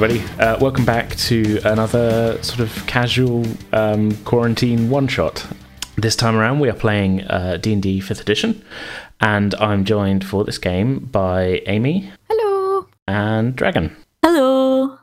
everybody. 0.00 0.22
Uh, 0.38 0.56
welcome 0.60 0.84
back 0.84 1.12
to 1.16 1.58
another 1.64 2.40
sort 2.40 2.60
of 2.60 2.86
casual 2.86 3.44
um, 3.72 4.14
quarantine 4.18 4.88
one 4.88 5.08
shot. 5.08 5.44
This 5.96 6.14
time 6.14 6.36
around, 6.36 6.60
we 6.60 6.68
are 6.68 6.74
playing 6.74 7.22
uh, 7.24 7.56
D&D 7.56 8.00
5th 8.00 8.20
edition, 8.20 8.64
and 9.20 9.56
I'm 9.56 9.84
joined 9.84 10.24
for 10.24 10.44
this 10.44 10.56
game 10.56 11.00
by 11.00 11.62
Amy 11.66 12.12
Hello. 12.30 12.86
and 13.08 13.56
Dragon. 13.56 13.96
Hello. 14.22 15.00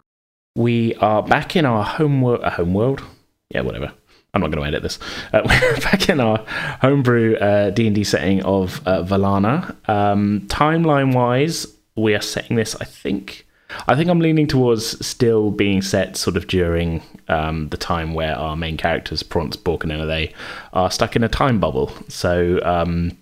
We 0.55 0.95
are 0.95 1.21
back 1.21 1.57
in 1.57 1.65
our 1.65 1.83
home, 1.83 2.21
wor- 2.21 2.45
uh, 2.45 2.51
home 2.51 2.73
world. 2.73 3.03
Yeah, 3.49 3.61
whatever. 3.61 3.91
I'm 4.33 4.39
not 4.39 4.51
going 4.51 4.63
to 4.63 4.67
edit 4.69 4.81
this. 4.81 4.97
Uh, 5.33 5.41
we're 5.45 5.81
back 5.81 6.07
in 6.07 6.21
our 6.21 6.37
homebrew 6.79 7.35
uh, 7.35 7.71
D&D 7.71 8.05
setting 8.05 8.41
of 8.43 8.81
uh, 8.87 9.03
Valana. 9.03 9.75
Um, 9.89 10.43
Timeline-wise, 10.47 11.67
we 11.97 12.15
are 12.15 12.21
setting 12.21 12.55
this, 12.55 12.77
I 12.77 12.85
think... 12.85 13.44
I 13.87 13.95
think 13.95 14.09
I'm 14.09 14.19
leaning 14.19 14.47
towards 14.47 15.05
still 15.05 15.51
being 15.51 15.81
set 15.81 16.17
sort 16.17 16.37
of 16.37 16.47
during 16.47 17.01
um, 17.27 17.69
the 17.69 17.77
time 17.77 18.13
where 18.13 18.35
our 18.35 18.55
main 18.55 18.77
characters, 18.77 19.23
Prance, 19.23 19.55
Bork, 19.55 19.83
and 19.83 19.91
Enade, 19.91 20.33
are 20.73 20.91
stuck 20.91 21.15
in 21.15 21.23
a 21.23 21.29
time 21.29 21.59
bubble. 21.59 21.91
So, 22.07 22.59
um, 22.63 23.17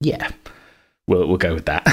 yeah, 0.00 0.30
we'll, 1.06 1.26
we'll 1.26 1.36
go 1.36 1.54
with 1.54 1.66
that. 1.66 1.86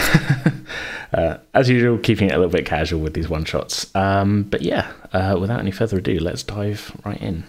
uh, 1.14 1.38
as 1.54 1.70
usual, 1.70 1.98
keeping 1.98 2.30
it 2.30 2.34
a 2.34 2.38
little 2.38 2.52
bit 2.52 2.66
casual 2.66 3.02
with 3.02 3.14
these 3.14 3.30
one 3.30 3.46
shots. 3.46 3.94
Um, 3.96 4.44
but 4.44 4.62
yeah, 4.62 4.92
uh, 5.14 5.38
without 5.40 5.60
any 5.60 5.72
further 5.72 5.98
ado, 5.98 6.20
let's 6.20 6.44
dive 6.44 6.96
right 7.04 7.22
in. 7.22 7.44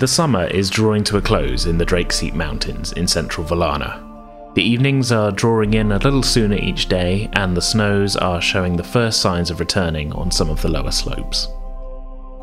The 0.00 0.08
summer 0.08 0.46
is 0.46 0.70
drawing 0.70 1.04
to 1.04 1.18
a 1.18 1.20
close 1.20 1.66
in 1.66 1.76
the 1.76 1.84
Drakeseat 1.84 2.32
Mountains 2.32 2.94
in 2.94 3.06
central 3.06 3.46
Valana. 3.46 4.02
The 4.54 4.62
evenings 4.62 5.12
are 5.12 5.30
drawing 5.30 5.74
in 5.74 5.92
a 5.92 5.98
little 5.98 6.22
sooner 6.22 6.56
each 6.56 6.88
day, 6.88 7.28
and 7.34 7.54
the 7.54 7.60
snows 7.60 8.16
are 8.16 8.40
showing 8.40 8.76
the 8.76 8.82
first 8.82 9.20
signs 9.20 9.50
of 9.50 9.60
returning 9.60 10.10
on 10.14 10.30
some 10.30 10.48
of 10.48 10.62
the 10.62 10.70
lower 10.70 10.90
slopes. 10.90 11.48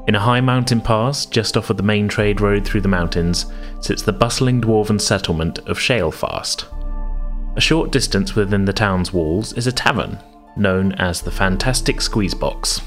In 0.08 0.13
a 0.13 0.19
high 0.19 0.39
mountain 0.39 0.80
pass, 0.80 1.25
just 1.25 1.58
off 1.58 1.72
of 1.72 1.78
the 1.78 1.83
main 1.83 2.08
trade 2.08 2.41
road 2.41 2.63
through 2.63 2.81
the 2.81 2.88
mountains, 2.88 3.47
sits 3.81 4.03
the 4.03 4.13
bustling 4.13 4.62
dwarven 4.62 5.01
settlement 5.01 5.57
of 5.68 5.79
Shalefast. 5.79 6.66
A 7.56 7.59
short 7.59 7.91
distance 7.91 8.35
within 8.35 8.66
the 8.66 8.72
town's 8.72 9.12
walls 9.12 9.53
is 9.53 9.66
a 9.66 9.72
tavern, 9.72 10.19
known 10.56 10.91
as 10.91 11.22
the 11.22 11.31
Fantastic 11.31 12.01
Squeezebox. 12.01 12.84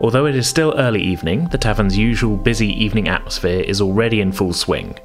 Although 0.00 0.26
it 0.26 0.34
is 0.34 0.48
still 0.48 0.74
early 0.76 1.00
evening, 1.00 1.46
the 1.46 1.58
tavern's 1.58 1.96
usual 1.96 2.36
busy 2.36 2.68
evening 2.68 3.08
atmosphere 3.08 3.60
is 3.60 3.80
already 3.80 4.20
in 4.20 4.32
full 4.32 4.52
swing. 4.52 4.98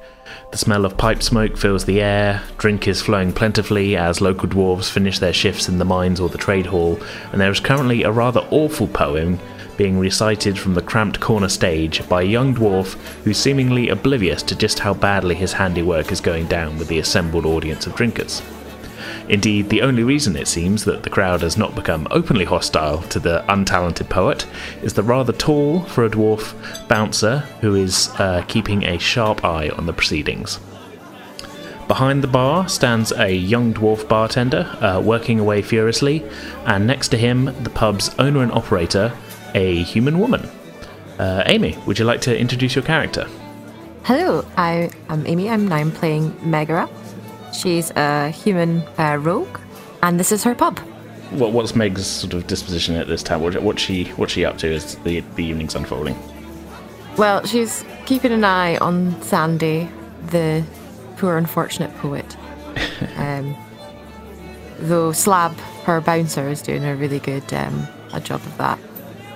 The 0.50 0.58
smell 0.58 0.84
of 0.84 0.96
pipe 0.96 1.22
smoke 1.22 1.56
fills 1.56 1.84
the 1.84 2.02
air, 2.02 2.42
drink 2.58 2.88
is 2.88 3.00
flowing 3.00 3.32
plentifully 3.32 3.96
as 3.96 4.20
local 4.20 4.48
dwarves 4.48 4.90
finish 4.90 5.20
their 5.20 5.32
shifts 5.32 5.68
in 5.68 5.78
the 5.78 5.84
mines 5.84 6.18
or 6.18 6.28
the 6.28 6.38
trade 6.38 6.66
hall, 6.66 7.00
and 7.30 7.40
there 7.40 7.52
is 7.52 7.60
currently 7.60 8.02
a 8.02 8.10
rather 8.10 8.40
awful 8.50 8.88
poem 8.88 9.38
being 9.76 9.98
recited 9.98 10.58
from 10.58 10.74
the 10.74 10.82
cramped 10.82 11.20
corner 11.20 11.48
stage 11.48 12.06
by 12.08 12.22
a 12.22 12.26
young 12.26 12.54
dwarf 12.54 12.94
who's 13.22 13.38
seemingly 13.38 13.88
oblivious 13.88 14.42
to 14.42 14.56
just 14.56 14.80
how 14.80 14.92
badly 14.92 15.34
his 15.34 15.52
handiwork 15.52 16.10
is 16.10 16.20
going 16.20 16.46
down 16.46 16.76
with 16.78 16.88
the 16.88 16.98
assembled 16.98 17.46
audience 17.46 17.86
of 17.86 17.94
drinkers. 17.94 18.42
Indeed, 19.30 19.68
the 19.68 19.82
only 19.82 20.02
reason 20.02 20.34
it 20.34 20.48
seems 20.48 20.84
that 20.86 21.04
the 21.04 21.08
crowd 21.08 21.42
has 21.42 21.56
not 21.56 21.76
become 21.76 22.08
openly 22.10 22.44
hostile 22.44 23.02
to 23.02 23.20
the 23.20 23.44
untalented 23.48 24.08
poet 24.08 24.44
is 24.82 24.94
the 24.94 25.04
rather 25.04 25.32
tall, 25.32 25.82
for 25.82 26.04
a 26.04 26.10
dwarf, 26.10 26.52
bouncer 26.88 27.38
who 27.60 27.76
is 27.76 28.10
uh, 28.18 28.44
keeping 28.48 28.82
a 28.82 28.98
sharp 28.98 29.44
eye 29.44 29.68
on 29.68 29.86
the 29.86 29.92
proceedings. 29.92 30.58
Behind 31.86 32.24
the 32.24 32.28
bar 32.28 32.68
stands 32.68 33.12
a 33.12 33.32
young 33.32 33.72
dwarf 33.72 34.08
bartender, 34.08 34.62
uh, 34.80 35.00
working 35.00 35.38
away 35.38 35.62
furiously, 35.62 36.24
and 36.66 36.84
next 36.84 37.08
to 37.10 37.16
him, 37.16 37.44
the 37.62 37.70
pub's 37.70 38.12
owner 38.18 38.42
and 38.42 38.50
operator, 38.50 39.16
a 39.54 39.84
human 39.84 40.18
woman. 40.18 40.50
Uh, 41.20 41.44
Amy, 41.46 41.78
would 41.86 42.00
you 42.00 42.04
like 42.04 42.20
to 42.22 42.36
introduce 42.36 42.74
your 42.74 42.84
character? 42.84 43.28
Hello. 44.02 44.44
I 44.56 44.90
am 45.08 45.24
Amy. 45.24 45.48
I'm 45.48 45.68
now 45.68 45.88
playing 45.90 46.34
Megara. 46.42 46.88
She's 47.52 47.90
a 47.92 48.30
human 48.30 48.82
uh, 48.98 49.16
rogue, 49.20 49.58
and 50.02 50.18
this 50.18 50.32
is 50.32 50.44
her 50.44 50.54
pub. 50.54 50.78
What, 51.30 51.52
what's 51.52 51.76
Meg's 51.76 52.06
sort 52.06 52.34
of 52.34 52.46
disposition 52.46 52.96
at 52.96 53.06
this 53.06 53.22
time? 53.22 53.40
What, 53.40 53.60
what's 53.62 53.82
she 53.82 54.04
what's 54.16 54.32
she 54.32 54.44
up 54.44 54.58
to 54.58 54.74
as 54.74 54.96
the 54.96 55.20
the 55.36 55.44
evening's 55.44 55.74
unfolding? 55.74 56.16
Well, 57.16 57.44
she's 57.44 57.84
keeping 58.06 58.32
an 58.32 58.44
eye 58.44 58.76
on 58.78 59.20
Sandy, 59.22 59.88
the 60.26 60.64
poor 61.16 61.36
unfortunate 61.36 61.94
poet. 61.98 62.36
um, 63.16 63.56
though 64.78 65.12
Slab, 65.12 65.56
her 65.84 66.00
bouncer, 66.00 66.48
is 66.48 66.62
doing 66.62 66.84
a 66.84 66.96
really 66.96 67.18
good 67.18 67.52
um, 67.52 67.86
a 68.12 68.20
job 68.20 68.40
of 68.40 68.56
that. 68.58 68.78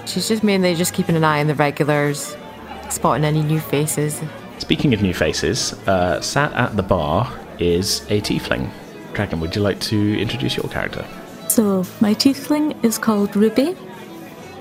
She's 0.06 0.28
just 0.28 0.42
mainly 0.42 0.74
just 0.74 0.94
keeping 0.94 1.16
an 1.16 1.24
eye 1.24 1.40
on 1.40 1.46
the 1.46 1.54
regulars, 1.54 2.36
spotting 2.90 3.24
any 3.24 3.42
new 3.42 3.60
faces. 3.60 4.20
Speaking 4.58 4.94
of 4.94 5.02
new 5.02 5.14
faces, 5.14 5.72
uh, 5.88 6.20
sat 6.20 6.52
at 6.52 6.76
the 6.76 6.82
bar 6.82 7.32
is 7.58 8.02
a 8.10 8.20
tiefling. 8.20 8.70
Dragon, 9.12 9.40
would 9.40 9.54
you 9.54 9.62
like 9.62 9.80
to 9.80 10.20
introduce 10.20 10.56
your 10.56 10.68
character? 10.68 11.04
So, 11.48 11.84
my 12.00 12.14
tiefling 12.14 12.82
is 12.84 12.98
called 12.98 13.36
Ruby. 13.36 13.76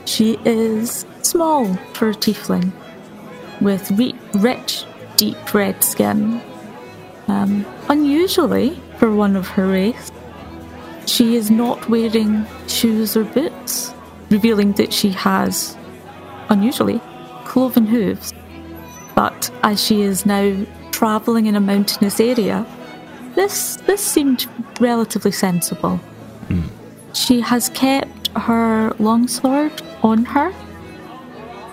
She 0.05 0.37
is 0.45 1.05
small 1.21 1.73
for 1.93 2.09
a 2.09 2.13
tiefling, 2.13 2.71
with 3.61 3.89
re- 3.91 4.15
rich, 4.35 4.85
deep 5.17 5.53
red 5.53 5.83
skin. 5.83 6.41
Um, 7.27 7.65
unusually 7.89 8.79
for 8.97 9.11
one 9.11 9.35
of 9.35 9.47
her 9.47 9.67
race, 9.67 10.11
she 11.05 11.35
is 11.35 11.49
not 11.49 11.89
wearing 11.89 12.45
shoes 12.67 13.17
or 13.17 13.23
boots, 13.23 13.93
revealing 14.29 14.73
that 14.73 14.93
she 14.93 15.09
has, 15.11 15.75
unusually, 16.49 16.99
cloven 17.45 17.85
hooves. 17.85 18.33
But 19.15 19.49
as 19.63 19.83
she 19.83 20.01
is 20.01 20.25
now 20.25 20.65
travelling 20.91 21.45
in 21.45 21.55
a 21.55 21.61
mountainous 21.61 22.19
area, 22.19 22.65
this 23.35 23.77
this 23.77 24.01
seemed 24.01 24.47
relatively 24.79 25.31
sensible. 25.31 25.99
She 27.13 27.41
has 27.41 27.69
kept 27.69 28.27
her 28.29 28.95
longsword 28.99 29.81
on 30.01 30.25
her, 30.25 30.51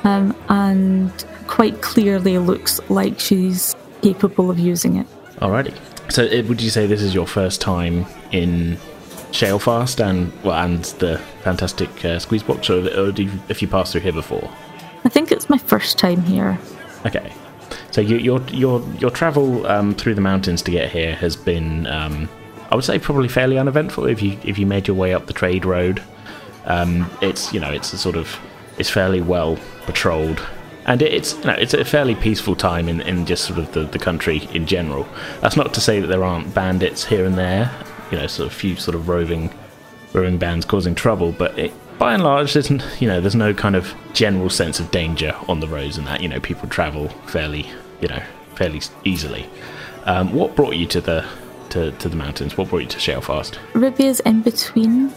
um, 0.04 0.36
and 0.48 1.12
quite 1.46 1.80
clearly 1.80 2.38
looks 2.38 2.78
like 2.90 3.18
she's 3.18 3.74
capable 4.02 4.50
of 4.50 4.58
using 4.58 4.96
it. 4.96 5.06
Alrighty. 5.38 5.74
So, 6.12 6.24
would 6.42 6.60
you 6.60 6.70
say 6.70 6.86
this 6.86 7.02
is 7.02 7.14
your 7.14 7.26
first 7.26 7.60
time 7.60 8.04
in 8.32 8.76
Shalefast 9.32 10.04
and 10.04 10.32
well, 10.42 10.62
and 10.62 10.84
the 10.98 11.18
fantastic 11.42 12.04
uh, 12.04 12.18
squeeze 12.18 12.42
box, 12.42 12.68
or, 12.68 12.86
or 12.98 13.12
do 13.12 13.24
you, 13.24 13.32
if 13.48 13.62
you 13.62 13.68
passed 13.68 13.92
through 13.92 14.02
here 14.02 14.12
before? 14.12 14.50
I 15.04 15.08
think 15.08 15.32
it's 15.32 15.48
my 15.48 15.58
first 15.58 15.98
time 15.98 16.22
here. 16.22 16.58
Okay. 17.06 17.32
So 17.90 18.00
you, 18.00 18.16
your 18.16 18.40
your 18.48 18.80
your 18.98 19.10
travel 19.10 19.66
um, 19.66 19.94
through 19.94 20.14
the 20.14 20.20
mountains 20.20 20.62
to 20.62 20.70
get 20.70 20.90
here 20.90 21.14
has 21.16 21.36
been, 21.36 21.86
um, 21.86 22.28
I 22.70 22.76
would 22.76 22.84
say, 22.84 22.98
probably 22.98 23.28
fairly 23.28 23.58
uneventful. 23.58 24.06
If 24.06 24.22
you 24.22 24.38
if 24.44 24.58
you 24.58 24.66
made 24.66 24.86
your 24.86 24.96
way 24.96 25.12
up 25.12 25.26
the 25.26 25.32
trade 25.32 25.64
road, 25.64 26.02
um, 26.66 27.10
it's 27.20 27.52
you 27.52 27.60
know 27.60 27.70
it's 27.70 27.92
a 27.92 27.98
sort 27.98 28.16
of 28.16 28.38
it's 28.78 28.90
fairly 28.90 29.20
well 29.20 29.58
patrolled, 29.86 30.40
and 30.86 31.02
it, 31.02 31.12
it's 31.12 31.36
you 31.38 31.44
know 31.44 31.54
it's 31.54 31.74
a 31.74 31.84
fairly 31.84 32.14
peaceful 32.14 32.54
time 32.54 32.88
in, 32.88 33.00
in 33.00 33.26
just 33.26 33.44
sort 33.44 33.58
of 33.58 33.72
the, 33.72 33.84
the 33.84 33.98
country 33.98 34.48
in 34.52 34.66
general. 34.66 35.08
That's 35.40 35.56
not 35.56 35.74
to 35.74 35.80
say 35.80 36.00
that 36.00 36.06
there 36.06 36.24
aren't 36.24 36.54
bandits 36.54 37.04
here 37.04 37.24
and 37.24 37.36
there, 37.36 37.72
you 38.12 38.18
know, 38.18 38.28
sort 38.28 38.46
of 38.46 38.54
few 38.54 38.76
sort 38.76 38.94
of 38.94 39.08
roving 39.08 39.52
roving 40.12 40.38
bands 40.38 40.64
causing 40.64 40.94
trouble, 40.94 41.32
but 41.32 41.56
it, 41.58 41.72
by 42.00 42.14
and 42.14 42.24
large, 42.24 42.54
there's 42.54 42.70
you 42.70 43.06
know 43.06 43.20
there's 43.20 43.34
no 43.34 43.52
kind 43.52 43.76
of 43.76 43.94
general 44.14 44.48
sense 44.48 44.80
of 44.80 44.90
danger 44.90 45.36
on 45.48 45.60
the 45.60 45.68
roads 45.68 45.98
and 45.98 46.06
that 46.06 46.22
you 46.22 46.28
know 46.28 46.40
people 46.40 46.68
travel 46.68 47.08
fairly 47.26 47.66
you 48.00 48.08
know 48.08 48.22
fairly 48.56 48.80
easily. 49.04 49.48
Um, 50.04 50.32
what 50.32 50.56
brought 50.56 50.76
you 50.76 50.86
to 50.86 51.00
the 51.00 51.26
to, 51.70 51.92
to 51.92 52.08
the 52.08 52.16
mountains? 52.16 52.56
What 52.56 52.68
brought 52.68 52.82
you 52.82 52.88
to 52.88 52.98
Shalefast? 52.98 53.58
Is 54.00 54.20
in 54.20 54.42
between 54.42 55.12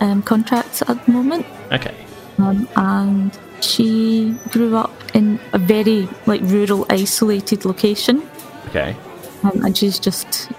um, 0.00 0.22
contracts 0.22 0.82
at 0.82 1.04
the 1.04 1.12
moment, 1.12 1.46
Okay, 1.70 1.94
um, 2.38 2.68
and 2.76 3.38
she 3.60 4.36
grew 4.50 4.76
up 4.76 4.92
in 5.14 5.38
a 5.52 5.58
very 5.58 6.08
like 6.26 6.40
rural, 6.42 6.86
isolated 6.90 7.64
location, 7.64 8.28
okay, 8.68 8.96
um, 9.44 9.64
and 9.64 9.76
she's 9.76 9.98
just 9.98 10.50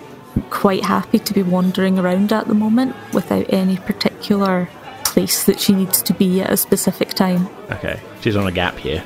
quite 0.49 0.83
happy 0.83 1.19
to 1.19 1.33
be 1.33 1.43
wandering 1.43 1.99
around 1.99 2.31
at 2.31 2.47
the 2.47 2.53
moment 2.53 2.95
without 3.13 3.45
any 3.49 3.77
particular 3.77 4.69
place 5.03 5.43
that 5.43 5.59
she 5.59 5.73
needs 5.73 6.01
to 6.01 6.13
be 6.13 6.41
at 6.41 6.51
a 6.51 6.57
specific 6.57 7.09
time. 7.09 7.47
Okay, 7.71 7.99
she's 8.21 8.35
on 8.35 8.47
a 8.47 8.51
gap 8.51 8.77
here. 8.77 9.03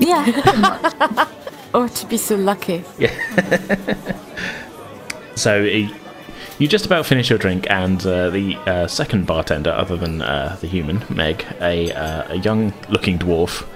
Yeah, 0.00 0.24
much. 0.58 1.28
Oh, 1.72 1.86
to 1.86 2.06
be 2.06 2.16
so 2.16 2.34
lucky. 2.34 2.82
Yeah. 2.98 3.14
So 5.36 5.64
he, 5.64 5.90
you 6.58 6.68
just 6.68 6.84
about 6.84 7.06
finish 7.06 7.30
your 7.30 7.38
drink, 7.38 7.66
and 7.70 8.04
uh, 8.04 8.28
the 8.28 8.56
uh, 8.66 8.86
second 8.86 9.26
bartender, 9.26 9.70
other 9.70 9.96
than 9.96 10.20
uh, 10.20 10.58
the 10.60 10.66
human 10.66 11.02
Meg, 11.08 11.46
a 11.62 11.90
uh, 11.92 12.32
a 12.32 12.36
young-looking 12.36 13.18
dwarf, 13.18 13.66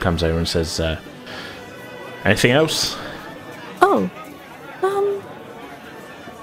comes 0.00 0.22
over 0.22 0.36
and 0.36 0.46
says, 0.46 0.80
uh, 0.80 1.00
"Anything 2.24 2.50
else?" 2.50 2.98
Oh, 3.80 4.10
um, 4.82 5.22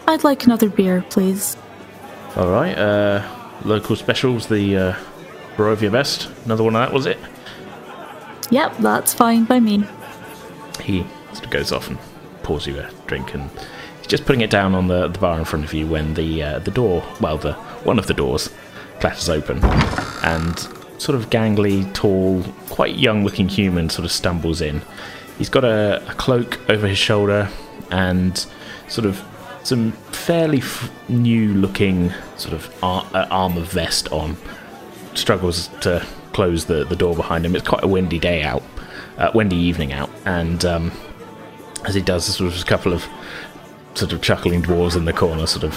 I'd 0.08 0.24
like 0.24 0.46
another 0.46 0.68
beer, 0.70 1.06
please. 1.12 1.56
All 2.36 2.50
right. 2.50 2.76
Uh, 2.76 3.22
local 3.64 3.96
specials, 3.96 4.48
the 4.48 4.78
uh, 4.78 4.96
Barovia 5.58 5.92
Best. 5.92 6.28
Another 6.46 6.64
one 6.64 6.76
of 6.76 6.82
that 6.82 6.92
was 6.92 7.06
it. 7.06 7.20
Yep, 8.52 8.78
that's 8.78 9.14
fine 9.14 9.46
by 9.46 9.60
me. 9.60 9.86
He 10.82 11.06
sort 11.34 11.46
of 11.46 11.50
goes 11.52 11.72
off 11.72 11.88
and 11.90 11.98
pours 12.44 12.68
you 12.68 12.78
a 12.80 12.90
drink, 13.08 13.34
and 13.34 13.50
he's 13.98 14.08
just 14.08 14.26
putting 14.26 14.42
it 14.42 14.50
down 14.50 14.76
on 14.76 14.88
the, 14.88 15.08
the 15.08 15.20
bar 15.20 15.40
in 15.40 15.46
front 15.46 15.66
of 15.66 15.74
you 15.74 15.88
when 15.88 16.14
the 16.14 16.44
uh, 16.44 16.60
the 16.60 16.72
door, 16.72 17.04
well, 17.20 17.38
the 17.38 17.54
one 17.84 17.98
of 17.98 18.08
the 18.08 18.14
doors, 18.14 18.50
clatters 19.00 19.30
open, 19.30 19.64
and 20.24 20.60
sort 20.98 21.18
of 21.18 21.30
gangly, 21.30 21.92
tall, 21.94 22.44
quite 22.70 22.96
young-looking 22.96 23.50
human 23.50 23.90
sort 23.90 24.06
of 24.06 24.12
stumbles 24.12 24.62
in. 24.62 24.82
He's 25.38 25.50
got 25.50 25.64
a, 25.64 26.04
a 26.08 26.14
cloak 26.14 26.60
over 26.70 26.88
his 26.88 27.00
shoulder 27.00 27.50
and 27.90 28.46
sort 28.88 29.06
of 29.08 29.24
some 29.64 29.92
fairly 30.12 30.60
f- 30.60 30.92
new-looking 31.10 32.12
sort 32.38 32.54
of 32.54 32.72
ar- 32.84 33.08
uh, 33.14 33.26
armor 33.32 33.62
vest 33.62 34.12
on. 34.12 34.38
Struggles 35.16 35.70
to 35.82 36.06
close 36.34 36.66
the, 36.66 36.86
the 36.86 36.96
door 36.96 37.16
behind 37.16 37.46
him. 37.46 37.56
It's 37.56 37.68
quite 37.68 37.84
a 37.84 37.88
windy 37.88 38.20
day 38.20 38.44
out, 38.44 38.64
uh, 39.18 39.32
windy 39.34 39.56
evening 39.56 39.94
out, 39.94 40.10
and 40.26 40.64
um, 40.66 40.92
as 41.86 41.96
he 41.96 42.02
does, 42.02 42.26
sort 42.26 42.54
of 42.54 42.62
a 42.62 42.66
couple 42.66 42.94
of 42.94 43.06
sort 43.96 44.14
of 44.14 44.22
chuckling 44.22 44.62
dwarves 44.62 44.96
in 44.96 45.06
the 45.06 45.14
corner, 45.14 45.46
sort 45.46 45.64
of 45.64 45.76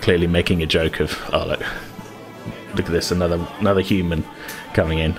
clearly 0.00 0.26
making 0.26 0.62
a 0.62 0.66
joke 0.66 1.00
of, 1.00 1.18
oh 1.32 1.46
look, 1.46 1.60
look 2.74 2.86
at 2.86 2.92
this, 2.92 3.10
another 3.10 3.46
another 3.60 3.80
human 3.80 4.24
coming 4.74 4.98
in. 4.98 5.18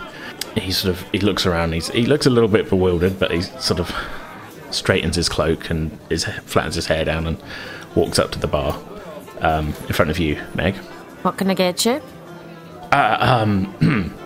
He 0.56 0.72
sort 0.72 0.96
of 0.96 1.10
he 1.12 1.20
looks 1.20 1.46
around. 1.46 1.74
He's 1.74 1.90
he 1.90 2.06
looks 2.06 2.26
a 2.26 2.30
little 2.30 2.50
bit 2.50 2.70
bewildered, 2.70 3.20
but 3.20 3.32
he 3.32 3.42
sort 3.42 3.80
of 3.80 3.94
straightens 4.72 5.16
his 5.16 5.30
cloak 5.30 5.70
and 5.70 5.98
his 6.10 6.26
flattens 6.26 6.76
his 6.76 6.88
hair 6.88 7.06
down 7.06 7.28
and 7.28 7.42
walks 7.96 8.20
up 8.20 8.32
to 8.32 8.40
the 8.40 8.48
bar 8.48 8.78
um, 9.40 9.68
in 9.88 9.94
front 9.94 10.12
of 10.12 10.20
you, 10.20 10.42
Meg. 10.54 10.76
What 11.24 11.38
can 11.38 11.50
I 11.50 11.54
get 11.54 11.86
you? 11.86 12.02
Uh, 12.92 13.46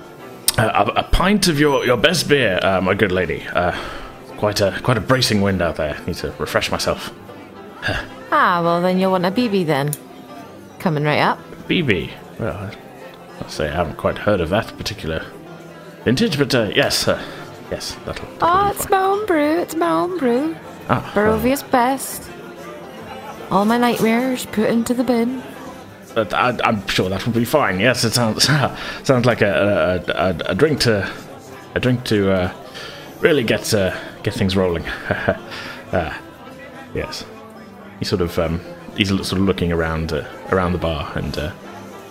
a, 0.67 0.91
a 0.97 1.03
pint 1.03 1.47
of 1.47 1.59
your, 1.59 1.85
your 1.85 1.97
best 1.97 2.27
beer, 2.27 2.59
uh, 2.61 2.81
my 2.81 2.93
good 2.93 3.11
lady. 3.11 3.45
Uh, 3.47 3.77
quite 4.37 4.61
a 4.61 4.79
quite 4.83 4.97
a 4.97 5.01
bracing 5.01 5.41
wind 5.41 5.61
out 5.61 5.75
there. 5.75 5.99
Need 6.07 6.15
to 6.17 6.31
refresh 6.39 6.71
myself. 6.71 7.11
Ah, 8.31 8.61
well, 8.63 8.79
then 8.79 8.99
you'll 8.99 9.11
want 9.11 9.25
a 9.25 9.31
BB 9.31 9.65
then. 9.65 9.91
Coming 10.77 11.03
right 11.03 11.17
up. 11.19 11.39
BB. 11.67 12.11
Well, 12.39 12.69
I 13.43 13.47
say 13.49 13.67
I 13.67 13.71
haven't 13.73 13.97
quite 13.97 14.19
heard 14.19 14.39
of 14.39 14.49
that 14.49 14.67
particular 14.77 15.25
vintage, 16.05 16.37
but 16.37 16.53
uh, 16.53 16.69
yes, 16.75 17.07
uh, 17.07 17.19
yes, 17.71 17.95
that'll. 18.05 18.25
that'll 18.35 18.47
Oh, 18.47 18.69
it's 18.69 18.85
fine. 18.85 18.91
my 18.91 19.03
own 19.03 19.25
brew. 19.25 19.59
It's 19.61 19.73
my 19.75 19.89
own 19.89 20.19
brew. 20.19 20.55
Ah, 20.89 21.11
well, 21.15 21.39
Barovia's 21.39 21.63
best. 21.63 22.29
All 23.49 23.65
my 23.65 23.79
nightmares 23.79 24.45
put 24.45 24.69
into 24.69 24.93
the 24.93 25.03
bin. 25.03 25.41
But 26.13 26.33
I, 26.33 26.57
I'm 26.63 26.85
sure 26.87 27.09
that 27.09 27.25
will 27.25 27.33
be 27.33 27.45
fine. 27.45 27.79
Yes, 27.79 28.03
it 28.03 28.13
sounds 28.13 28.43
sounds 29.03 29.25
like 29.25 29.41
a 29.41 30.03
a, 30.07 30.11
a, 30.11 30.51
a 30.51 30.55
drink 30.55 30.79
to 30.81 31.09
a 31.75 31.79
drink 31.79 32.03
to 32.05 32.31
uh, 32.31 32.53
really 33.19 33.43
get 33.43 33.73
uh, 33.73 33.95
get 34.23 34.33
things 34.33 34.55
rolling. 34.55 34.85
uh, 35.91 36.13
yes, 36.93 37.25
he 37.99 38.05
sort 38.05 38.21
of 38.21 38.37
um, 38.39 38.61
he's 38.95 39.09
sort 39.09 39.33
of 39.33 39.39
looking 39.41 39.71
around 39.71 40.13
uh, 40.13 40.27
around 40.51 40.73
the 40.73 40.79
bar 40.79 41.11
and 41.15 41.37
uh, 41.37 41.51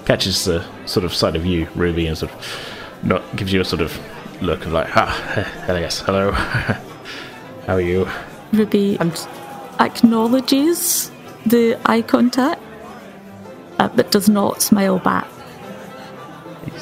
catches 0.05 0.45
the 0.45 0.65
sort 0.87 1.05
of 1.05 1.13
sight 1.15 1.37
of 1.37 1.45
you, 1.45 1.69
Ruby, 1.75 2.07
and 2.07 2.17
sort 2.17 2.33
of 2.33 2.75
not 3.03 3.37
gives 3.37 3.53
you 3.53 3.61
a 3.61 3.65
sort 3.65 3.83
of 3.83 3.99
look 4.43 4.65
of 4.67 4.73
like, 4.73 4.97
ah, 4.97 5.13
yes, 5.69 6.01
hello, 6.01 6.33
how 6.33 7.75
are 7.75 7.81
you? 7.81 8.09
Ruby 8.53 8.97
I'm 9.01 9.11
just, 9.11 9.29
acknowledges 9.81 11.11
the 11.47 11.79
eye 11.87 12.03
contact, 12.03 12.61
uh, 13.79 13.89
but 13.89 14.11
does 14.11 14.29
not 14.29 14.63
smile 14.63 14.99
back. 14.99 15.29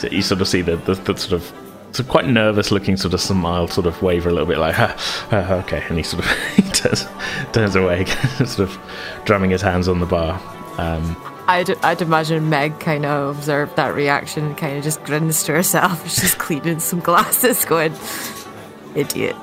You, 0.03 0.09
you 0.11 0.23
sort 0.23 0.41
of 0.41 0.49
see 0.49 0.63
the, 0.63 0.77
the, 0.77 0.95
the 0.95 1.17
sort 1.17 1.33
of 1.33 1.43
sort 1.93 2.01
of 2.01 2.09
quite 2.09 2.27
nervous 2.27 2.71
looking 2.71 2.97
sort 2.97 3.15
of 3.15 3.21
smile 3.21 3.69
sort 3.69 3.87
of 3.87 4.03
waver 4.03 4.29
a 4.29 4.33
little 4.33 4.47
bit 4.47 4.59
like 4.59 4.75
ha, 4.77 4.95
ha, 5.31 5.55
okay 5.65 5.83
and 5.89 5.97
he 5.97 6.03
sort 6.03 6.25
of 6.25 6.31
he 6.57 6.63
turns, 6.63 7.07
turns 7.53 7.75
away 7.75 8.05
sort 8.45 8.59
of 8.59 8.79
drumming 9.25 9.51
his 9.51 9.63
hands 9.63 9.89
on 9.89 10.01
the 10.01 10.07
bar 10.07 10.41
um, 10.79 11.17
I'd, 11.49 11.71
I'd 11.85 12.03
imagine 12.03 12.51
Meg 12.51 12.81
kind 12.81 13.07
of 13.07 13.37
observed 13.39 13.77
that 13.77 13.95
reaction 13.95 14.47
and 14.47 14.59
kind 14.59 14.77
of 14.77 14.85
just 14.85 15.03
grins 15.05 15.45
to 15.45 15.53
herself 15.53 16.03
she's 16.11 16.35
cleaning 16.35 16.81
some 16.81 17.01
glasses, 17.01 17.65
going, 17.65 17.95
idiot. 18.95 19.37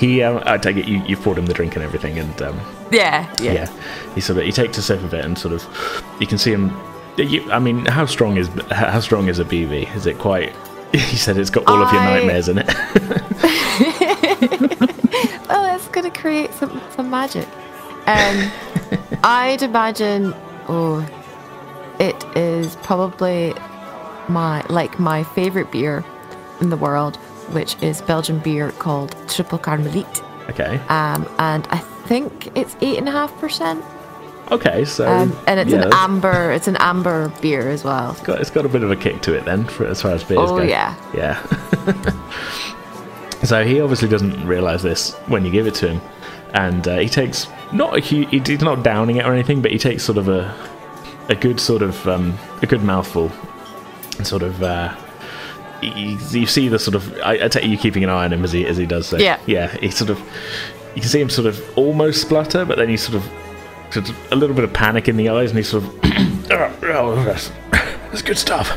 He 0.00 0.22
um, 0.22 0.42
I 0.44 0.58
take 0.58 0.76
it 0.76 0.86
you, 0.86 1.02
you've 1.04 1.22
poured 1.22 1.38
him 1.38 1.46
the 1.46 1.54
drink 1.54 1.76
and 1.76 1.84
everything 1.84 2.18
and 2.18 2.42
um, 2.42 2.60
yeah, 2.90 3.32
yeah. 3.40 3.52
yeah. 3.52 4.14
he 4.14 4.20
sort 4.20 4.38
of 4.38 4.44
he 4.44 4.52
takes 4.52 4.76
a 4.78 4.82
sip 4.82 5.02
of 5.02 5.14
it 5.14 5.24
and 5.24 5.38
sort 5.38 5.54
of 5.54 6.04
you 6.20 6.26
can 6.26 6.38
see 6.38 6.52
him 6.52 6.72
you, 7.16 7.48
I 7.50 7.58
mean 7.60 7.86
how 7.86 8.06
strong 8.06 8.36
is 8.36 8.48
how 8.70 9.00
strong 9.00 9.28
is 9.28 9.38
a 9.38 9.44
BB 9.44 9.94
is 9.94 10.06
it 10.06 10.18
quite 10.18 10.54
he 10.92 11.16
said 11.16 11.36
it's 11.36 11.50
got 11.50 11.64
all 11.66 11.82
of 11.82 11.92
your 11.92 12.02
nightmares 12.02 12.48
in 12.48 12.58
it 12.58 12.68
Well, 15.48 15.76
it's 15.76 15.88
going 15.88 16.10
to 16.10 16.20
create 16.20 16.52
some, 16.54 16.80
some 16.90 17.10
magic. 17.10 17.46
Um, 18.06 18.50
I'd 19.22 19.62
imagine, 19.62 20.34
oh, 20.68 21.06
it 22.00 22.24
is 22.36 22.76
probably 22.76 23.54
my 24.28 24.64
like 24.68 24.98
my 24.98 25.22
favorite 25.22 25.70
beer 25.70 26.04
in 26.60 26.70
the 26.70 26.76
world, 26.76 27.18
which 27.52 27.76
is 27.82 28.00
Belgian 28.02 28.38
beer 28.40 28.70
called 28.72 29.12
Tripel 29.26 29.60
Karmeliet. 29.60 30.22
okay 30.50 30.78
Um, 30.88 31.28
and 31.38 31.66
I 31.70 31.78
think 32.06 32.48
it's 32.56 32.76
eight 32.80 32.98
and 32.98 33.08
a 33.08 33.12
half 33.12 33.32
percent. 33.40 33.82
okay 34.50 34.84
so 34.84 35.06
Um, 35.08 35.36
and 35.46 35.58
it's 35.60 35.70
yeah, 35.70 35.82
an 35.86 35.92
amber. 35.92 36.50
It's 36.52 36.68
an 36.68 36.76
amber 36.80 37.32
beer 37.40 37.68
as 37.70 37.82
well. 37.84 38.10
It's 38.12 38.20
got, 38.20 38.40
it's 38.40 38.50
got 38.50 38.64
a 38.66 38.68
bit 38.68 38.82
of 38.82 38.90
a 38.90 38.96
kick 38.96 39.22
to 39.22 39.34
it 39.34 39.44
then, 39.44 39.64
for, 39.64 39.86
as 39.86 40.02
far 40.02 40.12
as 40.12 40.22
beers 40.24 40.40
Oh, 40.50 40.56
go. 40.58 40.62
yeah. 40.62 40.94
yeah. 41.14 41.38
so 43.44 43.64
he 43.64 43.80
obviously 43.80 44.08
doesn't 44.08 44.46
realise 44.46 44.82
this 44.82 45.14
when 45.28 45.44
you 45.44 45.50
give 45.50 45.66
it 45.66 45.74
to 45.76 45.88
him, 45.94 46.00
and 46.52 46.86
uh, 46.88 46.98
he 46.98 47.08
takes 47.08 47.46
not 47.72 47.96
a 47.96 48.00
huge. 48.00 48.46
He's 48.48 48.60
not 48.60 48.82
downing 48.82 49.16
it 49.16 49.26
or 49.26 49.32
anything, 49.32 49.60
but 49.62 49.70
he 49.70 49.78
takes 49.78 50.02
sort 50.04 50.18
of 50.18 50.28
a 50.28 50.54
a 51.28 51.34
good 51.34 51.58
sort 51.60 51.82
of 51.82 52.06
um, 52.06 52.36
a 52.62 52.66
good 52.66 52.82
mouthful, 52.82 53.30
and 54.18 54.26
sort 54.26 54.42
of. 54.42 54.62
Uh, 54.62 54.94
you, 55.82 56.18
you 56.30 56.46
see 56.46 56.68
the 56.68 56.78
sort 56.78 56.94
of. 56.94 57.12
I, 57.18 57.44
I 57.44 57.48
take 57.48 57.64
you 57.64 57.76
keeping 57.76 58.04
an 58.04 58.10
eye 58.10 58.24
on 58.24 58.32
him 58.32 58.44
as 58.44 58.52
he 58.52 58.66
as 58.66 58.76
he 58.76 58.86
does 58.86 59.06
so. 59.06 59.18
Yeah. 59.18 59.38
yeah. 59.46 59.68
He 59.78 59.90
sort 59.90 60.10
of. 60.10 60.18
You 60.94 61.00
can 61.00 61.10
see 61.10 61.20
him 61.20 61.30
sort 61.30 61.46
of 61.46 61.78
almost 61.78 62.22
splutter, 62.22 62.64
but 62.64 62.78
then 62.78 62.88
he 62.88 62.96
sort 62.96 63.16
of, 63.16 63.28
sort 63.90 64.08
of 64.08 64.32
a 64.32 64.36
little 64.36 64.54
bit 64.54 64.64
of 64.64 64.72
panic 64.72 65.08
in 65.08 65.16
the 65.16 65.28
eyes, 65.28 65.50
and 65.50 65.58
he 65.58 65.64
sort 65.64 65.84
of. 65.84 66.00
oh, 66.52 66.78
oh, 66.82 67.24
that's, 67.24 67.50
that's 67.70 68.22
good 68.22 68.38
stuff. 68.38 68.70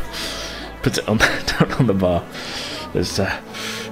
Puts 0.81 0.97
it 0.97 1.07
on 1.07 1.17
down 1.45 1.71
on 1.73 1.87
the 1.87 1.93
bar. 1.93 2.25
There's, 2.93 3.19
uh, 3.19 3.41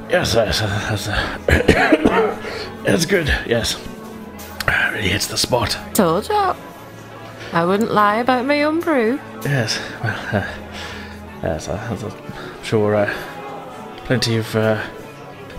yes, 0.09 0.33
that's, 0.33 0.61
that's, 0.61 1.07
uh, 1.07 2.79
that's 2.83 3.05
good. 3.05 3.27
Yes, 3.45 3.75
really 4.91 5.09
hits 5.09 5.27
the 5.27 5.37
spot. 5.37 5.77
Told 5.93 6.27
you. 6.29 6.55
I 7.53 7.63
wouldn't 7.63 7.91
lie 7.91 8.17
about 8.17 8.45
my 8.45 8.63
own 8.63 8.79
brew. 8.79 9.19
Yes, 9.43 9.79
well, 10.03 10.19
uh, 10.35 10.47
yes, 11.43 11.69
I, 11.69 11.87
I'm 11.87 12.54
sure. 12.65 12.95
Uh, 12.95 13.13
plenty 14.05 14.37
of, 14.37 14.55
uh, 14.55 14.83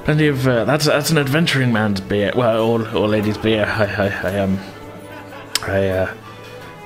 plenty 0.04 0.26
of. 0.26 0.46
Uh, 0.46 0.64
that's 0.64 0.86
that's 0.86 1.10
an 1.10 1.18
adventuring 1.18 1.72
man's 1.72 2.00
beer. 2.00 2.32
Well, 2.34 2.60
or 2.60 2.88
or 2.94 3.08
lady's 3.08 3.38
beer. 3.38 3.64
I, 3.64 3.84
I, 3.84 4.30
I 4.30 4.38
um, 4.40 4.58
I, 5.62 5.88
uh, 5.88 6.14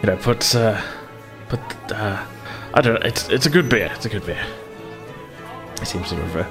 you 0.03 0.07
know, 0.09 0.17
put, 0.17 0.55
uh, 0.55 0.81
put. 1.49 1.61
Uh, 1.91 2.25
I 2.75 2.81
don't 2.81 2.95
know. 2.95 3.07
It's 3.07 3.29
it's 3.29 3.47
a 3.47 3.51
good 3.51 3.69
beer. 3.69 3.91
It's 3.95 4.07
a 4.07 4.09
good 4.09 4.25
beer. 4.27 4.45
He 5.79 5.85
seems 5.87 6.13
of 6.13 6.37
uh, 6.37 6.47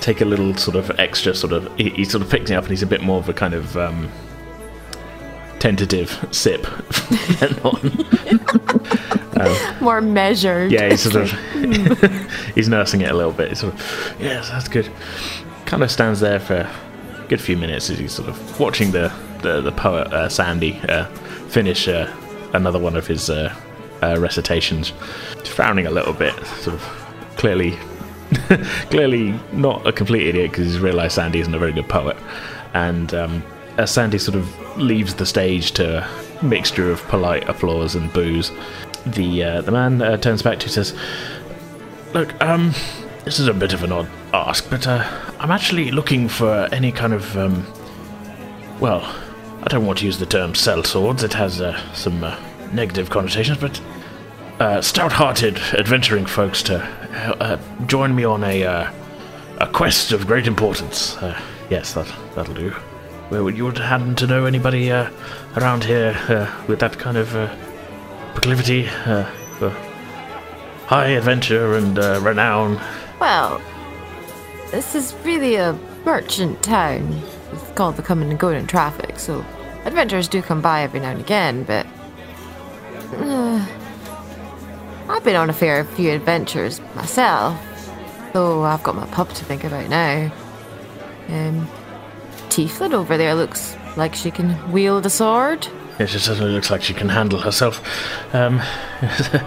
take 0.00 0.20
a 0.20 0.24
little 0.24 0.54
sort 0.56 0.76
of 0.76 0.90
extra 0.98 1.34
sort 1.34 1.52
of. 1.52 1.74
He, 1.76 1.90
he 1.90 2.04
sort 2.04 2.22
of 2.22 2.30
picks 2.30 2.50
it 2.50 2.54
up 2.54 2.64
and 2.64 2.70
he's 2.70 2.82
a 2.82 2.86
bit 2.86 3.02
more 3.02 3.18
of 3.18 3.28
a 3.28 3.34
kind 3.34 3.54
of 3.54 3.76
um, 3.76 4.10
tentative 5.62 6.26
sip. 6.32 6.66
on. 7.64 7.80
More 9.80 10.00
measured. 10.00 10.72
Yeah, 10.72 10.90
he's 10.90 11.02
sort 11.02 11.14
of 11.14 11.30
he's 12.56 12.68
nursing 12.68 13.02
it 13.02 13.12
a 13.12 13.14
little 13.14 13.32
bit. 13.32 13.50
He's 13.50 13.60
sort 13.60 13.74
of 13.74 14.16
yes, 14.18 14.48
that's 14.48 14.66
good. 14.66 14.90
Kind 15.64 15.84
of 15.84 15.90
stands 15.92 16.18
there 16.18 16.40
for 16.40 16.54
a 16.54 17.26
good 17.28 17.40
few 17.40 17.56
minutes 17.56 17.90
as 17.90 17.98
he's 17.98 18.12
sort 18.12 18.28
of 18.28 18.58
watching 18.60 18.90
the 18.90 19.12
the, 19.42 19.60
the 19.60 19.70
poet 19.70 20.12
uh, 20.12 20.28
Sandy 20.28 20.80
uh, 20.88 21.04
finish 21.48 21.86
uh, 21.86 22.12
another 22.54 22.80
one 22.80 22.96
of 22.96 23.06
his 23.06 23.30
uh, 23.30 23.54
uh, 24.02 24.18
recitations, 24.18 24.92
frowning 25.44 25.86
a 25.86 25.92
little 25.92 26.12
bit, 26.12 26.34
sort 26.58 26.74
of 26.74 26.82
clearly, 27.36 27.78
clearly 28.90 29.38
not 29.52 29.86
a 29.86 29.92
complete 29.92 30.26
idiot 30.26 30.50
because 30.50 30.66
he's 30.66 30.80
realised 30.80 31.14
Sandy 31.14 31.38
isn't 31.38 31.54
a 31.54 31.58
very 31.58 31.72
good 31.72 31.88
poet. 31.88 32.16
And 32.74 33.14
um, 33.14 33.44
as 33.78 33.92
Sandy 33.92 34.18
sort 34.18 34.36
of 34.36 34.61
leaves 34.76 35.14
the 35.14 35.26
stage 35.26 35.72
to 35.72 36.06
a 36.40 36.44
mixture 36.44 36.90
of 36.90 37.02
polite 37.08 37.48
applause 37.48 37.94
and 37.94 38.12
boos, 38.12 38.50
the 39.06 39.42
uh, 39.42 39.60
the 39.62 39.72
man 39.72 40.00
uh, 40.02 40.16
turns 40.16 40.42
back 40.42 40.58
to 40.60 40.68
says, 40.68 40.94
"Look, 42.12 42.40
um, 42.42 42.72
this 43.24 43.38
is 43.38 43.48
a 43.48 43.54
bit 43.54 43.72
of 43.72 43.82
an 43.82 43.92
odd 43.92 44.08
ask, 44.32 44.68
but 44.70 44.86
uh, 44.86 45.08
I'm 45.38 45.50
actually 45.50 45.90
looking 45.90 46.28
for 46.28 46.68
any 46.72 46.92
kind 46.92 47.12
of 47.12 47.36
um, 47.36 47.66
well, 48.80 49.02
I 49.62 49.68
don't 49.68 49.86
want 49.86 50.00
to 50.00 50.06
use 50.06 50.18
the 50.18 50.26
term 50.26 50.54
sell 50.54 50.82
swords. 50.84 51.22
It 51.22 51.34
has 51.34 51.60
uh, 51.60 51.78
some 51.94 52.22
uh, 52.24 52.36
negative 52.72 53.10
connotations, 53.10 53.58
but 53.58 53.80
uh, 54.60 54.80
stout-hearted 54.80 55.58
adventuring 55.74 56.26
folks 56.26 56.62
to 56.64 57.58
join 57.86 58.14
me 58.14 58.24
on 58.24 58.44
a 58.44 58.62
a 59.58 59.66
quest 59.72 60.12
of 60.12 60.26
great 60.26 60.46
importance. 60.46 61.16
Yes, 61.70 61.94
that 61.94 62.12
that'll 62.34 62.54
do. 62.54 62.74
Well, 63.32 63.44
would 63.44 63.56
you 63.56 63.70
happen 63.70 64.14
to 64.16 64.26
know 64.26 64.44
anybody 64.44 64.92
uh, 64.92 65.10
around 65.56 65.84
here 65.84 66.14
uh, 66.28 66.64
with 66.66 66.80
that 66.80 66.98
kind 66.98 67.16
of 67.16 67.34
uh, 67.34 67.48
proclivity 68.34 68.86
uh, 69.06 69.24
for 69.58 69.70
high 70.84 71.06
adventure 71.06 71.74
and 71.74 71.98
uh, 71.98 72.20
renown? 72.22 72.78
Well, 73.20 73.58
this 74.70 74.94
is 74.94 75.14
really 75.24 75.54
a 75.54 75.72
merchant 76.04 76.62
town. 76.62 77.22
It's 77.52 77.70
called 77.70 77.96
the 77.96 78.02
coming 78.02 78.28
and 78.28 78.38
going 78.38 78.58
in 78.58 78.66
traffic, 78.66 79.18
so 79.18 79.42
adventurers 79.86 80.28
do 80.28 80.42
come 80.42 80.60
by 80.60 80.82
every 80.82 81.00
now 81.00 81.12
and 81.12 81.20
again, 81.20 81.64
but. 81.64 81.86
Uh, 83.14 83.66
I've 85.08 85.24
been 85.24 85.36
on 85.36 85.48
a 85.48 85.54
fair 85.54 85.84
few 85.84 86.10
adventures 86.10 86.82
myself, 86.94 87.58
though 88.34 88.62
I've 88.62 88.82
got 88.82 88.94
my 88.94 89.06
pup 89.06 89.30
to 89.30 89.44
think 89.46 89.64
about 89.64 89.88
now. 89.88 90.30
Um, 91.28 91.66
Tieflin 92.52 92.92
over 92.92 93.16
there 93.16 93.34
looks 93.34 93.74
like 93.96 94.14
she 94.14 94.30
can 94.30 94.70
wield 94.70 95.06
a 95.06 95.10
sword. 95.10 95.66
Yes, 95.98 96.14
it 96.14 96.20
certainly 96.20 96.52
looks 96.52 96.70
like 96.70 96.82
she 96.82 96.92
can 96.92 97.08
handle 97.08 97.38
herself. 97.38 97.82
Um, 98.34 98.60
uh, 99.00 99.40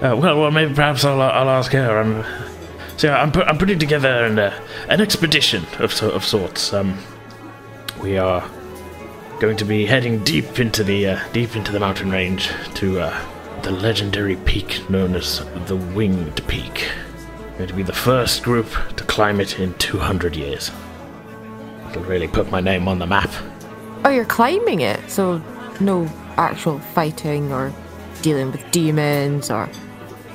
well, 0.00 0.38
well, 0.38 0.50
maybe 0.50 0.74
perhaps 0.74 1.02
I'll, 1.02 1.22
I'll 1.22 1.48
ask 1.48 1.72
her. 1.72 1.98
I'm, 1.98 2.22
so 2.98 3.10
I'm, 3.10 3.32
pu- 3.32 3.44
I'm 3.44 3.56
putting 3.56 3.78
together 3.78 4.26
an, 4.26 4.38
uh, 4.38 4.52
an 4.90 5.00
expedition 5.00 5.64
of, 5.78 5.98
of 6.02 6.26
sorts. 6.26 6.74
Um, 6.74 6.98
we 8.02 8.18
are 8.18 8.46
going 9.40 9.56
to 9.56 9.64
be 9.64 9.86
heading 9.86 10.22
deep 10.22 10.60
into 10.60 10.84
the 10.84 11.06
uh, 11.06 11.20
deep 11.32 11.56
into 11.56 11.72
the 11.72 11.80
mountain 11.80 12.10
range 12.10 12.50
to 12.74 13.00
uh, 13.00 13.62
the 13.62 13.70
legendary 13.70 14.36
peak 14.36 14.88
known 14.90 15.14
as 15.14 15.42
the 15.68 15.76
Winged 15.76 16.46
Peak. 16.48 16.86
We're 17.52 17.56
going 17.56 17.68
to 17.68 17.74
be 17.74 17.82
the 17.82 17.94
first 17.94 18.42
group 18.42 18.68
to 18.96 19.04
climb 19.04 19.40
it 19.40 19.58
in 19.58 19.72
200 19.78 20.36
years. 20.36 20.70
It'll 21.92 22.04
really 22.04 22.26
put 22.26 22.50
my 22.50 22.60
name 22.60 22.88
on 22.88 22.98
the 22.98 23.06
map. 23.06 23.30
Oh, 24.04 24.08
you're 24.08 24.24
climbing 24.24 24.80
it, 24.80 24.98
so 25.10 25.42
no 25.78 26.08
actual 26.38 26.78
fighting 26.78 27.52
or 27.52 27.70
dealing 28.22 28.50
with 28.50 28.68
demons 28.70 29.50
or 29.50 29.68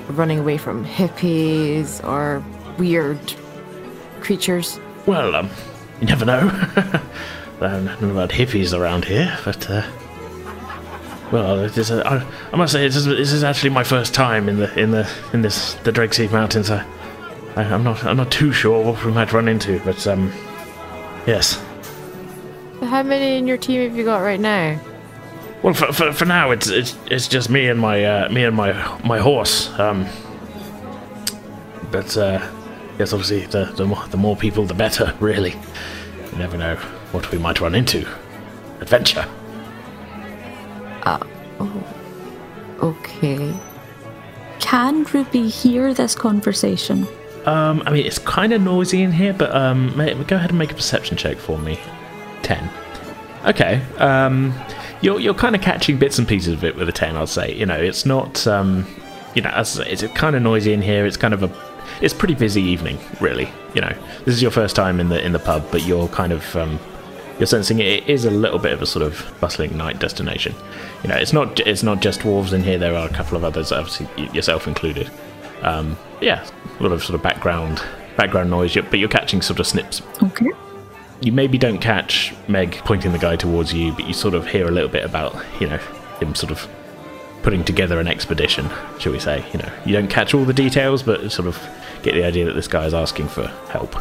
running 0.10 0.38
away 0.38 0.58
from 0.58 0.86
hippies 0.86 2.04
or 2.08 2.44
weird 2.78 3.20
creatures. 4.22 4.80
Well, 5.08 5.36
um, 5.36 5.50
you 6.00 6.06
never 6.06 6.26
know. 6.26 6.48
I 7.60 7.62
don't 7.62 8.02
know 8.02 8.12
about 8.12 8.30
hippies 8.30 8.78
around 8.78 9.06
here, 9.06 9.36
but 9.44 9.68
uh, 9.68 9.84
well, 11.32 11.60
it 11.62 11.76
is. 11.76 11.90
A, 11.90 12.08
I, 12.08 12.24
I 12.54 12.56
must 12.56 12.72
say, 12.72 12.84
this 12.84 12.96
is, 12.96 13.06
this 13.06 13.34
is 13.34 13.44
actually 13.44 13.72
my 13.72 13.84
first 13.84 14.14
time 14.14 14.48
in 14.48 14.58
the 14.58 14.80
in 14.80 14.92
the 14.92 15.10
in 15.34 15.42
this 15.42 15.74
the 15.84 15.92
Drakeseat 15.92 16.32
Mountains. 16.32 16.70
I, 16.70 16.86
I, 17.56 17.64
I'm 17.64 17.84
not 17.84 18.04
I'm 18.04 18.18
not 18.18 18.32
too 18.32 18.52
sure 18.52 18.84
what 18.84 19.04
we 19.04 19.12
might 19.12 19.34
run 19.34 19.48
into, 19.48 19.80
but 19.80 20.06
um, 20.06 20.32
yes. 21.28 21.62
How 22.82 23.04
many 23.04 23.38
in 23.38 23.48
your 23.48 23.58
team 23.58 23.82
have 23.88 23.96
you 23.96 24.06
got 24.06 24.20
right 24.20 24.40
now? 24.40 24.80
Well, 25.64 25.74
for, 25.74 25.92
for, 25.92 26.14
for 26.14 26.26
now, 26.26 26.52
it's 26.52 26.68
it's 26.68 26.96
it's 27.10 27.28
just 27.28 27.50
me 27.50 27.68
and 27.68 27.80
my 27.80 28.04
uh, 28.04 28.30
me 28.30 28.44
and 28.44 28.56
my 28.56 28.72
my 29.04 29.18
horse. 29.20 29.70
Um, 29.80 30.08
but 31.92 32.16
uh, 32.16 32.48
yes, 33.00 33.12
obviously, 33.12 33.46
the 33.48 33.66
the 33.76 33.86
more, 33.86 34.08
the 34.08 34.18
more 34.18 34.36
people, 34.36 34.66
the 34.66 34.74
better. 34.74 35.14
Really, 35.20 35.52
you 35.52 36.38
never 36.38 36.58
know 36.58 36.76
what 37.12 37.32
we 37.32 37.38
might 37.38 37.60
run 37.60 37.74
into. 37.76 38.08
Adventure. 38.80 39.28
Uh, 41.04 41.26
oh. 41.60 41.84
okay. 42.84 43.54
Can 44.60 45.04
Ruby 45.06 45.50
hear 45.50 45.94
this 45.94 46.14
conversation? 46.14 47.08
Um, 47.48 47.82
I 47.86 47.92
mean, 47.92 48.06
it's 48.06 48.20
kind 48.20 48.52
of 48.52 48.62
noisy 48.62 49.02
in 49.02 49.12
here, 49.14 49.34
but 49.34 49.56
um, 49.56 49.94
go 50.28 50.36
ahead 50.36 50.50
and 50.50 50.60
make 50.60 50.72
a 50.72 50.76
perception 50.76 51.16
check 51.18 51.38
for 51.38 51.58
me. 51.58 51.80
Ten. 52.44 52.70
Okay. 53.46 53.82
Um, 53.98 54.54
you're 55.02 55.20
you're 55.20 55.34
kind 55.34 55.56
of 55.56 55.62
catching 55.62 55.98
bits 55.98 56.20
and 56.20 56.28
pieces 56.28 56.54
of 56.54 56.64
it 56.64 56.76
with 56.76 56.90
a 56.90 56.92
ten. 56.92 57.16
I'd 57.16 57.30
say. 57.30 57.56
You 57.56 57.66
know, 57.66 57.78
it's 57.78 58.06
not. 58.06 58.46
Um, 58.46 58.86
you 59.34 59.42
know, 59.42 59.50
as 59.52 59.78
it's 59.80 60.02
kind 60.14 60.36
of 60.36 60.42
noisy 60.42 60.74
in 60.74 60.82
here. 60.82 61.06
It's 61.06 61.16
kind 61.16 61.34
of 61.34 61.44
a. 61.44 61.68
It's 62.02 62.14
pretty 62.14 62.36
busy 62.36 62.62
evening, 62.62 62.98
really. 63.22 63.50
You 63.74 63.82
know, 63.82 63.96
this 64.26 64.36
is 64.36 64.42
your 64.42 64.52
first 64.52 64.76
time 64.76 65.00
in 65.00 65.10
the 65.10 65.24
in 65.24 65.32
the 65.32 65.40
pub, 65.40 65.66
but 65.72 65.86
you're 65.86 66.08
kind 66.10 66.34
of 66.34 66.56
um, 66.56 66.80
you're 67.40 67.48
sensing 67.48 67.80
it 67.80 68.10
is 68.10 68.26
a 68.26 68.32
little 68.32 68.60
bit 68.60 68.74
of 68.74 68.82
a 68.82 68.86
sort 68.86 69.06
of 69.06 69.34
bustling 69.40 69.78
night 69.78 70.00
destination. 70.00 70.56
You 71.04 71.10
know, 71.10 71.16
it's 71.16 71.34
not 71.34 71.60
it's 71.62 71.84
not 71.84 72.02
just 72.02 72.22
dwarves 72.22 72.52
in 72.52 72.64
here. 72.64 72.78
There 72.78 72.96
are 72.96 73.08
a 73.08 73.14
couple 73.14 73.38
of 73.38 73.44
others, 73.44 73.72
obviously 73.72 74.08
yourself 74.34 74.68
included. 74.68 75.10
Um, 75.62 75.98
yeah, 76.22 76.48
a 76.80 76.84
lot 76.84 76.92
of 76.92 77.04
sort 77.04 77.16
of 77.16 77.22
background 77.24 77.84
background 78.16 78.50
noise, 78.50 78.74
but 78.76 79.00
you're 79.00 79.10
catching 79.10 79.42
sort 79.42 79.60
of 79.60 79.68
snips. 79.68 80.02
Okay. 80.24 80.50
You 81.22 81.32
maybe 81.32 81.58
don't 81.58 81.80
catch 81.80 82.34
Meg 82.48 82.74
pointing 82.86 83.12
the 83.12 83.20
guy 83.20 83.36
towards 83.36 83.74
you, 83.74 83.92
but 83.92 84.06
you 84.08 84.14
sort 84.14 84.34
of 84.34 84.48
hear 84.48 84.68
a 84.68 84.72
little 84.72 84.90
bit 84.90 85.04
about 85.04 85.36
you 85.60 85.68
know 85.68 85.78
him 86.20 86.36
sort 86.36 86.52
of 86.52 86.68
putting 87.44 87.64
together 87.64 88.00
an 88.00 88.08
expedition, 88.08 88.70
shall 89.00 89.12
we 89.12 89.20
say? 89.20 89.44
You 89.54 89.60
know, 89.60 89.72
you 89.86 89.94
don't 89.94 90.10
catch 90.10 90.34
all 90.34 90.46
the 90.46 90.54
details, 90.54 91.02
but 91.04 91.32
sort 91.32 91.48
of 91.48 91.60
get 92.04 92.14
the 92.14 92.24
idea 92.24 92.46
that 92.46 92.54
this 92.54 92.68
guy 92.68 92.86
is 92.86 92.94
asking 92.94 93.28
for 93.30 93.48
help. 93.70 93.96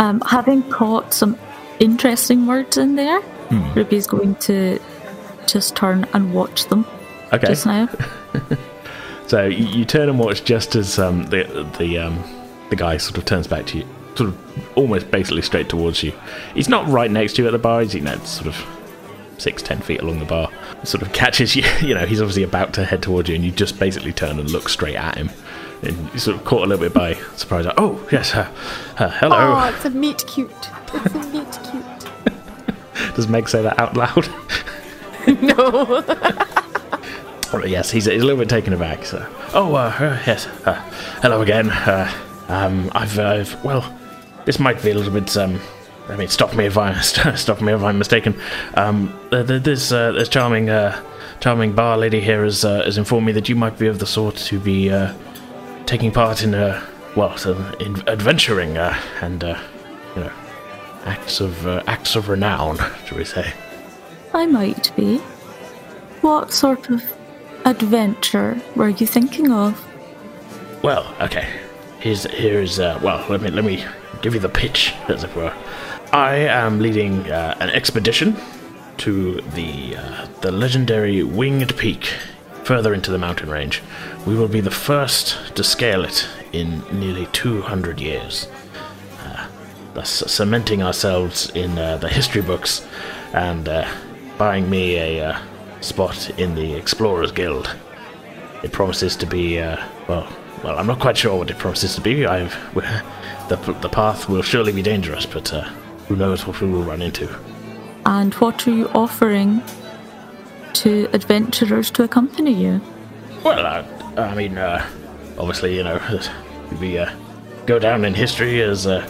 Um, 0.00 0.20
having 0.26 0.62
caught 0.70 1.12
some 1.14 1.38
interesting 1.78 2.46
words 2.46 2.76
in 2.78 2.96
there, 2.96 3.20
Ruby's 3.74 4.06
going 4.06 4.34
to 4.36 4.80
just 5.46 5.76
turn 5.76 6.06
and 6.12 6.34
watch 6.34 6.64
them 6.66 6.84
Okay. 7.32 7.46
just 7.48 7.66
now. 7.66 7.88
So 9.26 9.46
you, 9.46 9.66
you 9.66 9.84
turn 9.84 10.08
and 10.08 10.18
watch 10.18 10.44
just 10.44 10.76
as 10.76 10.98
um, 10.98 11.24
the 11.24 11.68
the 11.78 11.98
um, 11.98 12.22
the 12.70 12.76
guy 12.76 12.96
sort 12.96 13.18
of 13.18 13.24
turns 13.24 13.46
back 13.46 13.66
to 13.66 13.78
you, 13.78 13.86
sort 14.14 14.30
of 14.30 14.78
almost 14.78 15.10
basically 15.10 15.42
straight 15.42 15.68
towards 15.68 16.02
you. 16.02 16.12
He's 16.54 16.68
not 16.68 16.86
right 16.88 17.10
next 17.10 17.34
to 17.36 17.42
you 17.42 17.48
at 17.48 17.50
the 17.50 17.58
bar. 17.58 17.82
He's 17.82 17.94
you 17.94 18.02
know 18.02 18.16
sort 18.18 18.46
of 18.46 18.66
six 19.38 19.62
ten 19.62 19.80
feet 19.80 20.00
along 20.00 20.20
the 20.20 20.24
bar. 20.24 20.50
Sort 20.84 21.02
of 21.02 21.12
catches 21.12 21.56
you. 21.56 21.64
You 21.80 21.94
know 21.94 22.06
he's 22.06 22.20
obviously 22.20 22.44
about 22.44 22.72
to 22.74 22.84
head 22.84 23.02
towards 23.02 23.28
you, 23.28 23.34
and 23.34 23.44
you 23.44 23.50
just 23.50 23.78
basically 23.78 24.12
turn 24.12 24.38
and 24.38 24.50
look 24.50 24.68
straight 24.68 24.96
at 24.96 25.16
him. 25.16 25.30
And 25.82 26.12
you 26.14 26.18
sort 26.18 26.36
of 26.36 26.44
caught 26.44 26.62
a 26.64 26.66
little 26.66 26.84
bit 26.84 26.94
by 26.94 27.14
surprise. 27.36 27.66
Like, 27.66 27.74
oh 27.78 28.06
yes, 28.12 28.34
uh, 28.34 28.50
uh, 28.98 29.08
hello. 29.10 29.36
Oh, 29.36 29.68
it's 29.74 29.84
a 29.84 29.90
meet 29.90 30.24
cute. 30.26 30.50
It's 30.94 31.14
a 31.14 31.18
meet 31.30 31.58
cute. 31.70 33.14
Does 33.16 33.28
Meg 33.28 33.48
say 33.48 33.62
that 33.62 33.78
out 33.78 33.96
loud? 33.96 34.28
no. 35.42 36.02
Yes, 37.54 37.90
he's, 37.90 38.04
he's 38.06 38.22
a 38.22 38.24
little 38.24 38.38
bit 38.38 38.48
taken 38.48 38.72
aback. 38.72 39.04
So, 39.04 39.26
oh, 39.54 39.74
uh, 39.74 39.92
uh, 39.98 40.22
yes, 40.26 40.46
uh, 40.66 40.74
hello 41.22 41.42
again. 41.42 41.70
Uh, 41.70 42.12
um, 42.48 42.90
I've, 42.94 43.18
uh, 43.18 43.28
I've, 43.28 43.64
well, 43.64 43.92
this 44.44 44.58
might 44.58 44.82
be 44.82 44.90
a 44.90 44.94
little 44.94 45.12
bit. 45.12 45.36
Um, 45.36 45.60
I 46.08 46.16
mean, 46.16 46.28
stop 46.28 46.54
me 46.54 46.66
if 46.66 46.78
I 46.78 47.00
stop 47.00 47.60
me 47.60 47.72
if 47.72 47.82
I'm 47.82 47.98
mistaken. 47.98 48.40
Um, 48.74 49.18
th- 49.30 49.62
this 49.62 49.90
uh, 49.92 50.12
this 50.12 50.28
charming, 50.28 50.70
uh, 50.70 51.00
charming 51.40 51.72
bar 51.72 51.96
lady 51.96 52.20
here 52.20 52.44
has 52.44 52.64
uh, 52.64 52.84
has 52.84 52.98
informed 52.98 53.26
me 53.26 53.32
that 53.32 53.48
you 53.48 53.56
might 53.56 53.78
be 53.78 53.86
of 53.86 53.98
the 53.98 54.06
sort 54.06 54.36
to 54.36 54.60
be 54.60 54.90
uh, 54.90 55.14
taking 55.86 56.12
part 56.12 56.42
in, 56.42 56.54
uh, 56.54 56.84
well, 57.16 57.36
so 57.36 57.54
in 57.80 57.96
adventuring 58.08 58.76
uh, 58.76 58.96
and 59.20 59.42
uh, 59.42 59.58
you 60.14 60.22
know, 60.24 60.32
acts 61.04 61.40
of 61.40 61.66
uh, 61.66 61.82
acts 61.86 62.16
of 62.16 62.28
renown, 62.28 62.76
shall 63.06 63.18
we 63.18 63.24
say? 63.24 63.52
I 64.34 64.46
might 64.46 64.92
be. 64.96 65.18
What 66.20 66.52
sort 66.52 66.90
of 66.90 67.15
adventure 67.66 68.60
were 68.76 68.88
you 68.88 69.06
thinking 69.06 69.50
of? 69.50 69.84
Well, 70.82 71.14
okay. 71.20 71.48
Here's 71.98 72.24
here's 72.24 72.78
uh, 72.78 72.98
well. 73.02 73.26
Let 73.28 73.42
me 73.42 73.50
let 73.50 73.64
me 73.64 73.84
give 74.22 74.34
you 74.34 74.40
the 74.40 74.48
pitch, 74.48 74.94
as 75.08 75.24
it 75.24 75.34
were. 75.34 75.52
I 76.12 76.36
am 76.36 76.78
leading 76.78 77.30
uh, 77.30 77.56
an 77.60 77.70
expedition 77.70 78.36
to 78.98 79.40
the 79.40 79.96
uh, 79.96 80.28
the 80.42 80.52
legendary 80.52 81.24
Winged 81.24 81.76
Peak, 81.76 82.04
further 82.62 82.94
into 82.94 83.10
the 83.10 83.18
mountain 83.18 83.50
range. 83.50 83.82
We 84.26 84.36
will 84.36 84.48
be 84.48 84.60
the 84.60 84.70
first 84.70 85.56
to 85.56 85.64
scale 85.64 86.04
it 86.04 86.28
in 86.52 86.82
nearly 86.92 87.26
200 87.32 88.00
years, 88.00 88.48
uh, 89.24 89.48
thus 89.94 90.10
cementing 90.10 90.82
ourselves 90.82 91.50
in 91.50 91.76
uh, 91.76 91.96
the 91.96 92.08
history 92.08 92.42
books 92.42 92.86
and 93.32 93.68
uh, 93.68 93.88
buying 94.38 94.70
me 94.70 94.96
a 94.98 95.40
spot 95.86 96.30
in 96.38 96.54
the 96.54 96.74
Explorers 96.74 97.32
Guild. 97.32 97.74
It 98.62 98.72
promises 98.72 99.16
to 99.16 99.26
be, 99.26 99.60
uh, 99.60 99.76
well, 100.08 100.28
well, 100.62 100.78
I'm 100.78 100.86
not 100.86 101.00
quite 101.00 101.16
sure 101.16 101.38
what 101.38 101.50
it 101.50 101.58
promises 101.58 101.94
to 101.94 102.00
be. 102.00 102.26
I've, 102.26 102.54
the, 103.48 103.56
the 103.80 103.88
path 103.88 104.28
will 104.28 104.42
surely 104.42 104.72
be 104.72 104.82
dangerous, 104.82 105.26
but 105.26 105.52
uh, 105.52 105.62
who 106.08 106.16
knows 106.16 106.46
what 106.46 106.60
we 106.60 106.68
will 106.68 106.82
run 106.82 107.02
into. 107.02 107.28
And 108.04 108.34
what 108.34 108.66
are 108.66 108.70
you 108.70 108.88
offering 108.88 109.62
to 110.74 111.08
adventurers 111.12 111.90
to 111.92 112.02
accompany 112.02 112.52
you? 112.52 112.80
Well, 113.44 113.66
I, 113.66 114.20
I 114.20 114.34
mean, 114.34 114.58
uh, 114.58 114.86
obviously, 115.38 115.76
you 115.76 115.82
know, 115.82 116.00
we 116.80 116.98
uh, 116.98 117.10
go 117.66 117.78
down 117.78 118.04
in 118.04 118.14
history 118.14 118.60
as 118.62 118.86
uh, 118.86 119.08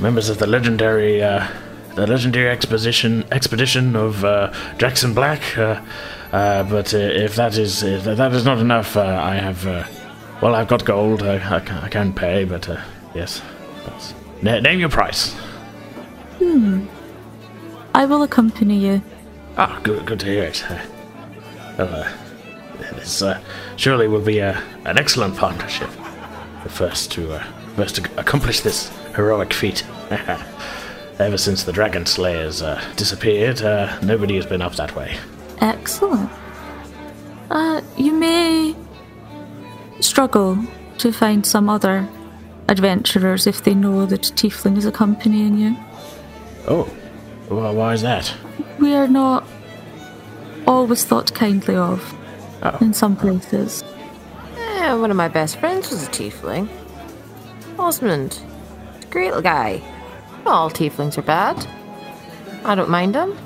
members 0.00 0.28
of 0.28 0.38
the 0.38 0.46
legendary, 0.46 1.22
uh, 1.22 1.46
the 1.94 2.06
legendary 2.06 2.48
expedition 2.48 3.24
expedition 3.30 3.96
of 3.96 4.24
uh, 4.24 4.52
Jackson 4.78 5.14
Black. 5.14 5.56
Uh, 5.56 5.80
uh, 6.32 6.64
but 6.64 6.92
uh, 6.92 6.98
if 6.98 7.36
that 7.36 7.56
is 7.56 7.82
if 7.82 8.04
that 8.04 8.32
is 8.32 8.44
not 8.44 8.58
enough, 8.58 8.96
uh, 8.96 9.02
I 9.02 9.36
have, 9.36 9.66
uh, 9.66 9.84
well, 10.42 10.54
I've 10.54 10.68
got 10.68 10.84
gold. 10.84 11.22
I, 11.22 11.36
I, 11.36 11.60
can, 11.60 11.78
I 11.78 11.88
can 11.88 12.12
pay, 12.12 12.44
but 12.44 12.68
uh, 12.68 12.80
yes, 13.14 13.40
that's, 13.86 14.14
na- 14.42 14.60
name 14.60 14.80
your 14.80 14.88
price. 14.88 15.32
Hmm. 16.38 16.86
I 17.94 18.06
will 18.06 18.22
accompany 18.24 18.78
you. 18.78 19.02
Ah, 19.56 19.78
good, 19.84 20.04
good 20.04 20.20
to 20.20 20.26
hear 20.26 20.44
it. 20.44 20.64
Well, 21.76 21.92
uh, 21.92 22.08
this 22.92 23.20
uh, 23.20 23.40
surely 23.74 24.06
will 24.06 24.20
be 24.20 24.38
an 24.38 24.62
excellent 24.84 25.36
partnership. 25.36 25.90
The 26.62 26.68
first 26.68 27.10
to 27.12 27.32
uh, 27.32 27.44
first 27.74 27.96
to 27.96 28.08
accomplish 28.16 28.60
this 28.60 28.90
heroic 29.16 29.52
feat. 29.52 29.84
Ever 31.18 31.38
since 31.38 31.62
the 31.62 31.72
Dragon 31.72 32.06
Slayers 32.06 32.60
uh, 32.60 32.82
disappeared, 32.96 33.62
uh, 33.62 33.98
nobody 34.00 34.34
has 34.36 34.46
been 34.46 34.60
up 34.62 34.74
that 34.76 34.96
way. 34.96 35.16
Excellent. 35.60 36.28
Uh, 37.50 37.80
you 37.96 38.12
may 38.12 38.74
struggle 40.00 40.58
to 40.98 41.12
find 41.12 41.46
some 41.46 41.68
other 41.68 42.08
adventurers 42.68 43.46
if 43.46 43.62
they 43.62 43.74
know 43.74 44.06
that 44.06 44.22
Tiefling 44.22 44.76
is 44.76 44.86
accompanying 44.86 45.56
you. 45.56 45.76
Oh, 46.66 46.92
well, 47.48 47.74
why 47.74 47.92
is 47.92 48.02
that? 48.02 48.34
We 48.80 48.94
are 48.94 49.06
not 49.06 49.46
always 50.66 51.04
thought 51.04 51.32
kindly 51.34 51.76
of 51.76 52.12
Oh. 52.62 52.78
in 52.80 52.94
some 52.94 53.14
places. 53.14 53.84
Eh, 54.58 54.94
one 54.94 55.10
of 55.10 55.16
my 55.18 55.28
best 55.28 55.58
friends 55.60 55.90
was 55.90 56.06
a 56.08 56.10
tiefling. 56.10 56.66
Osmond. 57.78 58.40
Great 59.10 59.26
little 59.26 59.42
guy. 59.42 59.82
Not 60.44 60.54
all 60.54 60.70
tieflings 60.70 61.16
are 61.18 61.22
bad. 61.22 61.66
I 62.64 62.74
don't 62.74 62.90
mind 62.90 63.14
them. 63.14 63.36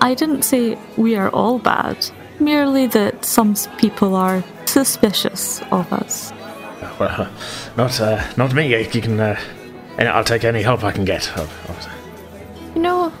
I 0.00 0.14
didn't 0.14 0.42
say 0.42 0.78
we 0.96 1.16
are 1.16 1.30
all 1.30 1.58
bad, 1.58 1.96
merely 2.38 2.86
that 2.88 3.24
some 3.24 3.54
people 3.78 4.14
are 4.14 4.42
suspicious 4.66 5.62
of 5.70 5.92
us. 5.92 6.32
Well, 6.98 7.22
uh, 7.22 7.30
not 7.76 8.00
uh, 8.00 8.24
not 8.36 8.52
me. 8.54 8.76
You 8.76 9.00
can. 9.00 9.18
Uh, 9.18 9.40
and 9.96 10.08
I'll 10.08 10.24
take 10.24 10.44
any 10.44 10.62
help 10.62 10.82
I 10.84 10.90
can 10.90 11.04
get. 11.04 11.30
obviously. 11.38 11.92
You 12.74 12.82
know, 12.82 13.12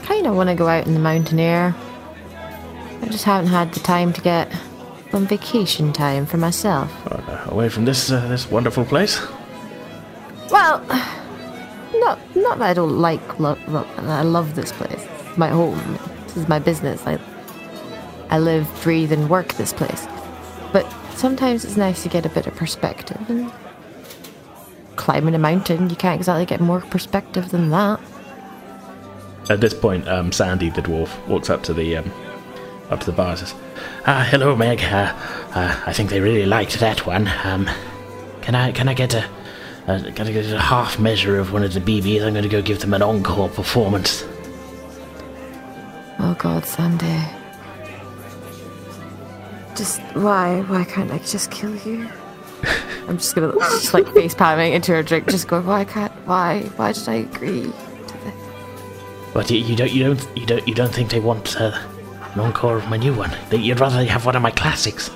I 0.00 0.04
kind 0.06 0.26
of 0.26 0.36
want 0.36 0.48
to 0.48 0.54
go 0.54 0.68
out 0.68 0.86
in 0.86 0.94
the 0.94 1.00
mountain 1.00 1.40
air. 1.40 1.74
I 3.02 3.06
just 3.06 3.24
haven't 3.24 3.48
had 3.48 3.72
the 3.74 3.80
time 3.80 4.12
to 4.12 4.20
get 4.20 4.52
some 5.10 5.26
vacation 5.26 5.92
time 5.92 6.26
for 6.26 6.36
myself. 6.36 6.90
Uh, 7.06 7.50
away 7.50 7.68
from 7.68 7.84
this 7.84 8.10
uh, 8.10 8.26
this 8.28 8.50
wonderful 8.50 8.84
place. 8.84 9.20
Well, 10.50 10.84
not 12.34 12.58
that 12.58 12.70
I 12.70 12.74
don't 12.74 12.98
like 12.98 13.20
I 13.40 14.22
love 14.22 14.54
this 14.54 14.72
place. 14.72 15.06
It's 15.26 15.38
my 15.38 15.48
home. 15.48 15.98
This 16.26 16.36
is 16.36 16.48
my 16.48 16.58
business. 16.58 17.04
I 17.06 17.18
I 18.30 18.38
live, 18.38 18.68
breathe, 18.82 19.12
and 19.12 19.28
work 19.28 19.54
this 19.54 19.72
place. 19.72 20.06
But 20.72 20.86
sometimes 21.16 21.64
it's 21.64 21.76
nice 21.76 22.02
to 22.04 22.08
get 22.08 22.24
a 22.24 22.28
bit 22.28 22.46
of 22.46 22.54
perspective. 22.54 23.18
And 23.28 23.50
climbing 24.94 25.34
a 25.34 25.38
mountain, 25.38 25.90
you 25.90 25.96
can't 25.96 26.18
exactly 26.20 26.46
get 26.46 26.60
more 26.60 26.80
perspective 26.80 27.50
than 27.50 27.70
that. 27.70 28.00
At 29.48 29.60
this 29.60 29.74
point, 29.74 30.06
um, 30.08 30.30
Sandy 30.30 30.70
the 30.70 30.82
dwarf 30.82 31.10
walks 31.26 31.50
up 31.50 31.64
to 31.64 31.74
the 31.74 31.96
um, 31.96 32.12
up 32.90 33.00
to 33.00 33.06
the 33.06 33.12
bar. 33.12 33.30
and 33.30 33.38
Says, 33.38 33.54
"Ah, 34.06 34.26
hello, 34.30 34.54
Meg. 34.54 34.80
Uh, 34.82 35.12
uh, 35.54 35.80
I 35.86 35.92
think 35.92 36.10
they 36.10 36.20
really 36.20 36.46
liked 36.46 36.78
that 36.78 37.06
one. 37.06 37.28
Um, 37.42 37.68
can 38.42 38.54
I 38.54 38.70
can 38.70 38.88
I 38.88 38.94
get 38.94 39.14
a 39.14 39.28
uh, 39.90 40.12
can 40.12 40.26
I 40.26 40.32
get 40.32 40.46
a 40.46 40.58
half 40.58 40.98
measure 40.98 41.38
of 41.38 41.52
one 41.52 41.64
of 41.64 41.74
the 41.74 41.80
BBs? 41.80 42.22
I'm 42.22 42.32
going 42.32 42.42
to 42.42 42.48
go 42.48 42.62
give 42.62 42.80
them 42.80 42.94
an 42.94 43.02
encore 43.02 43.48
performance." 43.48 44.24
Oh 46.18 46.34
God, 46.38 46.64
Sandy. 46.64 47.18
Just 49.74 50.00
why? 50.14 50.60
Why 50.62 50.84
can't 50.84 51.10
I 51.10 51.18
just 51.18 51.50
kill 51.50 51.74
you? 51.76 52.08
I'm 53.08 53.16
just 53.16 53.34
gonna 53.34 53.52
just 53.52 53.94
like 53.94 54.06
face 54.12 54.34
palming 54.34 54.74
into 54.74 54.92
her 54.92 55.02
drink, 55.02 55.28
just 55.28 55.48
go. 55.48 55.60
Why 55.60 55.84
can't? 55.84 56.12
Why? 56.26 56.62
Why 56.76 56.92
did 56.92 57.08
I 57.08 57.14
agree? 57.14 57.62
To 57.62 58.18
this? 58.24 58.34
But 59.32 59.50
you, 59.50 59.58
you 59.58 59.76
don't 59.76 59.92
you 59.92 60.04
don't 60.04 60.36
you 60.36 60.46
don't 60.46 60.68
you 60.68 60.74
don't 60.74 60.92
think 60.92 61.10
they 61.10 61.20
want 61.20 61.60
uh, 61.60 61.72
an 62.34 62.40
encore 62.40 62.76
of 62.76 62.88
my 62.88 62.98
new 62.98 63.14
one? 63.14 63.34
They, 63.48 63.56
you'd 63.56 63.80
rather 63.80 64.04
have 64.04 64.26
one 64.26 64.36
of 64.36 64.42
my 64.42 64.50
classics. 64.50 65.08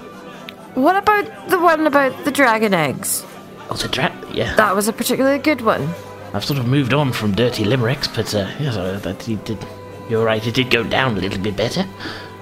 What 0.74 0.96
about 0.96 1.48
the 1.48 1.58
one 1.58 1.86
about 1.86 2.24
the 2.24 2.30
dragon 2.32 2.72
eggs? 2.74 3.24
Oh, 3.70 3.76
the 3.76 3.88
dra- 3.88 4.14
yeah. 4.32 4.54
That 4.56 4.74
was 4.74 4.88
a 4.88 4.92
particularly 4.92 5.38
good 5.38 5.60
one. 5.60 5.88
I've 6.32 6.44
sort 6.44 6.58
of 6.58 6.66
moved 6.66 6.92
on 6.92 7.12
from 7.12 7.32
dirty 7.32 7.64
limericks, 7.64 8.08
but 8.08 8.34
uh, 8.34 8.50
yes, 8.58 8.76
uh, 8.76 8.98
that 9.02 9.26
you 9.28 9.36
did. 9.36 9.58
You're 10.08 10.24
right. 10.24 10.44
It 10.46 10.54
did 10.54 10.70
go 10.70 10.82
down 10.82 11.16
a 11.16 11.20
little 11.20 11.42
bit 11.42 11.56
better. 11.56 11.86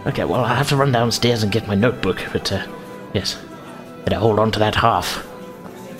Okay, 0.06 0.24
well, 0.24 0.44
I 0.44 0.54
have 0.54 0.68
to 0.70 0.76
run 0.76 0.92
downstairs 0.92 1.42
and 1.42 1.52
get 1.52 1.68
my 1.68 1.74
notebook, 1.74 2.24
but 2.32 2.50
uh, 2.50 2.66
yes, 3.14 3.38
better 4.04 4.16
hold 4.16 4.38
on 4.38 4.50
to 4.52 4.58
that 4.58 4.74
half. 4.74 5.26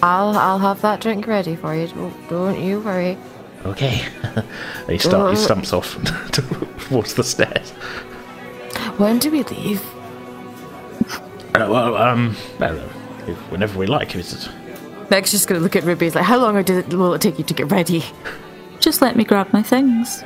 I'll 0.02 0.36
I'll 0.36 0.58
have 0.58 0.80
that 0.80 1.00
drink 1.00 1.26
ready 1.26 1.54
for 1.54 1.74
you. 1.74 1.86
Don't, 1.86 2.28
don't 2.28 2.60
you 2.60 2.80
worry. 2.80 3.16
Okay. 3.64 4.04
he, 4.88 4.98
start, 4.98 5.36
he 5.36 5.36
stumps 5.36 5.72
off 5.72 5.94
towards 6.88 7.14
the 7.14 7.22
stairs. 7.22 7.70
When 8.98 9.18
do 9.18 9.30
we 9.30 9.44
leave? 9.44 9.82
Uh, 11.54 11.68
well, 11.68 11.96
um, 11.96 12.34
whenever 13.50 13.78
we 13.78 13.86
like. 13.86 14.16
It's, 14.16 14.48
Meg's 15.10 15.30
just 15.30 15.48
gonna 15.48 15.60
look 15.60 15.76
at 15.76 15.84
Ruby. 15.84 16.06
He's 16.06 16.14
like, 16.14 16.24
"How 16.24 16.38
long 16.38 16.54
did 16.62 16.70
it, 16.92 16.94
will 16.94 17.14
it 17.14 17.20
take 17.20 17.38
you 17.38 17.44
to 17.44 17.54
get 17.54 17.70
ready?" 17.70 18.04
Just 18.80 19.00
let 19.02 19.14
me 19.16 19.24
grab 19.24 19.52
my 19.52 19.62
things. 19.62 20.24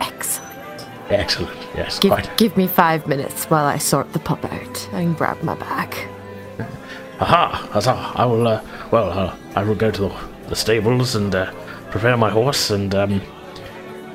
Excellent. 0.00 0.86
excellent. 1.10 1.56
Yes, 1.76 1.98
Give 1.98 2.12
quite. 2.12 2.36
give 2.36 2.56
me 2.56 2.66
five 2.66 3.06
minutes 3.06 3.44
while 3.46 3.64
I 3.64 3.78
sort 3.78 4.12
the 4.12 4.18
pup 4.18 4.44
out 4.44 4.88
and 4.92 5.16
grab 5.16 5.42
my 5.42 5.54
bag. 5.54 5.94
Aha! 7.20 7.68
Huzzah! 7.72 8.12
I 8.16 8.24
will. 8.26 8.46
Uh, 8.48 8.60
well, 8.90 9.10
uh, 9.10 9.36
I 9.54 9.62
will 9.62 9.74
go 9.76 9.90
to 9.90 10.00
the, 10.02 10.12
the 10.48 10.56
stables 10.56 11.14
and 11.14 11.34
uh, 11.34 11.52
prepare 11.90 12.16
my 12.16 12.30
horse, 12.30 12.70
and 12.70 12.92
um, 12.94 13.20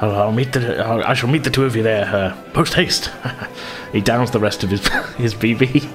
I'll, 0.02 0.16
I'll 0.16 0.32
meet 0.32 0.54
the. 0.54 0.86
I'll, 0.86 1.04
I 1.04 1.14
shall 1.14 1.30
meet 1.30 1.44
the 1.44 1.50
two 1.50 1.66
of 1.66 1.76
you 1.76 1.84
there 1.84 2.06
uh, 2.06 2.34
post 2.54 2.74
haste. 2.74 3.12
he 3.92 4.00
downs 4.02 4.32
the 4.32 4.40
rest 4.40 4.64
of 4.64 4.70
his 4.70 4.88
his 5.18 5.34
BB 5.34 5.86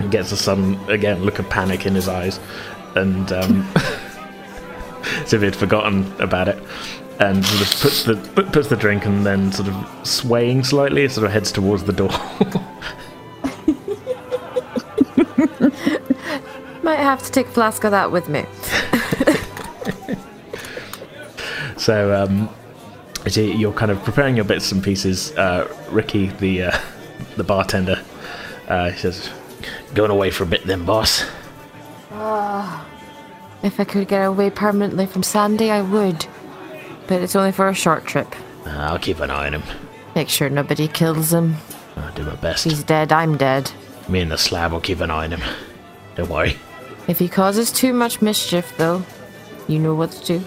and 0.00 0.10
gets 0.10 0.30
the 0.30 0.36
sun 0.36 0.78
again. 0.88 1.22
Look 1.22 1.38
of 1.38 1.48
panic 1.48 1.86
in 1.86 1.94
his 1.94 2.08
eyes, 2.08 2.40
and 2.94 3.32
um, 3.32 3.72
as 5.22 5.32
if 5.32 5.42
he'd 5.42 5.56
forgotten 5.56 6.10
about 6.20 6.48
it. 6.48 6.58
And 7.20 7.46
sort 7.46 7.62
of 7.62 7.68
puts 7.80 8.02
the 8.02 8.16
puts 8.52 8.68
the 8.68 8.76
drink 8.76 9.06
and 9.06 9.24
then 9.24 9.52
sort 9.52 9.68
of 9.68 10.06
swaying 10.06 10.64
slightly, 10.64 11.08
sort 11.08 11.26
of 11.26 11.32
heads 11.32 11.52
towards 11.52 11.84
the 11.84 11.92
door. 11.92 12.10
Might 16.82 16.98
have 16.98 17.22
to 17.22 17.30
take 17.30 17.46
a 17.46 17.50
flask 17.50 17.84
of 17.84 17.92
that 17.92 18.10
with 18.10 18.28
me. 18.28 18.44
So 21.84 22.14
um, 22.14 22.48
as 23.24 23.36
you- 23.36 23.44
you're 23.44 23.72
kind 23.72 23.90
of 23.90 24.02
preparing 24.04 24.36
your 24.36 24.44
bits 24.44 24.70
and 24.72 24.82
pieces. 24.82 25.32
Uh, 25.36 25.66
Ricky, 25.90 26.26
the 26.28 26.64
uh, 26.64 26.78
the 27.36 27.44
bartender, 27.44 28.00
uh, 28.68 28.90
he 28.90 28.98
says, 28.98 29.28
"Going 29.94 30.10
away 30.10 30.30
for 30.30 30.44
a 30.44 30.46
bit, 30.46 30.66
then, 30.66 30.84
boss." 30.84 31.24
If 33.62 33.80
I 33.80 33.84
could 33.84 34.08
get 34.08 34.22
away 34.22 34.50
permanently 34.50 35.06
from 35.06 35.22
Sandy, 35.22 35.70
I 35.70 35.80
would. 35.80 36.26
But 37.06 37.22
it's 37.22 37.34
only 37.34 37.50
for 37.52 37.68
a 37.68 37.74
short 37.74 38.04
trip. 38.04 38.34
I'll 38.66 38.98
keep 38.98 39.20
an 39.20 39.30
eye 39.30 39.46
on 39.46 39.54
him. 39.54 39.62
Make 40.14 40.28
sure 40.28 40.50
nobody 40.50 40.86
kills 40.86 41.32
him. 41.32 41.56
I'll 41.96 42.12
do 42.12 42.24
my 42.24 42.34
best. 42.36 42.64
He's 42.64 42.82
dead, 42.84 43.10
I'm 43.12 43.36
dead. 43.38 43.70
Me 44.08 44.20
and 44.20 44.30
the 44.30 44.36
slab 44.38 44.72
will 44.72 44.80
keep 44.80 45.00
an 45.00 45.10
eye 45.10 45.24
on 45.24 45.32
him. 45.32 45.40
Don't 46.14 46.28
worry. 46.28 46.56
If 47.08 47.18
he 47.18 47.28
causes 47.28 47.72
too 47.72 47.92
much 47.94 48.20
mischief, 48.20 48.76
though, 48.76 49.02
you 49.66 49.78
know 49.78 49.94
what 49.94 50.12
to 50.12 50.24
do. 50.38 50.46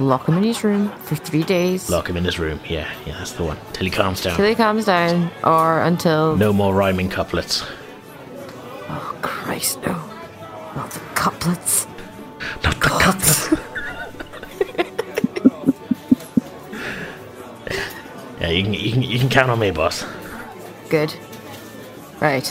Lock 0.00 0.26
him 0.26 0.38
in 0.38 0.44
his 0.44 0.64
room 0.64 0.88
for 1.02 1.14
three 1.14 1.42
days 1.42 1.90
Lock 1.90 2.08
him 2.08 2.16
in 2.16 2.24
his 2.24 2.38
room. 2.38 2.58
Yeah, 2.66 2.90
yeah, 3.04 3.18
that's 3.18 3.32
the 3.32 3.44
one. 3.44 3.58
Till 3.74 3.84
he 3.84 3.90
calms 3.90 4.22
down. 4.22 4.34
till 4.34 4.46
he 4.46 4.54
calms 4.54 4.86
down, 4.86 5.30
or 5.44 5.82
until. 5.82 6.36
No 6.36 6.54
more 6.54 6.74
rhyming 6.74 7.10
couplets. 7.10 7.62
Oh, 8.88 9.18
Christ, 9.20 9.78
no. 9.82 9.92
Not 10.74 10.90
the 10.90 11.00
couplets. 11.14 11.86
Not 12.64 12.74
the 12.74 12.80
couplets. 12.80 13.50
yeah, 18.40 18.48
you 18.48 18.62
can, 18.64 18.72
you 18.72 18.92
can 18.92 19.02
you 19.02 19.18
can 19.18 19.28
count 19.28 19.50
on 19.50 19.58
me, 19.58 19.70
boss. 19.70 20.06
Good. 20.88 21.14
Right. 22.20 22.46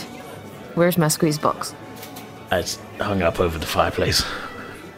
Where's 0.76 0.96
my 0.96 1.08
squeeze 1.08 1.38
box? 1.38 1.74
It's 2.52 2.78
hung 3.00 3.22
up 3.22 3.40
over 3.40 3.58
the 3.58 3.66
fireplace. 3.66 4.22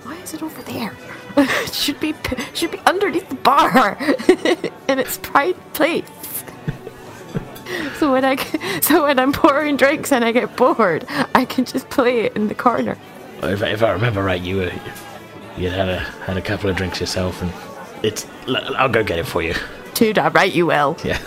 Why 0.04 0.16
is 0.16 0.34
it 0.34 0.42
over 0.42 0.60
there? 0.62 0.94
It 1.36 1.74
should 1.74 2.00
be 2.00 2.14
should 2.54 2.70
be 2.70 2.78
underneath 2.86 3.28
the 3.28 3.34
bar 3.36 3.96
in 4.88 4.98
its 4.98 5.18
pride 5.18 5.56
place. 5.74 6.04
so 7.98 8.12
when 8.12 8.24
I 8.24 8.36
so 8.80 9.04
when 9.04 9.18
I'm 9.18 9.32
pouring 9.32 9.76
drinks 9.76 10.12
and 10.12 10.24
I 10.24 10.32
get 10.32 10.56
bored, 10.56 11.06
I 11.34 11.44
can 11.44 11.64
just 11.64 11.88
play 11.90 12.20
it 12.20 12.36
in 12.36 12.48
the 12.48 12.54
corner. 12.54 12.96
If, 13.42 13.62
if 13.62 13.82
I 13.82 13.90
remember 13.90 14.22
right, 14.22 14.40
you 14.40 14.56
were 14.58 14.72
you 15.56 15.70
had 15.70 15.88
a 15.88 15.98
had 15.98 16.36
a 16.36 16.42
couple 16.42 16.70
of 16.70 16.76
drinks 16.76 17.00
yourself, 17.00 17.42
and 17.42 17.52
it's. 18.02 18.26
I'll 18.48 18.88
go 18.88 19.02
get 19.04 19.18
it 19.18 19.26
for 19.26 19.42
you. 19.42 19.54
Too 19.94 20.12
damn 20.12 20.32
right 20.32 20.52
you 20.52 20.66
will. 20.66 20.96
Yeah. 21.04 21.18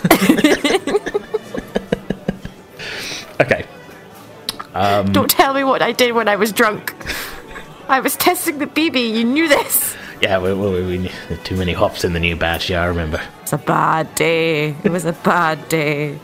okay. 3.40 3.64
Um, 4.74 5.10
Don't 5.12 5.30
tell 5.30 5.54
me 5.54 5.64
what 5.64 5.80
I 5.80 5.92
did 5.92 6.12
when 6.12 6.28
I 6.28 6.36
was 6.36 6.52
drunk. 6.52 6.94
I 7.88 8.00
was 8.00 8.16
testing 8.16 8.58
the 8.58 8.66
BB. 8.66 9.14
You 9.14 9.24
knew 9.24 9.48
this. 9.48 9.96
Yeah, 10.20 10.38
we, 10.38 10.52
we, 10.54 10.98
we, 10.98 11.10
too 11.44 11.56
many 11.56 11.72
hops 11.72 12.04
in 12.04 12.12
the 12.14 12.20
new 12.20 12.36
batch. 12.36 12.70
Yeah, 12.70 12.82
I 12.82 12.86
remember. 12.86 13.20
It's 13.42 13.52
a 13.52 13.58
bad 13.58 14.12
day. 14.14 14.74
It 14.82 14.90
was 14.90 15.04
a 15.04 15.12
bad 15.12 15.68
day. 15.68 16.18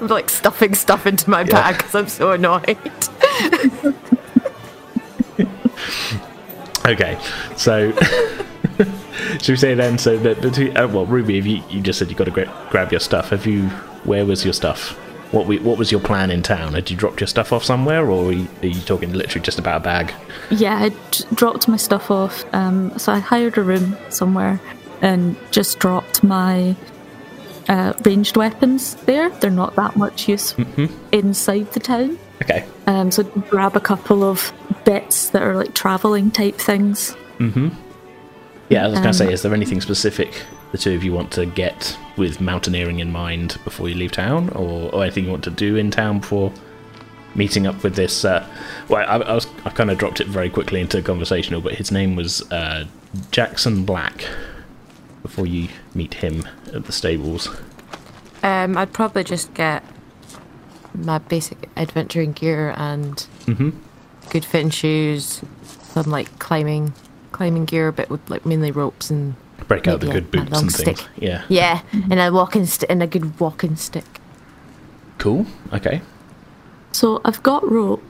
I'm 0.00 0.08
like 0.08 0.28
stuffing 0.28 0.74
stuff 0.74 1.06
into 1.06 1.30
my 1.30 1.44
bag 1.44 1.76
because 1.78 1.94
I'm 1.94 2.08
so 2.08 2.32
annoyed. 2.32 2.76
okay, 6.86 7.18
so 7.56 7.92
should 9.38 9.48
we 9.48 9.56
say 9.56 9.74
then? 9.74 9.96
So 9.96 10.18
the 10.18 10.50
two, 10.50 10.72
uh, 10.72 10.88
well, 10.88 11.06
Ruby, 11.06 11.34
you, 11.34 11.62
you 11.70 11.80
just 11.80 11.98
said 11.98 12.10
you 12.10 12.16
got 12.16 12.24
to 12.24 12.30
gra- 12.30 12.66
grab 12.70 12.90
your 12.90 13.00
stuff. 13.00 13.30
Have 13.30 13.46
you? 13.46 13.68
Where 14.04 14.26
was 14.26 14.44
your 14.44 14.54
stuff? 14.54 14.98
What 15.30 15.46
we, 15.46 15.58
what 15.60 15.78
was 15.78 15.92
your 15.92 16.00
plan 16.00 16.30
in 16.30 16.42
town? 16.42 16.72
Had 16.74 16.90
you 16.90 16.96
dropped 16.96 17.20
your 17.20 17.28
stuff 17.28 17.52
off 17.52 17.62
somewhere, 17.64 18.10
or 18.10 18.30
are 18.30 18.32
you, 18.32 18.48
are 18.62 18.66
you 18.66 18.80
talking 18.80 19.12
literally 19.12 19.44
just 19.44 19.58
about 19.60 19.76
a 19.80 19.84
bag? 19.84 20.12
Yeah, 20.50 20.76
I 20.76 20.88
d- 20.88 21.24
dropped 21.34 21.68
my 21.68 21.76
stuff 21.76 22.10
off. 22.10 22.44
Um, 22.52 22.98
so 22.98 23.12
I 23.12 23.20
hired 23.20 23.56
a 23.56 23.62
room 23.62 23.96
somewhere 24.08 24.60
and 25.00 25.36
just 25.52 25.78
dropped 25.78 26.24
my 26.24 26.74
uh, 27.68 27.92
ranged 28.04 28.36
weapons 28.36 28.96
there. 29.06 29.30
They're 29.30 29.50
not 29.50 29.76
that 29.76 29.94
much 29.96 30.28
use 30.28 30.54
inside 31.12 31.70
the 31.72 31.80
town. 31.80 32.18
Okay. 32.42 32.66
Um, 32.88 33.10
so 33.12 33.22
grab 33.22 33.76
a 33.76 33.80
couple 33.80 34.24
of 34.24 34.52
bits 34.84 35.30
that 35.30 35.42
are 35.42 35.54
like 35.54 35.74
traveling 35.74 36.32
type 36.32 36.56
things. 36.56 37.14
Mm-hmm. 37.38 37.68
Yeah, 38.68 38.84
I 38.84 38.88
was 38.88 38.94
going 38.94 39.06
Um, 39.06 39.12
to 39.12 39.18
say, 39.18 39.32
is 39.32 39.42
there 39.42 39.54
anything 39.54 39.80
specific 39.80 40.42
the 40.72 40.78
two 40.78 40.94
of 40.94 41.02
you 41.04 41.12
want 41.12 41.32
to 41.32 41.46
get 41.46 41.96
with 42.16 42.40
mountaineering 42.40 43.00
in 43.00 43.10
mind 43.10 43.58
before 43.64 43.88
you 43.88 43.94
leave 43.94 44.12
town, 44.12 44.48
or, 44.50 44.92
or 44.94 45.02
anything 45.02 45.24
you 45.24 45.30
want 45.30 45.44
to 45.44 45.50
do 45.50 45.76
in 45.76 45.90
town 45.90 46.20
before 46.20 46.52
meeting 47.34 47.66
up 47.66 47.82
with 47.82 47.94
this? 47.94 48.24
Uh, 48.24 48.46
well, 48.88 49.04
I, 49.08 49.16
I 49.24 49.34
was 49.34 49.46
I 49.64 49.70
kind 49.70 49.90
of 49.90 49.98
dropped 49.98 50.20
it 50.20 50.26
very 50.26 50.50
quickly 50.50 50.80
into 50.80 51.00
conversational, 51.02 51.60
but 51.60 51.74
his 51.74 51.90
name 51.90 52.16
was 52.16 52.42
uh, 52.52 52.86
Jackson 53.30 53.84
Black. 53.84 54.24
Before 55.22 55.46
you 55.46 55.68
meet 55.94 56.14
him 56.14 56.48
at 56.72 56.86
the 56.86 56.92
stables, 56.92 57.48
Um, 58.42 58.78
I'd 58.78 58.92
probably 58.92 59.22
just 59.22 59.52
get 59.52 59.84
my 60.94 61.18
basic 61.18 61.68
adventuring 61.76 62.32
gear 62.32 62.74
and 62.76 63.26
good 64.30 64.44
fitting 64.46 64.70
shoes, 64.70 65.42
some 65.82 66.10
like 66.10 66.38
climbing 66.38 66.94
climbing 67.32 67.66
gear, 67.66 67.92
but 67.92 68.08
with 68.08 68.28
like 68.30 68.46
mainly 68.46 68.70
ropes 68.70 69.10
and 69.10 69.34
break 69.70 69.86
out 69.88 70.00
the 70.00 70.06
good 70.16 70.24
a 70.24 70.32
boots 70.34 70.50
long 70.52 70.62
and 70.62 70.72
things. 70.74 70.98
stick. 71.00 71.08
Yeah, 71.28 71.44
yeah, 71.48 71.82
and 72.10 72.18
a 72.20 72.30
walking 72.32 72.66
st- 72.66 72.90
and 72.90 73.02
a 73.02 73.06
good 73.06 73.26
walking 73.40 73.76
stick. 73.76 74.04
cool. 75.18 75.46
Okay, 75.72 76.00
So 76.92 77.20
I've 77.24 77.40
got 77.50 77.62
rope 77.70 78.02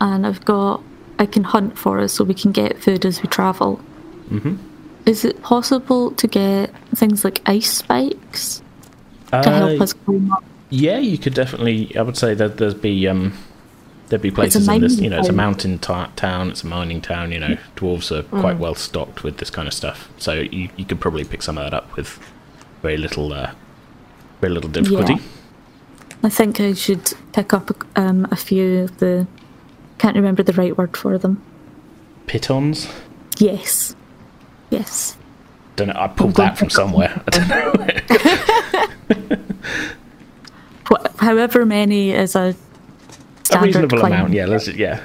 and 0.00 0.24
I've 0.26 0.44
got 0.44 0.80
I 1.18 1.26
can 1.26 1.44
hunt 1.44 1.76
for 1.78 1.98
us 2.04 2.12
so 2.14 2.24
we 2.24 2.34
can 2.42 2.52
get 2.52 2.78
food 2.82 3.04
as 3.04 3.22
we 3.22 3.28
travel. 3.28 3.80
Mm-hmm. 4.30 4.54
Is 5.06 5.24
it 5.24 5.42
possible 5.42 6.10
to 6.12 6.26
get 6.26 6.70
things 6.94 7.24
like 7.24 7.40
ice 7.46 7.70
spikes 7.82 8.62
to 9.30 9.50
help 9.50 9.80
Uh, 9.80 9.84
us 9.84 9.92
climb 9.92 10.32
up? 10.32 10.42
Yeah, 10.70 10.98
you 10.98 11.18
could 11.18 11.34
definitely. 11.34 11.94
I 11.98 12.02
would 12.02 12.16
say 12.16 12.34
that 12.34 12.56
there'd 12.58 12.80
be 12.80 13.06
um, 13.08 13.32
there'd 14.08 14.22
be 14.22 14.30
places 14.30 14.68
in 14.68 14.80
this. 14.80 14.98
You 14.98 15.10
know, 15.10 15.18
it's 15.18 15.28
a 15.28 15.32
mountain 15.32 15.78
ta 15.78 16.10
town. 16.16 16.50
It's 16.50 16.62
a 16.62 16.66
mining 16.66 17.00
town. 17.00 17.32
You 17.32 17.40
know, 17.40 17.56
dwarves 17.76 18.10
are 18.10 18.22
quite 18.22 18.58
well 18.58 18.74
stocked 18.74 19.22
with 19.22 19.38
this 19.38 19.50
kind 19.50 19.68
of 19.68 19.74
stuff. 19.74 20.08
So 20.18 20.32
you 20.32 20.68
you 20.76 20.84
could 20.84 21.00
probably 21.00 21.24
pick 21.24 21.42
some 21.42 21.58
of 21.58 21.64
that 21.64 21.74
up 21.74 21.96
with 21.96 22.18
very 22.82 22.96
little 22.96 23.32
uh, 23.32 23.52
very 24.40 24.52
little 24.52 24.70
difficulty. 24.70 25.14
Yeah. 25.14 25.20
I 26.22 26.28
think 26.30 26.60
I 26.60 26.72
should 26.72 27.12
pick 27.32 27.52
up 27.52 27.70
um, 27.96 28.26
a 28.30 28.36
few 28.36 28.80
of 28.84 28.98
the. 28.98 29.26
Can't 29.98 30.16
remember 30.16 30.42
the 30.42 30.52
right 30.54 30.76
word 30.76 30.96
for 30.96 31.18
them. 31.18 31.42
Pitons. 32.26 32.88
Yes. 33.38 33.94
Yes. 34.70 35.16
Don't 35.76 35.88
know. 35.88 35.94
I 35.96 36.08
pulled 36.08 36.34
that 36.36 36.58
from 36.58 36.70
somewhere. 36.70 37.22
I 37.26 37.30
don't 37.30 37.48
know. 39.28 39.36
However 41.18 41.64
many 41.64 42.10
is 42.10 42.34
a 42.36 42.54
a 43.52 43.60
reasonable 43.60 43.98
climb. 43.98 44.12
amount. 44.12 44.32
Yeah. 44.32 44.46
Let's. 44.46 44.68
Yeah. 44.68 45.00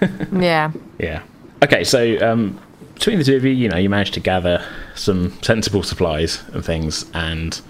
Yeah. 0.32 0.72
Yeah. 0.98 1.22
Okay, 1.62 1.84
so 1.84 2.18
um, 2.26 2.58
between 2.94 3.18
the 3.18 3.24
two 3.24 3.36
of 3.36 3.44
you, 3.44 3.50
you 3.52 3.68
know, 3.68 3.76
you 3.76 3.88
managed 3.88 4.14
to 4.14 4.20
gather 4.20 4.64
some 4.94 5.32
sensible 5.42 5.82
supplies 5.82 6.42
and 6.52 6.64
things, 6.64 7.04
and 7.14 7.60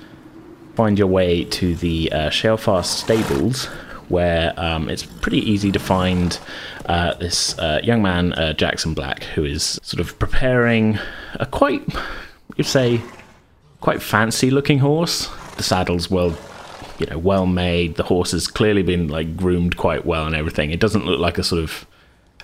find 0.76 0.98
your 0.98 1.08
way 1.08 1.44
to 1.44 1.74
the 1.74 2.10
uh, 2.12 2.30
Shalefast 2.30 2.86
stables, 2.86 3.66
where 4.08 4.54
um, 4.56 4.88
it's 4.88 5.02
pretty 5.04 5.38
easy 5.38 5.70
to 5.72 5.78
find 5.78 6.38
uh, 6.86 7.14
this 7.14 7.58
uh, 7.58 7.80
young 7.82 8.00
man, 8.00 8.32
uh, 8.34 8.52
Jackson 8.54 8.94
Black, 8.94 9.24
who 9.24 9.44
is 9.44 9.78
sort 9.82 10.00
of 10.00 10.18
preparing 10.18 10.98
a 11.34 11.46
quite, 11.46 11.82
you'd 12.56 12.66
say, 12.66 13.00
quite 13.80 14.00
fancy-looking 14.00 14.78
horse. 14.78 15.28
The 15.56 15.62
saddle's 15.62 16.10
well 16.10 16.30
you 17.02 17.10
know, 17.10 17.18
well 17.18 17.46
made. 17.46 17.96
The 17.96 18.04
horse 18.04 18.30
has 18.30 18.46
clearly 18.46 18.82
been 18.82 19.08
like 19.08 19.36
groomed 19.36 19.76
quite 19.76 20.06
well 20.06 20.24
and 20.24 20.34
everything. 20.36 20.70
It 20.70 20.80
doesn't 20.80 21.04
look 21.04 21.18
like 21.18 21.36
a 21.36 21.42
sort 21.42 21.62
of 21.62 21.86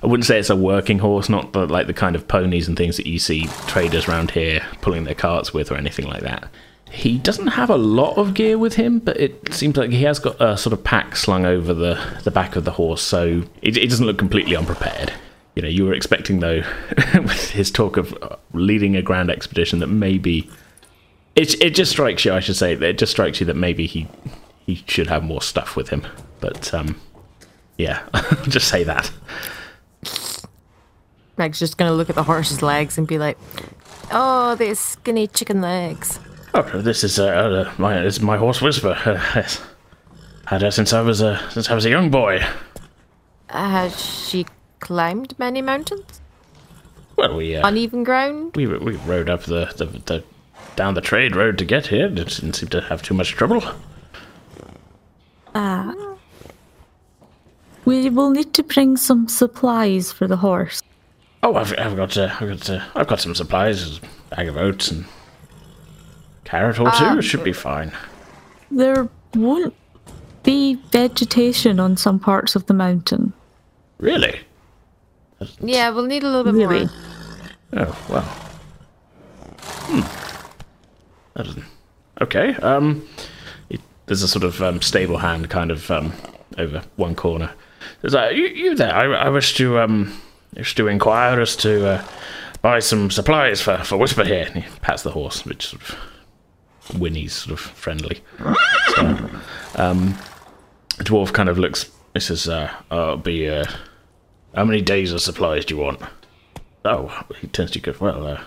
I 0.03 0.07
wouldn't 0.07 0.27
say 0.27 0.39
it's 0.39 0.51
a 0.51 0.57
working 0.57 0.99
horse, 0.99 1.29
not 1.29 1.53
the, 1.53 1.67
like 1.67 1.87
the 1.87 1.95
kind 1.95 2.15
of 2.15 2.29
ponies 2.29 2.69
and 2.69 2.77
things 2.77 2.97
that 2.97 3.07
you 3.07 3.19
see 3.19 3.47
traders 3.67 4.09
around 4.09 4.33
here 4.33 4.65
pulling 4.81 5.05
their 5.05 5.15
carts 5.15 5.53
with 5.53 5.73
or 5.73 5.77
anything 5.77 6.07
like 6.07 6.23
that. 6.23 6.49
He 6.91 7.19
doesn't 7.19 7.49
have 7.49 7.69
a 7.69 7.77
lot 7.77 8.17
of 8.17 8.35
gear 8.35 8.59
with 8.59 8.75
him, 8.75 9.01
but 9.01 9.19
it 9.19 9.53
seems 9.53 9.77
like 9.77 9.91
he 9.91 10.03
has 10.05 10.19
got 10.19 10.41
a 10.41 10.57
sort 10.57 10.73
of 10.73 10.85
pack 10.85 11.17
slung 11.17 11.45
over 11.45 11.75
the, 11.75 12.01
the 12.25 12.31
back 12.31 12.57
of 12.57 12.65
the 12.65 12.71
horse, 12.73 13.03
so 13.03 13.43
it, 13.61 13.77
it 13.77 13.91
doesn't 13.91 14.07
look 14.07 14.19
completely 14.19 14.57
unprepared. 14.57 15.13
You 15.55 15.63
know, 15.63 15.69
you 15.69 15.85
were 15.85 15.93
expecting 15.93 16.41
though, 16.41 16.63
with 17.15 17.51
his 17.51 17.71
talk 17.71 17.97
of 17.97 18.17
uh, 18.23 18.37
leading 18.53 18.97
a 18.97 19.03
grand 19.03 19.31
expedition, 19.31 19.81
that 19.81 19.89
maybe 19.89 20.49
it 21.35 21.61
it 21.63 21.71
just 21.71 21.91
strikes 21.91 22.25
you. 22.25 22.33
I 22.33 22.41
should 22.41 22.57
say 22.57 22.73
it 22.73 22.99
just 22.99 23.13
strikes 23.13 23.41
you 23.41 23.47
that 23.47 23.57
maybe 23.57 23.87
he 23.87 24.07
he 24.69 24.85
should 24.87 25.07
have 25.07 25.25
more 25.25 25.41
stuff 25.41 25.77
with 25.77 25.89
him. 25.89 26.07
But 26.41 26.73
um, 26.75 27.01
yeah, 27.79 28.07
just 28.49 28.69
say 28.69 28.85
that. 28.85 29.11
Meg's 31.39 31.59
just 31.59 31.79
gonna 31.79 31.95
look 31.95 32.11
at 32.11 32.17
the 32.17 32.23
horse's 32.23 32.61
legs 32.61 32.99
and 32.99 33.07
be 33.07 33.19
like, 33.19 33.39
"Oh, 34.13 34.55
these 34.57 34.79
skinny 34.79 35.27
chicken 35.27 35.63
legs." 35.63 36.21
Oh, 36.53 36.63
this 36.63 37.03
is 37.03 37.19
uh, 37.19 37.29
uh, 37.29 37.73
my 37.79 38.03
this 38.03 38.17
is 38.17 38.21
my 38.21 38.37
horse 38.37 38.61
Whisper. 38.61 38.97
Uh. 39.05 39.43
Had 40.47 40.63
her 40.63 40.71
since 40.71 40.93
I 40.93 41.01
was 41.01 41.21
a 41.23 41.41
since 41.51 41.71
I 41.71 41.75
was 41.75 41.87
a 41.87 41.91
young 41.91 42.11
boy. 42.11 42.45
Has 43.49 43.99
she 44.29 44.47
climbed 44.81 45.39
many 45.39 45.63
mountains? 45.63 46.21
Well, 47.17 47.37
we 47.37 47.57
uh, 47.57 47.67
Uneven 47.67 48.05
ground? 48.05 48.55
we 48.55 48.67
we 48.67 48.97
rode 48.97 49.31
up 49.31 49.45
the, 49.45 49.73
the 49.77 49.87
the 50.05 50.25
down 50.77 50.93
the 50.93 51.01
trade 51.01 51.37
road 51.37 51.57
to 51.59 51.65
get 51.65 51.87
here. 51.87 52.09
Didn't 52.09 52.53
seem 52.55 52.69
to 52.69 52.83
have 52.83 53.03
too 53.03 53.15
much 53.15 53.33
trouble. 53.33 53.63
We 57.85 58.11
will 58.11 58.31
need 58.31 58.53
to 58.55 58.63
bring 58.63 58.97
some 58.97 59.29
supplies 59.29 60.13
for 60.13 60.27
the 60.29 60.37
horse. 60.37 60.83
Oh, 61.43 61.55
I've, 61.55 61.73
I've 61.79 61.97
got 61.97 62.17
uh, 62.19 62.35
I've 62.41 62.49
got 62.49 62.71
uh, 62.71 62.85
I've 62.95 63.07
got 63.07 63.21
some 63.21 63.35
supplies, 63.35 63.99
a 63.99 64.35
bag 64.37 64.49
of 64.49 64.57
oats 64.57 64.91
and 64.91 65.05
carrot 66.45 66.79
or 66.81 66.91
two. 66.91 67.19
it 67.19 67.23
should 67.23 67.45
be 67.45 67.53
fine. 67.53 67.93
There 68.71 69.09
won't 69.35 69.75
be 70.43 70.75
vegetation 70.93 71.81
on 71.81 71.97
some 71.97 72.19
parts 72.19 72.57
of 72.57 72.67
the 72.67 72.75
mountain. 72.75 73.33
Really? 73.99 74.41
Yeah, 75.61 75.91
we'll 75.91 76.07
need 76.07 76.25
a 76.25 76.29
little 76.29 76.45
bit 76.45 76.55
Really? 76.55 76.87
more. 76.87 77.87
Oh 77.87 78.07
well. 78.09 78.23
Hmm. 79.87 80.01
That 81.35 81.47
doesn't. 81.47 81.65
Okay. 82.21 82.55
Um, 82.57 83.07
it, 83.17 83.18
there's 84.09 84.23
a 84.23 84.29
sort 84.29 84.45
of 84.45 84.61
um, 84.61 84.83
stable 84.83 85.19
hand 85.19 85.49
kind 85.51 85.71
of 85.71 85.91
um, 85.91 86.13
over 86.59 86.83
one 86.97 87.15
corner. 87.15 87.53
There's 88.01 88.15
like, 88.15 88.35
you, 88.37 88.47
you 88.47 88.75
there? 88.75 88.93
I, 88.95 89.05
I 89.05 89.29
wish 89.29 89.55
to 89.57 89.79
um, 89.79 90.21
wish 90.57 90.75
to 90.75 90.89
inquire 90.89 91.41
as 91.41 91.55
to 91.57 91.87
uh, 91.89 92.05
buy 92.63 92.81
some 92.81 93.11
supplies 93.11 93.61
for, 93.61 93.79
for 93.79 93.97
Whisper 93.97 94.25
here. 94.25 94.47
And 94.53 94.65
he 94.65 94.81
pats 94.81 95.03
the 95.03 95.13
horse, 95.13 95.45
which 95.47 95.69
sort 95.69 95.83
of 95.83 95.97
whinnies, 96.99 97.31
sort 97.31 97.53
of 97.53 97.61
friendly. 97.61 98.21
So, 98.97 99.31
um, 99.77 100.19
The 100.99 101.05
dwarf 101.05 101.33
kind 101.33 101.49
of 101.49 101.59
looks. 101.59 101.91
He 102.15 102.21
says, 102.21 102.49
uh, 102.49 102.73
"I'll 102.91 103.17
be. 103.17 103.49
Uh, 103.49 103.65
how 104.55 104.65
many 104.65 104.83
days 104.83 105.13
of 105.13 105.21
supplies 105.21 105.65
do 105.65 105.77
you 105.77 105.81
want?" 105.81 106.01
Oh, 106.85 107.25
he 107.41 107.47
turns 107.47 107.71
to 107.73 107.81
you. 107.81 107.95
Well, 108.01 108.27
uh, 108.27 108.41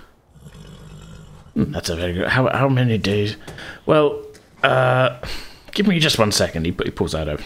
hmm, 1.54 1.72
that's 1.72 1.90
a 1.90 1.96
very 1.96 2.14
good. 2.14 2.28
How 2.28 2.50
how 2.50 2.68
many 2.68 2.98
days? 2.98 3.38
Well, 3.86 4.22
uh, 4.64 5.18
give 5.72 5.88
me 5.88 6.00
just 6.00 6.20
one 6.20 6.32
second. 6.32 6.66
He, 6.66 6.72
he 6.84 6.92
pulls 6.92 7.16
out 7.16 7.28
a. 7.28 7.38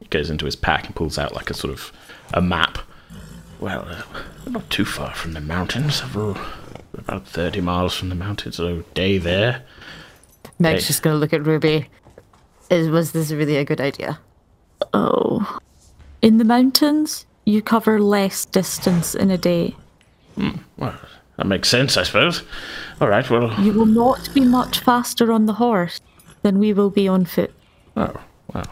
He 0.00 0.06
goes 0.10 0.30
into 0.30 0.44
his 0.44 0.56
pack 0.56 0.86
and 0.86 0.94
pulls 0.94 1.18
out 1.18 1.34
like 1.34 1.50
a 1.50 1.54
sort 1.54 1.72
of 1.72 1.92
a 2.32 2.40
map. 2.40 2.78
Well, 3.60 3.86
uh, 3.88 4.02
we're 4.46 4.52
not 4.52 4.70
too 4.70 4.84
far 4.84 5.14
from 5.14 5.32
the 5.32 5.40
mountains. 5.40 6.02
We're 6.14 6.36
about 6.96 7.26
thirty 7.26 7.60
miles 7.60 7.94
from 7.94 8.08
the 8.08 8.14
mountains. 8.14 8.56
So 8.56 8.82
day 8.94 9.18
there. 9.18 9.62
Meg's 10.58 10.82
Hey. 10.84 10.88
just 10.88 11.02
gonna 11.02 11.16
look 11.16 11.32
at 11.32 11.44
Ruby. 11.44 11.88
Is 12.70 12.88
was 12.88 13.12
this 13.12 13.30
really 13.32 13.56
a 13.56 13.64
good 13.64 13.80
idea? 13.80 14.20
Oh. 14.94 15.58
In 16.22 16.38
the 16.38 16.44
mountains, 16.44 17.26
you 17.44 17.62
cover 17.62 18.00
less 18.00 18.44
distance 18.44 19.14
in 19.14 19.30
a 19.30 19.38
day. 19.38 19.74
Well, 20.76 20.94
that 21.36 21.46
makes 21.46 21.68
sense, 21.68 21.96
I 21.96 22.02
suppose. 22.04 22.42
All 23.00 23.08
right. 23.08 23.28
Well. 23.28 23.52
You 23.60 23.72
will 23.72 23.86
not 23.86 24.32
be 24.34 24.40
much 24.40 24.80
faster 24.80 25.32
on 25.32 25.46
the 25.46 25.54
horse 25.54 26.00
than 26.42 26.58
we 26.58 26.72
will 26.72 26.90
be 26.90 27.08
on 27.08 27.24
foot. 27.24 27.52
Oh, 27.96 28.14
wow. 28.54 28.62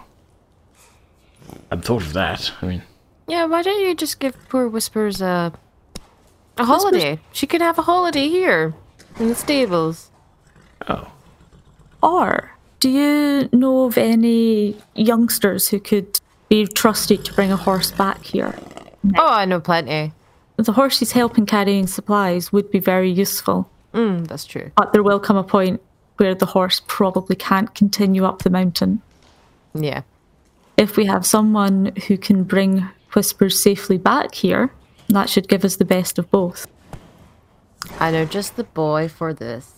I'd 1.71 1.85
thought 1.85 2.03
of 2.03 2.13
that. 2.13 2.53
I 2.63 2.67
mean, 2.67 2.83
Yeah, 3.29 3.45
why 3.47 3.63
don't 3.63 3.81
you 3.81 3.95
just 3.95 4.19
give 4.21 4.37
poor 4.49 4.69
Whispers 4.69 5.21
a 5.21 5.53
a 6.59 6.65
holiday? 6.65 7.19
She 7.33 7.47
could 7.47 7.61
have 7.61 7.79
a 7.79 7.83
holiday 7.83 8.29
here 8.29 8.75
in 9.19 9.29
the 9.29 9.35
stables. 9.35 10.11
oh, 10.89 11.09
Or 12.03 12.53
do 12.81 12.89
you 12.89 13.49
know 13.53 13.85
of 13.85 13.99
any 13.99 14.77
youngsters 14.95 15.69
who 15.69 15.81
could 15.81 16.21
be 16.49 16.67
trusted 16.67 17.25
to 17.25 17.33
bring 17.35 17.53
a 17.53 17.57
horse 17.57 17.91
back 17.91 18.23
here? 18.25 18.55
Oh, 19.17 19.29
I 19.29 19.45
know 19.45 19.61
plenty. 19.61 20.13
The 20.57 20.73
horse 20.73 20.99
he's 21.01 21.13
helping 21.13 21.45
carrying 21.47 21.87
supplies 21.87 22.53
would 22.53 22.71
be 22.71 22.79
very 22.79 23.11
useful, 23.11 23.69
Mm, 23.93 24.27
that's 24.27 24.45
true. 24.47 24.71
but 24.77 24.93
there 24.93 25.03
will 25.03 25.21
come 25.21 25.37
a 25.37 25.45
point 25.45 25.81
where 26.17 26.35
the 26.35 26.47
horse 26.47 26.83
probably 26.87 27.37
can't 27.37 27.75
continue 27.75 28.25
up 28.25 28.43
the 28.43 28.51
mountain. 28.51 29.03
Yeah. 29.75 30.03
If 30.77 30.97
we 30.97 31.07
have 31.07 31.27
someone 31.27 31.93
who 32.07 32.19
can 32.19 32.45
bring 32.45 32.89
Whispers 33.15 33.63
safely 33.63 33.99
back 33.99 34.35
here, 34.35 34.71
that 35.09 35.31
should 35.31 35.49
give 35.49 35.65
us 35.65 35.77
the 35.77 35.85
best 35.85 36.19
of 36.19 36.31
both. 36.31 36.67
I 37.99 38.11
know 38.11 38.25
just 38.25 38.57
the 38.57 38.65
boy 38.65 39.09
for 39.09 39.33
this. 39.33 39.73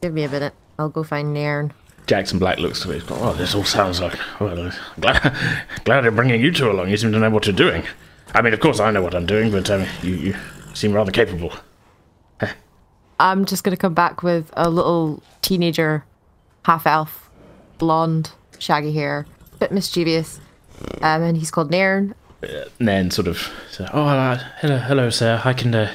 Give 0.00 0.12
me 0.12 0.24
a 0.24 0.28
minute. 0.28 0.54
I'll 0.78 0.88
go 0.88 1.02
find 1.02 1.34
Nairn. 1.34 1.72
Jackson 2.06 2.38
Black 2.38 2.58
looks 2.58 2.80
to 2.82 2.92
it. 2.92 3.02
Oh, 3.10 3.34
this 3.34 3.54
all 3.54 3.64
sounds 3.64 4.00
like. 4.00 4.18
Well, 4.40 4.68
uh, 4.68 4.72
glad, 4.98 5.36
glad 5.84 6.00
they're 6.02 6.10
bringing 6.10 6.40
you 6.40 6.50
two 6.52 6.70
along. 6.70 6.88
You 6.88 6.96
seem 6.96 7.12
to 7.12 7.18
know 7.18 7.30
what 7.30 7.46
you're 7.46 7.54
doing. 7.54 7.84
I 8.34 8.42
mean, 8.42 8.54
of 8.54 8.60
course, 8.60 8.80
I 8.80 8.90
know 8.90 9.02
what 9.02 9.14
I'm 9.14 9.26
doing, 9.26 9.50
but 9.50 9.70
um, 9.70 9.86
you, 10.02 10.14
you 10.14 10.36
seem 10.74 10.92
rather 10.92 11.12
capable. 11.12 11.52
I'm 13.20 13.44
just 13.44 13.64
gonna 13.64 13.76
come 13.76 13.94
back 13.94 14.22
with 14.22 14.50
a 14.56 14.70
little 14.70 15.22
teenager, 15.42 16.04
half 16.64 16.86
elf, 16.86 17.28
blonde, 17.78 18.30
shaggy 18.58 18.92
hair, 18.92 19.26
a 19.54 19.56
bit 19.56 19.72
mischievous. 19.72 20.40
Um, 21.02 21.22
and 21.22 21.36
he's 21.36 21.50
called 21.50 21.70
Nairn. 21.70 22.14
Nairn 22.78 23.10
sort 23.10 23.26
of 23.26 23.50
"Oh, 23.92 24.06
uh, 24.06 24.38
hello, 24.60 24.78
hello, 24.78 25.10
sir. 25.10 25.42
I 25.44 25.52
can. 25.52 25.74
Uh, 25.74 25.92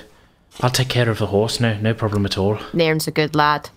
I'll 0.60 0.70
take 0.70 0.90
care 0.90 1.10
of 1.10 1.20
the 1.20 1.28
horse. 1.28 1.60
No, 1.60 1.78
no 1.78 1.94
problem 1.94 2.26
at 2.26 2.38
all." 2.38 2.60
Nairn's 2.74 3.08
a 3.08 3.12
good 3.12 3.34
lad. 3.34 3.70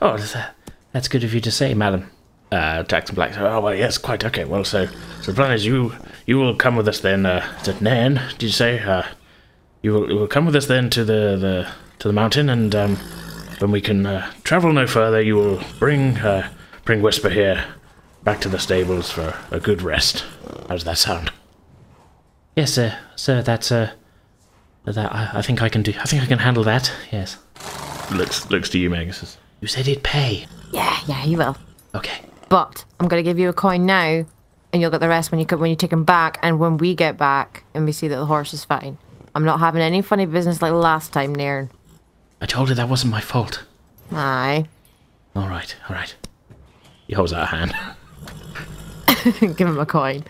Oh, 0.00 0.16
that's, 0.16 0.36
uh, 0.36 0.50
that's 0.92 1.08
good 1.08 1.24
of 1.24 1.34
you 1.34 1.40
to 1.40 1.50
say, 1.50 1.74
madam. 1.74 2.10
Uh, 2.52 2.84
Jackson 2.84 3.14
Black 3.16 3.36
"Oh 3.38 3.60
well, 3.60 3.74
yes, 3.74 3.98
quite 3.98 4.24
okay. 4.24 4.44
Well, 4.44 4.62
so, 4.62 4.86
so 5.22 5.32
the 5.32 5.34
plan 5.34 5.52
is 5.52 5.66
you 5.66 5.94
you 6.26 6.38
will 6.38 6.54
come 6.54 6.76
with 6.76 6.86
us 6.86 7.00
then. 7.00 7.26
Uh, 7.26 7.42
to 7.64 7.82
Nairn, 7.82 8.20
did 8.32 8.42
you 8.42 8.48
say? 8.50 8.78
Uh, 8.78 9.02
you 9.82 9.92
will, 9.92 10.08
you 10.08 10.14
will 10.14 10.28
come 10.28 10.46
with 10.46 10.54
us 10.54 10.66
then 10.66 10.90
to 10.90 11.04
the, 11.04 11.36
the 11.36 11.68
to 12.02 12.08
the 12.08 12.12
mountain, 12.12 12.50
and 12.50 12.74
um, 12.74 12.96
when 13.60 13.70
we 13.70 13.80
can 13.80 14.04
uh, 14.04 14.28
travel 14.42 14.72
no 14.72 14.88
further, 14.88 15.22
you 15.22 15.36
will 15.36 15.62
bring 15.78 16.18
uh, 16.18 16.48
bring 16.84 17.00
Whisper 17.00 17.30
here 17.30 17.64
back 18.24 18.40
to 18.40 18.48
the 18.48 18.58
stables 18.58 19.10
for 19.10 19.36
a 19.52 19.60
good 19.60 19.82
rest. 19.82 20.24
How 20.68 20.74
does 20.74 20.84
that 20.84 20.98
sound? 20.98 21.32
Yes, 22.56 22.72
sir. 22.72 22.98
Sir, 23.14 23.40
that's 23.40 23.70
uh, 23.70 23.92
that 24.84 24.98
I, 24.98 25.30
I 25.34 25.42
think 25.42 25.62
I 25.62 25.68
can 25.68 25.82
do. 25.82 25.92
I 26.00 26.04
think 26.04 26.24
I 26.24 26.26
can 26.26 26.40
handle 26.40 26.64
that. 26.64 26.92
Yes. 27.12 27.38
Looks 28.10 28.50
looks 28.50 28.68
to 28.70 28.78
you, 28.78 28.90
Meg. 28.90 29.06
and 29.06 29.14
Says, 29.14 29.38
you 29.60 29.68
said 29.68 29.86
he'd 29.86 30.02
pay. 30.02 30.46
Yeah, 30.72 30.98
yeah, 31.06 31.20
he 31.22 31.36
will. 31.36 31.56
Okay. 31.94 32.20
But 32.48 32.84
I'm 32.98 33.06
gonna 33.06 33.22
give 33.22 33.38
you 33.38 33.48
a 33.48 33.52
coin 33.52 33.86
now, 33.86 34.26
and 34.72 34.82
you'll 34.82 34.90
get 34.90 35.00
the 35.00 35.08
rest 35.08 35.30
when 35.30 35.38
you 35.38 35.46
when 35.56 35.70
you 35.70 35.76
take 35.76 35.92
him 35.92 36.02
back, 36.02 36.40
and 36.42 36.58
when 36.58 36.78
we 36.78 36.96
get 36.96 37.16
back 37.16 37.62
and 37.74 37.84
we 37.84 37.92
see 37.92 38.08
that 38.08 38.16
the 38.16 38.26
horse 38.26 38.52
is 38.52 38.64
fine. 38.64 38.98
I'm 39.36 39.44
not 39.44 39.60
having 39.60 39.82
any 39.82 40.02
funny 40.02 40.26
business 40.26 40.60
like 40.60 40.72
last 40.72 41.12
time, 41.12 41.32
Nairn. 41.32 41.70
I 42.42 42.46
told 42.46 42.68
her 42.68 42.74
that 42.74 42.88
wasn't 42.88 43.12
my 43.12 43.20
fault. 43.20 43.64
Aye. 44.10 44.66
All 45.34 45.48
right, 45.48 45.74
all 45.88 45.96
right. 45.96 46.14
He 47.06 47.14
holds 47.14 47.32
out 47.32 47.44
a 47.44 47.46
hand. 47.46 47.72
give 49.56 49.68
him 49.68 49.78
a 49.78 49.86
coin. 49.86 50.24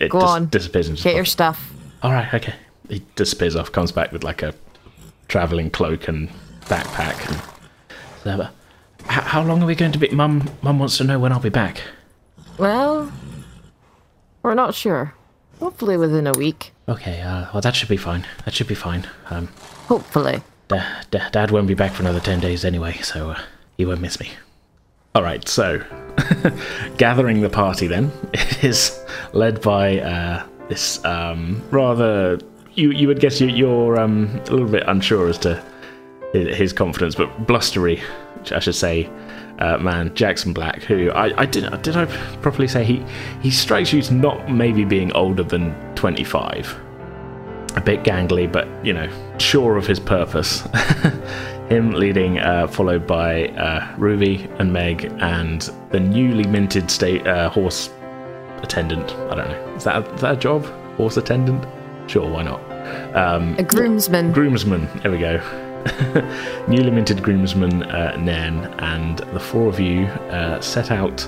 It 0.00 0.10
Go 0.10 0.20
dis- 0.20 0.28
on. 0.28 0.46
disappears 0.48 0.88
into 0.88 1.02
Get 1.02 1.14
your 1.16 1.24
stuff. 1.24 1.72
All 2.02 2.12
right, 2.12 2.32
okay. 2.34 2.54
He 2.88 3.02
disappears 3.16 3.56
off, 3.56 3.72
comes 3.72 3.90
back 3.90 4.12
with 4.12 4.22
like 4.22 4.42
a 4.42 4.54
traveling 5.28 5.70
cloak 5.70 6.08
and 6.08 6.28
backpack. 6.66 7.16
And 8.24 8.42
uh, 8.42 8.50
h- 9.04 9.06
how 9.06 9.42
long 9.42 9.62
are 9.62 9.66
we 9.66 9.74
going 9.74 9.92
to 9.92 9.98
be? 9.98 10.08
Mum, 10.10 10.50
Mum 10.62 10.78
wants 10.78 10.98
to 10.98 11.04
know 11.04 11.18
when 11.18 11.32
I'll 11.32 11.40
be 11.40 11.48
back. 11.48 11.80
Well, 12.58 13.10
we're 14.42 14.54
not 14.54 14.74
sure. 14.74 15.14
Hopefully 15.58 15.96
within 15.96 16.26
a 16.26 16.32
week. 16.32 16.72
Okay, 16.88 17.20
uh, 17.22 17.46
well 17.52 17.60
that 17.62 17.74
should 17.74 17.88
be 17.88 17.96
fine. 17.96 18.26
That 18.44 18.52
should 18.54 18.66
be 18.68 18.74
fine. 18.74 19.08
Um, 19.30 19.48
Hopefully. 19.86 20.42
Da- 20.70 21.02
da- 21.10 21.28
Dad 21.30 21.50
won't 21.50 21.66
be 21.66 21.74
back 21.74 21.92
for 21.92 22.02
another 22.02 22.20
ten 22.20 22.40
days 22.40 22.64
anyway, 22.64 22.94
so 23.02 23.30
uh, 23.30 23.40
he 23.76 23.84
won't 23.84 24.00
miss 24.00 24.18
me. 24.20 24.30
All 25.14 25.22
right, 25.22 25.46
so 25.46 25.82
gathering 26.96 27.40
the 27.40 27.50
party 27.50 27.86
then 27.88 28.12
it 28.32 28.64
is 28.70 29.04
led 29.32 29.60
by 29.60 29.98
uh, 29.98 30.46
this 30.68 31.04
um, 31.04 31.62
rather 31.70 32.38
you 32.74 32.92
you 32.92 33.08
would 33.08 33.20
guess 33.20 33.40
you, 33.40 33.48
you're 33.48 33.98
um, 33.98 34.28
a 34.46 34.50
little 34.52 34.68
bit 34.68 34.84
unsure 34.86 35.28
as 35.28 35.38
to 35.38 35.62
his 36.32 36.72
confidence, 36.72 37.16
but 37.16 37.44
blustery, 37.44 38.00
I 38.52 38.60
should 38.60 38.76
say, 38.76 39.10
uh, 39.58 39.78
man 39.78 40.14
Jackson 40.14 40.52
Black, 40.52 40.82
who 40.82 41.10
I, 41.10 41.40
I 41.40 41.46
did 41.46 41.64
did 41.82 41.96
I 41.96 42.06
properly 42.40 42.68
say 42.68 42.84
he 42.84 43.04
he 43.42 43.50
strikes 43.50 43.92
you 43.92 43.98
as 43.98 44.12
not 44.12 44.50
maybe 44.50 44.84
being 44.84 45.12
older 45.12 45.42
than 45.42 45.74
twenty 45.96 46.24
five 46.24 46.72
a 47.76 47.80
bit 47.80 48.02
gangly, 48.04 48.50
but 48.50 48.68
you 48.84 48.92
know, 48.92 49.08
sure 49.40 49.76
of 49.76 49.86
his 49.86 50.00
purpose. 50.00 50.60
Him 51.68 51.92
leading, 51.92 52.38
uh, 52.40 52.66
followed 52.66 53.06
by 53.06 53.46
uh, 53.50 53.94
Ruby 53.96 54.48
and 54.58 54.72
Meg 54.72 55.04
and 55.20 55.62
the 55.90 56.00
newly 56.00 56.44
minted 56.44 56.90
state 56.90 57.24
uh, 57.26 57.48
horse 57.48 57.90
attendant. 58.62 59.12
I 59.30 59.36
don't 59.36 59.48
know. 59.48 59.74
Is 59.76 59.84
that 59.84 60.06
is 60.14 60.20
that 60.20 60.34
a 60.34 60.36
job? 60.36 60.64
Horse 60.96 61.16
attendant? 61.16 61.64
Sure, 62.10 62.28
why 62.28 62.42
not? 62.42 62.60
Um, 63.14 63.54
A 63.56 63.62
groomsman. 63.62 64.32
groomsman. 64.32 64.88
There 65.02 65.12
we 65.12 65.18
go. 65.18 65.38
Newly 66.68 66.90
minted 66.90 67.22
groomsman 67.22 67.84
uh, 67.84 68.16
and 68.78 69.18
the 69.32 69.40
four 69.40 69.68
of 69.68 69.78
you 69.78 70.06
uh, 70.06 70.60
set 70.60 70.90
out 70.90 71.26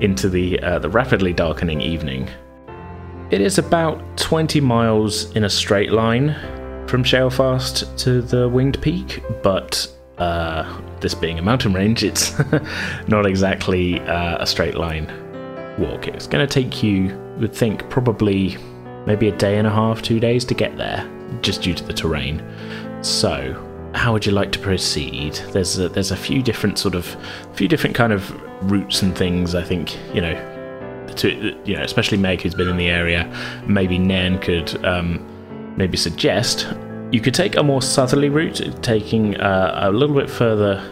into 0.00 0.28
the 0.28 0.60
uh, 0.60 0.78
the 0.78 0.90
rapidly 0.90 1.32
darkening 1.32 1.80
evening. 1.80 2.28
It 3.30 3.40
is 3.40 3.56
about 3.56 4.18
20 4.18 4.60
miles 4.60 5.34
in 5.34 5.44
a 5.44 5.50
straight 5.50 5.90
line 5.90 6.36
from 6.86 7.02
Shalefast 7.02 7.96
to 7.98 8.22
the 8.22 8.48
Winged 8.48 8.80
Peak, 8.82 9.22
but 9.42 9.86
uh, 10.18 10.80
this 11.00 11.14
being 11.14 11.38
a 11.38 11.42
mountain 11.42 11.72
range, 11.72 12.04
it's 12.04 12.38
not 13.08 13.26
exactly 13.26 14.00
uh, 14.00 14.42
a 14.42 14.46
straight 14.46 14.74
line 14.74 15.06
walk. 15.78 16.08
It's 16.08 16.26
going 16.26 16.46
to 16.46 16.52
take 16.52 16.82
you, 16.82 17.16
would 17.38 17.54
think, 17.54 17.88
probably 17.90 18.56
maybe 19.06 19.28
a 19.28 19.36
day 19.36 19.58
and 19.58 19.66
a 19.66 19.70
half, 19.70 20.02
two 20.02 20.20
days 20.20 20.44
to 20.46 20.54
get 20.54 20.76
there, 20.76 21.08
just 21.40 21.62
due 21.62 21.74
to 21.74 21.84
the 21.84 21.92
terrain. 21.92 22.42
So, 23.02 23.68
how 23.94 24.12
would 24.12 24.24
you 24.24 24.32
like 24.32 24.52
to 24.52 24.58
proceed? 24.58 25.34
There's 25.52 25.78
a, 25.78 25.88
there's 25.88 26.10
a 26.10 26.16
few 26.16 26.42
different 26.42 26.78
sort 26.78 26.94
of, 26.94 27.16
few 27.54 27.68
different 27.68 27.96
kind 27.96 28.12
of 28.12 28.30
routes 28.70 29.02
and 29.02 29.16
things. 29.16 29.54
I 29.54 29.62
think 29.62 29.98
you 30.14 30.20
know 30.20 30.48
to 31.16 31.58
you 31.64 31.76
know, 31.76 31.82
especially 31.82 32.18
Meg, 32.18 32.40
who's 32.40 32.54
been 32.54 32.68
in 32.68 32.76
the 32.76 32.88
area, 32.88 33.30
maybe 33.66 33.98
Nairn 33.98 34.38
could 34.38 34.82
um, 34.84 35.26
maybe 35.76 35.96
suggest 35.96 36.68
you 37.12 37.20
could 37.20 37.34
take 37.34 37.56
a 37.56 37.62
more 37.62 37.82
southerly 37.82 38.30
route, 38.30 38.82
taking 38.82 39.36
uh, 39.36 39.80
a 39.82 39.92
little 39.92 40.16
bit 40.16 40.30
further 40.30 40.82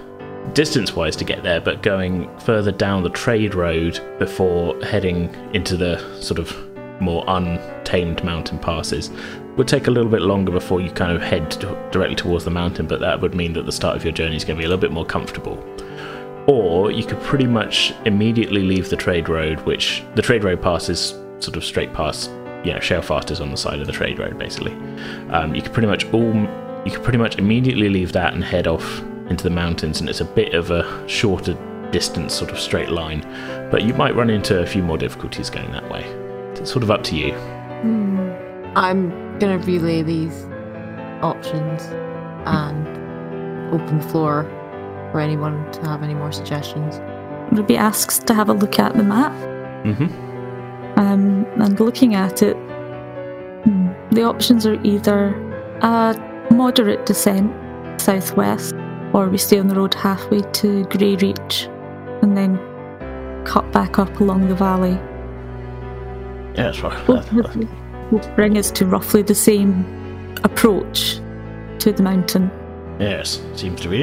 distance-wise 0.53 1.17
to 1.17 1.25
get 1.25 1.43
there, 1.43 1.61
but 1.61 1.83
going 1.83 2.29
further 2.41 2.71
down 2.71 3.03
the 3.03 3.11
trade 3.11 3.55
road 3.55 4.01
before 4.19 4.79
heading 4.83 5.35
into 5.55 5.77
the 5.77 5.99
sort 6.21 6.39
of 6.39 6.55
more 7.01 7.25
untamed 7.29 8.23
mountain 8.23 8.59
passes. 8.59 9.11
Would 9.57 9.67
take 9.67 9.87
a 9.87 9.91
little 9.91 10.11
bit 10.11 10.21
longer 10.21 10.53
before 10.53 10.81
you 10.81 10.91
kind 10.91 11.13
of 11.13 11.23
head 11.23 11.49
directly 11.91 12.17
towards 12.17 12.45
the 12.45 12.51
mountain, 12.51 12.87
but 12.87 13.01
that 13.01 13.21
would 13.21 13.35
mean 13.35 13.55
that 13.55 13.65
the 13.65 13.73
start 13.73 13.97
of 13.97 14.05
your 14.05 14.13
journey 14.13 14.37
is 14.37 14.45
going 14.45 14.57
to 14.57 14.61
be 14.61 14.67
a 14.67 14.69
little 14.69 14.81
bit 14.81 14.93
more 14.93 15.07
comfortable. 15.07 15.59
or 16.47 16.91
you 16.91 17.05
could 17.05 17.21
pretty 17.21 17.47
much 17.47 17.95
immediately 18.07 18.63
leave 18.63 18.91
the 18.91 18.97
trade 18.97 19.29
road, 19.29 19.61
which 19.61 20.03
the 20.17 20.23
trade 20.23 20.43
road 20.43 20.61
passes 20.61 21.15
sort 21.39 21.57
of 21.57 21.65
straight 21.65 21.93
past. 21.93 22.31
You 22.65 22.75
know, 22.75 22.79
Shalefast 22.79 23.31
is 23.31 23.41
on 23.41 23.51
the 23.51 23.57
side 23.57 23.81
of 23.81 23.87
the 23.87 23.93
trade 23.93 24.19
road, 24.19 24.39
basically. 24.39 24.73
Um, 25.31 25.55
you 25.55 25.63
could 25.63 25.73
pretty 25.73 25.89
much 25.89 26.05
all 26.13 26.35
you 26.85 26.91
could 26.93 27.03
pretty 27.03 27.19
much 27.19 27.39
immediately 27.39 27.89
leave 27.89 28.13
that 28.13 28.33
and 28.33 28.43
head 28.43 28.67
off 28.67 29.01
into 29.29 29.45
the 29.45 29.51
mountains, 29.51 30.01
and 30.01 30.09
it's 30.09 30.21
a 30.21 30.25
bit 30.25 30.55
of 30.55 30.71
a 30.71 31.09
shorter 31.09 31.55
distance, 31.91 32.35
sort 32.35 32.51
of 32.51 32.59
straight 32.59 32.91
line. 32.91 33.21
But 33.71 33.83
you 33.83 33.95
might 33.95 34.15
run 34.15 34.31
into 34.31 34.61
a 34.61 34.67
few 34.67 34.83
more 34.83 34.99
difficulties 34.99 35.51
going 35.51 35.71
that 35.73 35.89
way. 35.91 36.05
It's 36.57 36.71
sort 36.71 36.83
of 36.83 36.91
up 36.91 37.03
to 37.05 37.17
you. 37.17 37.35
I'm 38.77 39.39
gonna 39.39 39.59
relay 39.59 40.03
these 40.03 40.45
options 41.23 41.83
and 42.47 42.87
open 43.75 43.99
the 43.99 44.09
floor 44.09 44.45
for 45.13 45.21
anyone 45.21 45.71
to 45.73 45.81
have 45.83 46.03
any 46.03 46.15
more 46.15 46.33
suggestions. 46.33 47.01
Ruby 47.53 47.77
asks 47.77 48.19
to 48.21 48.35
have 48.35 48.49
a 48.49 48.53
look 48.53 48.79
at 48.79 48.97
the 48.97 49.03
map. 49.03 49.33
Mm-hmm. 49.85 50.30
Um, 51.01 51.47
and 51.57 51.81
looking 51.81 52.15
at 52.15 52.43
it, 52.43 52.57
hmm, 53.65 53.89
the 54.11 54.23
options 54.23 54.67
are 54.67 54.79
either 54.85 55.29
a 55.81 56.15
moderate 56.51 57.07
descent 57.07 57.51
southwest, 57.99 58.75
or 59.15 59.31
we 59.31 59.39
stay 59.39 59.59
on 59.59 59.69
the 59.69 59.75
road 59.75 59.95
halfway 59.95 60.41
to 60.41 60.85
Grey 60.85 61.17
Reach 61.17 61.69
and 62.21 62.37
then 62.37 62.59
cut 63.47 63.73
back 63.73 63.99
up 63.99 64.21
along 64.21 64.49
the 64.49 64.55
valley. 64.55 64.93
Yeah, 66.55 66.71
that's 66.71 66.81
right. 66.83 68.13
Would 68.13 68.37
bring 68.37 68.59
us 68.59 68.71
to 68.73 68.85
roughly 68.85 69.23
the 69.23 69.35
same 69.35 70.35
approach 70.45 71.15
to 71.79 71.93
the 71.93 72.03
mountain. 72.03 72.51
Yes, 72.99 73.41
seems 73.55 73.81
to 73.81 73.89
be. 73.89 74.03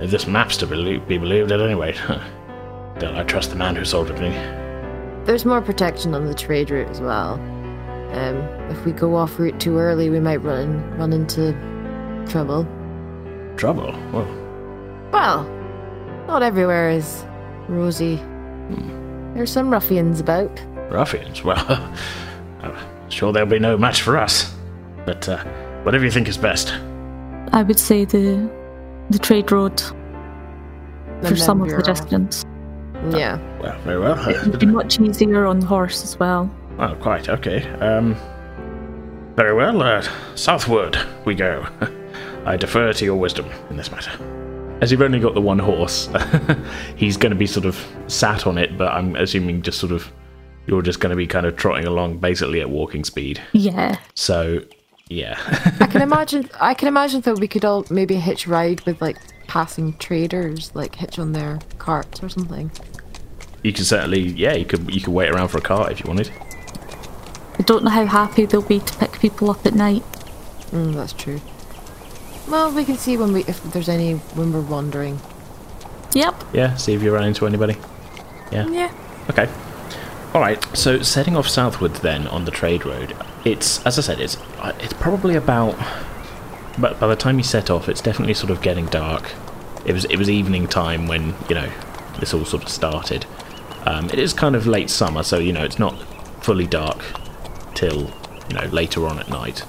If 0.00 0.10
this 0.10 0.26
map's 0.26 0.56
to 0.56 0.66
be 0.66 1.18
believed 1.18 1.52
at 1.52 1.60
any 1.60 1.76
rate, 1.76 2.00
don't 2.98 3.14
I 3.14 3.22
trust 3.22 3.50
the 3.50 3.56
man 3.56 3.76
who 3.76 3.84
sold 3.84 4.10
it 4.10 4.16
to 4.16 4.22
me? 4.22 4.63
There's 5.24 5.44
more 5.44 5.60
protection 5.62 6.14
on 6.14 6.26
the 6.26 6.34
trade 6.34 6.70
route 6.70 6.88
as 6.88 7.00
well. 7.00 7.34
Um, 8.14 8.36
if 8.70 8.84
we 8.84 8.92
go 8.92 9.16
off 9.16 9.38
route 9.38 9.58
too 9.58 9.78
early, 9.78 10.10
we 10.10 10.20
might 10.20 10.36
run 10.42 10.82
run 10.98 11.12
into 11.12 11.52
trouble. 12.28 12.66
Trouble? 13.56 13.92
Well, 14.12 14.28
Well, 15.12 15.44
not 16.26 16.42
everywhere 16.42 16.90
is 16.90 17.24
rosy. 17.68 18.16
There's 19.34 19.50
some 19.52 19.70
ruffians 19.70 20.20
about. 20.20 20.50
ruffians. 20.90 21.42
Well, 21.42 21.64
I'm 22.62 22.76
sure 23.08 23.32
there'll 23.32 23.48
be 23.48 23.58
no 23.58 23.76
match 23.76 24.02
for 24.02 24.16
us. 24.18 24.54
But 25.06 25.28
uh, 25.28 25.42
whatever 25.84 26.04
you 26.04 26.10
think 26.10 26.28
is 26.28 26.38
best. 26.38 26.72
I 27.52 27.62
would 27.62 27.78
say 27.78 28.04
the 28.04 28.50
the 29.10 29.18
trade 29.18 29.50
road 29.52 29.82
And 31.20 31.28
for 31.28 31.36
some 31.36 31.60
of 31.62 31.68
the 31.68 31.74
we're 31.74 31.82
Yeah. 33.10 33.38
Well, 33.60 33.78
very 33.80 33.98
well. 33.98 34.28
It 34.28 34.46
would 34.46 34.58
be 34.58 34.66
much 34.66 35.00
easier 35.00 35.46
on 35.46 35.60
horse 35.60 36.02
as 36.02 36.18
well. 36.18 36.50
Oh, 36.78 36.94
quite 37.00 37.28
okay. 37.28 37.68
Um, 37.74 38.16
very 39.36 39.54
well. 39.54 39.82
Uh, 39.82 40.06
southward 40.34 40.98
we 41.24 41.34
go. 41.34 41.66
I 42.46 42.56
defer 42.56 42.92
to 42.92 43.04
your 43.04 43.16
wisdom 43.16 43.46
in 43.70 43.76
this 43.76 43.90
matter. 43.90 44.12
As 44.80 44.90
you've 44.90 45.02
only 45.02 45.20
got 45.20 45.34
the 45.34 45.40
one 45.40 45.58
horse, 45.58 46.08
he's 46.96 47.16
going 47.16 47.30
to 47.30 47.38
be 47.38 47.46
sort 47.46 47.64
of 47.64 47.82
sat 48.06 48.46
on 48.46 48.58
it, 48.58 48.76
but 48.76 48.92
I'm 48.92 49.16
assuming 49.16 49.62
just 49.62 49.78
sort 49.78 49.92
of 49.92 50.12
you're 50.66 50.82
just 50.82 51.00
going 51.00 51.10
to 51.10 51.16
be 51.16 51.26
kind 51.26 51.46
of 51.46 51.56
trotting 51.56 51.86
along, 51.86 52.18
basically 52.18 52.60
at 52.60 52.70
walking 52.70 53.04
speed. 53.04 53.40
Yeah. 53.52 53.98
So, 54.14 54.60
yeah, 55.08 55.38
I 55.80 55.86
can 55.86 56.02
imagine. 56.02 56.48
I 56.60 56.74
can 56.74 56.88
imagine 56.88 57.20
that 57.22 57.38
we 57.38 57.48
could 57.48 57.64
all 57.64 57.84
maybe 57.90 58.16
hitch 58.16 58.46
ride 58.46 58.80
with 58.82 59.00
like 59.00 59.18
passing 59.46 59.94
traders, 59.98 60.70
like 60.74 60.96
hitch 60.96 61.18
on 61.18 61.32
their 61.32 61.58
carts 61.78 62.22
or 62.22 62.28
something. 62.28 62.70
you 63.62 63.72
can 63.72 63.84
certainly, 63.84 64.20
yeah, 64.20 64.54
you 64.54 64.64
could 64.64 64.92
you 64.94 65.00
could 65.00 65.12
wait 65.12 65.30
around 65.30 65.48
for 65.48 65.58
a 65.58 65.62
cart 65.62 65.92
if 65.92 66.00
you 66.00 66.08
wanted. 66.08 66.30
I 67.58 67.62
don't 67.62 67.84
know 67.84 67.90
how 67.90 68.04
happy 68.06 68.46
they'll 68.46 68.62
be 68.62 68.80
to 68.80 68.96
pick 68.98 69.12
people 69.20 69.50
up 69.50 69.64
at 69.64 69.74
night. 69.74 70.02
Mm, 70.72 70.94
that's 70.94 71.12
true. 71.12 71.40
Well, 72.48 72.72
we 72.72 72.84
can 72.84 72.96
see 72.96 73.16
when 73.16 73.32
we 73.32 73.44
if 73.44 73.62
there's 73.72 73.88
any 73.88 74.14
when 74.34 74.52
we're 74.52 74.60
wandering. 74.60 75.20
Yep. 76.14 76.34
Yeah, 76.52 76.74
see 76.76 76.94
if 76.94 77.02
you 77.02 77.12
run 77.14 77.24
into 77.24 77.46
anybody. 77.46 77.76
Yeah. 78.52 78.66
Yeah. 78.68 78.92
Okay. 79.30 79.48
All 80.34 80.40
right. 80.40 80.62
So 80.76 81.00
setting 81.02 81.36
off 81.36 81.48
southwards 81.48 82.00
then 82.00 82.26
on 82.28 82.44
the 82.44 82.50
trade 82.50 82.84
road, 82.84 83.16
it's 83.44 83.84
as 83.86 83.98
I 83.98 84.02
said, 84.02 84.20
it's 84.20 84.36
uh, 84.58 84.72
it's 84.80 84.92
probably 84.94 85.36
about. 85.36 85.74
But 86.78 86.98
by 86.98 87.06
the 87.06 87.16
time 87.16 87.38
you 87.38 87.44
set 87.44 87.70
off, 87.70 87.88
it's 87.88 88.00
definitely 88.00 88.34
sort 88.34 88.50
of 88.50 88.60
getting 88.62 88.86
dark. 88.86 89.32
It 89.84 89.92
was 89.92 90.04
it 90.06 90.16
was 90.16 90.28
evening 90.30 90.66
time 90.66 91.06
when 91.06 91.34
you 91.48 91.54
know 91.54 91.70
this 92.18 92.34
all 92.34 92.44
sort 92.44 92.62
of 92.62 92.68
started. 92.68 93.26
Um, 93.86 94.06
it 94.06 94.18
is 94.18 94.32
kind 94.32 94.56
of 94.56 94.66
late 94.66 94.90
summer, 94.90 95.22
so 95.22 95.38
you 95.38 95.52
know 95.52 95.62
it's 95.62 95.78
not 95.78 95.92
fully 96.42 96.66
dark 96.66 97.02
till 97.74 98.10
you 98.48 98.54
know 98.54 98.66
later 98.66 99.06
on 99.06 99.18
at 99.18 99.28
night. 99.28 99.64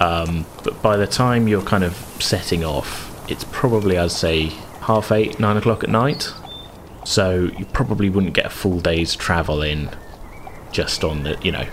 Um, 0.00 0.46
but 0.64 0.80
by 0.82 0.96
the 0.96 1.06
time 1.06 1.46
you're 1.46 1.62
kind 1.62 1.84
of 1.84 1.94
setting 2.20 2.64
off, 2.64 3.30
it's 3.30 3.44
probably 3.52 3.98
I'd 3.98 4.10
say 4.10 4.46
half 4.80 5.12
eight, 5.12 5.38
nine 5.38 5.56
o'clock 5.56 5.84
at 5.84 5.90
night. 5.90 6.32
So 7.04 7.50
you 7.58 7.64
probably 7.66 8.08
wouldn't 8.08 8.34
get 8.34 8.46
a 8.46 8.50
full 8.50 8.80
day's 8.80 9.14
travel 9.14 9.62
in 9.62 9.90
just 10.70 11.02
on 11.02 11.22
the, 11.22 11.38
you 11.42 11.50
know, 11.50 11.66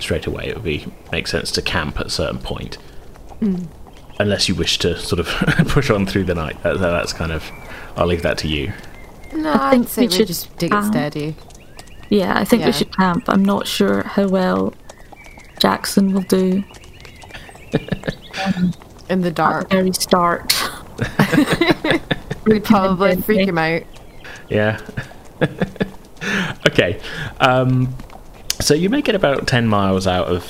straight 0.00 0.26
away. 0.26 0.48
It 0.48 0.54
would 0.54 0.64
be 0.64 0.86
make 1.10 1.26
sense 1.26 1.50
to 1.52 1.62
camp 1.62 1.98
at 2.00 2.06
a 2.06 2.10
certain 2.10 2.38
point, 2.38 2.78
unless 4.22 4.48
you 4.48 4.54
wish 4.54 4.78
to 4.78 4.98
sort 4.98 5.18
of 5.20 5.26
push 5.68 5.90
on 5.90 6.06
through 6.06 6.24
the 6.24 6.34
night. 6.34 6.60
That, 6.62 6.78
that's 6.78 7.12
kind 7.12 7.32
of, 7.32 7.50
I'll 7.96 8.06
leave 8.06 8.22
that 8.22 8.38
to 8.38 8.48
you. 8.48 8.72
No, 9.34 9.50
I 9.52 9.70
I'd 9.70 9.72
think 9.72 9.88
say 9.88 10.02
we 10.02 10.06
we 10.08 10.14
should 10.14 10.26
just 10.28 10.58
take 10.58 10.72
it 10.72 10.84
steady. 10.84 11.34
Yeah, 12.08 12.38
I 12.38 12.44
think 12.44 12.60
Yeah. 12.60 12.66
we 12.66 12.72
should 12.72 12.96
camp. 12.96 13.24
I'm 13.28 13.44
not 13.44 13.66
sure 13.66 14.02
how 14.02 14.28
well 14.28 14.74
Jackson 15.58 16.12
will 16.12 16.22
do 16.22 16.62
In 19.08 19.20
the 19.22 19.30
dark. 19.30 19.64
at 19.64 19.68
dark, 19.68 19.68
the 19.70 19.76
very 19.76 19.92
start. 19.92 20.52
we'd 22.46 22.64
probably 22.64 23.16
freak 23.22 23.48
him 23.48 23.58
out. 23.58 23.82
Yeah. 24.50 24.78
okay. 26.66 27.00
Um, 27.40 27.94
so 28.60 28.74
you 28.74 28.90
make 28.90 29.08
it 29.08 29.14
about 29.14 29.46
ten 29.46 29.66
miles 29.66 30.06
out 30.06 30.26
of 30.28 30.44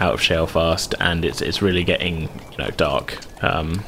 out 0.00 0.14
of 0.14 0.20
Shalefast, 0.20 0.94
and 1.00 1.24
it's 1.24 1.40
it's 1.40 1.62
really 1.62 1.84
getting 1.84 2.22
you 2.52 2.58
know 2.58 2.70
dark. 2.76 3.18
Um, 3.42 3.84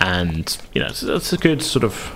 and 0.00 0.56
you 0.72 0.80
know 0.80 0.88
it's, 0.88 1.02
it's 1.02 1.32
a 1.32 1.36
good 1.36 1.62
sort 1.62 1.84
of 1.84 2.12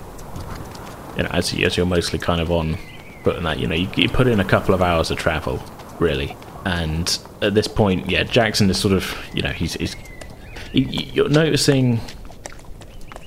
you 1.16 1.22
know 1.22 1.30
as, 1.30 1.52
as 1.60 1.76
you're 1.76 1.86
mostly 1.86 2.18
kind 2.18 2.40
of 2.40 2.50
on 2.50 2.76
putting 3.22 3.44
that 3.44 3.58
you 3.58 3.66
know 3.66 3.74
you, 3.74 3.88
you 3.96 4.08
put 4.08 4.26
in 4.26 4.40
a 4.40 4.44
couple 4.44 4.74
of 4.74 4.82
hours 4.82 5.10
of 5.10 5.18
travel 5.18 5.62
really, 6.00 6.36
and 6.64 7.18
at 7.42 7.54
this 7.54 7.68
point, 7.68 8.08
yeah, 8.10 8.24
Jackson 8.24 8.68
is 8.70 8.78
sort 8.78 8.94
of 8.94 9.16
you 9.34 9.42
know 9.42 9.50
he's 9.50 9.74
he's 9.74 9.94
you- 10.72 10.86
you- 10.90 11.10
you're 11.12 11.28
noticing. 11.28 12.00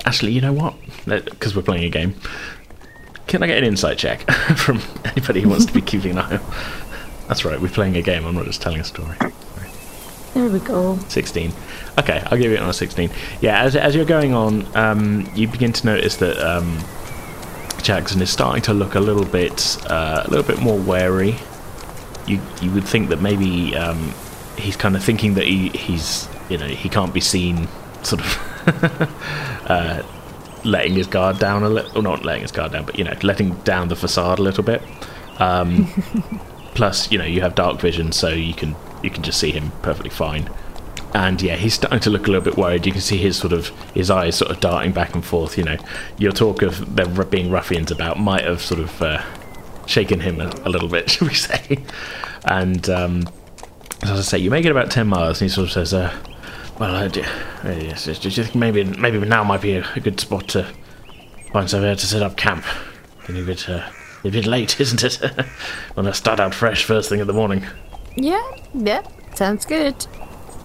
Actually, 0.05 0.31
you 0.31 0.41
know 0.41 0.51
what? 0.53 0.73
Because 1.05 1.55
we're 1.55 1.61
playing 1.61 1.83
a 1.83 1.89
game. 1.89 2.15
Can 3.27 3.43
I 3.43 3.47
get 3.47 3.59
an 3.59 3.63
insight 3.63 3.97
check 3.97 4.29
from 4.57 4.81
anybody 5.05 5.41
who 5.41 5.49
wants 5.49 5.65
to 5.65 5.73
be 5.73 5.81
keeping 5.81 6.11
an 6.11 6.17
eye 6.17 6.37
on? 6.37 6.53
That's 7.27 7.45
right, 7.45 7.61
we're 7.61 7.69
playing 7.69 7.95
a 7.95 8.01
game, 8.01 8.25
I'm 8.25 8.35
not 8.35 8.45
just 8.45 8.61
telling 8.61 8.81
a 8.81 8.83
story. 8.83 9.15
There 10.33 10.49
we 10.49 10.59
go. 10.59 10.97
16. 11.09 11.51
Okay, 11.99 12.23
I'll 12.27 12.37
give 12.37 12.51
it 12.53 12.59
on 12.59 12.69
a 12.69 12.73
16. 12.73 13.09
Yeah, 13.41 13.61
as, 13.61 13.75
as 13.75 13.95
you're 13.95 14.05
going 14.05 14.33
on, 14.33 14.65
um, 14.75 15.29
you 15.35 15.47
begin 15.47 15.73
to 15.73 15.85
notice 15.85 16.15
that 16.17 16.37
um, 16.37 16.79
Jackson 17.81 18.21
is 18.21 18.29
starting 18.29 18.61
to 18.63 18.73
look 18.73 18.95
a 18.95 18.99
little 18.99 19.25
bit, 19.25 19.77
uh, 19.89 20.23
a 20.25 20.29
little 20.29 20.45
bit 20.45 20.61
more 20.61 20.77
wary. 20.77 21.35
You 22.27 22.39
you 22.61 22.71
would 22.71 22.85
think 22.85 23.09
that 23.09 23.19
maybe 23.19 23.75
um, 23.75 24.13
he's 24.55 24.75
kind 24.75 24.95
of 24.95 25.03
thinking 25.03 25.33
that 25.33 25.45
he, 25.45 25.69
he's 25.69 26.29
you 26.49 26.57
know 26.57 26.67
he 26.67 26.87
can't 26.87 27.13
be 27.13 27.19
seen 27.19 27.67
sort 28.03 28.21
of 28.21 29.65
uh, 29.65 30.03
letting 30.63 30.93
his 30.93 31.07
guard 31.07 31.39
down 31.39 31.63
a 31.63 31.69
little, 31.69 31.97
or 31.97 32.03
not 32.03 32.23
letting 32.23 32.43
his 32.43 32.51
guard 32.51 32.71
down, 32.71 32.85
but 32.85 32.97
you 32.97 33.03
know 33.03 33.13
letting 33.23 33.55
down 33.63 33.87
the 33.87 33.95
facade 33.95 34.39
a 34.39 34.43
little 34.43 34.63
bit. 34.63 34.81
Um, 35.39 35.87
plus, 36.75 37.11
you 37.11 37.17
know 37.17 37.25
you 37.25 37.41
have 37.41 37.55
dark 37.55 37.81
vision, 37.81 38.11
so 38.11 38.29
you 38.29 38.53
can 38.53 38.75
you 39.03 39.09
can 39.09 39.23
just 39.23 39.39
see 39.39 39.51
him 39.51 39.71
perfectly 39.81 40.09
fine. 40.09 40.49
And 41.13 41.41
yeah, 41.41 41.57
he's 41.57 41.73
starting 41.73 41.99
to 42.01 42.09
look 42.09 42.27
a 42.27 42.31
little 42.31 42.43
bit 42.43 42.57
worried. 42.57 42.85
You 42.85 42.91
can 42.93 43.01
see 43.01 43.17
his 43.17 43.37
sort 43.37 43.51
of 43.51 43.67
his 43.93 44.09
eyes 44.09 44.35
sort 44.35 44.51
of 44.51 44.59
darting 44.61 44.93
back 44.93 45.13
and 45.13 45.23
forth. 45.23 45.57
You 45.57 45.65
know, 45.65 45.77
your 46.17 46.31
talk 46.31 46.61
of 46.61 46.95
there 46.95 47.05
being 47.25 47.51
ruffians 47.51 47.91
about 47.91 48.19
might 48.19 48.45
have 48.45 48.61
sort 48.61 48.79
of 48.79 49.01
uh, 49.01 49.21
shaken 49.85 50.21
him 50.21 50.39
a, 50.39 50.47
a 50.63 50.69
little 50.69 50.87
bit, 50.87 51.09
should 51.11 51.27
we 51.27 51.33
say? 51.33 51.83
And 52.45 52.89
um, 52.89 53.27
as 54.03 54.11
I 54.11 54.21
say, 54.21 54.37
you 54.37 54.49
make 54.49 54.65
it 54.65 54.71
about 54.71 54.89
ten 54.89 55.07
miles, 55.07 55.41
and 55.41 55.49
he 55.49 55.53
sort 55.53 55.67
of 55.67 55.73
says, 55.73 55.93
uh, 55.93 56.15
"Well, 56.79 56.95
uh, 56.95 57.07
do, 57.07 57.21
yes, 57.63 58.05
do 58.05 58.29
you 58.29 58.43
think 58.43 58.55
maybe 58.55 58.83
maybe 58.83 59.19
now 59.19 59.43
might 59.43 59.61
be 59.61 59.73
a, 59.73 59.99
good 59.99 60.19
spot 60.19 60.47
to 60.49 60.65
find 61.51 61.69
somewhere 61.69 61.95
to 61.95 62.05
set 62.05 62.23
up 62.23 62.37
camp. 62.37 62.63
Getting 63.21 63.43
a 63.43 63.45
bit 63.45 63.69
uh, 63.69 63.89
a 64.23 64.29
bit 64.29 64.45
late, 64.45 64.79
isn't 64.79 65.03
it? 65.03 65.15
when 65.95 66.07
I 66.07 66.11
start 66.11 66.39
out 66.39 66.55
fresh 66.55 66.85
first 66.85 67.09
thing 67.09 67.19
in 67.19 67.27
the 67.27 67.33
morning." 67.33 67.65
Yeah, 68.15 68.41
yeah, 68.73 69.01
sounds 69.35 69.65
good. 69.65 69.95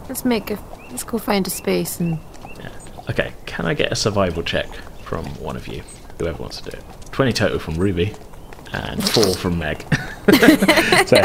Let's 0.09 0.25
make 0.25 0.51
a. 0.51 0.59
Let's 0.91 1.05
go 1.05 1.19
find 1.19 1.47
a 1.47 1.51
space 1.51 2.01
and. 2.01 2.19
Yeah. 2.59 2.71
Okay, 3.11 3.33
can 3.47 3.67
I 3.67 3.75
get 3.75 3.93
a 3.93 3.97
survival 3.97 4.43
check 4.43 4.67
from 5.03 5.25
one 5.41 5.57
of 5.57 5.69
you? 5.69 5.83
whoever 6.19 6.39
wants 6.43 6.61
to 6.61 6.71
do 6.71 6.77
it. 6.77 6.85
20 7.13 7.33
total 7.33 7.59
from 7.59 7.75
Ruby, 7.77 8.15
and 8.73 9.07
4 9.11 9.35
from 9.35 9.59
Meg. 9.59 9.83
so, 11.07 11.23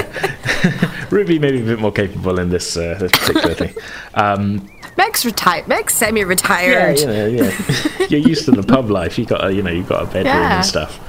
Ruby 1.09 1.39
may 1.39 1.51
be 1.51 1.61
a 1.61 1.65
bit 1.65 1.79
more 1.79 1.91
capable 1.91 2.39
in 2.39 2.49
this, 2.49 2.75
uh, 2.77 2.97
this 2.99 3.11
particular 3.11 3.53
thing. 3.53 3.73
Um, 4.13 4.69
Meg's 4.97 5.25
retired. 5.25 5.67
Meg's 5.67 5.93
semi-retired. 5.93 6.99
Yeah, 6.99 7.25
you 7.27 7.37
know, 7.37 7.43
yeah. 7.45 8.07
You're 8.09 8.19
used 8.19 8.45
to 8.45 8.51
the 8.51 8.63
pub 8.63 8.89
life. 8.89 9.17
You 9.17 9.25
got, 9.25 9.45
a, 9.45 9.53
you 9.53 9.61
know, 9.63 9.71
you've 9.71 9.87
got 9.87 10.03
a 10.03 10.05
bedroom 10.05 10.25
Yeah. 10.25 10.55
and 10.57 10.65
stuff. 10.65 10.99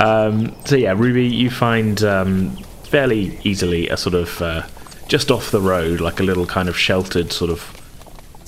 um, 0.00 0.54
so 0.66 0.76
yeah, 0.76 0.92
Ruby, 0.92 1.26
you 1.26 1.50
find 1.50 2.02
um, 2.04 2.56
fairly 2.86 3.38
easily 3.44 3.88
a 3.88 3.96
sort 3.96 4.14
of 4.14 4.40
uh, 4.42 4.66
just 5.08 5.30
off 5.30 5.50
the 5.50 5.60
road, 5.60 6.00
like 6.00 6.20
a 6.20 6.22
little 6.22 6.46
kind 6.46 6.68
of 6.68 6.76
sheltered 6.78 7.32
sort 7.32 7.50
of, 7.50 7.72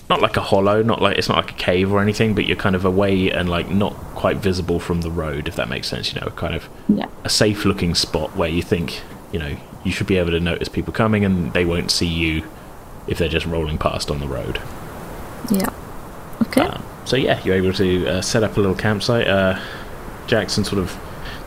not 0.08 0.20
like 0.22 0.36
a 0.36 0.40
hollow, 0.40 0.82
not 0.82 1.02
like 1.02 1.18
it's 1.18 1.28
not 1.28 1.36
like 1.36 1.50
a 1.50 1.54
cave 1.54 1.92
or 1.92 2.00
anything, 2.00 2.34
but 2.34 2.46
you're 2.46 2.56
kind 2.56 2.74
of 2.74 2.84
away 2.84 3.30
and 3.30 3.48
like 3.48 3.68
not 3.68 3.94
quite 4.14 4.38
visible 4.38 4.80
from 4.80 5.02
the 5.02 5.10
road, 5.10 5.48
if 5.48 5.56
that 5.56 5.68
makes 5.68 5.86
sense. 5.88 6.12
You 6.14 6.20
know, 6.20 6.28
kind 6.30 6.54
of 6.54 6.68
Yeah. 6.88 7.06
a 7.24 7.28
safe 7.28 7.64
looking 7.64 7.94
spot 7.94 8.34
where 8.36 8.48
you 8.48 8.62
think, 8.62 9.02
you 9.32 9.38
know, 9.38 9.56
you 9.84 9.92
should 9.92 10.06
be 10.06 10.16
able 10.18 10.30
to 10.30 10.40
notice 10.40 10.68
people 10.68 10.92
coming 10.92 11.24
and 11.24 11.52
they 11.52 11.64
won't 11.64 11.90
see 11.90 12.06
you 12.06 12.42
if 13.06 13.18
they're 13.18 13.28
just 13.28 13.46
rolling 13.46 13.78
past 13.78 14.10
on 14.10 14.18
the 14.20 14.26
road. 14.28 14.60
Yeah. 15.50 15.68
Okay. 16.42 16.62
Um, 16.62 16.82
so 17.04 17.16
yeah, 17.16 17.40
you're 17.44 17.54
able 17.56 17.72
to 17.74 18.06
uh, 18.06 18.20
set 18.22 18.42
up 18.42 18.56
a 18.56 18.60
little 18.60 18.74
campsite. 18.76 19.26
Uh, 19.28 19.58
Jackson 20.26 20.64
sort 20.64 20.78
of 20.78 20.90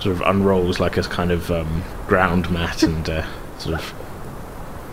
sort 0.02 0.16
of 0.16 0.22
unrolls 0.22 0.80
like 0.80 0.98
a 0.98 1.04
kind 1.04 1.32
of 1.32 1.52
um, 1.52 1.84
ground 2.08 2.50
mat 2.50 2.84
and 2.84 3.10
uh, 3.10 3.26
sort 3.58 3.76
of 3.76 3.94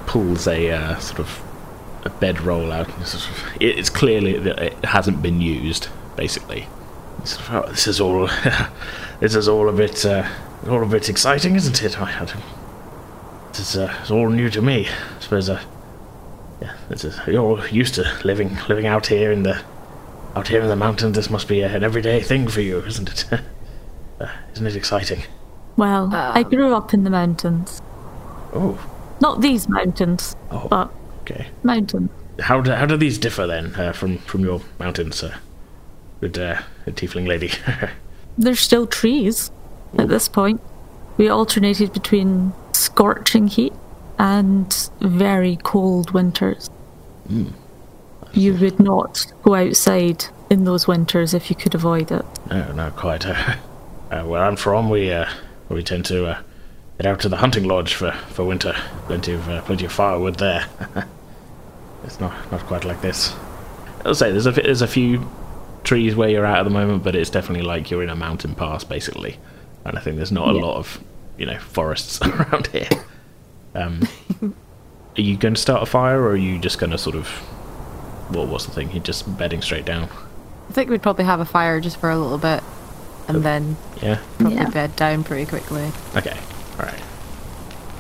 pulls 0.07 0.47
a 0.47 0.71
uh, 0.71 0.99
sort 0.99 1.21
of 1.21 1.43
a 2.05 2.11
bedroll 2.11 2.73
out. 2.73 2.89
And 2.97 3.07
sort 3.07 3.25
of, 3.25 3.63
it's 3.63 3.91
clearly 3.91 4.39
that 4.39 4.59
it 4.59 4.85
hasn't 4.85 5.23
been 5.23 5.41
used. 5.41 5.89
Basically, 6.17 6.67
sort 7.25 7.49
of, 7.49 7.55
oh, 7.55 7.71
this 7.71 7.87
is 7.87 8.01
all 8.01 8.27
this 9.21 9.35
is 9.35 9.49
all 9.49 9.69
a 9.69 9.73
bit 9.73 10.05
uh, 10.05 10.29
all 10.69 10.83
a 10.83 10.87
bit 10.87 11.09
exciting, 11.09 11.55
isn't 11.55 11.83
it? 11.83 12.01
I, 12.01 12.23
I 12.23 12.27
is 13.59 13.77
uh, 13.77 13.97
it's 14.01 14.11
all 14.11 14.29
new 14.29 14.51
to 14.51 14.63
me. 14.63 14.89
I 14.89 15.21
suppose. 15.21 15.49
Uh, 15.49 15.63
yeah, 16.61 16.75
you're 17.29 17.43
all 17.43 17.67
used 17.69 17.95
to 17.95 18.21
living 18.25 18.59
living 18.69 18.87
out 18.87 19.07
here 19.07 19.31
in 19.31 19.45
the 19.45 19.63
out 20.35 20.49
here 20.49 20.61
in 20.61 20.69
the 20.69 20.77
mountains. 20.77 21.17
This 21.17 21.31
must 21.31 21.49
be 21.49 21.63
an 21.63 21.85
everyday 21.85 22.21
thing 22.21 22.49
for 22.49 22.61
you, 22.61 22.81
isn't 22.81 23.09
it? 23.33 23.41
uh, 24.21 24.29
isn't 24.53 24.67
it 24.67 24.77
exciting? 24.77 25.23
well, 25.77 26.13
I 26.15 26.43
um, 26.43 26.51
grew 26.51 26.75
up 26.75 26.93
in 26.95 27.05
the 27.05 27.11
mountains. 27.11 27.81
Oh, 28.53 28.79
Not 29.21 29.41
these 29.41 29.69
mountains, 29.69 30.35
Oh. 30.51 30.67
but 30.69 30.91
okay. 31.23 31.47
mountains. 31.63 32.11
How 32.41 32.61
do 32.61 32.71
how 32.73 32.87
do 32.87 32.97
these 32.97 33.19
differ 33.19 33.47
then 33.47 33.75
uh, 33.77 33.93
from 33.93 34.19
from 34.19 34.43
your 34.45 34.61
mountains, 34.79 35.23
uh, 35.23 35.35
good 36.21 36.39
uh, 36.39 36.63
tiefling 36.87 37.27
lady? 37.27 37.51
There's 38.39 38.61
still 38.61 38.87
trees 38.87 39.51
at 39.99 40.09
this 40.09 40.29
point. 40.29 40.61
We 41.17 41.29
alternated 41.29 41.93
between 41.93 42.53
scorching 42.73 43.49
heat 43.49 43.73
and 44.19 44.73
very 45.01 45.57
cold 45.65 46.13
winters. 46.13 46.71
You 48.33 48.55
would 48.55 48.79
not 48.79 49.27
go 49.43 49.55
outside 49.57 50.27
in 50.51 50.63
those 50.65 50.87
winters 50.87 51.35
if 51.35 51.51
you 51.51 51.57
could 51.57 51.75
avoid 51.75 52.11
it. 52.13 52.25
no, 52.49 52.73
not 52.73 52.95
quite. 52.97 53.27
Uh, 54.11 54.23
where 54.25 54.43
I'm 54.43 54.57
from, 54.57 54.89
we 54.91 55.13
uh, 55.13 55.29
we 55.69 55.83
tend 55.83 56.05
to 56.07 56.27
uh, 56.27 56.43
head 56.97 57.07
out 57.07 57.21
to 57.21 57.29
the 57.29 57.37
hunting 57.37 57.65
lodge 57.65 57.95
for, 57.95 58.13
for 58.31 58.45
winter. 58.45 58.75
Plenty 59.07 59.33
of 59.35 59.49
uh, 59.49 59.61
plenty 59.63 59.85
of 59.85 59.93
firewood 59.93 60.37
there. 60.37 60.67
it's 62.05 62.19
not 62.21 62.33
not 62.51 62.63
quite 62.63 62.85
like 62.85 63.01
this. 63.03 63.35
I'll 64.05 64.15
say 64.15 64.31
there's 64.31 64.47
a 64.47 64.53
there's 64.53 64.83
a 64.83 64.87
few 64.87 65.29
trees 65.85 66.15
where 66.17 66.29
you're 66.29 66.47
at 66.47 66.59
at 66.59 66.63
the 66.63 66.71
moment, 66.71 67.03
but 67.05 67.15
it's 67.15 67.31
definitely 67.31 67.67
like 67.67 67.91
you're 67.91 68.03
in 68.03 68.09
a 68.09 68.17
mountain 68.17 68.55
pass 68.55 68.83
basically, 68.85 69.37
and 69.85 69.99
I 69.99 70.01
think 70.01 70.17
there's 70.17 70.33
not 70.33 70.49
a 70.51 70.55
Yeah. 70.55 70.65
lot 70.65 70.77
of 70.77 71.01
you 71.37 71.45
know 71.47 71.59
forests 71.59 72.21
around 72.23 72.69
here. 72.69 72.89
Um, 73.75 74.01
are 75.17 75.21
you 75.21 75.37
going 75.37 75.55
to 75.55 75.61
start 75.61 75.83
a 75.83 75.87
fire, 75.87 76.21
or 76.23 76.31
are 76.31 76.37
you 76.37 76.59
just 76.59 76.79
going 76.79 76.91
to 76.93 76.99
sort 76.99 77.15
of 77.17 77.29
what 78.31 78.49
what's 78.49 78.65
the 78.65 78.73
thing? 78.73 78.91
You're 78.93 79.03
just 79.03 79.37
bedding 79.37 79.61
straight 79.61 79.85
down. 79.85 80.09
I 80.71 80.73
think 80.73 80.89
we'd 80.91 81.03
probably 81.03 81.25
have 81.25 81.41
a 81.41 81.45
fire 81.45 81.79
just 81.81 81.99
for 81.99 82.11
a 82.11 82.19
little 82.19 82.39
bit, 82.39 82.63
and 83.29 83.43
then 83.43 83.77
Yeah. 84.03 84.19
probably 84.39 84.57
Yeah. 84.57 84.71
bed 84.71 84.97
down 84.97 85.23
pretty 85.25 85.47
quickly. 85.47 85.93
Okay, 86.17 86.37
all 86.79 86.87
right. 86.87 87.03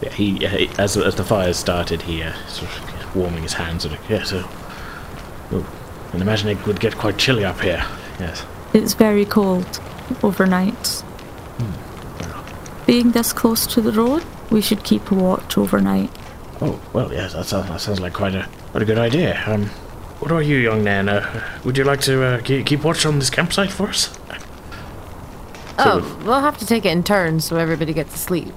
Yeah, 0.02 0.10
he, 0.12 0.38
he 0.46 0.70
as 0.78 0.96
as 0.96 1.14
the 1.16 1.24
fire 1.24 1.52
started, 1.52 2.02
he 2.02 2.22
uh, 2.22 2.32
sort 2.48 2.70
of 2.70 3.16
warming 3.16 3.42
his 3.42 3.54
hands 3.54 3.84
and 3.84 3.96
yeah, 4.08 4.24
so. 4.24 4.44
Oh, 5.52 5.66
and 6.12 6.22
imagine 6.22 6.48
it 6.48 6.66
would 6.66 6.80
get 6.80 6.96
quite 6.96 7.18
chilly 7.18 7.44
up 7.44 7.60
here. 7.60 7.84
Yes. 8.20 8.44
It's 8.72 8.94
very 8.94 9.24
cold 9.24 9.80
overnight. 10.22 11.02
Being 12.86 13.12
this 13.12 13.32
close 13.34 13.66
to 13.68 13.80
the 13.82 13.92
road, 13.92 14.24
we 14.50 14.62
should 14.62 14.82
keep 14.82 15.10
a 15.10 15.14
watch 15.14 15.58
overnight. 15.58 16.10
Oh 16.60 16.80
well, 16.92 17.12
yes, 17.12 17.34
that 17.34 17.44
sounds, 17.44 17.68
that 17.68 17.80
sounds 17.80 18.00
like 18.00 18.14
quite 18.14 18.34
a 18.34 18.48
quite 18.70 18.82
a 18.82 18.86
good 18.86 18.98
idea. 18.98 19.42
Um, 19.46 19.66
what 20.20 20.32
are 20.32 20.42
you, 20.42 20.56
young 20.56 20.82
man? 20.82 21.08
Uh, 21.08 21.22
would 21.64 21.76
you 21.76 21.84
like 21.84 22.00
to 22.02 22.22
uh, 22.24 22.40
keep, 22.40 22.66
keep 22.66 22.82
watch 22.84 23.04
on 23.06 23.18
this 23.18 23.30
campsite 23.30 23.70
for 23.70 23.88
us? 23.88 24.18
Oh, 25.78 26.20
we'll 26.24 26.40
have 26.40 26.58
to 26.58 26.66
take 26.66 26.84
it 26.84 26.90
in 26.90 27.02
turns 27.04 27.44
so 27.44 27.56
everybody 27.56 27.92
gets 27.92 28.12
to 28.12 28.18
sleep. 28.18 28.52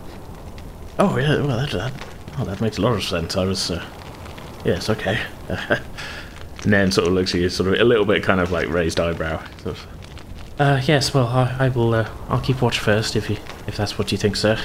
Oh 1.00 1.18
yeah, 1.18 1.38
well 1.42 1.58
that 1.58 1.72
that, 1.72 1.94
oh, 2.40 2.46
that 2.46 2.62
makes 2.62 2.78
a 2.78 2.82
lot 2.82 2.94
of 2.94 3.04
sense. 3.04 3.38
I 3.38 3.46
was, 3.46 3.72
uh, 3.72 3.84
yes, 4.66 4.90
okay. 4.90 5.20
and 5.50 5.82
then 6.74 6.92
sort 6.92 7.08
of 7.08 7.14
looks 7.14 7.34
at 7.36 7.42
you, 7.42 7.50
sort 7.50 7.74
of 7.74 7.80
a 7.80 7.84
little 7.84 8.06
bit, 8.06 8.24
kind 8.24 8.40
of 8.40 8.52
like 8.52 8.68
raised 8.70 9.00
eyebrow. 9.00 9.42
Sort 9.64 9.78
of, 9.78 9.88
uh, 10.60 10.82
yes, 10.86 11.14
well, 11.14 11.28
I, 11.28 11.56
I 11.60 11.70
will. 11.70 11.94
Uh, 11.94 12.10
I'll 12.30 12.42
keep 12.42 12.62
watch 12.62 12.80
first, 12.80 13.16
if 13.16 13.30
you, 13.30 13.38
if 13.68 13.78
that's 13.78 13.98
what 13.98 14.12
you 14.12 14.18
think, 14.18 14.36
sir. 14.36 14.60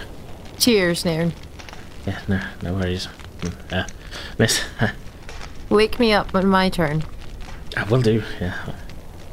Cheers, 0.59 1.05
Nairn. 1.05 1.33
Yeah, 2.07 2.21
no, 2.29 2.41
no 2.63 2.75
worries. 2.75 3.09
Mm, 3.41 3.73
Uh, 3.73 3.87
miss, 4.39 4.65
Wake 5.69 5.99
me 5.99 6.13
up 6.13 6.35
on 6.35 6.47
my 6.47 6.69
turn. 6.69 7.03
I 7.77 7.85
will 7.85 8.01
do. 8.01 8.23
Yeah. 8.41 8.55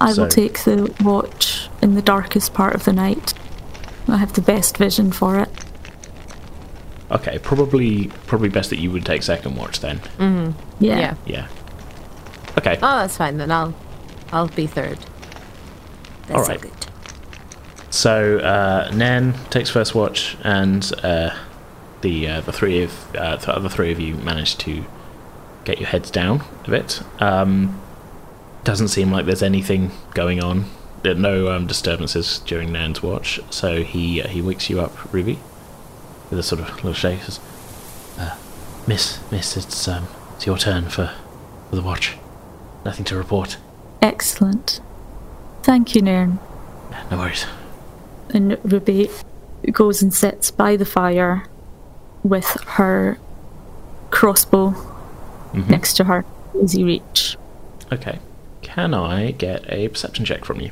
I 0.01 0.11
So- 0.13 0.23
will 0.23 0.29
take 0.29 0.59
the 0.63 0.93
watch 1.03 1.69
in 1.83 1.95
the 1.95 2.01
darkest 2.01 2.53
part 2.53 2.73
of 2.73 2.85
the 2.85 2.93
night. 2.93 3.33
I 4.07 4.17
have 4.17 4.33
the 4.33 4.41
best 4.41 4.77
vision 4.77 5.11
for 5.11 5.39
it. 5.39 5.49
Okay, 7.11 7.37
probably, 7.39 8.07
probably 8.25 8.49
best 8.49 8.69
that 8.71 8.79
you 8.79 8.89
would 8.89 9.05
take 9.05 9.21
second 9.21 9.55
watch 9.55 9.81
then. 9.81 10.01
Yeah. 10.79 10.97
Yeah. 10.97 11.15
Yeah. 11.25 11.47
Okay. 12.57 12.77
Oh, 12.77 12.99
that's 12.99 13.17
fine 13.17 13.37
then. 13.37 13.51
I'll, 13.51 13.75
I'll 14.31 14.47
be 14.47 14.65
third. 14.65 14.97
That's 16.27 16.39
All 16.39 16.45
so 16.45 16.51
right. 16.53 16.61
good. 16.61 16.71
So 17.91 18.39
uh, 18.39 18.91
Nan 18.95 19.33
takes 19.51 19.69
first 19.69 19.93
watch, 19.93 20.35
and 20.43 20.91
uh, 21.03 21.35
the 22.01 22.27
uh, 22.27 22.41
the 22.41 22.51
three 22.51 22.81
of 22.81 23.15
uh, 23.15 23.35
the 23.35 23.55
other 23.55 23.69
three 23.69 23.91
of 23.91 23.99
you 23.99 24.15
manage 24.15 24.57
to 24.59 24.83
get 25.63 25.79
your 25.79 25.87
heads 25.89 26.09
down 26.09 26.43
a 26.65 26.69
bit. 26.71 27.01
Um, 27.19 27.79
doesn't 28.63 28.87
seem 28.87 29.11
like 29.11 29.25
there's 29.25 29.43
anything 29.43 29.91
going 30.15 30.41
on. 30.41 30.65
There 31.03 31.11
are 31.11 31.15
no 31.15 31.51
um, 31.51 31.67
disturbances 31.67 32.39
during 32.39 32.71
Nan's 32.71 33.03
watch, 33.03 33.39
so 33.49 33.83
he 33.83 34.21
uh, 34.21 34.27
he 34.27 34.41
wakes 34.41 34.69
you 34.69 34.79
up, 34.79 35.13
Ruby, 35.13 35.39
with 36.29 36.39
a 36.39 36.43
sort 36.43 36.61
of 36.61 36.73
little 36.75 36.93
shake. 36.93 37.21
Says, 37.23 37.39
uh, 38.17 38.37
"Miss, 38.87 39.19
Miss, 39.31 39.57
it's 39.57 39.87
um, 39.87 40.07
it's 40.35 40.45
your 40.45 40.57
turn 40.57 40.89
for 40.89 41.11
for 41.69 41.75
the 41.75 41.81
watch. 41.81 42.17
Nothing 42.85 43.05
to 43.05 43.17
report. 43.17 43.57
Excellent. 44.01 44.79
Thank 45.61 45.93
you, 45.93 46.01
Nairn. 46.01 46.39
No 47.11 47.17
worries." 47.17 47.45
And 48.29 48.57
Ruby 48.63 49.09
goes 49.71 50.01
and 50.01 50.13
sits 50.13 50.51
by 50.51 50.75
the 50.77 50.85
fire 50.85 51.47
with 52.23 52.57
her 52.65 53.19
crossbow 54.09 54.73
next 55.53 55.93
to 55.95 56.05
her, 56.05 56.25
easy 56.61 56.83
reach. 56.83 57.37
Okay. 57.91 58.19
Can 58.61 58.93
I 58.93 59.31
get 59.31 59.65
a 59.71 59.89
perception 59.89 60.25
check 60.25 60.45
from 60.45 60.61
you? 60.61 60.71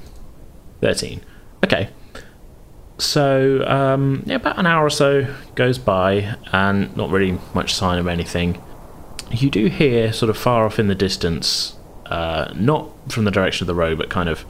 13. 0.82 1.22
Okay. 1.64 1.90
So, 2.98 3.66
um, 3.66 4.24
yeah, 4.26 4.36
about 4.36 4.60
an 4.60 4.68
hour 4.68 4.86
or 4.86 4.90
so 4.90 5.34
goes 5.56 5.80
by, 5.80 6.36
and 6.52 6.96
not 6.96 7.10
really 7.10 7.40
much 7.54 7.74
sign 7.74 7.98
of 7.98 8.08
anything. 8.08 8.62
You 9.32 9.50
do 9.50 9.68
hear, 9.68 10.14
sort 10.14 10.30
of 10.30 10.38
far 10.38 10.66
off 10.66 10.78
in 10.78 10.88
the 10.88 10.96
distance, 10.96 11.76
uh, 12.08 12.52
not 12.56 12.90
from 13.12 13.24
the 13.24 13.32
direction 13.32 13.64
of 13.64 13.68
the 13.68 13.76
road, 13.76 13.98
but 13.98 14.10
kind 14.10 14.30
of 14.30 14.46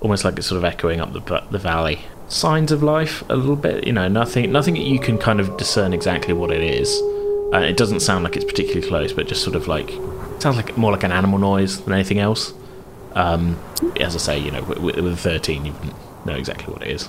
almost 0.00 0.24
like 0.24 0.38
it's 0.38 0.46
sort 0.46 0.58
of 0.58 0.64
echoing 0.64 1.00
up 1.00 1.12
the, 1.12 1.44
the 1.50 1.58
valley. 1.58 2.00
Signs 2.28 2.72
of 2.72 2.82
life, 2.82 3.22
a 3.28 3.36
little 3.36 3.56
bit, 3.56 3.86
you 3.86 3.92
know, 3.92 4.08
nothing, 4.08 4.50
nothing 4.52 4.74
that 4.74 4.84
you 4.84 4.98
can 4.98 5.18
kind 5.18 5.38
of 5.38 5.56
discern 5.56 5.92
exactly 5.92 6.32
what 6.32 6.50
it 6.50 6.62
is. 6.62 6.98
And 7.52 7.64
it 7.64 7.76
doesn't 7.76 8.00
sound 8.00 8.24
like 8.24 8.36
it's 8.36 8.44
particularly 8.44 8.86
close, 8.86 9.12
but 9.12 9.28
just 9.28 9.42
sort 9.44 9.54
of 9.54 9.68
like 9.68 9.90
sounds 10.38 10.56
like 10.56 10.76
more 10.78 10.90
like 10.90 11.04
an 11.04 11.12
animal 11.12 11.38
noise 11.38 11.82
than 11.84 11.92
anything 11.92 12.18
else. 12.18 12.54
Um, 13.14 13.58
as 14.00 14.14
I 14.14 14.18
say, 14.18 14.38
you 14.38 14.50
know, 14.50 14.62
with, 14.62 14.96
with 14.96 15.18
13, 15.18 15.64
you 15.64 15.72
wouldn't 15.72 16.26
know 16.26 16.34
exactly 16.34 16.72
what 16.72 16.82
it 16.82 16.90
is. 16.90 17.08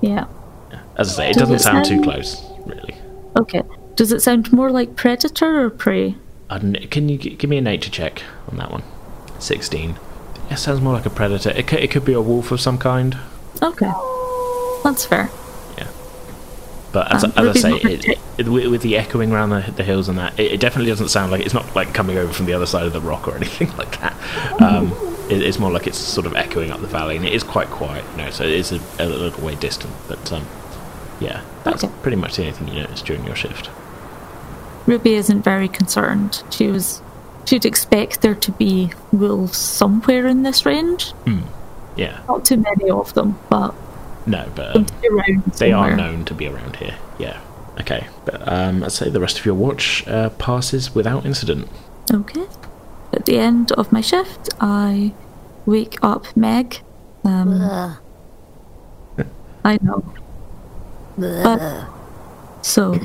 Yeah. 0.00 0.26
As 0.96 1.10
I 1.12 1.16
say, 1.16 1.30
it 1.30 1.34
Does 1.34 1.48
doesn't 1.48 1.56
it 1.56 1.58
sound 1.60 1.84
too 1.84 2.02
close, 2.02 2.42
really. 2.66 2.96
Okay. 3.38 3.62
Does 3.96 4.12
it 4.12 4.20
sound 4.22 4.52
more 4.52 4.70
like 4.70 4.96
predator 4.96 5.64
or 5.64 5.70
prey? 5.70 6.16
I 6.50 6.58
don't- 6.58 6.90
Can 6.90 7.08
you 7.08 7.18
g- 7.18 7.30
give 7.30 7.50
me 7.50 7.56
a 7.58 7.60
nature 7.62 7.90
check 7.90 8.22
on 8.50 8.58
that 8.58 8.70
one? 8.70 8.82
16. 9.38 9.96
It 10.50 10.58
sounds 10.58 10.80
more 10.80 10.92
like 10.92 11.06
a 11.06 11.10
predator. 11.10 11.50
It 11.50 11.66
could, 11.66 11.80
it 11.80 11.90
could 11.90 12.04
be 12.04 12.12
a 12.12 12.20
wolf 12.20 12.50
of 12.52 12.60
some 12.60 12.78
kind. 12.78 13.16
Okay. 13.62 13.90
That's 14.84 15.04
fair. 15.04 15.30
But 16.96 17.12
as, 17.12 17.24
Um, 17.24 17.32
as 17.36 17.48
I 17.48 17.60
say, 17.60 17.72
it, 17.74 18.18
it, 18.38 18.48
with, 18.48 18.80
the 18.80 18.96
echoing 18.96 19.30
around 19.30 19.50
the, 19.50 19.70
the 19.76 19.84
hills 19.84 20.08
and 20.08 20.16
that, 20.16 20.32
it, 20.40 20.52
it 20.52 20.60
definitely 20.60 20.90
doesn't 20.90 21.08
sound 21.10 21.30
like 21.30 21.44
it's 21.44 21.52
not 21.52 21.76
like 21.76 21.92
coming 21.92 22.16
over 22.16 22.32
from 22.32 22.46
the 22.46 22.54
other 22.54 22.64
side 22.64 22.86
of 22.86 22.94
the 22.94 23.02
rock 23.02 23.28
or 23.28 23.36
anything 23.36 23.70
like 23.76 24.00
that. 24.00 24.14
Um, 24.62 24.92
it, 25.28 25.42
it's 25.42 25.58
more 25.58 25.70
like 25.70 25.86
it's 25.86 25.98
sort 25.98 26.26
of 26.26 26.34
echoing 26.34 26.70
up 26.70 26.80
the 26.80 26.86
valley, 26.86 27.16
and 27.16 27.26
it 27.26 27.34
is 27.34 27.44
quite 27.44 27.68
quiet, 27.68 28.02
you 28.12 28.16
know. 28.24 28.30
So 28.30 28.44
it 28.44 28.52
is 28.54 28.72
a, 28.72 28.80
a 28.98 29.04
little 29.04 29.44
way 29.44 29.56
distant, 29.56 29.92
but 30.08 30.32
um, 30.32 30.46
yeah, 31.20 31.42
that's 31.64 31.84
Okay. 31.84 31.92
pretty 32.00 32.16
much 32.16 32.36
the 32.36 32.44
only 32.46 32.54
thing 32.54 32.68
you 32.68 32.80
notice 32.80 33.02
during 33.02 33.26
your 33.26 33.36
shift. 33.36 33.68
Ruby 34.86 35.16
isn't 35.16 35.42
very 35.42 35.68
concerned. 35.68 36.44
She 36.48 36.68
was. 36.68 37.02
She'd 37.44 37.66
expect 37.66 38.22
there 38.22 38.34
to 38.36 38.52
be 38.52 38.92
wolves 39.12 39.58
somewhere 39.58 40.26
in 40.26 40.44
this 40.44 40.64
range. 40.64 41.12
Yeah, 41.96 42.22
Not 42.26 42.46
too 42.46 42.56
many 42.56 42.88
of 42.90 43.12
them, 43.12 43.38
but 43.50 43.74
no, 44.26 44.50
but 44.54 44.76
um, 44.76 44.84
to 44.84 44.94
be 45.00 45.08
around 45.08 45.44
they 45.58 45.72
are 45.72 45.96
known 45.96 46.24
to 46.24 46.34
be 46.34 46.48
around 46.48 46.76
here. 46.76 46.96
Yeah, 47.18 47.40
okay. 47.80 48.06
But 48.24 48.46
um, 48.50 48.82
I'd 48.82 48.92
say 48.92 49.08
the 49.08 49.20
rest 49.20 49.38
of 49.38 49.46
your 49.46 49.54
watch 49.54 50.06
uh, 50.06 50.30
passes 50.30 50.94
without 50.94 51.24
incident. 51.24 51.68
Okay. 52.12 52.46
At 53.12 53.24
the 53.24 53.38
end 53.38 53.72
of 53.72 53.92
my 53.92 54.00
shift, 54.00 54.50
I 54.60 55.14
wake 55.64 55.96
up 56.02 56.36
Meg. 56.36 56.80
Um, 57.24 57.98
I 59.64 59.78
know. 59.82 60.14
But, 61.18 61.88
so, 62.62 63.00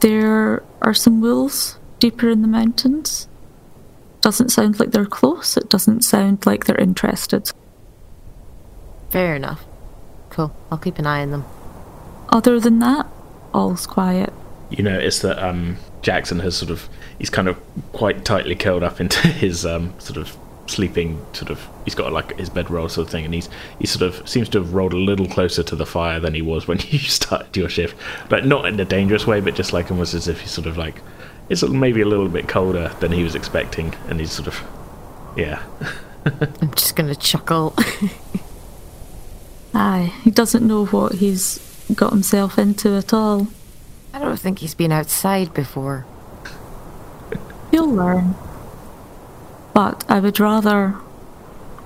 there 0.00 0.62
are 0.82 0.94
some 0.94 1.20
wolves 1.20 1.78
deeper 1.98 2.28
in 2.28 2.42
the 2.42 2.48
mountains. 2.48 3.28
Doesn't 4.20 4.50
sound 4.50 4.80
like 4.80 4.90
they're 4.90 5.06
close. 5.06 5.56
It 5.56 5.68
doesn't 5.68 6.02
sound 6.02 6.46
like 6.46 6.64
they're 6.64 6.80
interested. 6.80 7.52
Fair 9.10 9.36
enough. 9.36 9.64
Cool. 10.34 10.52
I'll 10.70 10.78
keep 10.78 10.98
an 10.98 11.06
eye 11.06 11.22
on 11.22 11.30
them. 11.30 11.44
Other 12.30 12.58
than 12.58 12.80
that, 12.80 13.06
all's 13.52 13.86
quiet. 13.86 14.32
you 14.70 14.82
notice 14.82 15.20
that 15.20 15.38
um, 15.38 15.76
Jackson 16.02 16.40
has 16.40 16.56
sort 16.56 16.70
of 16.72 16.88
he's 17.18 17.30
kind 17.30 17.46
of 17.46 17.56
quite 17.92 18.24
tightly 18.24 18.56
curled 18.56 18.82
up 18.82 19.00
into 19.00 19.20
his 19.28 19.64
um, 19.64 19.94
sort 20.00 20.16
of 20.16 20.36
sleeping 20.66 21.24
sort 21.34 21.50
of 21.50 21.64
he's 21.84 21.94
got 21.94 22.10
like 22.12 22.36
his 22.38 22.48
bedroll 22.50 22.88
sort 22.88 23.06
of 23.06 23.12
thing 23.12 23.24
and 23.24 23.34
he's 23.34 23.48
he 23.78 23.86
sort 23.86 24.02
of 24.02 24.26
seems 24.28 24.48
to 24.48 24.58
have 24.58 24.72
rolled 24.72 24.94
a 24.94 24.96
little 24.96 25.28
closer 25.28 25.62
to 25.62 25.76
the 25.76 25.84
fire 25.86 26.18
than 26.18 26.32
he 26.34 26.40
was 26.42 26.66
when 26.66 26.78
you 26.88 26.98
started 26.98 27.54
your 27.56 27.68
shift 27.68 27.94
but 28.30 28.46
not 28.46 28.64
in 28.64 28.80
a 28.80 28.84
dangerous 28.84 29.26
way 29.26 29.40
but 29.40 29.54
just 29.54 29.72
like 29.74 29.90
almost 29.90 30.14
as 30.14 30.26
if 30.26 30.40
he's 30.40 30.50
sort 30.50 30.66
of 30.66 30.76
like 30.78 31.02
it's 31.50 31.62
maybe 31.62 32.00
a 32.00 32.06
little 32.06 32.28
bit 32.28 32.48
colder 32.48 32.88
than 33.00 33.12
he 33.12 33.22
was 33.22 33.34
expecting 33.34 33.94
and 34.08 34.18
he's 34.18 34.32
sort 34.32 34.48
of 34.48 34.58
yeah 35.36 35.62
I'm 36.24 36.72
just 36.74 36.96
gonna 36.96 37.14
chuckle. 37.14 37.74
Aye, 39.74 40.12
he 40.22 40.30
doesn't 40.30 40.66
know 40.66 40.86
what 40.86 41.14
he's 41.14 41.58
got 41.94 42.12
himself 42.12 42.58
into 42.58 42.94
at 42.96 43.12
all. 43.12 43.48
I 44.12 44.18
don't 44.20 44.38
think 44.38 44.60
he's 44.60 44.74
been 44.74 44.92
outside 44.92 45.52
before. 45.52 46.06
He'll 47.70 47.90
learn. 47.90 48.36
But 49.74 50.04
I 50.08 50.20
would 50.20 50.38
rather. 50.38 50.94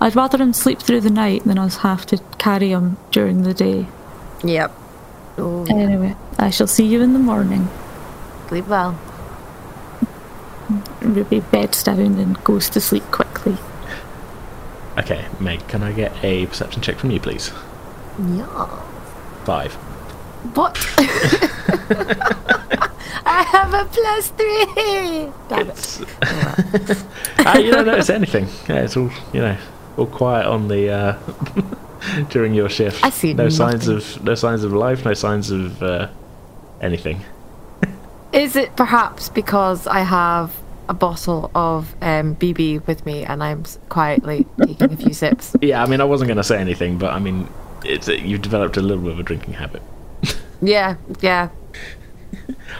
I'd 0.00 0.14
rather 0.14 0.38
him 0.38 0.52
sleep 0.52 0.80
through 0.80 1.00
the 1.00 1.10
night 1.10 1.44
than 1.44 1.58
us 1.58 1.78
have 1.78 2.04
to 2.06 2.18
carry 2.38 2.70
him 2.70 2.98
during 3.10 3.42
the 3.42 3.54
day. 3.54 3.86
Yep. 4.44 4.70
Oh, 5.38 5.64
Anyway, 5.70 6.14
I 6.38 6.50
shall 6.50 6.66
see 6.66 6.84
you 6.86 7.00
in 7.00 7.14
the 7.14 7.18
morning. 7.18 7.68
sleep 8.48 8.66
well. 8.68 8.98
Ruby 11.00 11.40
beds 11.40 11.82
down 11.82 11.98
and 12.00 12.44
goes 12.44 12.68
to 12.70 12.80
sleep 12.80 13.04
quickly. 13.04 13.56
okay 14.98 15.24
Meg 15.40 15.66
can 15.68 15.82
I 15.82 15.92
get 15.92 16.12
a 16.22 16.44
perception 16.46 16.82
check 16.82 16.96
from 16.98 17.10
you 17.10 17.20
please 17.20 17.50
Yeah. 18.18 18.66
five 19.44 19.72
What? 20.54 20.76
I 23.24 23.42
have 23.42 23.74
a 23.74 23.84
plus 23.84 24.28
three. 24.30 25.30
Damn 25.48 25.70
it. 25.70 26.00
ah, 27.40 27.58
you 27.58 27.70
don't 27.70 27.86
notice 27.86 28.10
anything. 28.10 28.46
Yeah, 28.68 28.82
it's 28.82 28.96
all 28.96 29.10
you 29.32 29.40
know, 29.40 29.56
all 29.96 30.06
quiet 30.06 30.46
on 30.46 30.68
the 30.68 30.90
uh, 30.90 31.18
during 32.30 32.54
your 32.54 32.68
shift. 32.68 33.04
I 33.04 33.10
see 33.10 33.34
no 33.34 33.48
signs 33.48 33.88
of 33.88 34.22
no 34.24 34.34
signs 34.34 34.64
of 34.64 34.72
life, 34.72 35.04
no 35.04 35.14
signs 35.14 35.50
of 35.50 35.82
uh, 35.82 36.08
anything. 36.80 37.24
Is 38.32 38.56
it 38.56 38.76
perhaps 38.76 39.28
because 39.28 39.86
I 39.86 40.00
have 40.00 40.54
a 40.88 40.94
bottle 40.94 41.50
of 41.54 41.94
um, 42.00 42.36
BB 42.36 42.86
with 42.86 43.04
me 43.04 43.24
and 43.24 43.42
I'm 43.42 43.64
quietly 43.88 44.46
taking 44.64 44.92
a 44.92 44.96
few 44.96 45.12
sips? 45.12 45.54
Yeah, 45.60 45.82
I 45.82 45.86
mean, 45.86 46.00
I 46.00 46.04
wasn't 46.04 46.28
going 46.28 46.38
to 46.38 46.44
say 46.44 46.58
anything, 46.58 46.98
but 46.98 47.12
I 47.12 47.18
mean, 47.18 47.48
it's 47.84 48.08
you've 48.08 48.42
developed 48.42 48.76
a 48.76 48.82
little 48.82 49.02
bit 49.02 49.12
of 49.12 49.18
a 49.18 49.22
drinking 49.22 49.54
habit. 49.54 49.82
Yeah, 50.60 50.96
yeah. 51.20 51.50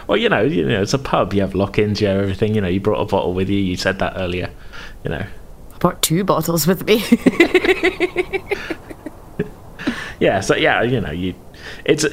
Well, 0.07 0.17
you 0.17 0.29
know, 0.29 0.41
you 0.41 0.65
know, 0.65 0.81
it's 0.81 0.93
a 0.93 0.99
pub. 0.99 1.33
You 1.33 1.41
have 1.41 1.55
lock-ins. 1.55 2.01
You 2.01 2.07
have 2.07 2.21
everything. 2.21 2.55
You 2.55 2.61
know, 2.61 2.67
you 2.67 2.79
brought 2.79 2.99
a 2.99 3.05
bottle 3.05 3.33
with 3.33 3.49
you. 3.49 3.57
You 3.57 3.77
said 3.77 3.99
that 3.99 4.13
earlier. 4.15 4.49
You 5.03 5.11
know, 5.11 5.25
I 5.73 5.77
brought 5.77 6.01
two 6.01 6.23
bottles 6.23 6.67
with 6.67 6.85
me. 6.85 6.97
yeah. 10.19 10.41
So 10.41 10.55
yeah, 10.55 10.81
you 10.81 10.99
know, 10.99 11.11
you 11.11 11.35
it's 11.85 12.05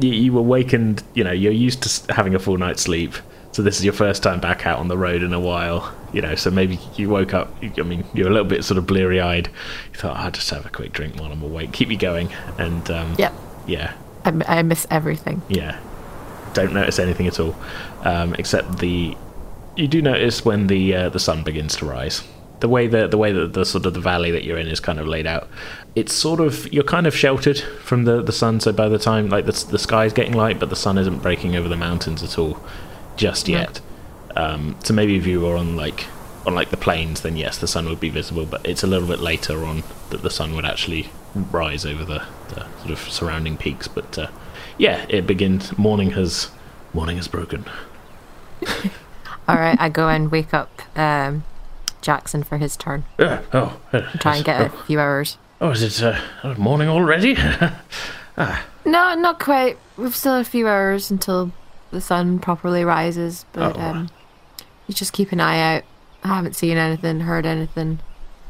you, 0.00 0.10
you 0.10 0.38
awakened. 0.38 1.02
You 1.14 1.24
know, 1.24 1.32
you're 1.32 1.52
used 1.52 1.82
to 1.82 2.14
having 2.14 2.34
a 2.34 2.38
full 2.38 2.58
night's 2.58 2.82
sleep. 2.82 3.14
So 3.52 3.62
this 3.62 3.78
is 3.78 3.84
your 3.84 3.94
first 3.94 4.22
time 4.22 4.40
back 4.40 4.66
out 4.66 4.80
on 4.80 4.88
the 4.88 4.98
road 4.98 5.22
in 5.22 5.32
a 5.32 5.40
while. 5.40 5.94
You 6.14 6.22
know, 6.22 6.34
so 6.36 6.50
maybe 6.50 6.78
you 6.94 7.08
woke 7.10 7.34
up. 7.34 7.52
I 7.62 7.82
mean, 7.82 8.04
you're 8.14 8.28
a 8.28 8.30
little 8.30 8.46
bit 8.48 8.64
sort 8.64 8.78
of 8.78 8.86
bleary-eyed. 8.86 9.48
You 9.92 9.98
thought, 10.00 10.16
I'll 10.16 10.30
just 10.30 10.48
have 10.50 10.64
a 10.64 10.70
quick 10.70 10.92
drink 10.92 11.16
while 11.16 11.32
I'm 11.32 11.42
awake. 11.42 11.72
Keep 11.72 11.88
me 11.88 11.96
going. 11.96 12.28
And 12.56 12.88
um, 12.90 13.16
yep. 13.18 13.32
yeah, 13.66 13.94
I 14.24 14.62
miss 14.62 14.86
everything. 14.90 15.42
yeah. 15.48 15.78
Don't 16.52 16.72
notice 16.72 17.00
anything 17.00 17.26
at 17.26 17.40
all, 17.40 17.56
um, 18.02 18.34
except 18.38 18.78
the. 18.78 19.16
You 19.76 19.88
do 19.88 20.00
notice 20.00 20.44
when 20.44 20.68
the 20.68 20.94
uh, 20.94 21.08
the 21.08 21.18
sun 21.18 21.42
begins 21.42 21.74
to 21.78 21.84
rise. 21.84 22.22
The 22.60 22.68
way 22.68 22.86
that 22.86 23.10
the 23.10 23.18
way 23.18 23.32
that 23.32 23.54
the 23.54 23.64
sort 23.64 23.84
of 23.86 23.94
the 23.94 24.00
valley 24.00 24.30
that 24.30 24.44
you're 24.44 24.56
in 24.56 24.68
is 24.68 24.78
kind 24.78 25.00
of 25.00 25.08
laid 25.08 25.26
out. 25.26 25.48
It's 25.96 26.12
sort 26.12 26.38
of 26.38 26.72
you're 26.72 26.84
kind 26.84 27.08
of 27.08 27.16
sheltered 27.16 27.58
from 27.58 28.04
the 28.04 28.22
the 28.22 28.32
sun. 28.32 28.60
So 28.60 28.70
by 28.72 28.88
the 28.88 29.00
time 29.00 29.28
like 29.30 29.46
the 29.46 29.66
the 29.68 29.80
sky's 29.80 30.12
getting 30.12 30.34
light, 30.34 30.60
but 30.60 30.70
the 30.70 30.76
sun 30.76 30.96
isn't 30.96 31.18
breaking 31.22 31.56
over 31.56 31.68
the 31.68 31.76
mountains 31.76 32.22
at 32.22 32.38
all, 32.38 32.60
just 33.16 33.48
Yeah. 33.48 33.62
yet. 33.62 33.80
Um, 34.36 34.76
so 34.82 34.92
maybe 34.94 35.16
if 35.16 35.26
you 35.26 35.40
were 35.40 35.56
on 35.56 35.76
like 35.76 36.06
on 36.46 36.54
like 36.54 36.70
the 36.70 36.76
plains, 36.76 37.20
then 37.22 37.36
yes, 37.36 37.58
the 37.58 37.66
sun 37.68 37.88
would 37.88 38.00
be 38.00 38.10
visible. 38.10 38.46
But 38.46 38.66
it's 38.66 38.82
a 38.82 38.86
little 38.86 39.08
bit 39.08 39.20
later 39.20 39.64
on 39.64 39.82
that 40.10 40.22
the 40.22 40.30
sun 40.30 40.54
would 40.54 40.64
actually 40.64 41.10
rise 41.50 41.84
over 41.86 42.04
the, 42.04 42.22
the 42.50 42.66
sort 42.78 42.90
of 42.90 42.98
surrounding 42.98 43.56
peaks. 43.56 43.88
But 43.88 44.18
uh, 44.18 44.26
yeah, 44.78 45.06
it 45.08 45.26
begins. 45.26 45.76
Morning 45.78 46.10
has 46.12 46.50
morning 46.92 47.16
has 47.16 47.28
broken. 47.28 47.64
All 49.48 49.56
right, 49.56 49.78
I 49.78 49.88
go 49.90 50.08
and 50.08 50.30
wake 50.30 50.54
up 50.54 50.82
um, 50.96 51.44
Jackson 52.00 52.42
for 52.42 52.56
his 52.56 52.76
turn. 52.76 53.04
Uh, 53.18 53.42
oh, 53.52 53.78
uh, 53.92 54.00
Try 54.18 54.36
and 54.36 54.44
get 54.44 54.60
a 54.60 54.70
few 54.70 54.98
hours. 54.98 55.36
Oh, 55.60 55.70
is 55.70 56.00
it 56.02 56.02
uh, 56.42 56.54
morning 56.56 56.88
already? 56.88 57.36
ah. 58.38 58.64
No, 58.86 59.14
not 59.14 59.38
quite. 59.40 59.78
We've 59.96 60.16
still 60.16 60.36
a 60.36 60.44
few 60.44 60.66
hours 60.66 61.10
until 61.10 61.52
the 61.90 62.00
sun 62.00 62.38
properly 62.38 62.84
rises, 62.84 63.44
but 63.52 63.76
Oh. 63.76 63.80
um, 63.80 64.10
you 64.86 64.94
just 64.94 65.12
keep 65.12 65.32
an 65.32 65.40
eye 65.40 65.76
out. 65.76 65.82
I 66.22 66.28
haven't 66.28 66.56
seen 66.56 66.76
anything, 66.76 67.20
heard 67.20 67.44
anything. 67.46 68.00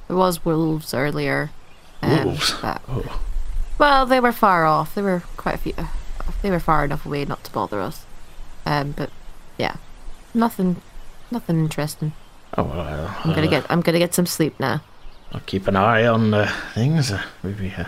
There 0.08 0.16
was 0.16 0.44
wolves 0.44 0.94
earlier. 0.94 1.50
um, 2.02 2.24
Wolves? 2.26 2.54
but- 2.60 2.82
oh, 2.88 3.20
well, 3.78 4.06
they 4.06 4.20
were 4.20 4.32
far 4.32 4.64
off. 4.66 4.94
They 4.94 5.02
were 5.02 5.22
quite 5.36 5.56
a 5.56 5.58
few. 5.58 5.72
Uh, 5.76 5.86
they 6.42 6.50
were 6.50 6.60
far 6.60 6.84
enough 6.84 7.04
away 7.04 7.24
not 7.24 7.42
to 7.44 7.50
bother 7.52 7.80
us. 7.80 8.04
Um, 8.64 8.92
but 8.92 9.10
yeah, 9.58 9.76
nothing, 10.32 10.80
nothing 11.30 11.58
interesting. 11.58 12.12
oh 12.56 12.62
well, 12.62 12.80
uh, 12.80 13.14
I'm 13.24 13.34
gonna 13.34 13.46
uh, 13.48 13.50
get. 13.50 13.66
I'm 13.70 13.80
gonna 13.80 13.98
get 13.98 14.14
some 14.14 14.26
sleep 14.26 14.58
now. 14.60 14.80
I'll 15.32 15.40
keep 15.40 15.66
an 15.66 15.74
eye 15.76 16.06
on 16.06 16.32
uh, 16.32 16.52
things. 16.72 17.10
Maybe 17.42 17.74
uh, 17.76 17.86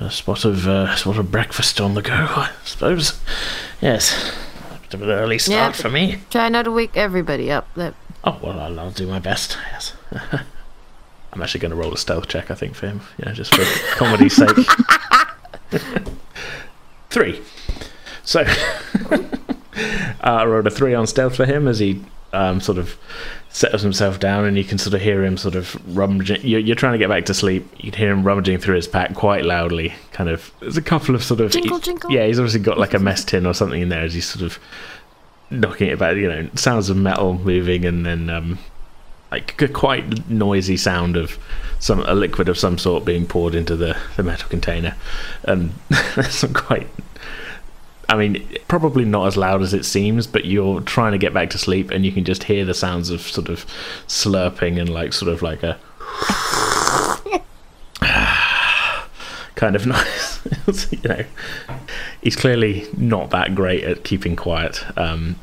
a 0.00 0.10
spot 0.10 0.44
of 0.44 0.68
uh, 0.68 0.94
spot 0.94 1.18
of 1.18 1.30
breakfast 1.32 1.80
on 1.80 1.94
the 1.94 2.02
go. 2.02 2.12
I 2.14 2.52
suppose. 2.64 3.20
Yes, 3.80 4.32
a 4.53 4.53
an 5.02 5.10
early 5.10 5.38
start 5.38 5.76
Yeah, 5.76 5.82
for 5.82 5.90
me. 5.90 6.20
Try 6.30 6.48
not 6.48 6.62
to 6.64 6.72
wake 6.72 6.96
everybody 6.96 7.50
up. 7.50 7.72
That 7.74 7.94
Oh 8.24 8.38
well, 8.42 8.58
I'll, 8.58 8.80
I'll 8.80 8.90
do 8.90 9.06
my 9.06 9.18
best. 9.18 9.58
Yes. 9.72 9.94
I'm 11.32 11.42
actually 11.42 11.60
going 11.60 11.70
to 11.70 11.76
roll 11.76 11.92
a 11.92 11.98
stealth 11.98 12.28
check. 12.28 12.50
I 12.50 12.54
think 12.54 12.74
for 12.76 12.86
him, 12.86 13.00
you 13.18 13.24
know, 13.26 13.32
just 13.32 13.54
for 13.54 13.64
comedy's 13.96 14.36
sake. 14.36 14.56
three. 17.10 17.42
So 18.22 18.40
uh, 19.10 19.18
I 20.20 20.44
rolled 20.44 20.66
a 20.66 20.70
three 20.70 20.94
on 20.94 21.06
stealth 21.06 21.36
for 21.36 21.44
him 21.44 21.66
as 21.66 21.80
he 21.80 22.02
um, 22.34 22.60
sort 22.60 22.78
of 22.78 22.96
settles 23.48 23.82
himself 23.82 24.18
down, 24.18 24.44
and 24.44 24.58
you 24.58 24.64
can 24.64 24.78
sort 24.78 24.94
of 24.94 25.00
hear 25.00 25.24
him 25.24 25.36
sort 25.36 25.54
of 25.54 25.74
rummaging. 25.96 26.40
You're, 26.42 26.60
you're 26.60 26.76
trying 26.76 26.92
to 26.92 26.98
get 26.98 27.08
back 27.08 27.26
to 27.26 27.34
sleep. 27.34 27.66
You 27.78 27.90
can 27.90 28.00
hear 28.00 28.10
him 28.12 28.24
rummaging 28.24 28.58
through 28.58 28.76
his 28.76 28.88
pack 28.88 29.14
quite 29.14 29.44
loudly. 29.44 29.94
Kind 30.12 30.28
of. 30.28 30.52
There's 30.60 30.76
a 30.76 30.82
couple 30.82 31.14
of 31.14 31.22
sort 31.22 31.40
of 31.40 31.52
Jingle, 31.52 31.78
jingle. 31.78 32.10
Yeah, 32.10 32.26
he's 32.26 32.38
obviously 32.38 32.60
got 32.60 32.78
like 32.78 32.94
a 32.94 32.98
mess 32.98 33.24
tin 33.24 33.46
or 33.46 33.54
something 33.54 33.80
in 33.80 33.88
there 33.88 34.02
as 34.02 34.14
he's 34.14 34.26
sort 34.26 34.44
of 34.44 34.58
knocking 35.50 35.88
it 35.88 35.92
about. 35.94 36.16
You 36.16 36.28
know, 36.28 36.50
sounds 36.54 36.90
of 36.90 36.96
metal 36.96 37.34
moving, 37.34 37.84
and 37.84 38.04
then 38.04 38.28
um, 38.28 38.58
like 39.30 39.60
a 39.62 39.68
quite 39.68 40.28
noisy 40.28 40.76
sound 40.76 41.16
of 41.16 41.38
some 41.78 42.00
a 42.00 42.14
liquid 42.14 42.48
of 42.48 42.58
some 42.58 42.78
sort 42.78 43.04
being 43.04 43.26
poured 43.26 43.54
into 43.54 43.76
the, 43.76 43.96
the 44.16 44.22
metal 44.22 44.48
container, 44.48 44.96
and 45.44 45.72
there's 46.14 46.34
some 46.34 46.52
quite. 46.52 46.88
I 48.08 48.16
mean, 48.16 48.46
probably 48.68 49.04
not 49.04 49.26
as 49.26 49.36
loud 49.36 49.62
as 49.62 49.74
it 49.74 49.84
seems, 49.84 50.26
but 50.26 50.44
you're 50.44 50.80
trying 50.80 51.12
to 51.12 51.18
get 51.18 51.34
back 51.34 51.50
to 51.50 51.58
sleep, 51.58 51.90
and 51.90 52.04
you 52.04 52.12
can 52.12 52.24
just 52.24 52.44
hear 52.44 52.64
the 52.64 52.74
sounds 52.74 53.10
of 53.10 53.20
sort 53.22 53.48
of 53.48 53.66
slurping 54.06 54.80
and 54.80 54.88
like 54.88 55.12
sort 55.12 55.32
of 55.32 55.42
like 55.42 55.62
a 55.62 55.78
kind 59.54 59.76
of 59.76 59.86
noise. 59.86 60.92
you 60.92 61.08
know, 61.08 61.24
he's 62.22 62.36
clearly 62.36 62.86
not 62.96 63.30
that 63.30 63.54
great 63.54 63.84
at 63.84 64.04
keeping 64.04 64.36
quiet. 64.36 64.84
Um, 64.98 65.36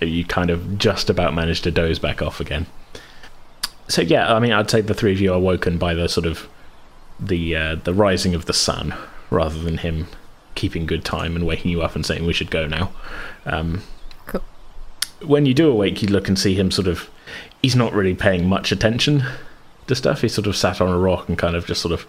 you 0.00 0.24
kind 0.24 0.50
of 0.50 0.78
just 0.78 1.10
about 1.10 1.34
managed 1.34 1.64
to 1.64 1.70
doze 1.70 1.98
back 1.98 2.22
off 2.22 2.40
again 2.40 2.66
so 3.90 4.02
yeah, 4.02 4.32
I 4.32 4.38
mean, 4.38 4.52
I'd 4.52 4.70
say 4.70 4.80
the 4.80 4.94
three 4.94 5.12
of 5.12 5.20
you 5.20 5.32
are 5.32 5.38
woken 5.38 5.76
by 5.76 5.94
the 5.94 6.08
sort 6.08 6.26
of 6.26 6.48
the 7.18 7.56
uh, 7.56 7.74
the 7.74 7.92
rising 7.92 8.34
of 8.34 8.46
the 8.46 8.52
sun, 8.52 8.94
rather 9.30 9.58
than 9.60 9.78
him 9.78 10.06
keeping 10.60 10.84
good 10.84 11.04
time 11.04 11.34
and 11.34 11.46
waking 11.46 11.70
you 11.70 11.80
up 11.80 11.96
and 11.96 12.04
saying 12.04 12.26
we 12.26 12.34
should 12.34 12.50
go 12.50 12.66
now. 12.66 12.92
Um, 13.46 13.82
cool. 14.26 14.42
When 15.22 15.46
you 15.46 15.54
do 15.54 15.70
awake, 15.70 16.02
you 16.02 16.08
look 16.08 16.28
and 16.28 16.38
see 16.38 16.54
him 16.54 16.70
sort 16.70 16.86
of. 16.86 17.08
He's 17.62 17.76
not 17.76 17.92
really 17.92 18.14
paying 18.14 18.48
much 18.48 18.70
attention 18.72 19.22
to 19.86 19.94
stuff. 19.94 20.20
He's 20.20 20.34
sort 20.34 20.46
of 20.46 20.56
sat 20.56 20.80
on 20.80 20.88
a 20.88 20.98
rock 20.98 21.28
and 21.28 21.38
kind 21.38 21.56
of 21.56 21.66
just 21.66 21.80
sort 21.80 21.92
of 21.92 22.06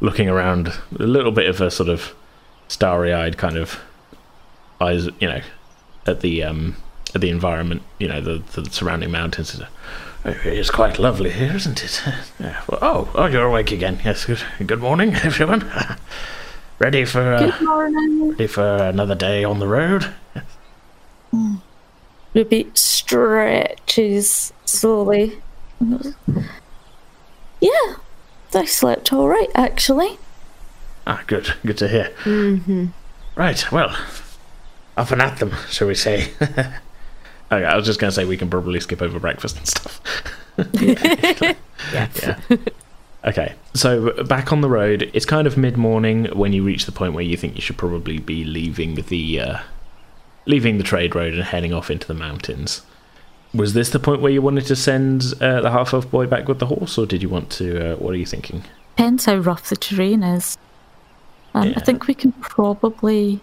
looking 0.00 0.28
around, 0.28 0.68
a 0.98 1.02
little 1.02 1.32
bit 1.32 1.48
of 1.48 1.60
a 1.60 1.70
sort 1.70 1.88
of 1.88 2.14
starry-eyed 2.68 3.36
kind 3.36 3.56
of 3.56 3.80
eyes, 4.80 5.06
you 5.20 5.28
know, 5.28 5.40
at 6.06 6.20
the 6.20 6.42
um, 6.44 6.76
at 7.14 7.20
the 7.20 7.30
environment, 7.30 7.82
you 7.98 8.06
know, 8.06 8.20
the, 8.20 8.42
the 8.60 8.70
surrounding 8.70 9.10
mountains. 9.10 9.60
It's 10.24 10.70
quite 10.70 10.98
lovely 10.98 11.30
here, 11.30 11.54
isn't 11.54 11.82
it? 11.82 12.02
Yeah. 12.40 12.62
Well, 12.68 12.78
oh, 12.82 13.10
oh, 13.14 13.26
you're 13.26 13.46
awake 13.46 13.72
again. 13.72 14.00
Yes. 14.04 14.24
Good, 14.24 14.42
good 14.64 14.80
morning, 14.80 15.14
everyone. 15.24 15.70
ready 16.78 17.04
for 17.04 17.34
uh. 17.34 18.30
Ready 18.30 18.46
for 18.46 18.62
another 18.64 19.14
day 19.14 19.44
on 19.44 19.58
the 19.58 19.68
road? 19.68 20.12
Ruby 22.34 22.70
stretches 22.74 24.52
slowly. 24.64 25.40
Yeah, 27.60 27.94
I 28.54 28.64
slept 28.64 29.12
all 29.12 29.28
right, 29.28 29.50
actually. 29.54 30.18
Ah, 31.06 31.22
good. 31.26 31.54
Good 31.64 31.78
to 31.78 31.88
hear. 31.88 32.12
Mm-hmm. 32.24 32.86
Right. 33.34 33.72
Well, 33.72 33.96
up 34.96 35.10
and 35.10 35.22
at 35.22 35.38
them, 35.38 35.52
shall 35.70 35.88
we 35.88 35.94
say? 35.94 36.32
Okay, 37.50 37.64
I 37.64 37.76
was 37.76 37.86
just 37.86 37.98
going 37.98 38.10
to 38.10 38.14
say 38.14 38.26
we 38.26 38.36
can 38.36 38.50
probably 38.50 38.78
skip 38.78 39.00
over 39.00 39.18
breakfast 39.18 39.56
and 39.56 39.66
stuff. 39.66 40.02
yeah. 40.74 41.54
yeah. 42.22 42.36
Okay, 43.28 43.54
so 43.74 44.24
back 44.24 44.54
on 44.54 44.62
the 44.62 44.70
road, 44.70 45.10
it's 45.12 45.26
kind 45.26 45.46
of 45.46 45.58
mid 45.58 45.76
morning 45.76 46.24
when 46.32 46.54
you 46.54 46.64
reach 46.64 46.86
the 46.86 46.92
point 46.92 47.12
where 47.12 47.22
you 47.22 47.36
think 47.36 47.56
you 47.56 47.60
should 47.60 47.76
probably 47.76 48.18
be 48.18 48.42
leaving 48.42 48.94
the 48.94 49.40
uh, 49.40 49.58
leaving 50.46 50.78
the 50.78 50.84
trade 50.84 51.14
road 51.14 51.34
and 51.34 51.42
heading 51.42 51.74
off 51.74 51.90
into 51.90 52.06
the 52.06 52.14
mountains. 52.14 52.80
Was 53.52 53.74
this 53.74 53.90
the 53.90 53.98
point 53.98 54.22
where 54.22 54.32
you 54.32 54.40
wanted 54.40 54.64
to 54.66 54.76
send 54.76 55.34
uh, 55.42 55.60
the 55.60 55.70
half 55.70 55.92
elf 55.92 56.10
boy 56.10 56.26
back 56.26 56.48
with 56.48 56.58
the 56.58 56.66
horse, 56.66 56.96
or 56.96 57.04
did 57.04 57.20
you 57.20 57.28
want 57.28 57.50
to? 57.52 57.92
Uh, 57.92 57.96
what 57.96 58.14
are 58.14 58.16
you 58.16 58.24
thinking? 58.24 58.64
Depends 58.96 59.26
how 59.26 59.36
rough 59.36 59.68
the 59.68 59.76
terrain 59.76 60.22
is. 60.22 60.56
Um, 61.52 61.68
yeah. 61.68 61.74
I 61.76 61.80
think 61.80 62.06
we 62.06 62.14
can 62.14 62.32
probably 62.32 63.40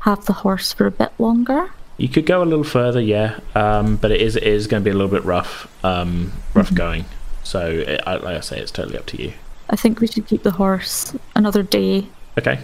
have 0.00 0.26
the 0.26 0.34
horse 0.34 0.74
for 0.74 0.86
a 0.86 0.90
bit 0.90 1.12
longer. 1.18 1.70
You 1.96 2.08
could 2.08 2.26
go 2.26 2.42
a 2.42 2.44
little 2.44 2.64
further, 2.64 3.00
yeah, 3.00 3.40
um, 3.54 3.96
but 3.96 4.10
it 4.10 4.20
is 4.20 4.36
it 4.36 4.42
is 4.42 4.66
going 4.66 4.82
to 4.82 4.84
be 4.84 4.90
a 4.90 4.94
little 4.94 5.10
bit 5.10 5.24
rough, 5.24 5.72
um, 5.82 6.32
rough 6.52 6.66
mm-hmm. 6.66 6.74
going. 6.74 7.04
So, 7.50 7.68
it, 7.68 8.00
like 8.06 8.24
I 8.24 8.38
say, 8.38 8.60
it's 8.60 8.70
totally 8.70 8.96
up 8.96 9.06
to 9.06 9.20
you. 9.20 9.32
I 9.68 9.74
think 9.74 9.98
we 9.98 10.06
should 10.06 10.28
keep 10.28 10.44
the 10.44 10.52
horse 10.52 11.16
another 11.34 11.64
day. 11.64 12.06
Okay. 12.38 12.60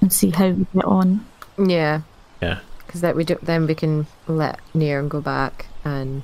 And 0.00 0.12
see 0.12 0.30
how 0.30 0.50
we 0.50 0.64
get 0.72 0.84
on. 0.84 1.26
Yeah. 1.58 2.02
Yeah. 2.40 2.60
Because 2.86 3.00
that 3.00 3.16
we 3.16 3.24
do, 3.24 3.36
then 3.42 3.66
we 3.66 3.74
can 3.74 4.06
let 4.28 4.60
near 4.74 5.00
and 5.00 5.10
go 5.10 5.20
back, 5.20 5.66
and 5.84 6.22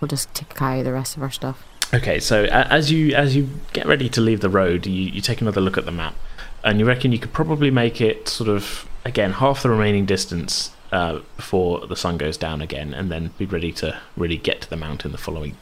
we'll 0.00 0.08
just 0.08 0.34
take 0.34 0.56
carry 0.56 0.82
the 0.82 0.92
rest 0.92 1.16
of 1.16 1.22
our 1.22 1.30
stuff. 1.30 1.62
Okay, 1.94 2.18
so 2.18 2.46
as 2.46 2.90
you 2.90 3.14
as 3.14 3.36
you 3.36 3.48
get 3.72 3.86
ready 3.86 4.08
to 4.08 4.20
leave 4.20 4.40
the 4.40 4.50
road, 4.50 4.84
you, 4.84 4.92
you 4.92 5.20
take 5.20 5.40
another 5.40 5.60
look 5.60 5.78
at 5.78 5.84
the 5.84 5.92
map, 5.92 6.16
and 6.64 6.80
you 6.80 6.84
reckon 6.84 7.12
you 7.12 7.20
could 7.20 7.32
probably 7.32 7.70
make 7.70 8.00
it 8.00 8.28
sort 8.28 8.50
of 8.50 8.88
again 9.04 9.34
half 9.34 9.62
the 9.62 9.70
remaining 9.70 10.04
distance 10.04 10.72
uh, 10.90 11.20
before 11.36 11.86
the 11.86 11.96
sun 11.96 12.18
goes 12.18 12.36
down 12.36 12.60
again, 12.60 12.92
and 12.92 13.08
then 13.08 13.30
be 13.38 13.46
ready 13.46 13.70
to 13.72 13.96
really 14.16 14.36
get 14.36 14.60
to 14.62 14.68
the 14.68 14.76
mountain 14.76 15.12
the 15.12 15.18
following 15.18 15.56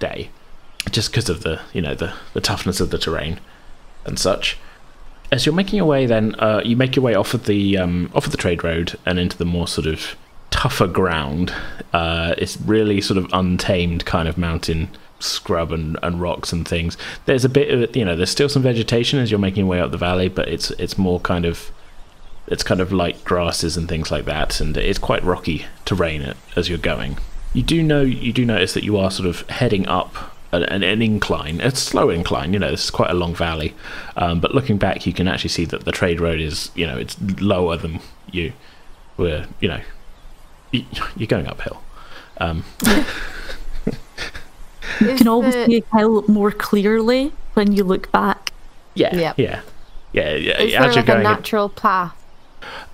day, 0.00 0.30
just 0.90 1.10
because 1.10 1.28
of 1.28 1.42
the 1.42 1.60
you 1.72 1.80
know 1.80 1.94
the 1.94 2.12
the 2.32 2.40
toughness 2.40 2.80
of 2.80 2.90
the 2.90 2.98
terrain 2.98 3.40
and 4.04 4.18
such. 4.18 4.58
As 5.32 5.46
you're 5.46 5.54
making 5.54 5.78
your 5.78 5.86
way, 5.86 6.06
then 6.06 6.34
uh, 6.36 6.60
you 6.64 6.76
make 6.76 6.94
your 6.94 7.02
way 7.02 7.14
off 7.14 7.34
of 7.34 7.46
the 7.46 7.78
um, 7.78 8.10
off 8.14 8.26
of 8.26 8.32
the 8.32 8.38
trade 8.38 8.62
road 8.62 8.98
and 9.04 9.18
into 9.18 9.36
the 9.36 9.44
more 9.44 9.66
sort 9.66 9.86
of 9.86 10.16
tougher 10.50 10.86
ground. 10.86 11.52
Uh, 11.92 12.34
it's 12.38 12.56
really 12.60 13.00
sort 13.00 13.18
of 13.18 13.28
untamed 13.32 14.04
kind 14.04 14.28
of 14.28 14.38
mountain 14.38 14.88
scrub 15.18 15.72
and, 15.72 15.98
and 16.02 16.20
rocks 16.20 16.52
and 16.52 16.68
things. 16.68 16.96
There's 17.26 17.44
a 17.44 17.48
bit 17.48 17.70
of 17.70 17.96
you 17.96 18.04
know 18.04 18.14
there's 18.14 18.30
still 18.30 18.48
some 18.48 18.62
vegetation 18.62 19.18
as 19.18 19.30
you're 19.30 19.40
making 19.40 19.60
your 19.60 19.68
way 19.68 19.80
up 19.80 19.90
the 19.90 19.96
valley, 19.96 20.28
but 20.28 20.48
it's 20.48 20.70
it's 20.72 20.98
more 20.98 21.18
kind 21.20 21.44
of 21.44 21.70
it's 22.46 22.62
kind 22.62 22.80
of 22.80 22.92
light 22.92 23.24
grasses 23.24 23.76
and 23.76 23.88
things 23.88 24.10
like 24.10 24.26
that, 24.26 24.60
and 24.60 24.76
it's 24.76 24.98
quite 24.98 25.24
rocky 25.24 25.66
terrain 25.84 26.34
as 26.54 26.68
you're 26.68 26.78
going. 26.78 27.18
You 27.52 27.62
do 27.62 27.82
know 27.82 28.02
you 28.02 28.32
do 28.32 28.44
notice 28.44 28.74
that 28.74 28.84
you 28.84 28.96
are 28.98 29.10
sort 29.10 29.28
of 29.28 29.48
heading 29.48 29.88
up 29.88 30.33
an, 30.62 30.82
an 30.82 31.02
incline, 31.02 31.60
a 31.60 31.74
slow 31.74 32.10
incline. 32.10 32.52
You 32.52 32.58
know, 32.58 32.70
this 32.70 32.84
is 32.84 32.90
quite 32.90 33.10
a 33.10 33.14
long 33.14 33.34
valley, 33.34 33.74
um, 34.16 34.40
but 34.40 34.54
looking 34.54 34.78
back, 34.78 35.06
you 35.06 35.12
can 35.12 35.28
actually 35.28 35.50
see 35.50 35.64
that 35.66 35.84
the 35.84 35.92
trade 35.92 36.20
road 36.20 36.40
is 36.40 36.70
you 36.74 36.86
know 36.86 36.96
it's 36.96 37.20
lower 37.40 37.76
than 37.76 38.00
you 38.30 38.52
were. 39.16 39.46
You 39.60 39.68
know, 39.68 39.80
you're 41.16 41.26
going 41.26 41.46
uphill. 41.46 41.82
Um, 42.38 42.64
you 45.00 45.14
can 45.16 45.28
always 45.28 45.54
see 45.54 45.82
a 45.92 45.96
hill 45.96 46.24
more 46.28 46.50
clearly 46.50 47.32
when 47.54 47.72
you 47.72 47.84
look 47.84 48.10
back. 48.12 48.52
Yeah, 48.94 49.14
yep. 49.14 49.38
yeah, 49.38 49.60
yeah, 50.12 50.34
yeah. 50.34 50.62
Is 50.62 50.72
there 50.72 50.92
like 50.92 51.08
a 51.08 51.22
natural 51.22 51.68
path 51.68 52.23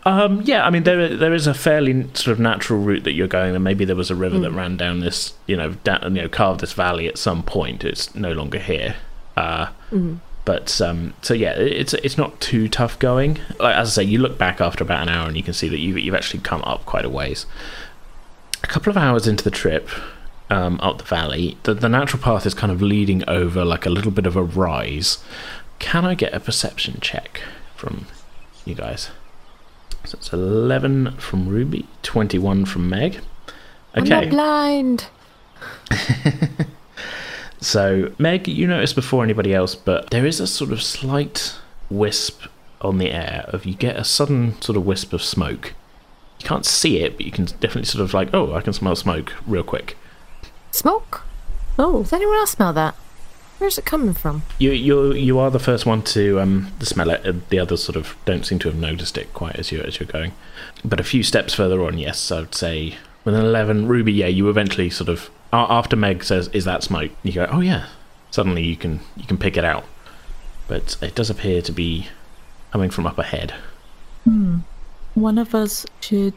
um, 0.04 0.42
yeah, 0.42 0.66
I 0.66 0.70
mean 0.70 0.84
there 0.84 1.14
there 1.14 1.34
is 1.34 1.46
a 1.46 1.54
fairly 1.54 2.04
sort 2.14 2.28
of 2.28 2.40
natural 2.40 2.80
route 2.80 3.04
that 3.04 3.12
you're 3.12 3.28
going, 3.28 3.54
and 3.54 3.62
maybe 3.62 3.84
there 3.84 3.96
was 3.96 4.10
a 4.10 4.14
river 4.14 4.36
mm. 4.36 4.42
that 4.42 4.52
ran 4.52 4.76
down 4.76 5.00
this, 5.00 5.34
you 5.46 5.56
know, 5.56 5.72
down, 5.84 6.16
you 6.16 6.22
know, 6.22 6.28
carved 6.28 6.60
this 6.60 6.72
valley 6.72 7.06
at 7.06 7.18
some 7.18 7.42
point. 7.42 7.84
It's 7.84 8.14
no 8.14 8.32
longer 8.32 8.58
here. 8.58 8.96
Uh, 9.36 9.68
mm. 9.90 10.18
But 10.44 10.80
um, 10.80 11.14
so 11.22 11.34
yeah, 11.34 11.52
it's 11.52 11.92
it's 11.94 12.16
not 12.16 12.40
too 12.40 12.68
tough 12.68 12.98
going. 12.98 13.38
Like, 13.58 13.76
as 13.76 13.88
I 13.90 14.02
say, 14.02 14.08
you 14.08 14.18
look 14.18 14.38
back 14.38 14.60
after 14.60 14.82
about 14.82 15.02
an 15.02 15.08
hour 15.08 15.28
and 15.28 15.36
you 15.36 15.42
can 15.42 15.54
see 15.54 15.68
that 15.68 15.78
you've 15.78 15.98
you've 15.98 16.14
actually 16.14 16.40
come 16.40 16.62
up 16.62 16.86
quite 16.86 17.04
a 17.04 17.10
ways. 17.10 17.46
A 18.64 18.66
couple 18.66 18.90
of 18.90 18.96
hours 18.96 19.26
into 19.26 19.44
the 19.44 19.50
trip, 19.50 19.88
um, 20.50 20.80
up 20.82 20.98
the 20.98 21.04
valley, 21.04 21.56
the, 21.62 21.74
the 21.74 21.88
natural 21.88 22.22
path 22.22 22.44
is 22.46 22.54
kind 22.54 22.72
of 22.72 22.82
leading 22.82 23.26
over 23.28 23.64
like 23.64 23.86
a 23.86 23.90
little 23.90 24.10
bit 24.10 24.26
of 24.26 24.36
a 24.36 24.42
rise. 24.42 25.18
Can 25.78 26.04
I 26.04 26.14
get 26.14 26.34
a 26.34 26.40
perception 26.40 26.98
check 27.00 27.42
from 27.74 28.06
you 28.64 28.74
guys? 28.74 29.10
So 30.10 30.18
it's 30.18 30.32
11 30.32 31.18
from 31.18 31.48
Ruby, 31.48 31.86
21 32.02 32.64
from 32.64 32.88
Meg. 32.88 33.20
Okay. 33.96 34.00
I'm 34.00 34.08
not 34.08 34.28
blind. 34.28 35.06
so, 37.60 38.12
Meg, 38.18 38.48
you 38.48 38.66
noticed 38.66 38.96
before 38.96 39.22
anybody 39.22 39.54
else, 39.54 39.76
but 39.76 40.10
there 40.10 40.26
is 40.26 40.40
a 40.40 40.48
sort 40.48 40.72
of 40.72 40.82
slight 40.82 41.54
wisp 41.88 42.42
on 42.80 42.98
the 42.98 43.12
air 43.12 43.44
of 43.50 43.64
you 43.64 43.74
get 43.74 43.94
a 43.94 44.02
sudden 44.02 44.60
sort 44.60 44.76
of 44.76 44.84
wisp 44.84 45.12
of 45.12 45.22
smoke. 45.22 45.74
You 46.40 46.44
can't 46.44 46.66
see 46.66 46.98
it, 46.98 47.16
but 47.16 47.24
you 47.24 47.30
can 47.30 47.44
definitely 47.44 47.84
sort 47.84 48.02
of 48.02 48.12
like, 48.12 48.34
oh, 48.34 48.54
I 48.54 48.62
can 48.62 48.72
smell 48.72 48.96
smoke 48.96 49.32
real 49.46 49.62
quick. 49.62 49.96
Smoke? 50.72 51.22
Oh, 51.78 52.02
does 52.02 52.12
anyone 52.12 52.34
else 52.34 52.50
smell 52.50 52.72
that? 52.72 52.96
Where's 53.60 53.76
it 53.76 53.84
coming 53.84 54.14
from? 54.14 54.42
You 54.58 54.70
you 54.70 55.12
you 55.12 55.38
are 55.38 55.50
the 55.50 55.58
first 55.58 55.84
one 55.84 56.00
to 56.16 56.40
um 56.40 56.72
to 56.80 56.86
smell 56.86 57.10
it. 57.10 57.50
The 57.50 57.58
others 57.58 57.84
sort 57.84 57.94
of 57.94 58.16
don't 58.24 58.46
seem 58.46 58.58
to 58.60 58.68
have 58.68 58.78
noticed 58.78 59.18
it 59.18 59.34
quite 59.34 59.56
as 59.56 59.70
you 59.70 59.82
as 59.82 60.00
you're 60.00 60.06
going. 60.06 60.32
But 60.82 60.98
a 60.98 61.04
few 61.04 61.22
steps 61.22 61.52
further 61.52 61.84
on, 61.84 61.98
yes, 61.98 62.32
I 62.32 62.40
would 62.40 62.54
say 62.54 62.94
with 63.22 63.34
an 63.34 63.44
eleven, 63.44 63.86
Ruby, 63.86 64.14
yeah, 64.14 64.28
you 64.28 64.48
eventually 64.48 64.88
sort 64.88 65.10
of 65.10 65.30
after 65.52 65.94
Meg 65.94 66.24
says, 66.24 66.48
"Is 66.54 66.64
that 66.64 66.82
smoke?" 66.82 67.10
You 67.22 67.32
go, 67.32 67.48
"Oh 67.50 67.60
yeah." 67.60 67.84
Suddenly 68.30 68.62
you 68.64 68.76
can 68.76 69.00
you 69.14 69.26
can 69.26 69.36
pick 69.36 69.58
it 69.58 69.64
out, 69.64 69.84
but 70.66 70.96
it 71.02 71.14
does 71.14 71.28
appear 71.28 71.60
to 71.60 71.72
be 71.72 72.08
coming 72.72 72.88
from 72.88 73.06
up 73.06 73.18
ahead. 73.18 73.52
Hmm. 74.24 74.60
One 75.14 75.36
of 75.36 75.54
us 75.54 75.84
should 76.00 76.32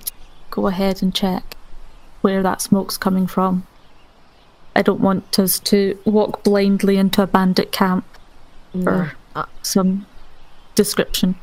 go 0.52 0.68
ahead 0.68 1.02
and 1.02 1.16
check 1.16 1.56
where 2.20 2.44
that 2.44 2.62
smoke's 2.62 2.98
coming 2.98 3.28
from. 3.28 3.66
I 4.76 4.82
don't 4.82 5.00
want 5.00 5.38
us 5.40 5.60
to 5.60 5.98
walk 6.06 6.44
blindly 6.44 6.98
into 6.98 7.22
a 7.22 7.28
bandit 7.28 7.72
camp 7.72 8.06
no. 8.74 8.92
or 8.92 9.14
uh, 9.36 9.46
some 9.62 10.06
description. 10.76 11.36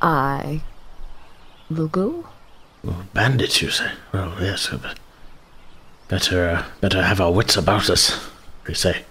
I 0.00 0.62
will 1.70 1.88
go. 1.88 2.26
Well, 2.84 3.06
bandits, 3.14 3.62
you 3.62 3.70
say? 3.70 3.92
Well, 4.12 4.34
yes, 4.40 4.68
but 4.70 4.98
better 6.08 6.48
uh, 6.48 6.64
better 6.80 7.02
have 7.02 7.20
our 7.20 7.32
wits 7.32 7.56
about 7.56 7.88
us. 7.88 8.28
We 8.66 8.74
say, 8.74 9.04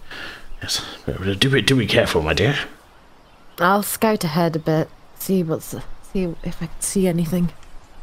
yes. 0.62 0.86
Do 1.06 1.50
be 1.50 1.62
do 1.62 1.76
be 1.76 1.88
careful, 1.88 2.22
my 2.22 2.34
dear. 2.34 2.56
I'll 3.58 3.84
scout 3.84 4.24
ahead 4.24 4.56
a 4.56 4.60
bit, 4.60 4.90
see 5.18 5.44
what's 5.44 5.76
see 6.12 6.36
if 6.44 6.62
I 6.62 6.68
can 6.68 6.82
see 6.82 7.08
anything. 7.08 7.52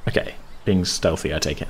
Okay, 0.07 0.35
being 0.65 0.85
stealthy, 0.85 1.35
I 1.35 1.39
take 1.39 1.61
it. 1.61 1.69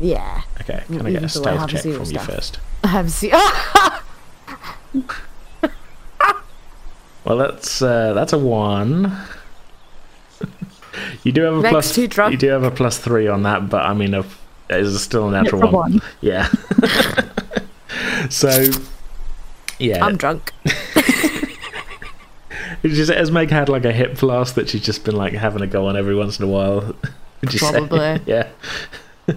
Yeah. 0.00 0.42
Okay, 0.60 0.82
can 0.86 1.06
I 1.06 1.10
get 1.12 1.24
a 1.24 1.28
stealth 1.28 1.68
check 1.68 1.82
from 1.82 2.04
you 2.04 2.18
first? 2.18 2.60
I 2.84 2.88
have 2.88 3.10
seen. 3.10 3.32
well, 7.24 7.36
that's 7.36 7.82
uh, 7.82 8.12
that's 8.14 8.32
a 8.32 8.38
one. 8.38 9.16
you 11.24 11.32
do 11.32 11.42
have 11.42 11.54
a 11.54 11.60
Next 11.62 11.72
plus. 11.72 11.94
two 11.94 12.06
drunk. 12.06 12.32
You 12.32 12.38
do 12.38 12.48
have 12.48 12.62
a 12.62 12.70
plus 12.70 12.98
three 12.98 13.26
on 13.26 13.42
that, 13.42 13.68
but 13.68 13.84
I 13.84 13.94
mean, 13.94 14.14
a, 14.14 14.24
it's 14.70 15.00
still 15.02 15.28
a 15.28 15.32
natural 15.32 15.62
It's 15.62 15.72
a 15.72 15.76
one. 15.76 15.92
one. 15.92 16.00
Yeah. 16.20 16.48
so, 18.30 18.64
yeah. 19.78 20.04
I'm 20.04 20.16
drunk. 20.16 20.52
It's 22.82 22.94
just 22.94 23.10
as 23.10 23.30
Meg 23.30 23.50
had 23.50 23.68
like 23.68 23.84
a 23.84 23.92
hip 23.92 24.16
flask 24.16 24.54
that 24.54 24.68
she's 24.68 24.82
just 24.82 25.04
been 25.04 25.16
like 25.16 25.32
having 25.32 25.62
a 25.62 25.66
go 25.66 25.86
on 25.88 25.96
every 25.96 26.14
once 26.14 26.38
in 26.38 26.44
a 26.44 26.48
while. 26.48 26.94
Would 27.40 27.52
you 27.52 27.58
say? 27.58 27.72
Probably. 27.72 28.20
Yeah. 28.26 28.48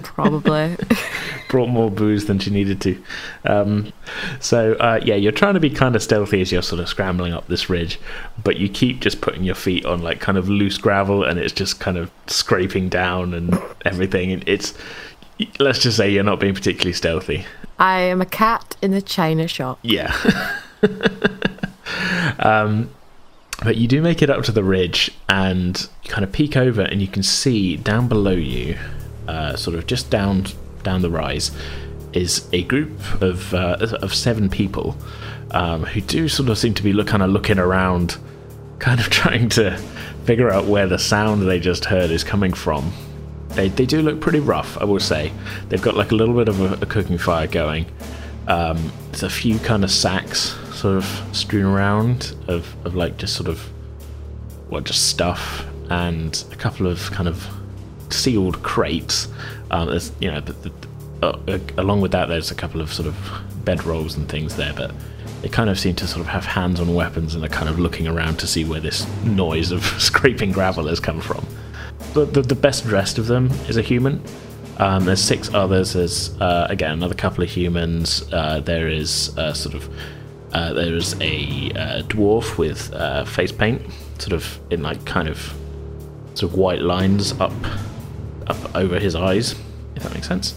Probably. 0.04 0.78
Brought 1.50 1.68
more 1.68 1.92
booze 1.92 2.26
than 2.26 2.40
she 2.40 2.50
needed 2.50 2.82
to. 2.82 3.04
Um, 3.46 3.92
so 4.40 4.74
uh, 4.74 5.00
yeah, 5.04 5.16
you're 5.16 5.32
trying 5.32 5.56
to 5.56 5.60
be 5.60 5.70
kind 5.70 5.96
of 5.96 6.04
stealthy 6.04 6.42
as 6.42 6.52
you're 6.52 6.62
sort 6.62 6.80
of 6.80 6.88
scrambling 6.88 7.34
up 7.34 7.48
this 7.48 7.70
ridge, 7.70 8.00
but 8.44 8.58
you 8.58 8.70
keep 8.70 9.02
just 9.02 9.22
putting 9.22 9.44
your 9.44 9.56
feet 9.56 9.86
on 9.86 10.02
like 10.02 10.20
kind 10.20 10.38
of 10.38 10.48
loose 10.50 10.78
gravel, 10.78 11.24
and 11.24 11.40
it's 11.40 11.54
just 11.54 11.80
kind 11.80 11.98
of 11.98 12.10
scraping 12.28 12.90
down 12.90 13.34
and 13.34 13.58
everything. 13.86 14.32
And 14.32 14.48
it's 14.48 14.74
let's 15.60 15.80
just 15.80 15.98
say 15.98 16.10
you're 16.12 16.24
not 16.24 16.40
being 16.40 16.54
particularly 16.54 16.94
stealthy. 16.94 17.46
I 17.80 18.00
am 18.02 18.22
a 18.22 18.26
cat 18.26 18.76
in 18.82 18.92
the 18.92 19.02
china 19.02 19.48
shop. 19.48 19.80
Yeah. 19.82 20.16
um, 22.40 22.90
but 23.64 23.78
you 23.78 23.88
do 23.88 24.02
make 24.02 24.22
it 24.22 24.30
up 24.30 24.44
to 24.46 24.52
the 24.52 24.64
ridge 24.64 25.12
and 25.30 25.88
you 26.04 26.10
kind 26.10 26.24
of 26.24 26.32
peek 26.32 26.58
over 26.58 26.82
and 26.82 27.02
you 27.02 27.08
can 27.08 27.24
see 27.24 27.78
down 27.78 28.08
below 28.08 28.32
you, 28.32 28.78
uh, 29.28 29.56
sort 29.56 29.78
of 29.78 29.88
just 29.88 30.10
down 30.10 30.46
down 30.84 31.02
the 31.02 31.10
rise, 31.10 31.52
is 32.14 32.48
a 32.54 32.64
group 32.64 33.22
of 33.22 33.54
uh, 33.54 33.78
of 34.02 34.14
seven 34.14 34.50
people 34.50 34.96
um, 35.52 35.84
who 35.84 36.02
do 36.02 36.28
sort 36.28 36.50
of 36.50 36.58
seem 36.58 36.74
to 36.74 36.84
be 36.84 36.94
look, 36.94 37.08
kind 37.08 37.24
of 37.24 37.30
looking 37.30 37.60
around, 37.60 38.18
kind 38.80 39.00
of 39.00 39.10
trying 39.10 39.50
to 39.50 39.78
figure 40.26 40.50
out 40.50 40.66
where 40.66 40.88
the 40.88 41.00
sound 41.00 41.48
they 41.48 41.60
just 41.60 41.86
heard 41.86 42.12
is 42.12 42.24
coming 42.24 42.54
from. 42.54 42.92
They, 43.50 43.68
they 43.68 43.86
do 43.86 44.02
look 44.02 44.22
pretty 44.22 44.40
rough, 44.40 44.78
I 44.78 44.86
will 44.86 45.00
say. 45.00 45.32
They've 45.68 45.82
got 45.82 45.96
like 45.96 46.12
a 46.12 46.16
little 46.16 46.36
bit 46.36 46.48
of 46.48 46.62
a, 46.62 46.84
a 46.84 46.86
cooking 46.86 47.18
fire 47.18 47.48
going. 47.48 47.86
Um, 48.48 48.92
there's 49.08 49.24
a 49.24 49.30
few 49.30 49.60
kind 49.60 49.84
of 49.84 49.92
sacks 49.92 50.56
sort 50.74 50.98
of 50.98 51.36
strewn 51.36 51.66
around 51.66 52.34
of, 52.48 52.74
of 52.86 52.96
like 52.96 53.18
just 53.18 53.36
sort 53.36 53.50
of 53.50 53.60
what 54.70 54.86
just 54.86 55.10
stuff 55.10 55.66
and 55.90 56.44
a 56.52 56.56
couple 56.56 56.88
of 56.88 57.12
kind 57.12 57.28
of 57.28 57.48
sealed 58.14 58.62
crates. 58.64 59.28
Um, 59.72 59.90
there's 59.90 60.12
you 60.20 60.30
know 60.32 60.42
the, 60.42 60.54
the, 60.54 60.72
uh, 61.22 61.38
uh, 61.48 61.60
along 61.78 62.02
with 62.02 62.12
that 62.12 62.30
there's 62.30 62.52
a 62.52 62.56
couple 62.56 62.82
of 62.82 62.92
sort 62.92 63.08
of 63.08 63.16
bedrolls 63.64 64.18
and 64.18 64.28
things 64.28 64.56
there, 64.56 64.74
but 64.74 64.92
they 65.42 65.50
kind 65.50 65.70
of 65.70 65.80
seem 65.80 65.96
to 65.96 66.08
sort 66.08 66.22
of 66.22 66.28
have 66.28 66.46
hands 66.46 66.80
on 66.80 66.94
weapons 66.94 67.36
and 67.36 67.44
are 67.44 67.50
kind 67.50 67.70
of 67.70 67.80
looking 67.80 68.08
around 68.08 68.40
to 68.40 68.48
see 68.48 68.66
where 68.66 68.80
this 68.80 69.08
noise 69.24 69.72
of 69.72 69.84
scraping 70.00 70.52
gravel 70.52 70.88
has 70.88 71.00
come 71.00 71.22
from. 71.22 71.46
The, 72.14 72.26
the, 72.26 72.42
the 72.42 72.56
best 72.56 72.86
dressed 72.86 73.18
of 73.18 73.28
them 73.28 73.52
is 73.68 73.78
a 73.78 73.82
human. 73.82 74.22
Um, 74.78 75.06
there's 75.06 75.22
six 75.22 75.54
others. 75.54 75.94
There's 75.94 76.40
uh, 76.42 76.68
again 76.70 76.92
another 76.94 77.14
couple 77.14 77.44
of 77.44 77.50
humans. 77.50 78.24
Uh, 78.34 78.62
there 78.62 78.88
is 78.88 79.38
uh, 79.38 79.54
sort 79.54 79.76
of 79.76 79.90
uh, 80.54 80.74
there 80.74 80.96
is 80.96 81.14
a 81.22 81.70
dwarf 82.08 82.58
with 82.58 82.90
face 83.28 83.52
paint, 83.52 83.82
sort 84.18 84.34
of 84.34 84.60
in 84.72 84.82
like 84.82 85.06
kind 85.06 85.28
of 85.28 85.54
sort 86.34 86.52
of 86.52 86.58
white 86.58 86.82
lines 86.82 87.34
up 87.40 87.54
up 88.48 88.76
over 88.76 89.00
his 89.00 89.16
eyes, 89.16 89.56
if 89.96 90.04
that 90.04 90.14
makes 90.14 90.28
sense. 90.28 90.56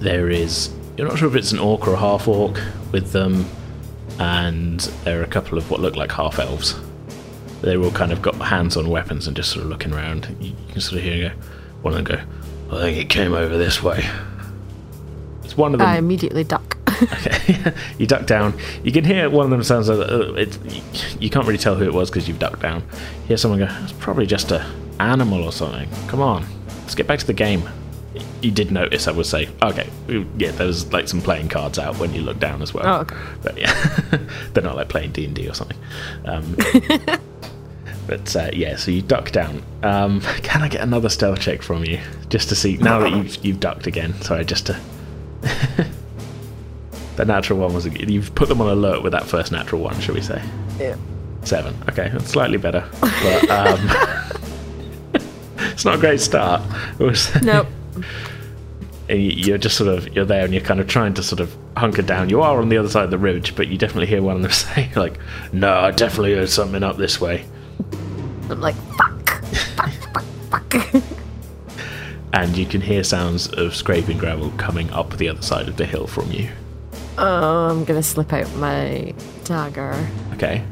There 0.00 0.30
is 0.30 0.72
you're 0.96 1.08
not 1.08 1.18
sure 1.18 1.28
if 1.28 1.34
it's 1.34 1.52
an 1.52 1.58
orc 1.58 1.86
or 1.88 1.94
a 1.94 1.98
half 1.98 2.28
orc 2.28 2.60
with 2.92 3.12
them, 3.12 3.46
and 4.18 4.80
there 5.04 5.20
are 5.20 5.24
a 5.24 5.28
couple 5.28 5.58
of 5.58 5.70
what 5.70 5.80
look 5.80 5.96
like 5.96 6.12
half 6.12 6.38
elves. 6.38 6.74
They've 7.62 7.82
all 7.82 7.90
kind 7.90 8.12
of 8.12 8.22
got 8.22 8.34
hands 8.36 8.76
on 8.76 8.88
weapons 8.90 9.26
and 9.26 9.36
just 9.36 9.50
sort 9.50 9.64
of 9.64 9.70
looking 9.70 9.92
around. 9.92 10.36
You, 10.38 10.52
can 10.70 10.80
sort 10.80 10.98
of 10.98 11.02
hear 11.02 11.30
go, 11.30 11.34
one 11.82 11.94
of 11.94 12.04
them 12.04 12.16
go, 12.16 12.76
I 12.76 12.80
think 12.82 12.98
it 12.98 13.08
came 13.08 13.32
over 13.32 13.56
this 13.56 13.82
way. 13.82 14.04
It's 15.42 15.56
one 15.56 15.72
of 15.72 15.80
them. 15.80 15.88
I 15.88 15.98
immediately 15.98 16.44
duck. 16.44 16.76
Okay, 17.02 17.72
you 17.98 18.06
duck 18.06 18.24
down. 18.24 18.56
You 18.84 18.92
can 18.92 19.04
hear 19.04 19.28
one 19.28 19.46
of 19.46 19.50
them 19.50 19.64
sounds 19.64 19.88
like 19.88 20.08
uh, 20.08 20.34
it. 20.34 20.56
You 21.20 21.28
can't 21.28 21.44
really 21.44 21.58
tell 21.58 21.74
who 21.74 21.84
it 21.84 21.92
was 21.92 22.08
because 22.08 22.28
you've 22.28 22.38
ducked 22.38 22.60
down. 22.60 22.82
You 23.22 23.28
hear 23.28 23.36
someone 23.36 23.58
go, 23.58 23.68
"It's 23.82 23.92
probably 23.92 24.26
just 24.26 24.52
a 24.52 24.64
animal 25.00 25.42
or 25.42 25.50
something." 25.50 25.88
Come 26.06 26.20
on, 26.20 26.46
let's 26.84 26.94
get 26.94 27.06
back 27.06 27.18
to 27.18 27.26
the 27.26 27.32
game. 27.32 27.66
You 28.42 28.50
did 28.50 28.70
notice, 28.70 29.08
I 29.08 29.12
would 29.12 29.24
say. 29.26 29.48
Okay, 29.62 29.88
yeah, 30.36 30.50
there 30.52 30.66
was 30.66 30.92
like 30.92 31.08
some 31.08 31.22
playing 31.22 31.48
cards 31.48 31.78
out 31.78 31.98
when 31.98 32.12
you 32.14 32.20
look 32.20 32.38
down 32.38 32.60
as 32.62 32.74
well. 32.74 32.86
Oh, 32.86 33.00
okay. 33.00 33.16
But 33.42 33.58
yeah, 33.58 33.72
they're 34.52 34.62
not 34.62 34.76
like 34.76 34.88
playing 34.88 35.12
D 35.12 35.24
and 35.24 35.34
D 35.34 35.48
or 35.48 35.54
something. 35.54 35.78
Um, 36.26 36.54
but 38.06 38.36
uh, 38.36 38.50
yeah, 38.52 38.76
so 38.76 38.90
you 38.90 39.00
duck 39.00 39.32
down. 39.32 39.62
Um, 39.82 40.20
can 40.42 40.62
I 40.62 40.68
get 40.68 40.82
another 40.82 41.08
stealth 41.08 41.40
check 41.40 41.62
from 41.62 41.84
you 41.84 41.98
just 42.28 42.50
to 42.50 42.54
see 42.54 42.76
now 42.76 43.00
that 43.00 43.10
you've 43.10 43.44
you've 43.44 43.60
ducked 43.60 43.86
again? 43.86 44.12
Sorry, 44.20 44.44
just 44.44 44.66
to. 44.66 44.78
the 47.16 47.24
natural 47.24 47.58
one 47.58 47.72
was 47.74 47.86
you've 47.86 48.34
put 48.34 48.48
them 48.48 48.60
on 48.60 48.68
alert 48.68 49.02
with 49.02 49.12
that 49.12 49.24
first 49.24 49.50
natural 49.50 49.80
one, 49.80 49.98
shall 50.00 50.14
we 50.14 50.20
say? 50.20 50.42
Yeah. 50.78 50.96
Seven. 51.44 51.74
Okay, 51.88 52.10
that's 52.10 52.28
slightly 52.28 52.58
better, 52.58 52.88
but 53.00 53.50
um, 53.50 53.90
it's 55.84 55.86
not 55.86 55.96
a 55.96 55.98
great 55.98 56.20
start. 56.20 56.62
It 56.98 57.04
was 57.04 57.42
Nope. 57.42 57.66
and 59.08 59.20
you- 59.22 59.30
you're 59.32 59.58
just 59.58 59.76
sort 59.76 59.90
of 59.90 60.08
you're 60.14 60.24
there 60.24 60.44
and 60.44 60.54
you're 60.54 60.62
kind 60.62 60.80
of 60.80 60.86
trying 60.88 61.12
to 61.14 61.22
sort 61.22 61.40
of 61.40 61.54
hunker 61.76 62.02
down. 62.02 62.30
You 62.30 62.40
are 62.40 62.58
on 62.60 62.68
the 62.70 62.78
other 62.78 62.88
side 62.88 63.04
of 63.04 63.10
the 63.10 63.18
ridge, 63.18 63.54
but 63.54 63.68
you 63.68 63.76
definitely 63.76 64.06
hear 64.06 64.22
one 64.22 64.36
of 64.36 64.42
them 64.42 64.50
say 64.64 64.90
like, 64.96 65.18
"No, 65.52 65.72
I 65.74 65.90
definitely 65.90 66.34
heard 66.34 66.48
something 66.48 66.82
up 66.82 66.96
this 66.96 67.20
way." 67.20 67.44
I'm 68.48 68.60
like, 68.60 68.74
fuck. 68.96 69.44
Fuck, 69.76 69.90
fuck, 70.50 70.70
fuck. 70.70 71.02
and 72.32 72.56
you 72.56 72.66
can 72.66 72.80
hear 72.80 73.02
sounds 73.04 73.46
of 73.48 73.74
scraping 73.76 74.18
gravel 74.18 74.50
coming 74.56 74.90
up 74.90 75.16
the 75.16 75.28
other 75.28 75.42
side 75.42 75.68
of 75.68 75.76
the 75.76 75.86
hill 75.86 76.06
from 76.06 76.30
you. 76.32 76.48
oh, 77.18 77.70
I'm 77.70 77.84
gonna 77.84 78.02
slip 78.02 78.32
out 78.32 78.52
my 78.56 79.14
dagger 79.44 79.94
Okay. 80.34 80.64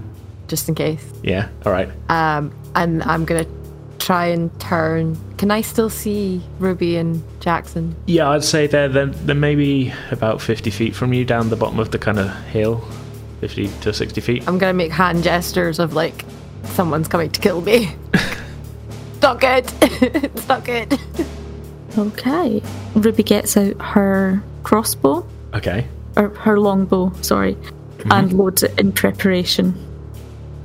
just 0.48 0.68
in 0.68 0.74
case. 0.74 1.04
Yeah. 1.22 1.48
All 1.64 1.72
right. 1.72 1.88
Um, 2.08 2.52
and 2.74 3.02
I'm 3.04 3.24
gonna 3.24 3.46
try 4.02 4.26
and 4.26 4.50
turn. 4.60 5.16
Can 5.38 5.50
I 5.50 5.60
still 5.60 5.88
see 5.88 6.42
Ruby 6.58 6.96
and 6.96 7.22
Jackson? 7.40 7.94
Yeah, 8.06 8.30
I'd 8.30 8.44
say 8.44 8.66
they're 8.66 8.88
they're, 8.88 9.06
they're 9.06 9.34
maybe 9.34 9.92
about 10.10 10.42
fifty 10.42 10.70
feet 10.70 10.94
from 10.94 11.12
you 11.12 11.24
down 11.24 11.48
the 11.50 11.56
bottom 11.56 11.78
of 11.78 11.90
the 11.92 11.98
kind 11.98 12.18
of 12.18 12.30
hill, 12.46 12.84
fifty 13.40 13.68
to 13.82 13.92
sixty 13.92 14.20
feet. 14.20 14.46
I'm 14.48 14.58
gonna 14.58 14.74
make 14.74 14.92
hand 14.92 15.22
gestures 15.22 15.78
of 15.78 15.94
like 15.94 16.24
someone's 16.64 17.08
coming 17.08 17.30
to 17.30 17.40
kill 17.40 17.60
me. 17.60 17.94
not 19.22 19.40
good. 19.40 19.72
it's 19.82 20.48
not 20.48 20.64
good. 20.64 20.98
Okay. 21.96 22.62
Ruby 22.94 23.22
gets 23.22 23.56
out 23.56 23.80
her 23.80 24.42
crossbow, 24.62 25.26
Okay. 25.54 25.86
or 26.16 26.30
her 26.30 26.58
longbow, 26.58 27.12
sorry, 27.20 27.54
mm-hmm. 27.54 28.12
and 28.12 28.32
loads 28.32 28.62
it 28.62 28.78
in 28.80 28.92
preparation. 28.92 29.74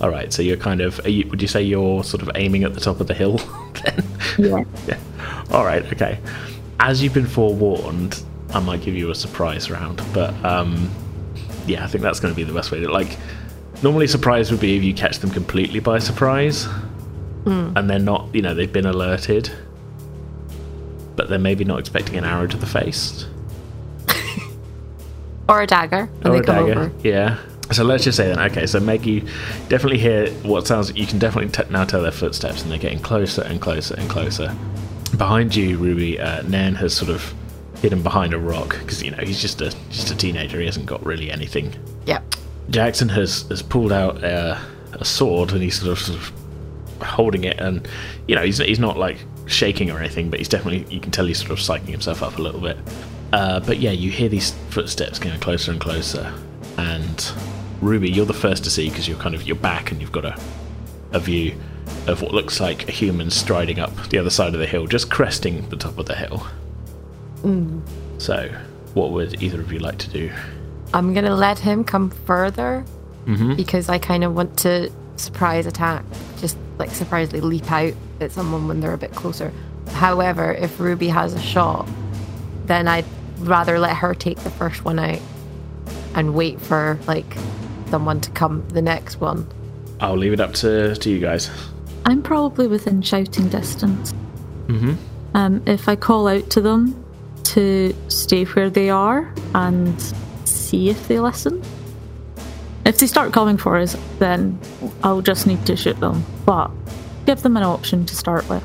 All 0.01 0.09
right. 0.09 0.31
So 0.31 0.41
you're 0.41 0.57
kind 0.57 0.81
of. 0.81 0.99
Are 1.05 1.09
you, 1.09 1.27
would 1.29 1.41
you 1.41 1.47
say 1.47 1.61
you're 1.63 2.03
sort 2.03 2.21
of 2.21 2.29
aiming 2.35 2.63
at 2.63 2.73
the 2.73 2.79
top 2.79 2.99
of 2.99 3.07
the 3.07 3.13
hill? 3.13 3.37
then. 3.83 4.03
Yeah. 4.37 4.63
Yeah. 4.87 4.99
All 5.51 5.65
right. 5.65 5.83
Okay. 5.93 6.19
As 6.79 7.01
you've 7.01 7.13
been 7.13 7.25
forewarned, 7.27 8.23
I 8.53 8.59
might 8.59 8.81
give 8.81 8.95
you 8.95 9.09
a 9.09 9.15
surprise 9.15 9.69
round, 9.71 10.01
but 10.13 10.33
um, 10.45 10.89
yeah, 11.65 11.83
I 11.83 11.87
think 11.87 12.03
that's 12.03 12.19
going 12.19 12.33
to 12.33 12.35
be 12.35 12.43
the 12.43 12.53
best 12.53 12.71
way 12.71 12.79
to 12.79 12.89
like. 12.91 13.17
Normally, 13.83 14.07
surprise 14.07 14.51
would 14.51 14.59
be 14.59 14.77
if 14.77 14.83
you 14.83 14.93
catch 14.93 15.19
them 15.19 15.29
completely 15.31 15.79
by 15.79 15.99
surprise, 15.99 16.67
and 17.45 17.89
they're 17.89 17.99
not. 17.99 18.33
You 18.33 18.41
know, 18.43 18.53
they've 18.53 18.71
been 18.71 18.85
alerted, 18.85 19.51
but 21.15 21.29
they're 21.29 21.39
maybe 21.39 21.63
not 21.65 21.79
expecting 21.79 22.15
an 22.17 22.23
arrow 22.25 22.47
to 22.47 22.57
the 22.57 22.65
face 22.65 23.25
Or 25.49 25.61
a 25.61 25.67
dagger 25.67 26.09
or 26.25 26.35
a 26.35 26.41
dagger. 26.41 26.79
over. 26.79 26.91
Yeah. 27.03 27.37
So 27.71 27.83
let's 27.83 28.03
just 28.03 28.17
say 28.17 28.27
then. 28.27 28.39
Okay, 28.39 28.65
so 28.65 28.79
Meg, 28.79 29.05
you 29.05 29.21
definitely 29.67 29.97
hear 29.97 30.29
what 30.43 30.67
sounds. 30.67 30.95
You 30.95 31.05
can 31.05 31.19
definitely 31.19 31.51
t- 31.51 31.69
now 31.69 31.83
tell 31.83 32.01
their 32.01 32.11
footsteps, 32.11 32.61
and 32.61 32.71
they're 32.71 32.77
getting 32.77 32.99
closer 32.99 33.43
and 33.43 33.61
closer 33.61 33.95
and 33.95 34.09
closer. 34.09 34.55
Behind 35.17 35.55
you, 35.55 35.77
Ruby, 35.77 36.19
uh, 36.19 36.43
Nan 36.43 36.75
has 36.75 36.95
sort 36.95 37.11
of 37.11 37.33
hidden 37.81 38.01
behind 38.01 38.33
a 38.33 38.39
rock 38.39 38.77
because 38.79 39.03
you 39.03 39.11
know 39.11 39.17
he's 39.17 39.41
just 39.41 39.61
a 39.61 39.75
just 39.89 40.11
a 40.11 40.15
teenager. 40.15 40.59
He 40.59 40.65
hasn't 40.65 40.85
got 40.85 41.05
really 41.05 41.29
anything. 41.31 41.73
Yep. 42.05 42.35
Jackson 42.69 43.09
has 43.09 43.43
has 43.49 43.61
pulled 43.61 43.91
out 43.91 44.23
uh, 44.23 44.57
a 44.93 45.05
sword 45.05 45.51
and 45.51 45.61
he's 45.61 45.79
sort 45.79 45.91
of, 45.91 45.99
sort 45.99 46.19
of 46.19 47.03
holding 47.05 47.43
it, 47.43 47.59
and 47.59 47.87
you 48.27 48.35
know 48.35 48.43
he's 48.43 48.57
he's 48.57 48.79
not 48.79 48.97
like 48.97 49.17
shaking 49.45 49.91
or 49.91 49.99
anything, 49.99 50.29
but 50.29 50.39
he's 50.39 50.49
definitely 50.49 50.93
you 50.93 50.99
can 50.99 51.11
tell 51.11 51.25
he's 51.25 51.39
sort 51.39 51.51
of 51.51 51.59
psyching 51.59 51.89
himself 51.89 52.23
up 52.23 52.37
a 52.37 52.41
little 52.41 52.61
bit. 52.61 52.77
Uh, 53.33 53.59
but 53.59 53.79
yeah, 53.79 53.91
you 53.91 54.09
hear 54.09 54.29
these 54.29 54.51
footsteps 54.69 55.19
getting 55.19 55.39
closer 55.39 55.71
and 55.71 55.81
closer, 55.81 56.33
and 56.77 57.31
Ruby, 57.81 58.09
you're 58.09 58.25
the 58.25 58.33
first 58.33 58.63
to 58.65 58.69
see 58.69 58.89
because 58.89 59.07
you're 59.07 59.17
kind 59.19 59.35
of 59.35 59.43
you're 59.43 59.55
back 59.55 59.91
and 59.91 60.01
you've 60.01 60.11
got 60.11 60.25
a 60.25 60.39
a 61.11 61.19
view 61.19 61.55
of 62.07 62.21
what 62.21 62.33
looks 62.33 62.59
like 62.59 62.87
a 62.89 62.91
human 62.91 63.29
striding 63.29 63.79
up 63.79 63.95
the 64.09 64.17
other 64.17 64.29
side 64.29 64.53
of 64.53 64.59
the 64.59 64.67
hill, 64.67 64.87
just 64.87 65.09
cresting 65.09 65.67
the 65.69 65.77
top 65.77 65.97
of 65.97 66.05
the 66.05 66.15
hill. 66.15 66.45
So, 68.17 68.49
what 68.93 69.11
would 69.11 69.41
either 69.41 69.61
of 69.61 69.71
you 69.71 69.79
like 69.79 69.97
to 69.99 70.09
do? 70.09 70.31
I'm 70.93 71.13
gonna 71.13 71.35
let 71.35 71.59
him 71.59 71.83
come 71.83 72.09
further 72.09 72.85
Mm-hmm. 73.25 73.55
because 73.55 73.89
I 73.89 73.99
kind 73.99 74.23
of 74.23 74.33
want 74.33 74.57
to 74.59 74.89
surprise 75.17 75.65
attack, 75.65 76.05
just 76.37 76.57
like 76.77 76.91
surprisingly 76.91 77.41
leap 77.41 77.69
out 77.69 77.91
at 78.21 78.31
someone 78.31 78.69
when 78.69 78.79
they're 78.79 78.93
a 78.93 78.97
bit 78.97 79.11
closer. 79.13 79.51
However, 79.89 80.53
if 80.53 80.79
Ruby 80.79 81.09
has 81.09 81.33
a 81.33 81.41
shot, 81.41 81.89
then 82.67 82.87
I'd 82.87 83.03
rather 83.39 83.79
let 83.79 83.97
her 83.97 84.13
take 84.13 84.37
the 84.39 84.49
first 84.49 84.85
one 84.85 84.97
out 84.97 85.19
and 86.17 86.33
wait 86.33 86.59
for 86.59 86.99
like 87.07 87.37
someone 87.89 88.19
to 88.19 88.31
come 88.31 88.67
the 88.69 88.81
next 88.81 89.21
one. 89.21 89.47
I'll 90.01 90.17
leave 90.17 90.33
it 90.33 90.41
up 90.41 90.53
to, 90.55 90.95
to 90.95 91.09
you 91.09 91.19
guys. 91.19 91.49
I'm 92.05 92.21
probably 92.21 92.67
within 92.67 93.01
shouting 93.01 93.47
distance. 93.49 94.13
Mm-hmm. 94.67 94.95
Um, 95.33 95.63
if 95.65 95.87
I 95.87 95.95
call 95.95 96.27
out 96.27 96.49
to 96.51 96.61
them 96.61 97.03
to 97.45 97.95
stay 98.09 98.43
where 98.43 98.69
they 98.69 98.89
are 98.89 99.33
and 99.55 99.95
see 100.45 100.89
if 100.89 101.07
they 101.07 101.19
listen. 101.19 101.61
If 102.85 102.99
they 102.99 103.07
start 103.07 103.33
coming 103.33 103.57
for 103.57 103.77
us, 103.77 103.95
then 104.19 104.59
I'll 105.03 105.21
just 105.21 105.47
need 105.47 105.65
to 105.65 105.75
shoot 105.75 105.99
them. 105.99 106.25
But 106.45 106.71
give 107.25 107.41
them 107.41 107.57
an 107.57 107.63
option 107.63 108.05
to 108.05 108.15
start 108.15 108.47
with. 108.49 108.63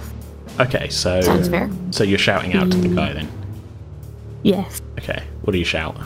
Okay, 0.61 0.89
so 0.89 1.21
Sounds 1.21 1.49
fair. 1.49 1.71
so 1.91 2.05
you're 2.05 2.19
shouting 2.19 2.55
out 2.55 2.71
to 2.71 2.77
the 2.77 2.89
guy 2.89 3.13
then. 3.13 3.29
Yes. 4.43 4.81
Okay, 4.99 5.23
what 5.43 5.53
do 5.53 5.59
you 5.59 5.65
shout? 5.65 5.97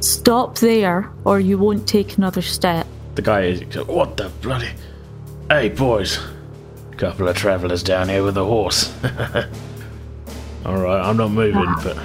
Stop 0.00 0.58
there, 0.58 1.10
or 1.24 1.40
you 1.40 1.58
won't 1.58 1.88
take 1.88 2.16
another 2.16 2.42
step. 2.42 2.86
The 3.14 3.22
guy 3.22 3.42
is 3.42 3.76
what 3.86 4.16
the 4.16 4.28
bloody? 4.40 4.70
Hey 5.48 5.68
boys, 5.68 6.18
couple 6.96 7.28
of 7.28 7.36
travellers 7.36 7.82
down 7.82 8.08
here 8.08 8.22
with 8.22 8.36
a 8.36 8.44
horse. 8.44 8.92
All 10.64 10.76
right, 10.76 11.00
I'm 11.00 11.16
not 11.16 11.30
moving, 11.30 11.72
but 11.82 11.96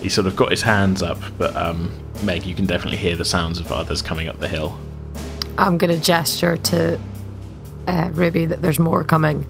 he 0.00 0.08
sort 0.08 0.26
of 0.26 0.36
got 0.36 0.50
his 0.50 0.62
hands 0.62 1.02
up. 1.02 1.18
But 1.38 1.56
um, 1.56 1.90
Meg, 2.22 2.44
you 2.44 2.54
can 2.54 2.66
definitely 2.66 2.98
hear 2.98 3.16
the 3.16 3.24
sounds 3.24 3.58
of 3.58 3.72
others 3.72 4.02
coming 4.02 4.28
up 4.28 4.38
the 4.38 4.48
hill. 4.48 4.78
I'm 5.56 5.78
gonna 5.78 5.98
gesture 5.98 6.56
to 6.56 7.00
uh, 7.86 8.10
Ruby 8.12 8.46
that 8.46 8.62
there's 8.62 8.78
more 8.78 9.04
coming. 9.04 9.46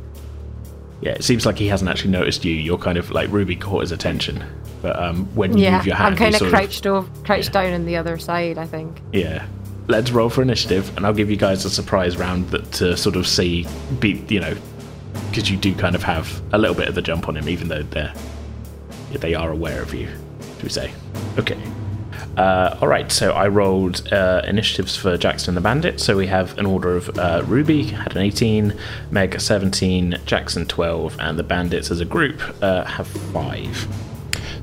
Yeah, 1.04 1.12
it 1.12 1.22
seems 1.22 1.44
like 1.44 1.58
he 1.58 1.66
hasn't 1.68 1.90
actually 1.90 2.12
noticed 2.12 2.46
you. 2.46 2.54
You're 2.54 2.78
kind 2.78 2.96
of 2.96 3.10
like 3.10 3.30
Ruby 3.30 3.56
caught 3.56 3.82
his 3.82 3.92
attention, 3.92 4.42
but 4.80 4.98
um, 4.98 5.26
when 5.34 5.56
you 5.56 5.64
Yeah, 5.64 5.76
move 5.76 5.86
your 5.86 5.96
hand, 5.96 6.14
I'm 6.14 6.16
kind 6.16 6.34
of 6.34 6.48
crouched 6.48 6.86
over, 6.86 7.08
crouched 7.24 7.54
yeah. 7.54 7.62
down 7.62 7.72
on 7.74 7.84
the 7.84 7.96
other 7.96 8.16
side. 8.16 8.56
I 8.56 8.66
think. 8.66 9.00
Yeah. 9.12 9.46
Let's 9.86 10.10
roll 10.10 10.30
for 10.30 10.40
initiative, 10.40 10.96
and 10.96 11.04
I'll 11.04 11.12
give 11.12 11.28
you 11.30 11.36
guys 11.36 11.66
a 11.66 11.70
surprise 11.70 12.16
round 12.16 12.48
that 12.52 12.72
to 12.72 12.96
sort 12.96 13.16
of 13.16 13.26
see, 13.26 13.66
be 14.00 14.24
you 14.28 14.40
know, 14.40 14.56
because 15.28 15.50
you 15.50 15.58
do 15.58 15.74
kind 15.74 15.94
of 15.94 16.02
have 16.02 16.40
a 16.54 16.58
little 16.58 16.74
bit 16.74 16.88
of 16.88 16.94
the 16.94 17.02
jump 17.02 17.28
on 17.28 17.36
him, 17.36 17.50
even 17.50 17.68
though 17.68 17.82
they're 17.82 18.14
they 19.12 19.34
are 19.34 19.50
aware 19.50 19.82
of 19.82 19.92
you. 19.94 20.06
Do 20.06 20.62
we 20.62 20.70
say? 20.70 20.90
Okay. 21.38 21.60
Uh, 22.36 22.76
all 22.80 22.88
right. 22.88 23.10
So 23.12 23.32
I 23.32 23.48
rolled 23.48 24.12
uh, 24.12 24.42
initiatives 24.44 24.96
for 24.96 25.16
Jackson 25.16 25.50
and 25.50 25.56
the 25.56 25.60
Bandit. 25.60 26.00
So 26.00 26.16
we 26.16 26.26
have 26.26 26.56
an 26.58 26.66
order 26.66 26.96
of 26.96 27.16
uh, 27.18 27.42
Ruby 27.46 27.84
had 27.84 28.16
an 28.16 28.22
18, 28.22 28.74
Meg 29.10 29.40
17, 29.40 30.18
Jackson 30.26 30.66
12, 30.66 31.16
and 31.20 31.38
the 31.38 31.42
Bandits 31.42 31.90
as 31.90 32.00
a 32.00 32.04
group 32.04 32.40
uh, 32.62 32.84
have 32.84 33.06
five. 33.06 33.86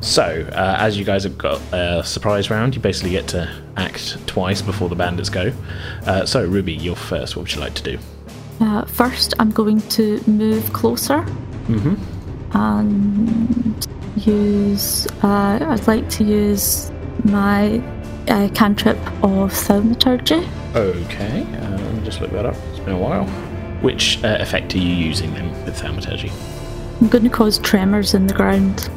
So, 0.02 0.50
uh, 0.52 0.78
as 0.80 0.98
you 0.98 1.06
guys 1.06 1.24
have 1.24 1.38
got 1.38 1.62
a 1.72 2.04
surprise 2.04 2.50
round, 2.50 2.76
you 2.76 2.82
basically 2.82 3.12
get 3.12 3.28
to 3.30 3.48
act 3.78 4.18
twice 4.28 4.60
before 4.62 4.90
the 4.90 4.96
bandits 4.96 5.30
go. 5.30 5.54
Uh, 6.08 6.26
so, 6.26 6.44
Ruby, 6.44 6.74
you're 6.74 6.96
first. 6.96 7.36
What 7.36 7.44
would 7.44 7.54
you 7.54 7.62
like 7.62 7.76
to 7.76 7.84
do? 7.84 8.00
Uh, 8.60 8.84
first, 8.86 9.36
I'm 9.38 9.52
going 9.52 9.80
to 9.90 10.28
move 10.28 10.74
closer 10.74 11.24
and 12.54 13.88
use. 14.18 15.08
Uh, 15.24 15.60
I'd 15.62 15.86
like 15.86 16.10
to 16.12 16.24
use 16.24 16.92
my 17.26 17.82
uh, 18.28 18.50
cantrip 18.54 18.98
of 19.24 19.52
thaumaturgy. 19.54 20.48
Okay, 20.76 21.42
uh, 21.42 21.78
let 21.78 21.94
me 21.96 22.04
just 22.06 22.22
look 22.22 22.32
that 22.32 22.46
up. 22.46 22.56
It's 22.70 22.80
been 22.80 22.94
a 22.94 22.98
while. 22.98 23.26
Which 23.82 24.24
uh, 24.24 24.38
effect 24.40 24.74
are 24.76 24.78
you 24.78 24.94
using 24.94 25.34
then 25.34 25.50
with 25.66 25.76
thaumaturgy? 25.78 26.32
I'm 27.02 27.08
going 27.08 27.24
to 27.24 27.30
cause 27.30 27.58
tremors 27.60 28.14
in 28.14 28.28
the 28.28 28.34
ground 28.34 28.90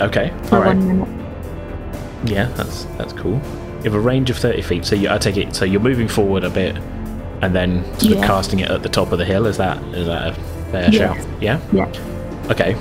Okay, 0.00 0.32
for 0.44 0.56
all 0.56 0.62
right. 0.62 0.76
one 0.76 0.86
minute. 0.86 2.30
Yeah, 2.30 2.44
that's 2.54 2.84
that's 2.96 3.12
cool. 3.12 3.40
You 3.78 3.90
have 3.90 3.94
a 3.94 4.00
range 4.00 4.30
of 4.30 4.38
30 4.38 4.62
feet, 4.62 4.84
so 4.84 4.94
you, 4.94 5.10
I 5.10 5.18
take 5.18 5.36
it. 5.36 5.54
So 5.56 5.64
you're 5.64 5.80
moving 5.80 6.06
forward 6.08 6.44
a 6.44 6.50
bit, 6.50 6.76
and 7.42 7.54
then 7.54 7.84
sort 7.98 8.14
of 8.18 8.22
casting 8.24 8.60
it 8.60 8.70
at 8.70 8.82
the 8.84 8.88
top 8.88 9.10
of 9.12 9.18
the 9.18 9.24
hill. 9.24 9.46
Is 9.46 9.56
that 9.56 9.82
is 9.94 10.06
that 10.06 10.28
a 10.30 10.34
fair 10.70 10.88
Yes. 10.90 10.94
shout? 10.94 11.42
Yeah. 11.42 11.60
Yeah. 11.72 11.86
Okay. 12.50 12.74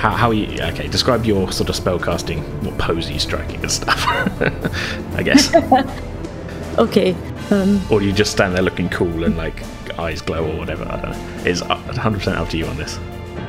How, 0.00 0.10
how 0.10 0.28
are 0.30 0.34
you? 0.34 0.46
Okay, 0.62 0.88
describe 0.88 1.26
your 1.26 1.52
sort 1.52 1.68
of 1.68 1.76
spell 1.76 1.98
casting. 1.98 2.42
What 2.64 2.78
pose 2.78 3.08
are 3.10 3.12
you 3.12 3.18
striking 3.18 3.60
and 3.60 3.70
stuff? 3.70 4.02
I 5.16 5.22
guess. 5.22 5.52
Okay. 6.78 7.14
Um, 7.50 7.82
or 7.90 8.00
you 8.00 8.10
just 8.12 8.30
stand 8.32 8.54
there 8.54 8.62
looking 8.62 8.88
cool 8.88 9.24
and 9.24 9.36
like 9.36 9.60
eyes 9.98 10.22
glow 10.22 10.50
or 10.50 10.56
whatever? 10.56 10.84
I 10.88 11.00
don't 11.02 11.10
know. 11.10 11.42
It's 11.44 11.60
100% 11.60 12.36
up 12.36 12.48
to 12.50 12.56
you 12.56 12.64
on 12.66 12.76
this. 12.78 12.98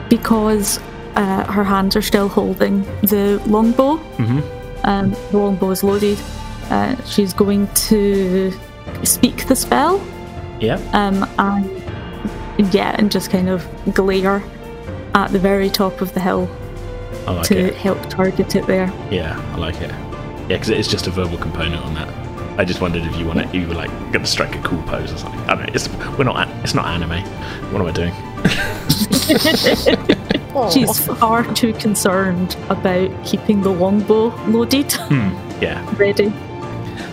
because 0.10 0.80
uh, 1.16 1.45
her 1.49 1.64
hands 1.64 1.95
are 1.95 2.02
still 2.02 2.28
holding 2.28 2.82
the 3.04 3.41
longbow. 3.45 3.97
Mm-hmm. 4.18 4.39
Um, 4.86 5.12
the 5.32 5.38
longbow 5.38 5.70
is 5.70 5.84
loaded. 5.84 6.20
Uh, 6.70 7.02
she's 7.06 7.32
going 7.34 7.68
to 7.89 8.52
speak 9.04 9.47
the 9.47 9.56
spell. 9.56 10.02
Yeah. 10.60 10.76
um, 10.93 11.24
and 11.38 12.74
yeah, 12.74 12.95
and 12.97 13.10
just 13.12 13.30
kind 13.32 13.47
of 13.49 13.66
glare 13.93 14.43
at 15.14 15.32
the 15.32 15.39
very 15.39 15.70
top 15.70 16.01
of 16.01 16.14
the 16.14 16.20
hill 16.20 16.49
I 17.28 17.32
like 17.32 17.45
to 17.47 17.57
it. 17.57 17.76
help 17.76 18.09
target 18.09 18.55
it 18.55 18.66
there. 18.68 18.91
Yeah, 19.12 19.38
I 19.53 19.57
like 19.57 19.76
it. 19.82 19.89
Yeah, 19.91 20.47
because 20.47 20.70
it 20.70 20.78
is 20.80 20.88
just 20.88 21.07
a 21.07 21.12
verbal 21.12 21.38
component 21.38 21.84
on 21.86 21.93
that. 21.95 22.09
I 22.59 22.66
just 22.66 22.82
wondered 22.82 23.03
if 23.05 23.16
you 23.18 23.26
want 23.26 23.39
to, 23.39 23.57
you 23.57 23.68
were 23.68 23.74
like 23.76 23.89
going 24.12 24.24
to 24.24 24.26
strike 24.26 24.55
a 24.55 24.62
cool 24.62 24.82
pose 24.84 25.12
or 25.14 25.18
something. 25.18 25.39
I 25.41 25.55
don't 25.55 25.68
know. 25.68 25.74
It's 25.74 25.88
we're 26.18 26.24
not. 26.24 26.47
It's 26.64 26.74
not 26.74 26.86
anime. 26.88 27.22
What 27.72 27.82
am 27.82 27.88
I 27.88 27.91
doing? 27.91 28.14
She's 30.72 31.05
far 31.05 31.45
too 31.53 31.74
concerned 31.74 32.57
about 32.70 33.09
keeping 33.26 33.62
the 33.62 33.72
longbow 33.72 34.36
loaded, 34.47 34.91
hmm, 34.93 35.30
Yeah. 35.62 35.86
ready. 35.97 36.28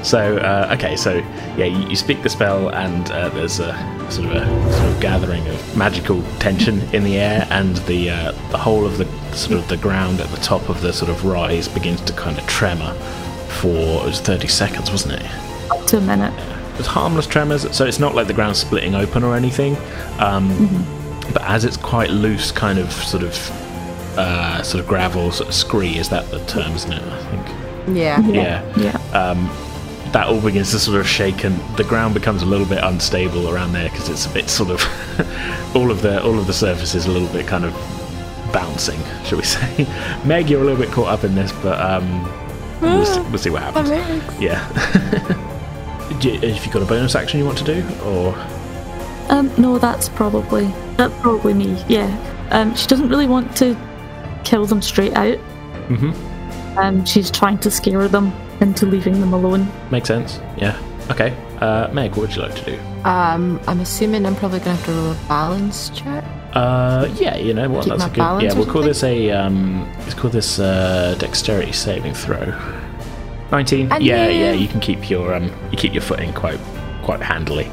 So 0.04 0.38
uh, 0.38 0.70
okay, 0.76 0.96
so 0.96 1.14
yeah, 1.56 1.64
you, 1.66 1.88
you 1.88 1.96
speak 1.96 2.22
the 2.22 2.28
spell, 2.28 2.68
and 2.70 3.10
uh, 3.10 3.28
there's 3.30 3.60
a 3.60 3.72
sort 4.10 4.28
of 4.28 4.36
a 4.42 4.72
sort 4.72 4.88
of 4.88 5.00
gathering 5.00 5.46
of 5.48 5.76
magical 5.76 6.22
tension 6.38 6.80
in 6.94 7.04
the 7.04 7.18
air, 7.18 7.46
and 7.50 7.76
the 7.88 8.10
uh, 8.10 8.32
the 8.50 8.58
whole 8.58 8.84
of 8.86 8.98
the 8.98 9.06
sort 9.36 9.58
of 9.58 9.68
the 9.68 9.76
ground 9.76 10.20
at 10.20 10.28
the 10.30 10.38
top 10.40 10.68
of 10.68 10.80
the 10.80 10.92
sort 10.92 11.10
of 11.10 11.24
rise 11.24 11.68
begins 11.68 12.00
to 12.02 12.12
kind 12.12 12.38
of 12.38 12.46
tremor 12.46 12.92
for 13.60 14.02
it 14.02 14.06
was 14.06 14.20
30 14.20 14.46
seconds, 14.48 14.90
wasn't 14.90 15.14
it? 15.14 15.26
Up 15.70 15.84
to 15.86 15.98
a 15.98 16.00
minute. 16.00 16.32
It 16.74 16.78
was 16.78 16.86
harmless 16.86 17.26
tremors, 17.26 17.74
so 17.76 17.84
it's 17.84 17.98
not 17.98 18.14
like 18.14 18.26
the 18.28 18.34
ground 18.34 18.56
splitting 18.56 18.94
open 18.94 19.24
or 19.24 19.34
anything. 19.34 19.76
Um, 20.20 20.48
But 21.32 21.42
as 21.42 21.64
it's 21.64 21.76
quite 21.76 22.10
loose, 22.10 22.52
kind 22.52 22.78
of 22.78 22.92
sort 22.92 23.22
of 23.22 23.34
uh, 24.16 24.62
sort 24.62 24.80
of 24.82 24.88
gravel, 24.88 25.30
sort 25.32 25.48
of 25.48 25.54
scree 25.54 25.98
is 25.98 26.08
that 26.08 26.30
the 26.30 26.38
term, 26.46 26.72
isn't 26.72 26.92
it? 26.92 27.02
I 27.02 27.18
think. 27.30 27.96
Yeah. 27.96 28.20
Yeah. 28.28 28.76
Yeah. 28.76 29.40
That 30.12 30.26
all 30.26 30.40
begins 30.40 30.70
to 30.70 30.78
sort 30.78 30.98
of 31.00 31.06
shake 31.06 31.44
and 31.44 31.58
the 31.76 31.84
ground 31.84 32.14
becomes 32.14 32.42
a 32.42 32.46
little 32.46 32.66
bit 32.66 32.82
unstable 32.82 33.50
around 33.50 33.72
there 33.72 33.88
because 33.90 34.08
it's 34.08 34.26
a 34.26 34.30
bit 34.30 34.48
sort 34.48 34.70
of 34.70 34.82
all 35.76 35.90
of 35.90 36.00
the 36.02 36.22
all 36.24 36.38
of 36.38 36.46
the 36.46 36.52
surface 36.52 36.94
is 36.94 37.06
a 37.06 37.10
little 37.10 37.28
bit 37.28 37.46
kind 37.46 37.64
of 37.64 37.72
bouncing 38.52 38.98
shall 39.24 39.36
we 39.38 39.44
say 39.44 39.86
meg 40.24 40.48
you're 40.48 40.62
a 40.62 40.64
little 40.64 40.80
bit 40.80 40.90
caught 40.90 41.08
up 41.08 41.24
in 41.24 41.34
this 41.34 41.52
but 41.62 41.78
um 41.80 42.22
we'll, 42.80 43.04
see, 43.04 43.20
we'll 43.22 43.38
see 43.38 43.50
what 43.50 43.62
happens 43.62 43.90
yeah 44.40 44.66
Do 46.20 46.30
you- 46.30 46.40
if 46.40 46.64
you've 46.64 46.72
got 46.72 46.82
a 46.82 46.86
bonus 46.86 47.14
action 47.14 47.38
you 47.38 47.44
want 47.44 47.58
to 47.58 47.64
do 47.64 47.84
or 48.04 48.34
Um, 49.28 49.52
no, 49.58 49.78
that's 49.78 50.08
probably 50.08 50.66
that's 50.96 51.14
probably 51.20 51.52
me. 51.52 51.76
Yeah. 51.86 52.08
Um, 52.50 52.74
she 52.74 52.86
doesn't 52.88 53.10
really 53.10 53.26
want 53.28 53.54
to 53.58 53.76
kill 54.44 54.64
them 54.64 54.80
straight 54.80 55.12
out. 55.12 55.36
Mm-hmm. 55.90 56.78
Um, 56.78 57.04
she's 57.04 57.30
trying 57.30 57.58
to 57.58 57.70
scare 57.70 58.08
them 58.08 58.32
into 58.60 58.86
leaving 58.86 59.20
them 59.20 59.32
alone. 59.32 59.68
makes 59.90 60.08
sense 60.08 60.40
yeah 60.56 60.76
okay 61.10 61.36
uh 61.60 61.88
meg 61.92 62.10
what 62.12 62.20
would 62.28 62.34
you 62.36 62.42
like 62.42 62.54
to 62.54 62.64
do 62.72 62.78
Um, 63.04 63.60
I'm 63.68 63.80
assuming 63.80 64.26
I'm 64.26 64.34
probably 64.36 64.58
gonna 64.58 64.74
have 64.76 64.84
to 64.86 64.92
roll 64.92 65.12
a 65.12 65.18
balance 65.28 65.90
check. 65.90 66.24
Uh, 66.52 67.06
yeah, 67.14 67.36
you 67.36 67.54
know 67.54 67.68
what? 67.68 67.84
Keep 67.84 67.92
That's 67.98 68.04
a 68.04 68.14
good. 68.16 68.42
Yeah, 68.42 68.54
we'll 68.54 68.66
call 68.66 68.82
this 68.82 69.04
a. 69.04 69.30
Um, 69.30 69.86
let's 70.00 70.14
call 70.14 70.30
this 70.30 70.58
uh, 70.58 71.14
dexterity 71.18 71.70
saving 71.72 72.14
throw. 72.14 72.52
Nineteen. 73.52 73.90
And 73.92 74.02
yeah, 74.02 74.26
then- 74.26 74.40
yeah. 74.40 74.52
You 74.52 74.66
can 74.66 74.80
keep 74.80 75.08
your 75.08 75.32
um, 75.32 75.44
you 75.70 75.78
keep 75.78 75.92
your 75.94 76.02
footing 76.02 76.32
quite 76.34 76.58
quite 77.04 77.22
handily. 77.22 77.66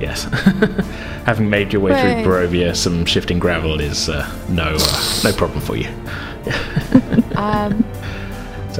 Yes. 0.00 0.24
Having 1.26 1.50
made 1.50 1.72
your 1.74 1.82
way 1.82 1.92
Hooray. 1.92 2.22
through 2.24 2.32
Barovia, 2.32 2.74
some 2.74 3.04
shifting 3.04 3.38
gravel 3.38 3.80
is 3.80 4.08
uh, 4.08 4.24
no 4.48 4.76
uh, 4.80 5.20
no 5.24 5.32
problem 5.32 5.60
for 5.60 5.76
you. 5.76 5.88
Um, 7.36 7.84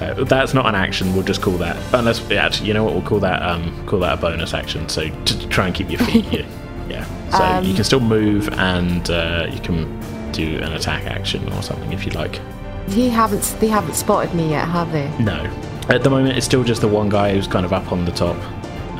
So 0.00 0.24
that's 0.24 0.54
not 0.54 0.64
an 0.66 0.74
action. 0.74 1.12
We'll 1.14 1.24
just 1.24 1.42
call 1.42 1.58
that. 1.58 1.76
Unless 1.92 2.30
actually, 2.30 2.68
you 2.68 2.74
know 2.74 2.84
what? 2.84 2.94
We'll 2.94 3.02
call 3.02 3.20
that 3.20 3.42
um, 3.42 3.86
call 3.86 4.00
that 4.00 4.18
a 4.18 4.20
bonus 4.20 4.54
action. 4.54 4.88
So 4.88 5.08
to 5.08 5.48
try 5.48 5.66
and 5.66 5.74
keep 5.74 5.90
your 5.90 6.00
feet 6.00 6.24
here. 6.34 6.46
Yeah. 6.88 7.04
So 7.30 7.44
Um, 7.44 7.64
you 7.64 7.74
can 7.74 7.84
still 7.84 8.00
move 8.00 8.48
and 8.54 9.08
uh, 9.10 9.46
you 9.50 9.60
can 9.60 10.00
do 10.32 10.58
an 10.62 10.72
attack 10.72 11.04
action 11.04 11.52
or 11.52 11.62
something 11.62 11.92
if 11.92 12.06
you 12.06 12.12
like. 12.12 12.40
They 12.88 13.08
haven't 13.08 13.56
they 13.60 13.68
haven't 13.68 13.94
spotted 13.94 14.34
me 14.34 14.50
yet, 14.50 14.66
have 14.68 14.90
they? 14.90 15.08
No. 15.18 15.44
At 15.90 16.02
the 16.02 16.10
moment, 16.10 16.36
it's 16.36 16.46
still 16.46 16.64
just 16.64 16.80
the 16.80 16.88
one 16.88 17.08
guy 17.10 17.34
who's 17.34 17.46
kind 17.46 17.66
of 17.66 17.72
up 17.72 17.92
on 17.92 18.04
the 18.06 18.12
top. 18.12 18.36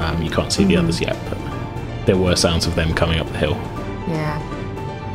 Um, 0.00 0.22
you 0.22 0.30
can't 0.30 0.52
see 0.52 0.64
the 0.64 0.76
others 0.76 1.00
yet, 1.00 1.16
but 1.28 1.38
there 2.04 2.16
were 2.16 2.36
sounds 2.36 2.66
of 2.66 2.74
them 2.74 2.94
coming 2.94 3.18
up 3.18 3.26
the 3.28 3.38
hill. 3.38 3.54
Yeah. 4.06 4.38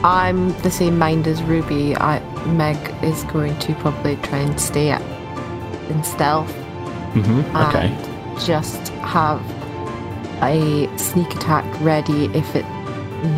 I'm 0.03 0.49
the 0.61 0.71
same 0.71 0.97
mind 0.97 1.27
as 1.27 1.43
Ruby. 1.43 1.95
I 1.95 2.19
Meg 2.45 2.77
is 3.03 3.23
going 3.25 3.57
to 3.59 3.73
probably 3.75 4.15
try 4.17 4.39
and 4.39 4.59
stay 4.59 4.91
up 4.91 5.01
in 5.89 6.03
stealth 6.03 6.51
hmm 7.13 7.39
Okay. 7.55 7.88
and 7.88 8.39
just 8.41 8.89
have 8.99 9.41
a 10.43 10.89
sneak 10.97 11.33
attack 11.36 11.65
ready 11.81 12.25
if 12.38 12.55
it 12.55 12.65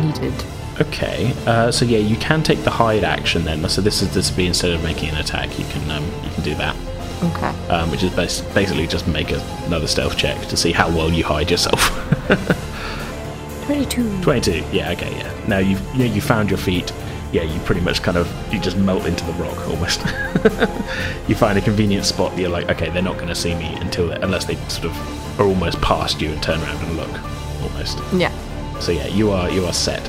needed. 0.02 0.34
Okay. 0.80 1.32
Uh, 1.46 1.70
so 1.70 1.84
yeah, 1.84 1.98
you 1.98 2.16
can 2.16 2.42
take 2.42 2.62
the 2.64 2.70
hide 2.70 3.04
action 3.04 3.44
then. 3.44 3.68
So 3.68 3.80
this 3.80 4.02
is 4.02 4.12
this 4.14 4.30
be 4.30 4.46
instead 4.46 4.72
of 4.72 4.82
making 4.82 5.10
an 5.10 5.16
attack, 5.16 5.58
you 5.58 5.64
can 5.66 5.88
um, 5.90 6.04
you 6.24 6.30
can 6.30 6.42
do 6.44 6.54
that, 6.56 6.74
Okay. 7.22 7.48
um, 7.68 7.90
which 7.90 8.02
is 8.02 8.10
bas- 8.12 8.40
basically 8.54 8.86
just 8.88 9.06
make 9.06 9.30
a, 9.30 9.40
another 9.66 9.86
stealth 9.86 10.16
check 10.16 10.40
to 10.48 10.56
see 10.56 10.72
how 10.72 10.88
well 10.88 11.10
you 11.10 11.24
hide 11.24 11.50
yourself. 11.50 11.80
22. 13.66 14.22
22. 14.22 14.64
Yeah. 14.72 14.90
Okay. 14.92 15.10
Yeah. 15.16 15.32
Now 15.46 15.58
you've 15.58 15.80
you, 15.94 15.98
know, 16.08 16.14
you 16.14 16.20
found 16.20 16.48
your 16.50 16.58
feet. 16.58 16.92
Yeah, 17.30 17.42
you 17.42 17.60
pretty 17.60 17.82
much 17.82 18.02
kind 18.02 18.16
of 18.16 18.26
you 18.52 18.58
just 18.58 18.76
melt 18.78 19.04
into 19.04 19.24
the 19.26 19.32
rock 19.34 19.68
almost. 19.68 20.00
you 21.28 21.34
find 21.34 21.58
a 21.58 21.60
convenient 21.60 22.06
spot. 22.06 22.34
That 22.34 22.40
you're 22.40 22.50
like, 22.50 22.68
okay, 22.70 22.88
they're 22.88 23.02
not 23.02 23.16
going 23.16 23.28
to 23.28 23.34
see 23.34 23.54
me 23.54 23.74
until 23.76 24.10
unless 24.10 24.46
they 24.46 24.54
sort 24.68 24.86
of 24.86 25.40
are 25.40 25.44
almost 25.44 25.80
past 25.82 26.20
you 26.20 26.30
and 26.30 26.42
turn 26.42 26.60
around 26.62 26.82
and 26.84 26.96
look, 26.96 27.62
almost. 27.62 27.98
Yeah. 28.14 28.32
So 28.80 28.92
yeah, 28.92 29.06
you 29.08 29.30
are 29.30 29.50
you 29.50 29.66
are 29.66 29.72
set. 29.74 30.08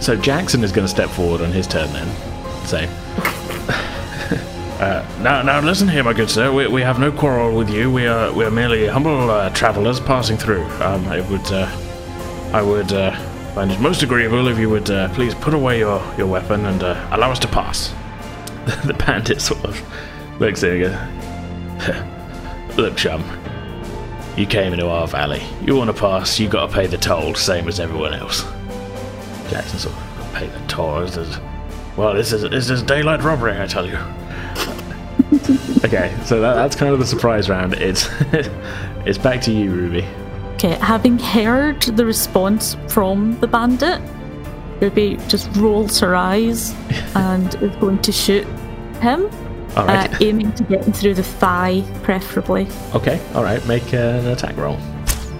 So 0.00 0.16
Jackson 0.16 0.64
is 0.64 0.72
going 0.72 0.86
to 0.86 0.90
step 0.90 1.10
forward 1.10 1.42
on 1.42 1.52
his 1.52 1.66
turn 1.66 1.92
then. 1.92 2.66
So. 2.66 2.86
Uh, 4.78 5.04
now, 5.22 5.42
now, 5.42 5.60
listen 5.60 5.88
here, 5.88 6.04
my 6.04 6.12
good 6.12 6.30
sir. 6.30 6.52
We, 6.52 6.68
we 6.68 6.82
have 6.82 7.00
no 7.00 7.10
quarrel 7.10 7.56
with 7.56 7.68
you. 7.68 7.90
We 7.90 8.06
are 8.06 8.32
we 8.32 8.44
are 8.44 8.50
merely 8.52 8.86
humble 8.86 9.28
uh, 9.28 9.50
travellers 9.50 9.98
passing 9.98 10.36
through. 10.36 10.62
Um, 10.80 11.04
I 11.08 11.20
would 11.28 11.44
uh, 11.50 11.68
I 12.52 12.62
would 12.62 12.92
uh, 12.92 13.10
find 13.58 13.72
it 13.72 13.80
most 13.80 14.04
agreeable 14.04 14.46
if 14.46 14.56
you 14.56 14.70
would 14.70 14.88
uh, 14.88 15.12
please 15.14 15.34
put 15.34 15.52
away 15.52 15.80
your, 15.80 16.00
your 16.16 16.28
weapon 16.28 16.64
and 16.66 16.84
uh, 16.84 17.08
allow 17.10 17.32
us 17.32 17.40
to 17.40 17.48
pass. 17.48 17.92
the 18.84 18.94
bandit 18.94 19.40
sort 19.40 19.64
of 19.64 19.82
looks 20.40 20.62
at 20.62 20.76
you 20.76 20.96
Look, 22.76 22.96
chum, 22.96 23.24
you 24.36 24.46
came 24.46 24.72
into 24.72 24.86
our 24.86 25.08
valley. 25.08 25.42
You 25.60 25.74
want 25.74 25.90
to 25.90 26.00
pass, 26.00 26.38
you 26.38 26.48
got 26.48 26.68
to 26.68 26.72
pay 26.72 26.86
the 26.86 26.98
toll, 26.98 27.34
same 27.34 27.66
as 27.66 27.80
everyone 27.80 28.14
else. 28.14 28.44
Jackson 29.50 29.80
sort 29.80 29.96
of 29.96 30.32
pay 30.34 30.46
the 30.46 30.60
toll. 30.68 31.00
This 31.00 31.16
is, 31.16 31.40
well, 31.96 32.14
this 32.14 32.32
is 32.32 32.48
this 32.48 32.70
is 32.70 32.80
daylight 32.84 33.24
robbery, 33.24 33.60
I 33.60 33.66
tell 33.66 33.88
you. 33.88 33.96
okay, 35.84 36.16
so 36.24 36.40
that, 36.40 36.54
that's 36.54 36.76
kind 36.76 36.92
of 36.92 37.00
the 37.00 37.06
surprise 37.06 37.50
round. 37.50 37.74
It's 37.74 38.08
it's 39.04 39.18
back 39.18 39.40
to 39.42 39.52
you, 39.52 39.72
Ruby. 39.72 40.06
Okay, 40.58 40.74
having 40.80 41.20
heard 41.20 41.80
the 41.82 42.04
response 42.04 42.76
from 42.88 43.38
the 43.38 43.46
bandit, 43.46 44.00
Ruby 44.80 45.16
just 45.28 45.48
rolls 45.54 46.00
her 46.00 46.16
eyes 46.16 46.72
and 47.14 47.54
is 47.62 47.76
going 47.76 48.02
to 48.02 48.10
shoot 48.10 48.44
him, 49.00 49.30
All 49.76 49.86
right. 49.86 50.12
uh, 50.12 50.18
aiming 50.20 50.52
to 50.54 50.64
get 50.64 50.84
him 50.84 50.92
through 50.92 51.14
the 51.14 51.22
thigh, 51.22 51.84
preferably. 52.02 52.66
Okay, 52.92 53.20
all 53.36 53.44
right. 53.44 53.64
Make 53.68 53.92
an 53.92 54.26
attack 54.26 54.56
roll. 54.56 54.76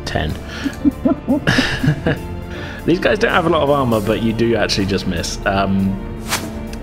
Ten. 0.04 0.30
These 2.86 3.00
guys 3.00 3.18
don't 3.18 3.32
have 3.32 3.46
a 3.46 3.48
lot 3.48 3.62
of 3.62 3.70
armor, 3.70 4.00
but 4.00 4.22
you 4.22 4.32
do 4.32 4.54
actually 4.54 4.86
just 4.86 5.08
miss. 5.08 5.44
Um, 5.46 5.98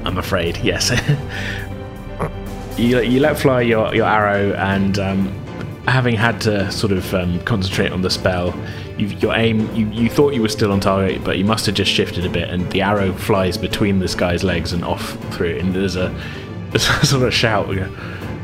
I'm 0.03 0.17
afraid. 0.17 0.57
Yes. 0.57 0.91
you 2.77 2.99
you 2.99 3.21
let 3.21 3.39
fly 3.39 3.61
your 3.61 3.95
your 3.95 4.05
arrow, 4.05 4.51
and 4.55 4.99
um, 4.99 5.44
having 5.87 6.15
had 6.15 6.41
to 6.41 6.71
sort 6.71 6.91
of 6.91 7.13
um, 7.13 7.39
concentrate 7.41 7.91
on 7.91 8.01
the 8.01 8.09
spell, 8.09 8.53
you, 8.97 9.07
your 9.07 9.35
aim. 9.35 9.73
You, 9.75 9.87
you 9.89 10.09
thought 10.09 10.33
you 10.33 10.41
were 10.41 10.49
still 10.49 10.71
on 10.71 10.79
target, 10.79 11.23
but 11.23 11.37
you 11.37 11.45
must 11.45 11.65
have 11.67 11.75
just 11.75 11.91
shifted 11.91 12.25
a 12.25 12.29
bit, 12.29 12.49
and 12.49 12.69
the 12.71 12.81
arrow 12.81 13.13
flies 13.13 13.57
between 13.57 13.99
this 13.99 14.15
guy's 14.15 14.43
legs 14.43 14.73
and 14.73 14.83
off 14.83 15.11
through 15.33 15.49
it. 15.51 15.61
And 15.63 15.73
there's 15.73 15.95
a, 15.95 16.09
there's 16.71 16.87
a 16.89 17.05
sort 17.05 17.23
of 17.23 17.33
shout 17.33 17.67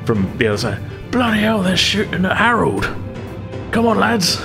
from 0.05 0.37
the 0.37 0.47
other 0.47 0.57
side. 0.57 1.11
Bloody 1.11 1.41
hell! 1.41 1.61
They're 1.61 1.75
shooting 1.77 2.25
at 2.25 2.37
Harold. 2.37 2.83
Come 3.71 3.85
on, 3.87 3.97
lads. 3.97 4.37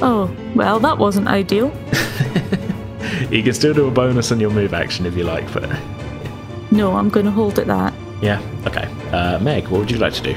Oh, 0.00 0.34
well, 0.54 0.78
that 0.80 0.98
wasn't 0.98 1.28
ideal. 1.28 1.72
You 3.30 3.42
can 3.42 3.52
still 3.52 3.74
do 3.74 3.86
a 3.86 3.90
bonus 3.90 4.32
on 4.32 4.40
your 4.40 4.50
move 4.50 4.72
action 4.72 5.04
if 5.04 5.14
you 5.16 5.22
like, 5.24 5.50
but 5.52 5.68
No, 6.70 6.96
I'm 6.96 7.08
going 7.10 7.26
to 7.26 7.32
hold 7.32 7.58
at 7.58 7.66
that. 7.66 7.92
yeah, 8.22 8.40
okay. 8.66 8.84
Uh, 9.12 9.38
Meg, 9.40 9.68
what 9.68 9.80
would 9.80 9.90
you 9.90 9.98
like 9.98 10.12
to 10.14 10.22
do? 10.22 10.34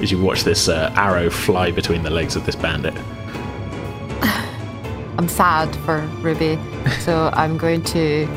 As 0.00 0.10
you 0.12 0.22
watch 0.22 0.44
this 0.44 0.68
uh, 0.68 0.92
arrow 0.96 1.28
fly 1.30 1.70
between 1.70 2.02
the 2.02 2.10
legs 2.10 2.36
of 2.36 2.46
this 2.46 2.54
bandit. 2.54 2.94
I'm 5.18 5.28
sad 5.28 5.74
for 5.84 6.00
Ruby, 6.20 6.58
so 7.00 7.30
I'm 7.34 7.58
going 7.58 7.82
to 7.84 8.28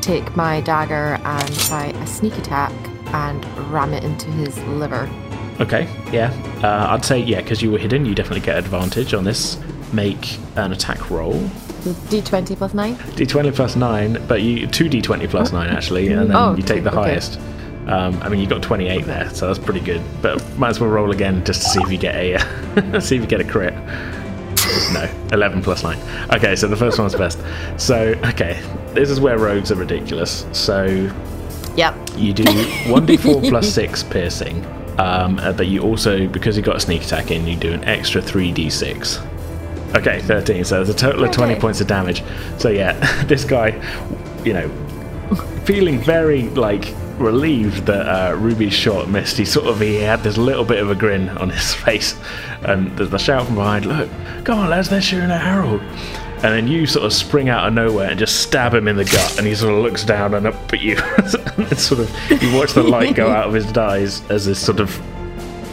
take 0.00 0.34
my 0.36 0.60
dagger 0.60 1.18
and 1.24 1.58
try 1.60 1.86
a 1.86 2.06
sneak 2.06 2.38
attack 2.38 2.72
and 3.12 3.44
ram 3.72 3.92
it 3.92 4.04
into 4.04 4.26
his 4.30 4.56
liver. 4.64 5.08
Okay, 5.60 5.88
yeah. 6.12 6.30
Uh, 6.62 6.94
I'd 6.94 7.04
say 7.04 7.18
yeah, 7.18 7.40
because 7.42 7.60
you 7.60 7.72
were 7.72 7.78
hidden, 7.78 8.06
you 8.06 8.14
definitely 8.14 8.44
get 8.46 8.56
advantage 8.56 9.12
on 9.12 9.24
this. 9.24 9.58
Make 9.92 10.38
an 10.56 10.72
attack 10.72 11.10
roll. 11.10 11.34
D20 11.34 12.56
plus 12.56 12.72
9? 12.74 12.94
D20 12.94 13.54
plus 13.54 13.74
nine, 13.74 14.24
but 14.28 14.42
you 14.42 14.68
two 14.68 14.88
D20 14.88 15.28
plus 15.28 15.50
nine 15.52 15.68
actually, 15.70 16.08
and 16.12 16.30
then 16.30 16.36
Oh, 16.36 16.54
you 16.54 16.62
take 16.62 16.84
the 16.84 16.90
okay. 16.90 17.10
highest. 17.10 17.40
Um, 17.90 18.16
I 18.22 18.28
mean, 18.28 18.40
you 18.40 18.46
got 18.46 18.62
28 18.62 19.04
there, 19.04 19.28
so 19.30 19.46
that's 19.48 19.58
pretty 19.58 19.80
good. 19.80 20.00
But 20.22 20.42
might 20.56 20.68
as 20.70 20.80
well 20.80 20.90
roll 20.90 21.10
again 21.10 21.44
just 21.44 21.62
to 21.62 21.68
see 21.68 21.80
if 21.82 21.90
you 21.90 21.98
get 21.98 22.14
a 22.14 23.00
see 23.00 23.16
if 23.16 23.22
you 23.22 23.26
get 23.28 23.40
a 23.40 23.44
crit. 23.44 23.74
No, 24.92 25.08
11 25.32 25.62
plus 25.62 25.82
9. 25.82 25.98
Okay, 26.34 26.54
so 26.54 26.68
the 26.68 26.76
first 26.76 26.98
one's 26.98 27.14
best. 27.14 27.40
So, 27.76 28.14
okay, 28.26 28.60
this 28.94 29.10
is 29.10 29.18
where 29.20 29.36
rogues 29.38 29.72
are 29.72 29.76
ridiculous. 29.76 30.46
So, 30.52 31.10
Yep. 31.76 31.94
you 32.16 32.32
do 32.32 32.44
1d4 32.44 33.48
plus 33.48 33.72
6 33.72 34.02
piercing, 34.04 34.64
um, 34.98 35.38
uh, 35.40 35.52
but 35.52 35.66
you 35.66 35.80
also, 35.82 36.28
because 36.28 36.56
you 36.56 36.62
got 36.62 36.76
a 36.76 36.80
sneak 36.80 37.02
attack 37.02 37.30
in, 37.32 37.46
you 37.48 37.56
do 37.56 37.72
an 37.72 37.82
extra 37.84 38.20
3d6. 38.22 39.96
Okay, 39.96 40.20
13, 40.20 40.62
so 40.64 40.76
there's 40.76 40.88
a 40.88 40.94
total 40.94 41.24
of 41.24 41.32
20 41.32 41.52
Okay. 41.52 41.60
points 41.60 41.80
of 41.80 41.86
damage. 41.88 42.22
So, 42.58 42.68
yeah, 42.68 42.92
this 43.26 43.44
guy, 43.44 43.70
you 44.44 44.52
know, 44.52 44.68
feeling 45.64 45.98
very, 46.00 46.42
like, 46.50 46.94
relieved 47.20 47.86
that 47.86 48.06
uh, 48.06 48.36
Ruby's 48.36 48.72
shot 48.72 49.08
missed. 49.08 49.36
He 49.36 49.44
sort 49.44 49.66
of, 49.66 49.80
he 49.80 49.96
had 49.96 50.22
this 50.22 50.36
little 50.36 50.64
bit 50.64 50.78
of 50.78 50.90
a 50.90 50.94
grin 50.94 51.28
on 51.30 51.50
his 51.50 51.74
face, 51.84 52.18
and 52.62 52.96
there's 52.96 53.10
the 53.10 53.18
shout 53.18 53.46
from 53.46 53.56
behind, 53.56 53.86
look, 53.86 54.08
come 54.44 54.58
on, 54.58 54.70
lads, 54.70 54.88
they're 54.88 55.00
shooting 55.00 55.30
at 55.30 55.40
Harold. 55.40 55.80
And 56.42 56.54
then 56.54 56.68
you 56.68 56.86
sort 56.86 57.04
of 57.04 57.12
spring 57.12 57.50
out 57.50 57.68
of 57.68 57.74
nowhere 57.74 58.08
and 58.08 58.18
just 58.18 58.40
stab 58.40 58.72
him 58.72 58.88
in 58.88 58.96
the 58.96 59.04
gut, 59.04 59.36
and 59.36 59.46
he 59.46 59.54
sort 59.54 59.74
of 59.74 59.80
looks 59.80 60.04
down 60.04 60.32
and 60.34 60.46
up 60.46 60.72
at 60.72 60.80
you. 60.80 60.96
and 61.58 61.78
sort 61.78 62.00
of, 62.00 62.42
you 62.42 62.56
watch 62.56 62.72
the 62.72 62.82
light 62.82 63.14
go 63.14 63.28
out 63.28 63.48
of 63.48 63.54
his 63.54 63.76
eyes 63.76 64.28
as 64.30 64.46
this 64.46 64.58
sort 64.58 64.80
of 64.80 64.90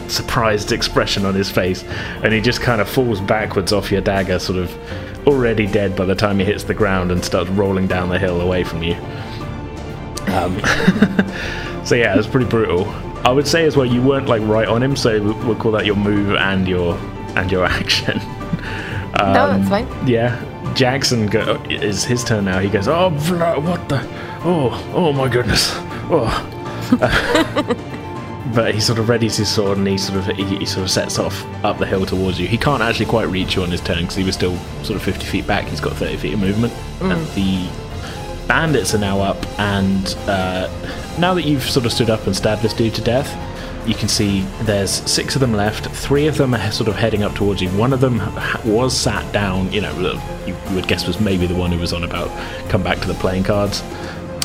surprised 0.08 0.72
expression 0.72 1.24
on 1.24 1.34
his 1.34 1.50
face, 1.50 1.84
and 2.22 2.34
he 2.34 2.40
just 2.40 2.60
kind 2.60 2.80
of 2.80 2.88
falls 2.88 3.20
backwards 3.20 3.72
off 3.72 3.90
your 3.90 4.00
dagger, 4.02 4.38
sort 4.38 4.58
of 4.58 5.26
already 5.26 5.66
dead 5.66 5.96
by 5.96 6.04
the 6.04 6.14
time 6.14 6.38
he 6.38 6.44
hits 6.44 6.64
the 6.64 6.74
ground 6.74 7.12
and 7.12 7.24
starts 7.24 7.50
rolling 7.50 7.86
down 7.86 8.08
the 8.08 8.18
hill 8.18 8.40
away 8.40 8.64
from 8.64 8.82
you. 8.82 8.94
Um, 10.44 10.58
so 11.84 11.94
yeah, 11.94 12.14
it 12.14 12.16
was 12.16 12.26
pretty 12.26 12.46
brutal. 12.46 12.88
I 13.24 13.30
would 13.32 13.46
say 13.48 13.64
as 13.66 13.76
well, 13.76 13.86
you 13.86 14.00
weren't 14.02 14.28
like 14.28 14.42
right 14.42 14.68
on 14.68 14.82
him, 14.82 14.94
so 14.96 15.20
we- 15.20 15.32
we'll 15.46 15.56
call 15.56 15.72
that 15.72 15.84
your 15.86 15.96
move 15.96 16.34
and 16.36 16.66
your 16.68 16.94
and 17.36 17.50
your 17.50 17.64
action. 17.78 18.18
no, 19.18 19.48
that's 19.58 19.68
fine. 19.68 19.86
Yeah, 20.06 20.40
Jackson 20.74 21.26
go, 21.26 21.60
is 21.68 22.04
his 22.04 22.22
turn 22.24 22.44
now. 22.44 22.58
He 22.60 22.68
goes, 22.68 22.88
"Oh, 22.88 23.10
what 23.10 23.88
the? 23.88 24.00
Oh, 24.44 24.92
oh 24.94 25.12
my 25.12 25.28
goodness! 25.28 25.70
Oh." 26.10 26.54
but 28.54 28.74
he 28.74 28.80
sort 28.80 28.98
of 28.98 29.06
readies 29.06 29.36
his 29.36 29.48
sword 29.48 29.76
and 29.78 29.86
he 29.86 29.98
sort 29.98 30.18
of 30.20 30.36
he, 30.36 30.44
he 30.58 30.64
sort 30.64 30.84
of 30.84 30.90
sets 30.90 31.18
off 31.18 31.44
up 31.64 31.78
the 31.78 31.86
hill 31.86 32.06
towards 32.06 32.38
you. 32.40 32.46
He 32.46 32.56
can't 32.56 32.82
actually 32.82 33.06
quite 33.06 33.28
reach 33.28 33.56
you 33.56 33.62
on 33.62 33.70
his 33.70 33.80
turn 33.80 33.98
because 34.02 34.14
he 34.16 34.24
was 34.24 34.34
still 34.34 34.56
sort 34.84 34.96
of 34.96 35.02
fifty 35.02 35.26
feet 35.26 35.46
back. 35.46 35.66
He's 35.66 35.80
got 35.80 35.94
thirty 35.94 36.16
feet 36.16 36.34
of 36.34 36.40
movement. 36.40 36.72
And 37.02 37.26
the 37.34 37.68
bandits 38.48 38.94
are 38.94 38.98
now 38.98 39.20
up, 39.20 39.36
and 39.60 40.16
uh, 40.26 40.68
now 41.18 41.34
that 41.34 41.42
you've 41.42 41.62
sort 41.62 41.86
of 41.86 41.92
stood 41.92 42.10
up 42.10 42.26
and 42.26 42.34
stabbed 42.34 42.62
this 42.62 42.72
dude 42.72 42.94
to 42.94 43.02
death, 43.02 43.28
you 43.86 43.94
can 43.94 44.08
see 44.08 44.42
there's 44.62 44.90
six 45.10 45.34
of 45.34 45.40
them 45.40 45.52
left. 45.54 45.86
Three 45.86 46.26
of 46.26 46.36
them 46.36 46.54
are 46.54 46.70
sort 46.72 46.88
of 46.88 46.96
heading 46.96 47.22
up 47.22 47.34
towards 47.34 47.62
you. 47.62 47.70
One 47.70 47.92
of 47.92 48.00
them 48.00 48.18
was 48.64 48.94
sat 48.94 49.32
down, 49.32 49.72
you 49.72 49.80
know, 49.80 50.20
you 50.46 50.56
would 50.74 50.88
guess 50.88 51.06
was 51.06 51.20
maybe 51.20 51.46
the 51.46 51.54
one 51.54 51.72
who 51.72 51.78
was 51.78 51.92
on 51.92 52.04
about 52.04 52.28
come 52.68 52.82
back 52.82 52.98
to 53.00 53.06
the 53.06 53.14
playing 53.14 53.44
cards. 53.44 53.82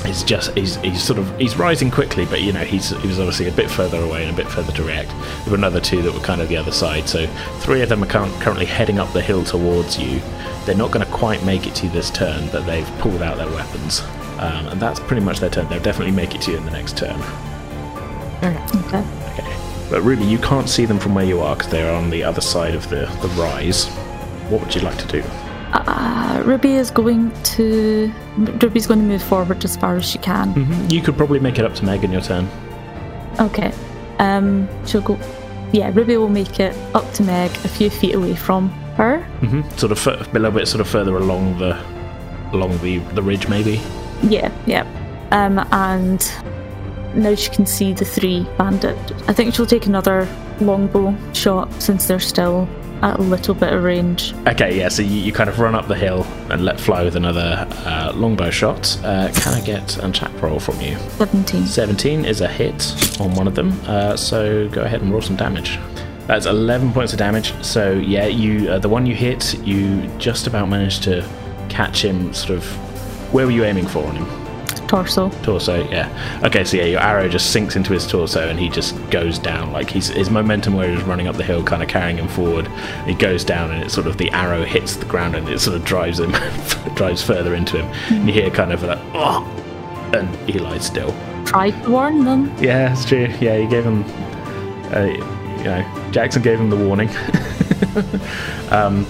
He's 0.05 0.21
just 0.23 0.51
he's, 0.57 0.75
he's 0.77 1.01
sort 1.01 1.17
of 1.17 1.37
he's 1.39 1.55
rising 1.55 1.89
quickly, 1.89 2.25
but 2.25 2.41
you 2.41 2.51
know 2.51 2.63
he's 2.63 2.89
he 2.89 3.07
was 3.07 3.19
obviously 3.19 3.47
a 3.47 3.51
bit 3.51 3.71
further 3.71 4.01
away 4.01 4.23
and 4.25 4.33
a 4.33 4.35
bit 4.35 4.51
further 4.51 4.71
to 4.73 4.83
react. 4.83 5.09
There 5.43 5.51
were 5.51 5.57
another 5.57 5.79
two 5.79 6.01
that 6.01 6.13
were 6.13 6.19
kind 6.19 6.41
of 6.41 6.49
the 6.49 6.57
other 6.57 6.71
side, 6.71 7.07
so 7.07 7.25
three 7.59 7.81
of 7.81 7.89
them 7.89 8.03
are 8.03 8.07
currently 8.07 8.65
heading 8.65 8.99
up 8.99 9.11
the 9.13 9.21
hill 9.21 9.43
towards 9.43 9.97
you. 9.97 10.21
They're 10.65 10.75
not 10.75 10.91
going 10.91 11.05
to 11.05 11.11
quite 11.11 11.43
make 11.45 11.67
it 11.67 11.75
to 11.75 11.85
you 11.85 11.91
this 11.91 12.09
turn, 12.09 12.49
but 12.51 12.65
they've 12.65 12.87
pulled 12.99 13.21
out 13.21 13.37
their 13.37 13.49
weapons, 13.49 14.01
um, 14.39 14.67
and 14.67 14.81
that's 14.81 14.99
pretty 14.99 15.21
much 15.21 15.39
their 15.39 15.49
turn. 15.49 15.69
They'll 15.69 15.81
definitely 15.81 16.13
make 16.13 16.35
it 16.35 16.41
to 16.43 16.51
you 16.51 16.57
in 16.57 16.65
the 16.65 16.71
next 16.71 16.97
turn. 16.97 17.19
Okay. 18.43 18.57
Okay, 19.33 19.87
but 19.89 20.01
Ruby, 20.01 20.25
you 20.25 20.37
can't 20.37 20.69
see 20.69 20.85
them 20.85 20.99
from 20.99 21.15
where 21.15 21.25
you 21.25 21.39
are 21.39 21.55
because 21.55 21.71
they're 21.71 21.95
on 21.95 22.09
the 22.09 22.23
other 22.23 22.41
side 22.41 22.75
of 22.75 22.89
the 22.89 23.05
the 23.21 23.29
rise. 23.39 23.87
What 24.49 24.61
would 24.61 24.75
you 24.75 24.81
like 24.81 24.97
to 24.97 25.07
do? 25.07 25.23
Uh, 25.73 26.43
Ruby 26.45 26.73
is 26.73 26.91
going 26.91 27.31
to. 27.43 28.11
Ruby's 28.37 28.85
going 28.87 28.99
to 28.99 29.05
move 29.05 29.23
forward 29.23 29.65
as 29.65 29.75
far 29.75 29.95
as 29.95 30.05
she 30.09 30.19
can. 30.19 30.53
Mm-hmm. 30.53 30.89
You 30.89 31.01
could 31.01 31.17
probably 31.17 31.39
make 31.39 31.57
it 31.57 31.65
up 31.65 31.73
to 31.75 31.85
Meg 31.85 32.03
in 32.03 32.11
your 32.11 32.21
turn. 32.21 32.47
Okay. 33.39 33.73
Um, 34.19 34.67
she'll 34.85 35.01
go. 35.01 35.17
Yeah, 35.71 35.91
Ruby 35.93 36.17
will 36.17 36.29
make 36.29 36.59
it 36.59 36.75
up 36.93 37.11
to 37.13 37.23
Meg, 37.23 37.49
a 37.49 37.67
few 37.67 37.89
feet 37.89 38.13
away 38.13 38.35
from 38.35 38.69
her. 38.97 39.25
Mm-hmm. 39.41 39.67
Sort 39.77 39.91
of 39.91 40.07
f- 40.07 40.27
a 40.27 40.31
little 40.33 40.51
bit, 40.51 40.67
sort 40.67 40.81
of 40.81 40.87
further 40.87 41.17
along 41.17 41.57
the 41.57 41.75
along 42.51 42.77
the 42.79 42.99
the 43.15 43.23
ridge, 43.23 43.47
maybe. 43.47 43.81
Yeah, 44.21 44.51
yeah. 44.67 44.85
Um, 45.31 45.57
and 45.71 46.31
now 47.15 47.33
she 47.33 47.49
can 47.49 47.65
see 47.65 47.93
the 47.93 48.05
three 48.05 48.45
bandit. 48.57 48.95
I 49.27 49.33
think 49.33 49.55
she'll 49.55 49.65
take 49.65 49.87
another 49.87 50.27
longbow 50.61 51.15
shot 51.33 51.73
since 51.81 52.05
they're 52.07 52.19
still 52.19 52.67
at 53.03 53.19
a 53.19 53.21
little 53.21 53.53
bit 53.53 53.73
of 53.73 53.83
range. 53.83 54.33
Okay, 54.47 54.77
yeah, 54.77 54.87
so 54.87 55.01
you, 55.01 55.19
you 55.19 55.33
kind 55.33 55.49
of 55.49 55.59
run 55.59 55.75
up 55.75 55.87
the 55.87 55.95
hill 55.95 56.23
and 56.49 56.63
let 56.63 56.79
fly 56.79 57.03
with 57.03 57.17
another 57.17 57.67
uh, 57.85 58.13
longbow 58.15 58.49
shot. 58.49 58.97
Uh, 59.03 59.29
can 59.33 59.53
I 59.53 59.61
get 59.61 59.97
an 59.97 60.11
attack 60.11 60.41
roll 60.41 60.57
from 60.57 60.79
you? 60.79 60.97
17. 61.17 61.65
17 61.65 62.25
is 62.25 62.39
a 62.39 62.47
hit 62.47 63.19
on 63.19 63.35
one 63.35 63.45
of 63.45 63.55
them, 63.55 63.77
uh, 63.85 64.15
so 64.15 64.69
go 64.69 64.81
ahead 64.81 65.01
and 65.01 65.11
roll 65.11 65.21
some 65.21 65.35
damage. 65.35 65.77
That's 66.27 66.45
11 66.45 66.93
points 66.93 67.11
of 67.11 67.19
damage. 67.19 67.53
So 67.61 67.91
yeah, 67.91 68.27
you 68.27 68.69
uh, 68.69 68.79
the 68.79 68.87
one 68.87 69.05
you 69.05 69.13
hit, 69.13 69.53
you 69.59 70.07
just 70.17 70.47
about 70.47 70.69
managed 70.69 71.03
to 71.03 71.27
catch 71.67 72.03
him. 72.03 72.33
Sort 72.33 72.57
of, 72.57 72.65
where 73.33 73.45
were 73.45 73.51
you 73.51 73.65
aiming 73.65 73.87
for 73.87 74.05
on 74.05 74.15
him? 74.15 74.42
Torso. 74.93 75.31
Torso, 75.41 75.89
yeah. 75.89 76.39
Okay, 76.43 76.63
so 76.63 76.77
yeah, 76.77 76.83
your 76.83 76.99
arrow 76.99 77.27
just 77.27 77.51
sinks 77.51 77.75
into 77.75 77.93
his 77.93 78.05
torso 78.05 78.47
and 78.47 78.59
he 78.59 78.69
just 78.69 78.95
goes 79.09 79.39
down. 79.39 79.71
Like 79.71 79.89
he's, 79.89 80.09
his 80.09 80.29
momentum 80.29 80.75
where 80.75 80.87
he 80.87 80.93
was 80.93 81.03
running 81.03 81.27
up 81.27 81.35
the 81.35 81.43
hill, 81.43 81.63
kind 81.63 81.81
of 81.81 81.89
carrying 81.89 82.17
him 82.17 82.27
forward. 82.27 82.67
He 83.07 83.15
goes 83.15 83.43
down 83.43 83.71
and 83.71 83.83
it 83.83 83.89
sort 83.89 84.05
of 84.05 84.19
the 84.19 84.29
arrow 84.29 84.63
hits 84.63 84.95
the 84.95 85.05
ground 85.05 85.35
and 85.35 85.49
it 85.49 85.57
sort 85.57 85.75
of 85.75 85.83
drives 85.83 86.19
him, 86.19 86.31
drives 86.93 87.23
further 87.23 87.55
into 87.55 87.81
him. 87.81 87.91
And 88.15 88.27
you 88.27 88.33
hear 88.35 88.51
kind 88.51 88.71
of 88.71 88.83
like, 88.83 88.99
oh, 89.15 89.43
and 90.13 90.29
he 90.47 90.59
lies 90.59 90.85
still. 90.85 91.11
Tried 91.45 91.71
to 91.81 91.89
warn 91.89 92.23
them. 92.23 92.55
Yeah, 92.61 92.91
it's 92.91 93.03
true. 93.03 93.33
Yeah, 93.41 93.57
he 93.57 93.65
gave 93.65 93.83
him, 93.83 94.03
uh, 94.93 95.05
you 95.57 95.63
know, 95.63 96.09
Jackson 96.11 96.43
gave 96.43 96.59
him 96.59 96.69
the 96.69 96.77
warning. 96.77 97.09
um, 98.69 99.07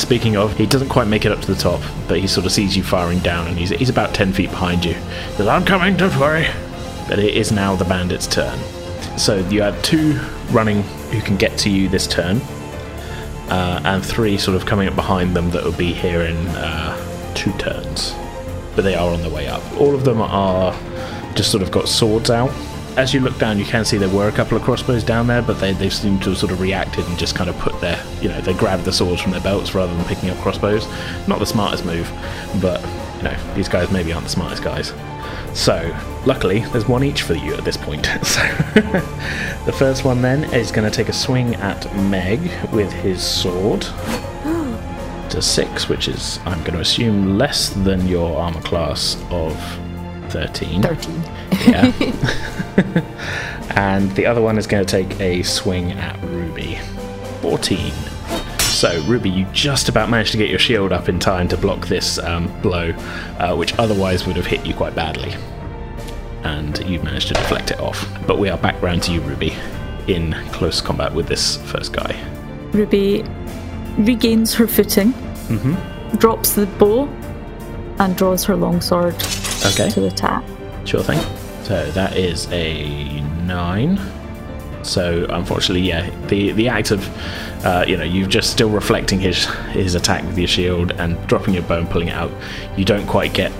Speaking 0.00 0.34
of, 0.34 0.56
he 0.56 0.64
doesn't 0.64 0.88
quite 0.88 1.08
make 1.08 1.26
it 1.26 1.30
up 1.30 1.40
to 1.42 1.46
the 1.46 1.60
top, 1.60 1.82
but 2.08 2.18
he 2.18 2.26
sort 2.26 2.46
of 2.46 2.52
sees 2.52 2.74
you 2.74 2.82
firing 2.82 3.18
down 3.18 3.46
and 3.46 3.58
he's, 3.58 3.68
he's 3.68 3.90
about 3.90 4.14
10 4.14 4.32
feet 4.32 4.50
behind 4.50 4.82
you. 4.82 4.94
He 4.94 5.36
says, 5.36 5.46
I'm 5.46 5.62
coming, 5.62 5.94
don't 5.94 6.18
worry. 6.18 6.46
But 7.06 7.18
it 7.18 7.34
is 7.36 7.52
now 7.52 7.76
the 7.76 7.84
bandit's 7.84 8.26
turn. 8.26 8.58
So 9.18 9.46
you 9.48 9.60
have 9.60 9.80
two 9.82 10.18
running 10.52 10.82
who 11.12 11.20
can 11.20 11.36
get 11.36 11.58
to 11.58 11.70
you 11.70 11.90
this 11.90 12.06
turn, 12.06 12.38
uh, 13.50 13.82
and 13.84 14.04
three 14.04 14.38
sort 14.38 14.56
of 14.56 14.64
coming 14.64 14.88
up 14.88 14.96
behind 14.96 15.36
them 15.36 15.50
that 15.50 15.62
will 15.62 15.72
be 15.72 15.92
here 15.92 16.22
in 16.22 16.36
uh, 16.48 17.34
two 17.34 17.52
turns. 17.58 18.14
But 18.74 18.82
they 18.82 18.94
are 18.94 19.12
on 19.12 19.20
their 19.20 19.30
way 19.30 19.48
up. 19.48 19.62
All 19.78 19.94
of 19.94 20.04
them 20.04 20.22
are 20.22 20.72
just 21.34 21.50
sort 21.50 21.62
of 21.62 21.70
got 21.70 21.88
swords 21.88 22.30
out 22.30 22.50
as 22.96 23.14
you 23.14 23.20
look 23.20 23.38
down, 23.38 23.58
you 23.58 23.64
can 23.64 23.84
see 23.84 23.96
there 23.96 24.08
were 24.08 24.28
a 24.28 24.32
couple 24.32 24.56
of 24.56 24.62
crossbows 24.62 25.04
down 25.04 25.26
there, 25.26 25.42
but 25.42 25.60
they, 25.60 25.72
they 25.72 25.90
seem 25.90 26.18
to 26.20 26.30
have 26.30 26.38
sort 26.38 26.52
of 26.52 26.60
reacted 26.60 27.06
and 27.06 27.18
just 27.18 27.34
kind 27.34 27.48
of 27.48 27.58
put 27.58 27.80
their, 27.80 28.02
you 28.20 28.28
know, 28.28 28.40
they 28.40 28.54
grabbed 28.54 28.84
the 28.84 28.92
swords 28.92 29.20
from 29.20 29.32
their 29.32 29.40
belts 29.40 29.74
rather 29.74 29.94
than 29.94 30.04
picking 30.06 30.30
up 30.30 30.36
crossbows. 30.38 30.86
Not 31.26 31.38
the 31.38 31.46
smartest 31.46 31.84
move, 31.84 32.10
but, 32.60 32.80
you 33.18 33.24
know, 33.24 33.54
these 33.54 33.68
guys 33.68 33.90
maybe 33.90 34.12
aren't 34.12 34.24
the 34.24 34.30
smartest 34.30 34.62
guys. 34.62 34.92
So, 35.54 35.96
luckily, 36.26 36.60
there's 36.72 36.86
one 36.86 37.02
each 37.02 37.22
for 37.22 37.34
you 37.34 37.54
at 37.54 37.64
this 37.64 37.76
point. 37.76 38.08
So, 38.24 38.40
the 39.66 39.74
first 39.76 40.04
one 40.04 40.22
then 40.22 40.44
is 40.54 40.70
going 40.70 40.88
to 40.88 40.96
take 40.96 41.08
a 41.08 41.12
swing 41.12 41.54
at 41.56 41.92
Meg 42.04 42.40
with 42.72 42.92
his 42.92 43.22
sword. 43.22 43.82
to 45.30 45.42
six, 45.42 45.88
which 45.88 46.08
is, 46.08 46.38
I'm 46.44 46.60
going 46.60 46.74
to 46.74 46.80
assume, 46.80 47.38
less 47.38 47.70
than 47.70 48.06
your 48.06 48.38
armor 48.38 48.60
class 48.62 49.16
of 49.30 49.56
13. 50.30 50.82
13. 50.82 51.22
Yeah. 51.66 51.92
and 53.76 54.10
the 54.16 54.26
other 54.26 54.40
one 54.40 54.58
is 54.58 54.66
going 54.66 54.84
to 54.84 54.90
take 54.90 55.20
a 55.20 55.42
swing 55.42 55.92
at 55.92 56.20
Ruby. 56.24 56.78
14. 57.42 57.92
So, 58.60 59.00
Ruby, 59.02 59.28
you 59.30 59.44
just 59.52 59.88
about 59.88 60.08
managed 60.08 60.32
to 60.32 60.38
get 60.38 60.48
your 60.48 60.58
shield 60.58 60.92
up 60.92 61.08
in 61.08 61.18
time 61.18 61.48
to 61.48 61.56
block 61.56 61.86
this 61.88 62.18
um, 62.18 62.48
blow, 62.62 62.90
uh, 63.38 63.54
which 63.54 63.78
otherwise 63.78 64.26
would 64.26 64.36
have 64.36 64.46
hit 64.46 64.64
you 64.64 64.72
quite 64.74 64.94
badly. 64.94 65.34
And 66.44 66.78
you've 66.88 67.04
managed 67.04 67.28
to 67.28 67.34
deflect 67.34 67.70
it 67.70 67.80
off. 67.80 68.06
But 68.26 68.38
we 68.38 68.48
are 68.48 68.56
back 68.56 68.80
round 68.80 69.02
to 69.04 69.12
you, 69.12 69.20
Ruby, 69.20 69.54
in 70.06 70.32
close 70.52 70.80
combat 70.80 71.12
with 71.14 71.26
this 71.26 71.56
first 71.70 71.92
guy. 71.92 72.18
Ruby 72.72 73.22
regains 73.98 74.54
her 74.54 74.66
footing, 74.66 75.12
Mm-hmm. 75.50 76.16
drops 76.18 76.54
the 76.54 76.64
bow, 76.66 77.06
and 77.98 78.16
draws 78.16 78.44
her 78.44 78.54
longsword 78.56 79.14
Okay. 79.66 79.90
to 79.90 80.06
attack. 80.06 80.44
Sure 80.86 81.02
thing. 81.02 81.18
So 81.70 81.88
that 81.92 82.16
is 82.16 82.48
a 82.50 83.20
nine. 83.46 84.00
So 84.82 85.24
unfortunately, 85.30 85.86
yeah, 85.86 86.10
the 86.26 86.50
the 86.50 86.66
act 86.66 86.90
of, 86.90 87.08
uh, 87.64 87.84
you 87.86 87.96
know, 87.96 88.02
you've 88.02 88.28
just 88.28 88.50
still 88.50 88.70
reflecting 88.70 89.20
his 89.20 89.44
his 89.70 89.94
attack 89.94 90.24
with 90.24 90.36
your 90.36 90.48
shield 90.48 90.90
and 90.98 91.16
dropping 91.28 91.54
your 91.54 91.62
bow 91.62 91.78
and 91.78 91.88
pulling 91.88 92.08
it 92.08 92.14
out. 92.14 92.32
You 92.76 92.84
don't 92.84 93.06
quite 93.06 93.34
get 93.34 93.52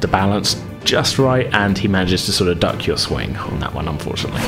the 0.00 0.06
balance 0.06 0.62
just 0.84 1.18
right, 1.18 1.52
and 1.54 1.76
he 1.76 1.88
manages 1.88 2.24
to 2.26 2.32
sort 2.32 2.50
of 2.50 2.60
duck 2.60 2.86
your 2.86 2.96
swing 2.98 3.36
on 3.36 3.58
that 3.58 3.74
one. 3.74 3.88
Unfortunately, 3.88 4.42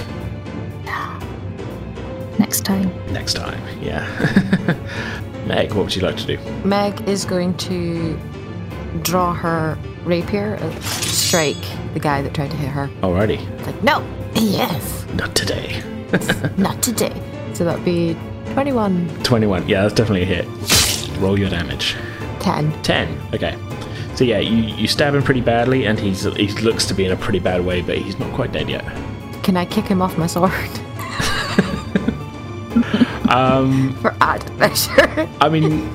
Next 2.38 2.60
time. 2.60 2.88
next 3.12 3.34
time, 3.34 3.60
yeah. 3.82 4.06
Meg, 5.48 5.72
what 5.72 5.86
would 5.86 5.96
you 5.96 6.02
like 6.02 6.18
to 6.18 6.36
do? 6.36 6.38
Meg 6.64 7.00
is 7.08 7.24
going 7.24 7.56
to 7.56 8.16
draw 9.02 9.34
her 9.34 9.76
rapier 10.08 10.54
and 10.54 10.82
strike 10.82 11.56
the 11.94 12.00
guy 12.00 12.22
that 12.22 12.34
tried 12.34 12.50
to 12.50 12.56
hit 12.56 12.70
her. 12.70 12.88
Alrighty, 13.02 13.38
Like, 13.66 13.82
no, 13.82 14.04
yes, 14.34 15.04
not 15.14 15.34
today. 15.34 15.82
not 16.56 16.82
today. 16.82 17.12
So 17.54 17.64
that'd 17.64 17.84
be 17.84 18.16
21, 18.54 19.08
Twenty-one. 19.22 19.68
Yeah, 19.68 19.82
that's 19.82 19.94
definitely 19.94 20.22
a 20.22 20.42
hit. 20.42 21.18
Roll 21.18 21.38
your 21.38 21.50
damage. 21.50 21.96
10. 22.40 22.82
10. 22.82 23.20
Okay. 23.34 23.56
So 24.14 24.24
yeah, 24.24 24.38
you, 24.38 24.74
you 24.74 24.88
stab 24.88 25.14
him 25.14 25.22
pretty 25.22 25.40
badly, 25.42 25.86
and 25.86 25.98
he's 25.98 26.22
he 26.34 26.48
looks 26.62 26.86
to 26.86 26.94
be 26.94 27.04
in 27.04 27.12
a 27.12 27.16
pretty 27.16 27.38
bad 27.38 27.64
way, 27.64 27.82
but 27.82 27.98
he's 27.98 28.18
not 28.18 28.32
quite 28.34 28.50
dead 28.52 28.68
yet. 28.68 28.84
Can 29.44 29.56
I 29.56 29.64
kick 29.64 29.84
him 29.84 30.02
off 30.02 30.16
my 30.18 30.26
sword 30.26 30.50
Um, 33.30 33.92
for 34.00 34.14
added 34.22 34.50
measure? 34.58 35.28
I 35.40 35.48
mean, 35.50 35.86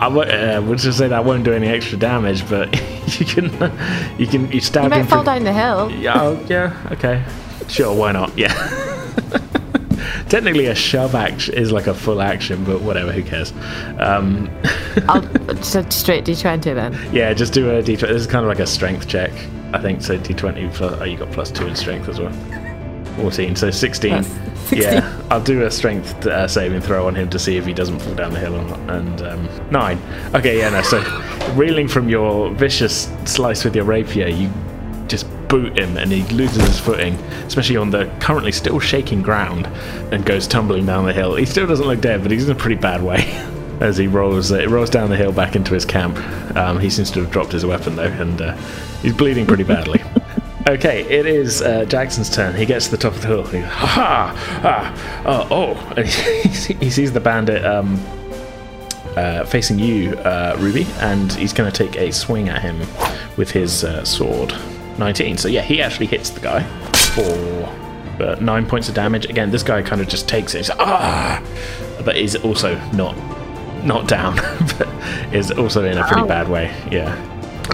I 0.00 0.08
w- 0.08 0.30
uh, 0.30 0.62
would 0.66 0.78
just 0.78 0.96
say 0.98 1.08
that 1.08 1.24
won't 1.24 1.44
do 1.44 1.52
any 1.52 1.68
extra 1.68 1.98
damage, 1.98 2.48
but 2.48 2.72
you 3.20 3.26
can 3.26 3.44
you 4.18 4.26
can 4.26 4.50
you 4.50 4.60
stab 4.60 4.84
You 4.84 4.88
might 4.90 5.06
fall 5.06 5.22
down 5.24 5.44
the 5.44 5.52
hill. 5.52 5.90
Yeah, 5.90 6.20
oh, 6.20 6.46
yeah, 6.48 6.74
okay, 6.92 7.22
sure, 7.68 7.94
why 7.94 8.12
not? 8.12 8.36
Yeah. 8.36 8.52
Technically, 10.28 10.66
a 10.66 10.74
shove 10.74 11.14
action 11.14 11.54
is 11.54 11.72
like 11.72 11.86
a 11.88 11.94
full 11.94 12.22
action, 12.22 12.64
but 12.64 12.80
whatever, 12.82 13.10
who 13.12 13.22
cares? 13.22 13.52
Um, 13.98 14.48
I'll 15.08 15.22
just 15.56 15.92
straight 15.92 16.24
D20 16.24 16.62
then. 16.74 16.96
yeah, 17.12 17.34
just 17.34 17.52
do 17.52 17.68
a 17.70 17.82
d20. 17.82 18.00
This 18.00 18.10
is 18.22 18.26
kind 18.26 18.44
of 18.44 18.48
like 18.48 18.60
a 18.60 18.66
strength 18.66 19.08
check, 19.08 19.32
I 19.72 19.78
think. 19.82 20.02
So 20.02 20.16
d20 20.18 20.72
plus, 20.72 21.00
oh, 21.00 21.04
you 21.04 21.16
got 21.18 21.30
plus 21.32 21.50
two 21.50 21.66
in 21.66 21.74
strength 21.74 22.08
as 22.08 22.20
well. 22.20 22.32
14, 23.16 23.56
so 23.56 23.70
16. 23.70 24.10
Plus 24.24 24.49
16. 24.70 24.92
Yeah, 24.92 25.22
I'll 25.30 25.42
do 25.42 25.64
a 25.64 25.70
strength 25.70 26.26
uh, 26.26 26.46
saving 26.46 26.80
throw 26.80 27.06
on 27.06 27.14
him 27.14 27.28
to 27.30 27.38
see 27.38 27.56
if 27.56 27.66
he 27.66 27.74
doesn't 27.74 27.98
fall 27.98 28.14
down 28.14 28.32
the 28.32 28.38
hill 28.38 28.54
or 28.54 28.64
not. 28.64 28.78
And 28.90 29.22
um, 29.22 29.70
nine. 29.70 30.00
Okay, 30.34 30.58
yeah, 30.58 30.70
no. 30.70 30.82
So 30.82 31.02
reeling 31.54 31.88
from 31.88 32.08
your 32.08 32.50
vicious 32.50 33.10
slice 33.24 33.64
with 33.64 33.74
your 33.74 33.84
rapier, 33.84 34.28
you 34.28 34.50
just 35.08 35.26
boot 35.48 35.76
him, 35.76 35.96
and 35.96 36.12
he 36.12 36.22
loses 36.34 36.64
his 36.64 36.78
footing, 36.78 37.14
especially 37.46 37.76
on 37.76 37.90
the 37.90 38.06
currently 38.20 38.52
still 38.52 38.78
shaking 38.78 39.22
ground, 39.22 39.66
and 40.12 40.24
goes 40.24 40.46
tumbling 40.46 40.86
down 40.86 41.04
the 41.04 41.12
hill. 41.12 41.34
He 41.34 41.44
still 41.44 41.66
doesn't 41.66 41.86
look 41.86 42.00
dead, 42.00 42.22
but 42.22 42.30
he's 42.30 42.48
in 42.48 42.56
a 42.56 42.58
pretty 42.58 42.80
bad 42.80 43.02
way. 43.02 43.24
As 43.80 43.96
he 43.96 44.06
rolls, 44.06 44.52
uh, 44.52 44.68
rolls 44.68 44.90
down 44.90 45.08
the 45.08 45.16
hill 45.16 45.32
back 45.32 45.56
into 45.56 45.72
his 45.72 45.86
camp. 45.86 46.18
Um, 46.54 46.78
he 46.78 46.90
seems 46.90 47.10
to 47.12 47.20
have 47.20 47.30
dropped 47.30 47.52
his 47.52 47.64
weapon 47.64 47.96
though, 47.96 48.02
and 48.02 48.40
uh, 48.40 48.54
he's 49.00 49.14
bleeding 49.14 49.46
pretty 49.46 49.64
badly. 49.64 50.02
Okay, 50.70 51.02
it 51.02 51.26
is 51.26 51.62
uh, 51.62 51.84
Jackson's 51.84 52.30
turn. 52.30 52.54
He 52.54 52.64
gets 52.64 52.84
to 52.84 52.92
the 52.92 52.96
top 52.96 53.12
of 53.12 53.22
the 53.22 53.26
hill. 53.26 53.42
He, 53.42 53.58
ha 53.58 53.86
ha! 53.86 54.60
Ah, 54.62 55.22
oh, 55.26 55.48
oh! 55.50 55.94
And 55.96 56.06
he, 56.06 56.74
he 56.74 56.90
sees 56.90 57.12
the 57.12 57.18
bandit 57.18 57.64
um, 57.64 58.00
uh, 59.16 59.44
facing 59.46 59.80
you, 59.80 60.12
uh, 60.18 60.54
Ruby, 60.60 60.86
and 61.00 61.32
he's 61.32 61.52
going 61.52 61.68
to 61.68 61.76
take 61.76 61.96
a 61.96 62.12
swing 62.12 62.48
at 62.48 62.62
him 62.62 62.78
with 63.36 63.50
his 63.50 63.82
uh, 63.82 64.04
sword. 64.04 64.54
19. 64.96 65.38
So 65.38 65.48
yeah, 65.48 65.62
he 65.62 65.82
actually 65.82 66.06
hits 66.06 66.30
the 66.30 66.38
guy 66.38 66.62
for 66.92 68.22
uh, 68.22 68.36
nine 68.40 68.64
points 68.64 68.88
of 68.88 68.94
damage. 68.94 69.24
Again, 69.24 69.50
this 69.50 69.64
guy 69.64 69.82
kind 69.82 70.00
of 70.00 70.06
just 70.06 70.28
takes 70.28 70.54
it. 70.54 70.58
He's 70.58 70.68
like, 70.68 70.78
ah, 70.78 71.42
but 72.04 72.16
is 72.16 72.36
also 72.36 72.78
not 72.92 73.16
not 73.84 74.06
down, 74.06 74.36
but 74.78 74.88
is 75.34 75.50
also 75.50 75.84
in 75.84 75.98
a 75.98 76.06
pretty 76.06 76.28
bad 76.28 76.48
way. 76.48 76.72
Yeah. 76.92 77.10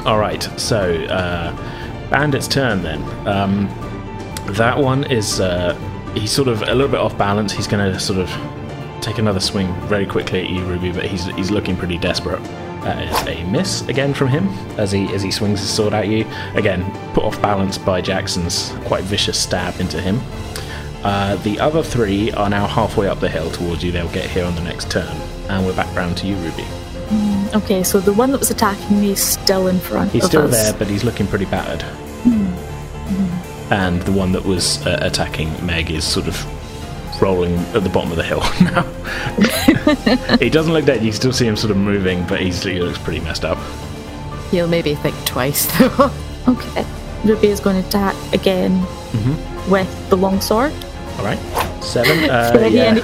All 0.07 0.19
right. 0.19 0.43
So 0.59 0.95
uh, 1.11 1.76
Bandit's 2.11 2.49
turn 2.49 2.83
then. 2.83 3.03
Um, 3.27 3.69
that 4.55 4.79
one 4.79 5.05
is 5.11 5.41
uh, 5.41 5.75
he's 6.15 6.31
sort 6.31 6.49
of 6.49 6.63
a 6.63 6.75
little 6.75 6.89
bit 6.89 7.01
off 7.01 7.17
balance. 7.19 7.53
He's 7.53 7.67
going 7.67 7.93
to 7.93 7.99
sort 7.99 8.19
of 8.19 8.31
take 9.01 9.19
another 9.19 9.41
swing 9.41 9.73
very 9.83 10.07
quickly 10.07 10.41
at 10.43 10.51
you, 10.51 10.65
Ruby, 10.65 10.93
but 10.93 11.05
he's 11.05 11.27
he's 11.37 11.51
looking 11.51 11.77
pretty 11.77 11.99
desperate. 11.99 12.43
That 12.83 13.03
is 13.03 13.27
a 13.27 13.45
miss 13.51 13.83
again 13.89 14.15
from 14.15 14.29
him 14.29 14.49
as 14.79 14.93
he 14.93 15.13
as 15.15 15.23
he 15.23 15.31
swings 15.31 15.61
his 15.61 15.71
sword 15.71 15.95
at 15.95 16.09
you. 16.09 16.25
Again, 16.55 16.85
put 17.13 17.25
off 17.25 17.41
balance 17.43 17.79
by 17.79 18.01
Jackson's 18.01 18.73
quite 18.85 19.03
vicious 19.05 19.41
stab 19.41 19.81
into 19.81 20.01
him. 20.01 20.21
Uh, 21.03 21.37
the 21.37 21.59
other 21.61 21.83
three 21.83 22.33
are 22.33 22.49
now 22.49 22.67
halfway 22.67 23.09
up 23.09 23.21
the 23.21 23.29
hill 23.29 23.51
towards 23.51 23.83
you. 23.83 23.93
They'll 23.93 24.13
get 24.13 24.29
here 24.31 24.45
on 24.45 24.55
the 24.55 24.63
next 24.63 24.91
turn, 24.91 25.17
and 25.49 25.67
we're 25.67 25.77
back 25.77 25.95
round 25.97 26.17
to 26.19 26.27
you, 26.27 26.37
Ruby. 26.37 26.65
Okay, 27.57 27.83
so 27.83 28.01
the 28.01 28.13
one 28.13 28.31
that 28.33 28.39
was 28.39 28.51
attacking 28.51 29.01
me 29.01 29.13
is 29.13 29.21
still 29.23 29.67
in 29.69 29.79
front 29.81 30.13
He's 30.13 30.25
of 30.25 30.29
still 30.31 30.43
us. 30.43 30.51
there, 30.51 30.73
but 30.79 30.87
he's 30.89 31.05
looking 31.05 31.27
pretty 31.27 31.47
battered. 31.47 31.83
And 33.71 34.01
the 34.03 34.13
one 34.13 34.31
that 34.33 34.45
was 34.45 34.85
uh, 34.87 34.99
attacking 35.03 35.65
Meg 35.65 35.91
is 35.91 36.05
sort 36.05 36.29
of 36.29 37.21
rolling 37.21 37.55
at 37.75 37.83
the 37.83 37.89
bottom 37.89 38.11
of 38.13 38.17
the 38.17 38.23
hill 38.23 38.41
now. 38.61 40.37
he 40.39 40.51
doesn't 40.51 40.73
look 40.73 40.85
dead. 40.85 41.03
You 41.03 41.11
can 41.11 41.17
still 41.21 41.33
see 41.33 41.47
him 41.47 41.57
sort 41.57 41.71
of 41.73 41.77
moving, 41.77 42.25
but 42.27 42.41
he's, 42.41 42.63
he 42.63 42.79
looks 42.81 42.99
pretty 42.99 43.21
messed 43.21 43.45
up. 43.45 43.59
He'll 44.51 44.69
maybe 44.69 44.95
think 44.95 45.17
twice 45.25 45.67
though. 45.79 46.13
Okay. 46.49 46.87
Ruby 47.25 47.49
is 47.49 47.59
going 47.59 47.83
to 47.83 47.89
attack 47.89 48.15
again 48.33 48.81
Mm-hmm. 49.17 49.71
with 49.71 50.11
the 50.11 50.17
longsword. 50.17 50.73
All 51.19 51.25
right, 51.25 51.39
seven. 51.83 52.29
Uh, 52.31 52.53
Ready 52.55 52.75
yeah. 52.77 52.95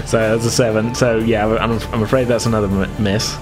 So 0.06 0.18
that's 0.18 0.44
a 0.44 0.50
seven. 0.50 0.94
So 0.94 1.18
yeah, 1.18 1.46
I'm, 1.46 1.72
I'm 1.92 2.02
afraid 2.02 2.28
that's 2.28 2.46
another 2.46 2.68
miss. 2.98 3.36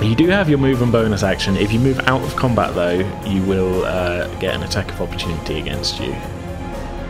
You 0.00 0.14
do 0.16 0.26
have 0.28 0.48
your 0.48 0.58
move 0.58 0.82
and 0.82 0.90
bonus 0.90 1.22
action. 1.22 1.56
If 1.56 1.72
you 1.72 1.78
move 1.78 2.00
out 2.08 2.22
of 2.22 2.34
combat, 2.34 2.74
though, 2.74 2.98
you 3.24 3.42
will 3.42 3.84
uh, 3.84 4.26
get 4.38 4.54
an 4.54 4.62
attack 4.62 4.90
of 4.90 5.00
opportunity 5.00 5.58
against 5.60 6.00
you. 6.00 6.14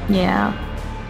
Yeah. 0.09 0.53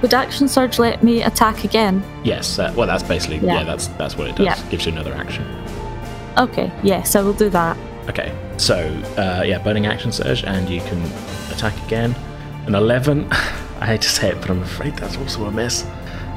Would 0.01 0.15
action 0.15 0.49
surge 0.49 0.79
let 0.79 1.03
me 1.03 1.23
attack 1.23 1.65
again? 1.65 2.03
Yes. 2.25 2.59
Uh, 2.59 2.73
well, 2.77 2.87
that's 2.87 3.03
basically 3.03 3.39
yeah. 3.39 3.59
Yeah. 3.61 3.65
That's 3.65 3.87
that's 3.89 4.17
what 4.17 4.29
it 4.29 4.37
does. 4.37 4.47
Yeah. 4.47 4.71
Gives 4.71 4.87
you 4.87 4.93
another 4.93 5.15
action. 5.15 5.45
Okay, 6.39 6.73
yes, 6.83 7.15
I 7.15 7.21
will 7.21 7.35
do 7.35 7.51
that. 7.51 7.77
Okay. 8.09 8.35
So 8.57 8.77
uh, 9.17 9.43
yeah, 9.45 9.59
burning 9.59 9.87
action 9.87 10.11
surge, 10.13 10.45
and 10.45 10.69
you 10.69 10.81
can 10.81 11.01
attack 11.53 11.77
again. 11.87 12.15
An 12.67 12.75
eleven. 12.75 13.27
I 13.81 13.87
hate 13.87 14.03
to 14.03 14.09
say 14.09 14.31
it, 14.31 14.41
but 14.41 14.51
I'm 14.51 14.63
afraid 14.63 14.97
that's 14.97 15.17
also 15.17 15.45
a 15.47 15.51
miss. 15.51 15.85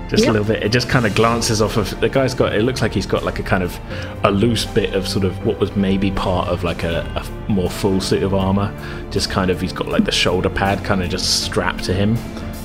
Just 0.10 0.26
a 0.28 0.32
little 0.32 0.46
bit. 0.48 0.62
It 0.64 0.72
just 0.72 0.88
kind 0.88 1.06
of 1.08 1.16
glances 1.16 1.62
off 1.64 1.78
of 1.78 2.00
the 2.00 2.08
guy's 2.10 2.34
got. 2.36 2.54
It 2.56 2.62
looks 2.62 2.82
like 2.82 2.94
he's 2.94 3.08
got 3.08 3.24
like 3.24 3.40
a 3.40 3.44
kind 3.44 3.64
of 3.64 3.78
a 4.24 4.30
loose 4.32 4.64
bit 4.66 4.94
of 4.94 5.08
sort 5.08 5.26
of 5.26 5.46
what 5.46 5.60
was 5.60 5.76
maybe 5.76 6.12
part 6.12 6.48
of 6.48 6.64
like 6.64 6.84
a, 6.84 7.02
a 7.16 7.52
more 7.52 7.70
full 7.70 8.00
suit 8.00 8.22
of 8.24 8.34
armor. 8.34 8.72
Just 9.12 9.30
kind 9.32 9.50
of 9.50 9.60
he's 9.60 9.74
got 9.74 9.88
like 9.88 10.06
the 10.06 10.12
shoulder 10.12 10.50
pad 10.50 10.84
kind 10.86 11.02
of 11.02 11.10
just 11.10 11.44
strapped 11.44 11.84
to 11.86 11.94
him. 11.94 12.18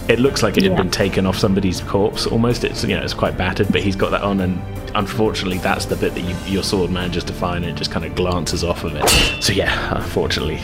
It 0.09 0.19
looks 0.19 0.43
like 0.43 0.57
it 0.59 0.65
had 0.65 0.73
Yeah. 0.73 0.79
been 0.83 0.91
taken 0.91 1.25
off 1.27 1.39
somebody's 1.39 1.81
corpse 1.81 2.27
almost. 2.27 2.63
It's 2.65 2.85
you 2.85 2.95
know 2.95 3.03
it's 3.03 3.15
quite 3.15 3.39
battered, 3.39 3.69
but 3.73 3.81
he's 3.83 3.97
got 3.97 4.11
that 4.11 4.23
on, 4.23 4.41
and 4.41 4.61
unfortunately 4.95 5.59
that's 5.59 5.87
the 5.87 5.97
bit 5.97 6.15
that 6.15 6.23
you, 6.23 6.37
your 6.47 6.63
sword 6.63 6.91
manages 6.91 7.25
to 7.25 7.33
find. 7.33 7.65
And 7.65 7.75
it 7.75 7.79
just 7.79 7.91
kind 7.91 8.05
of 8.05 8.15
glances 8.15 8.65
off 8.65 8.85
of 8.85 8.95
it. 8.97 9.09
So 9.43 9.53
yeah, 9.55 9.95
unfortunately, 9.97 10.61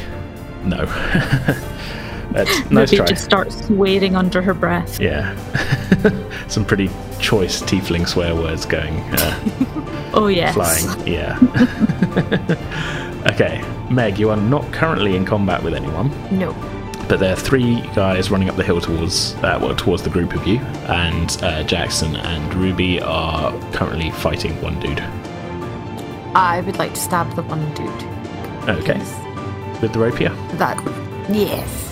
no. 0.64 0.84
That's 2.36 2.70
nice 2.70 2.90
Ruby 2.92 2.96
try. 2.98 3.06
just 3.06 3.24
starts 3.24 3.66
swearing 3.66 4.14
under 4.16 4.42
her 4.42 4.54
breath. 4.54 5.00
Yeah. 5.00 5.34
Some 6.48 6.64
pretty 6.64 6.90
choice 7.18 7.62
tiefling 7.62 8.06
swear 8.06 8.34
words 8.34 8.66
going 8.66 8.94
uh, 8.98 10.10
Oh, 10.14 10.28
yes. 10.28 10.54
flying. 10.54 11.06
Yeah. 11.06 11.38
okay, 13.26 13.62
Meg, 13.90 14.18
you 14.18 14.30
are 14.30 14.36
not 14.36 14.70
currently 14.72 15.16
in 15.16 15.24
combat 15.24 15.62
with 15.62 15.74
anyone, 15.74 16.10
no. 16.36 16.52
but 17.08 17.18
there 17.20 17.32
are 17.32 17.36
three 17.36 17.80
guys 17.94 18.30
running 18.30 18.48
up 18.48 18.56
the 18.56 18.62
hill 18.62 18.80
towards 18.80 19.34
uh, 19.36 19.58
well 19.60 19.74
towards 19.76 20.02
the 20.02 20.10
group 20.10 20.34
of 20.34 20.46
you, 20.46 20.58
and 20.88 21.36
uh, 21.42 21.62
Jackson 21.64 22.16
and 22.16 22.54
Ruby 22.54 23.00
are 23.02 23.52
currently 23.72 24.10
fighting 24.10 24.60
one 24.62 24.78
dude. 24.80 25.00
I 26.34 26.62
would 26.64 26.76
like 26.78 26.94
to 26.94 27.00
stab 27.00 27.34
the 27.34 27.42
one 27.42 27.64
dude. 27.74 27.88
Okay, 28.78 28.98
Yes. 28.98 29.80
with 29.82 29.92
the 29.92 29.98
rapier, 29.98 30.30
That. 30.56 30.76
Yes. 31.30 31.85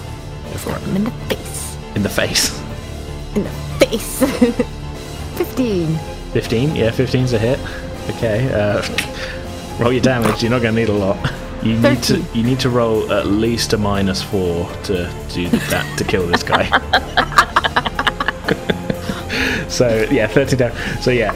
Go 0.55 0.59
for 0.59 0.77
it. 0.77 0.83
in 0.97 1.05
the 1.05 1.11
face. 1.11 1.77
In 1.95 2.03
the 2.03 2.09
face. 2.09 2.63
In 3.35 3.45
the 3.45 3.51
face. 3.87 4.21
15. 5.39 5.99
15, 6.33 6.77
yeah, 6.77 6.91
15's 6.91 7.33
a 7.33 7.39
hit. 7.39 7.59
Okay, 8.17 8.53
uh, 8.53 8.83
roll 9.79 9.93
your 9.93 10.03
damage. 10.03 10.43
You're 10.43 10.51
not 10.51 10.63
going 10.63 10.75
to 10.75 10.81
need 10.81 10.89
a 10.89 10.93
lot. 10.93 11.33
You 11.63 11.79
need 11.79 12.03
to 12.05 12.23
you 12.35 12.43
need 12.43 12.61
to 12.61 12.69
roll 12.69 13.11
at 13.11 13.27
least 13.27 13.73
a 13.73 13.79
minus 13.79 14.23
four 14.23 14.69
to 14.83 15.11
do 15.33 15.49
that 15.49 15.97
to 15.97 16.05
kill 16.05 16.27
this 16.27 16.43
guy. 16.43 16.69
so 19.69 20.07
yeah, 20.11 20.27
30 20.27 20.57
down. 20.57 20.77
So 21.01 21.11
yeah, 21.11 21.33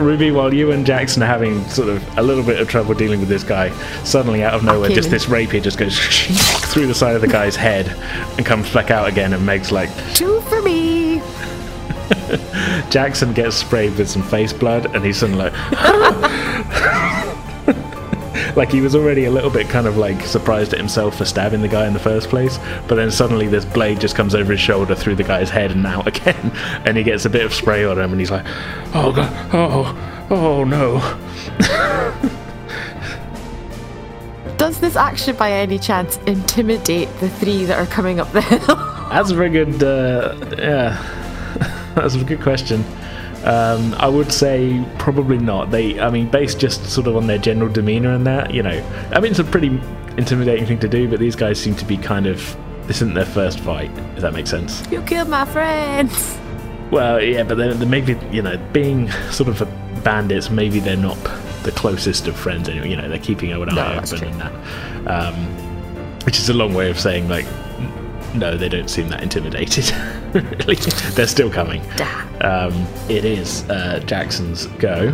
Ruby, 0.00 0.30
while 0.30 0.52
you 0.52 0.72
and 0.72 0.84
Jackson 0.86 1.22
are 1.22 1.26
having 1.26 1.62
sort 1.68 1.88
of 1.88 2.18
a 2.18 2.22
little 2.22 2.42
bit 2.42 2.58
of 2.58 2.68
trouble 2.68 2.94
dealing 2.94 3.20
with 3.20 3.28
this 3.28 3.44
guy, 3.44 3.70
suddenly 4.02 4.42
out 4.42 4.54
of 4.54 4.64
nowhere, 4.64 4.88
just 4.90 5.10
this 5.10 5.28
rapier 5.28 5.60
just 5.60 5.78
goes 5.78 5.98
through 6.72 6.86
the 6.86 6.94
side 6.94 7.14
of 7.14 7.20
the 7.20 7.28
guy's 7.28 7.54
head 7.54 7.88
and 8.36 8.46
comes 8.46 8.72
back 8.72 8.90
out 8.90 9.08
again. 9.08 9.32
And 9.34 9.44
Meg's 9.44 9.70
like, 9.70 9.90
Two 10.14 10.40
for 10.42 10.62
me. 10.62 11.20
Jackson 12.90 13.32
gets 13.34 13.56
sprayed 13.56 13.96
with 13.96 14.08
some 14.08 14.22
face 14.22 14.52
blood, 14.52 14.94
and 14.94 15.04
he's 15.04 15.18
suddenly 15.18 15.50
like, 15.50 15.52
like 18.56 18.70
he 18.70 18.80
was 18.80 18.94
already 18.94 19.24
a 19.24 19.30
little 19.30 19.50
bit 19.50 19.68
kind 19.68 19.86
of 19.86 19.96
like 19.96 20.22
surprised 20.22 20.72
at 20.72 20.78
himself 20.78 21.18
for 21.18 21.24
stabbing 21.24 21.62
the 21.62 21.68
guy 21.68 21.86
in 21.86 21.92
the 21.92 21.98
first 22.00 22.28
place, 22.28 22.58
but 22.88 22.94
then 22.94 23.10
suddenly 23.10 23.48
this 23.48 23.64
blade 23.64 24.00
just 24.00 24.14
comes 24.14 24.34
over 24.34 24.52
his 24.52 24.60
shoulder 24.60 24.94
through 24.94 25.16
the 25.16 25.24
guy's 25.24 25.50
head 25.50 25.70
and 25.70 25.86
out 25.86 26.06
again, 26.20 26.52
and 26.84 26.96
he 26.96 27.02
gets 27.02 27.24
a 27.24 27.30
bit 27.30 27.44
of 27.44 27.54
spray 27.54 27.84
on 27.84 27.98
him, 27.98 28.10
and 28.10 28.20
he's 28.20 28.30
like, 28.30 28.44
oh 28.94 29.12
god, 29.12 29.32
oh, 29.52 30.26
oh 30.30 30.64
no. 30.64 31.00
Does 34.56 34.78
this 34.78 34.94
action 34.94 35.36
by 35.36 35.52
any 35.52 35.78
chance 35.78 36.18
intimidate 36.26 37.08
the 37.18 37.30
three 37.30 37.64
that 37.64 37.78
are 37.78 37.86
coming 37.86 38.20
up 38.20 38.30
the 38.32 38.42
hill? 38.42 38.76
That's 39.10 39.30
a 39.30 39.34
very 39.34 39.48
good, 39.48 39.82
uh, 39.82 40.36
yeah, 40.58 41.92
that's 41.94 42.14
a 42.14 42.22
good 42.22 42.42
question. 42.42 42.84
Um, 43.44 43.94
I 43.94 44.06
would 44.08 44.32
say 44.32 44.84
probably 44.98 45.38
not. 45.38 45.70
They, 45.70 45.98
I 45.98 46.10
mean, 46.10 46.28
based 46.28 46.60
just 46.60 46.84
sort 46.84 47.06
of 47.06 47.16
on 47.16 47.26
their 47.26 47.38
general 47.38 47.72
demeanor 47.72 48.12
and 48.12 48.26
that, 48.26 48.52
you 48.52 48.62
know, 48.62 48.84
I 49.12 49.20
mean, 49.20 49.30
it's 49.30 49.40
a 49.40 49.44
pretty 49.44 49.68
intimidating 50.18 50.66
thing 50.66 50.78
to 50.80 50.88
do, 50.88 51.08
but 51.08 51.20
these 51.20 51.36
guys 51.36 51.58
seem 51.58 51.74
to 51.76 51.84
be 51.84 51.96
kind 51.96 52.26
of, 52.26 52.56
this 52.86 52.96
isn't 52.96 53.14
their 53.14 53.24
first 53.24 53.60
fight, 53.60 53.90
if 54.14 54.20
that 54.20 54.34
makes 54.34 54.50
sense. 54.50 54.86
you 54.90 55.00
killed 55.02 55.28
my 55.28 55.44
friends. 55.46 56.38
Well, 56.90 57.22
yeah, 57.22 57.44
but 57.44 57.56
then 57.56 57.78
then 57.78 57.88
maybe, 57.88 58.18
you 58.30 58.42
know, 58.42 58.58
being 58.72 59.10
sort 59.30 59.48
of 59.48 59.62
a 59.62 59.66
bandits, 60.02 60.50
maybe 60.50 60.80
they're 60.80 60.96
not 60.96 61.16
the 61.62 61.72
closest 61.72 62.26
of 62.26 62.36
friends 62.36 62.68
anyway, 62.68 62.90
you 62.90 62.96
know, 62.96 63.08
they're 63.08 63.18
keeping 63.18 63.52
an 63.52 63.68
eye 63.70 63.74
No, 63.74 64.00
open 64.02 64.24
and 64.24 64.40
that. 64.40 65.06
Um, 65.06 65.34
which 66.24 66.38
is 66.38 66.48
a 66.48 66.54
long 66.54 66.74
way 66.74 66.90
of 66.90 66.98
saying, 66.98 67.28
like, 67.28 67.46
no, 68.34 68.56
they 68.56 68.68
don't 68.68 68.88
seem 68.88 69.08
that 69.08 69.22
intimidated. 69.22 69.90
really. 70.34 70.76
They're 71.14 71.26
still 71.26 71.50
coming. 71.50 71.82
Um, 72.40 72.86
it 73.08 73.24
is 73.24 73.68
uh, 73.70 74.00
Jackson's 74.06 74.66
go. 74.78 75.12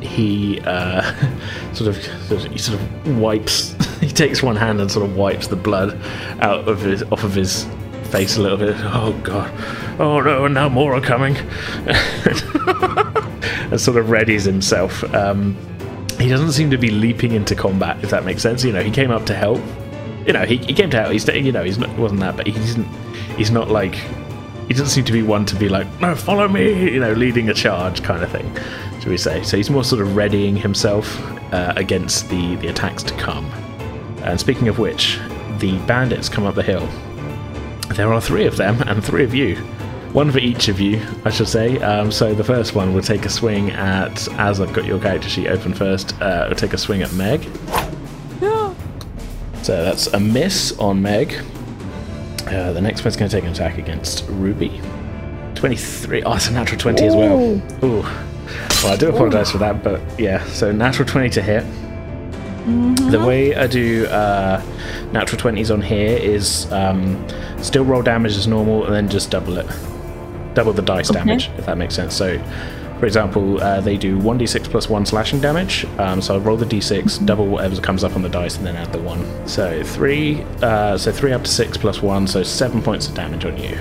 He 0.00 0.60
uh, 0.64 1.02
sort 1.72 1.88
of 1.88 2.02
sort 2.28 2.44
of- 2.44 2.52
he 2.52 2.58
sort 2.58 2.80
of 2.80 3.18
wipes. 3.20 3.74
He 4.04 4.10
takes 4.10 4.42
one 4.42 4.56
hand 4.56 4.82
and 4.82 4.90
sort 4.90 5.08
of 5.08 5.16
wipes 5.16 5.46
the 5.46 5.56
blood 5.56 5.98
out 6.40 6.68
of 6.68 6.82
his 6.82 7.02
off 7.04 7.24
of 7.24 7.32
his 7.34 7.64
face 8.10 8.36
a 8.36 8.42
little 8.42 8.58
bit. 8.58 8.76
Oh 8.80 9.18
god! 9.24 9.50
Oh 9.98 10.20
no! 10.20 10.44
And 10.44 10.52
now 10.52 10.68
more 10.68 10.94
are 10.94 11.00
coming. 11.00 11.34
and 13.70 13.80
sort 13.80 13.96
of 13.96 14.06
readies 14.06 14.44
himself. 14.44 15.02
Um, 15.14 15.56
he 16.20 16.28
doesn't 16.28 16.52
seem 16.52 16.70
to 16.70 16.76
be 16.76 16.90
leaping 16.90 17.32
into 17.32 17.54
combat, 17.54 17.96
if 18.04 18.10
that 18.10 18.24
makes 18.26 18.42
sense. 18.42 18.62
You 18.62 18.72
know, 18.72 18.82
he 18.82 18.90
came 18.90 19.10
up 19.10 19.24
to 19.26 19.34
help. 19.34 19.60
You 20.26 20.32
know, 20.32 20.44
he, 20.44 20.56
he 20.58 20.72
came 20.72 20.90
to 20.90 21.00
help. 21.00 21.12
He's 21.12 21.26
you 21.28 21.52
know, 21.52 21.64
he's 21.64 21.78
not 21.78 21.96
wasn't 21.98 22.20
that, 22.20 22.36
but 22.36 22.46
he 22.46 22.54
isn't. 22.56 22.86
He's 23.36 23.50
not 23.50 23.70
like 23.70 23.96
he 24.68 24.72
doesn't 24.72 24.88
seem 24.88 25.04
to 25.04 25.12
be 25.12 25.22
one 25.22 25.44
to 25.46 25.56
be 25.56 25.68
like, 25.68 25.86
no, 26.00 26.14
follow 26.14 26.48
me, 26.48 26.92
you 26.92 27.00
know, 27.00 27.12
leading 27.12 27.50
a 27.50 27.54
charge 27.54 28.02
kind 28.02 28.22
of 28.22 28.30
thing, 28.30 28.50
should 28.98 29.08
we 29.08 29.18
say. 29.18 29.42
So 29.42 29.56
he's 29.56 29.68
more 29.68 29.84
sort 29.84 30.00
of 30.00 30.16
readying 30.16 30.56
himself 30.56 31.20
uh, 31.52 31.74
against 31.76 32.30
the, 32.30 32.56
the 32.56 32.68
attacks 32.68 33.02
to 33.02 33.14
come. 33.16 33.44
And 34.22 34.40
speaking 34.40 34.68
of 34.68 34.78
which, 34.78 35.18
the 35.58 35.78
bandits 35.86 36.28
come 36.28 36.46
up 36.46 36.54
the 36.54 36.62
hill. 36.62 36.88
There 37.94 38.12
are 38.12 38.20
three 38.20 38.46
of 38.46 38.56
them 38.56 38.80
and 38.88 39.04
three 39.04 39.24
of 39.24 39.34
you. 39.34 39.56
One 40.14 40.30
for 40.30 40.38
each 40.38 40.68
of 40.68 40.80
you, 40.80 41.04
I 41.24 41.30
should 41.30 41.48
say. 41.48 41.78
Um, 41.82 42.10
so 42.10 42.34
the 42.34 42.44
first 42.44 42.74
one 42.74 42.94
will 42.94 43.02
take 43.02 43.26
a 43.26 43.30
swing 43.30 43.70
at, 43.72 44.28
as 44.38 44.60
I've 44.60 44.72
got 44.72 44.86
your 44.86 44.98
character 44.98 45.28
sheet 45.28 45.48
open 45.48 45.74
first, 45.74 46.18
uh, 46.22 46.46
will 46.48 46.56
take 46.56 46.72
a 46.72 46.78
swing 46.78 47.02
at 47.02 47.12
Meg. 47.12 47.46
So 49.64 49.82
that's 49.82 50.08
a 50.08 50.20
miss 50.20 50.78
on 50.78 51.00
Meg. 51.00 51.40
Uh, 52.46 52.74
the 52.74 52.82
next 52.82 53.02
one's 53.02 53.16
going 53.16 53.30
to 53.30 53.34
take 53.34 53.44
an 53.44 53.52
attack 53.52 53.78
against 53.78 54.26
Ruby. 54.28 54.78
23. 55.54 56.22
Oh, 56.24 56.34
it's 56.34 56.48
a 56.48 56.52
natural 56.52 56.78
20 56.78 57.06
as 57.06 57.16
well. 57.16 57.40
Ooh. 57.82 58.02
Well, 58.02 58.92
I 58.92 58.96
do 58.96 59.08
apologize 59.08 59.50
for 59.50 59.56
that, 59.56 59.82
but 59.82 60.02
yeah. 60.20 60.44
So 60.48 60.70
natural 60.70 61.08
20 61.08 61.30
to 61.30 61.40
hit. 61.40 61.64
The 63.10 63.24
way 63.26 63.54
I 63.54 63.66
do 63.66 64.04
uh, 64.08 64.62
natural 65.12 65.40
20s 65.40 65.72
on 65.72 65.80
here 65.80 66.18
is 66.18 66.70
um, 66.70 67.26
still 67.62 67.86
roll 67.86 68.02
damage 68.02 68.36
as 68.36 68.46
normal 68.46 68.84
and 68.84 68.94
then 68.94 69.08
just 69.08 69.30
double 69.30 69.56
it. 69.56 69.66
Double 70.52 70.74
the 70.74 70.82
dice 70.82 71.08
damage, 71.08 71.48
if 71.56 71.64
that 71.64 71.78
makes 71.78 71.94
sense. 71.94 72.14
So, 72.14 72.38
for 72.98 73.06
example, 73.06 73.62
uh, 73.62 73.80
they 73.80 73.96
do 73.96 74.18
1d6 74.18 74.64
plus 74.64 74.88
1 74.88 75.06
slashing 75.06 75.40
damage. 75.40 75.84
Um, 75.98 76.22
so 76.22 76.36
I 76.36 76.38
roll 76.38 76.56
the 76.56 76.66
d6, 76.66 77.24
double 77.26 77.46
whatever 77.46 77.80
comes 77.80 78.04
up 78.04 78.14
on 78.16 78.22
the 78.22 78.28
dice, 78.28 78.56
and 78.56 78.66
then 78.66 78.76
add 78.76 78.92
the 78.92 79.00
1. 79.00 79.48
So 79.48 79.82
3, 79.82 80.42
uh, 80.62 80.98
so 80.98 81.12
3 81.12 81.32
up 81.32 81.44
to 81.44 81.50
6 81.50 81.76
plus 81.78 82.02
1, 82.02 82.26
so 82.26 82.42
7 82.42 82.82
points 82.82 83.08
of 83.08 83.14
damage 83.14 83.44
on 83.44 83.58
you. 83.58 83.78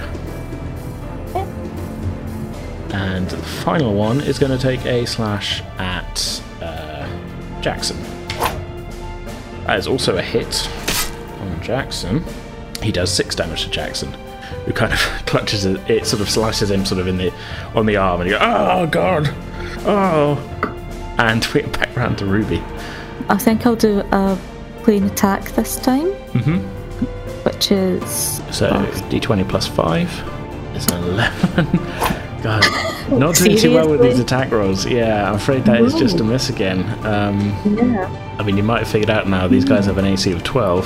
And 2.94 3.28
the 3.28 3.38
final 3.38 3.94
one 3.96 4.22
is 4.22 4.38
going 4.38 4.52
to 4.52 4.58
take 4.58 4.86
a 4.86 5.06
slash 5.06 5.62
at 5.80 6.42
uh, 6.62 7.08
Jackson. 7.62 7.98
That 9.66 9.80
is 9.80 9.88
also 9.88 10.18
a 10.18 10.22
hit 10.22 10.70
on 11.40 11.64
Jackson. 11.64 12.24
He 12.82 12.92
does 12.92 13.12
six 13.12 13.34
damage 13.34 13.64
to 13.64 13.72
Jackson, 13.72 14.14
who 14.66 14.74
kind 14.74 14.94
of 14.94 15.00
clutches 15.26 15.66
it. 15.66 15.80
It 15.90 16.06
sort 16.06 16.22
of 16.22 16.30
slices 16.30 16.72
him 16.72 16.86
sort 16.86 17.00
of 17.02 17.08
in 17.08 17.18
the 17.18 17.34
on 17.76 17.86
the 17.86 17.98
arm, 17.98 18.22
and 18.22 18.30
he 18.30 18.36
goes, 18.36 18.42
"Oh 18.44 18.88
God, 18.88 19.30
oh!" 19.86 20.38
And 21.18 21.46
we 21.54 21.62
get 21.62 21.74
back 21.80 21.96
round 21.96 22.18
to 22.20 22.26
Ruby. 22.26 22.62
I 23.30 23.38
think 23.38 23.66
I'll 23.66 23.76
do 23.76 24.00
a 24.12 24.38
plain 24.84 25.04
attack 25.06 25.52
this 25.52 25.76
time, 25.78 26.08
Mm-hmm. 26.34 26.58
which 27.46 27.72
is 27.72 28.42
So 28.52 28.70
Oh. 28.72 28.86
d20 29.10 29.48
plus 29.48 29.68
five 29.68 30.10
is 30.76 30.86
an 30.88 31.04
eleven. 31.04 31.66
God, 32.44 32.66
not 33.12 33.36
doing 33.36 33.58
too 33.58 33.74
well 33.74 33.90
with 33.90 34.02
these 34.02 34.20
attack 34.20 34.52
rolls. 34.52 34.86
Yeah, 34.86 35.30
I'm 35.30 35.36
afraid 35.36 35.64
that 35.66 35.80
is 35.82 35.94
just 35.94 36.20
a 36.20 36.24
miss 36.26 36.50
again. 36.50 36.82
Um, 37.06 37.56
yeah, 37.78 38.36
I 38.38 38.44
mean, 38.44 38.58
you 38.58 38.64
might 38.64 38.80
have 38.80 38.90
figured 38.90 39.10
out 39.10 39.30
now 39.30 39.48
these 39.48 39.64
guys 39.64 39.86
have 39.86 39.98
an 39.98 40.04
AC 40.06 40.30
of 40.34 40.44
12. 40.44 40.86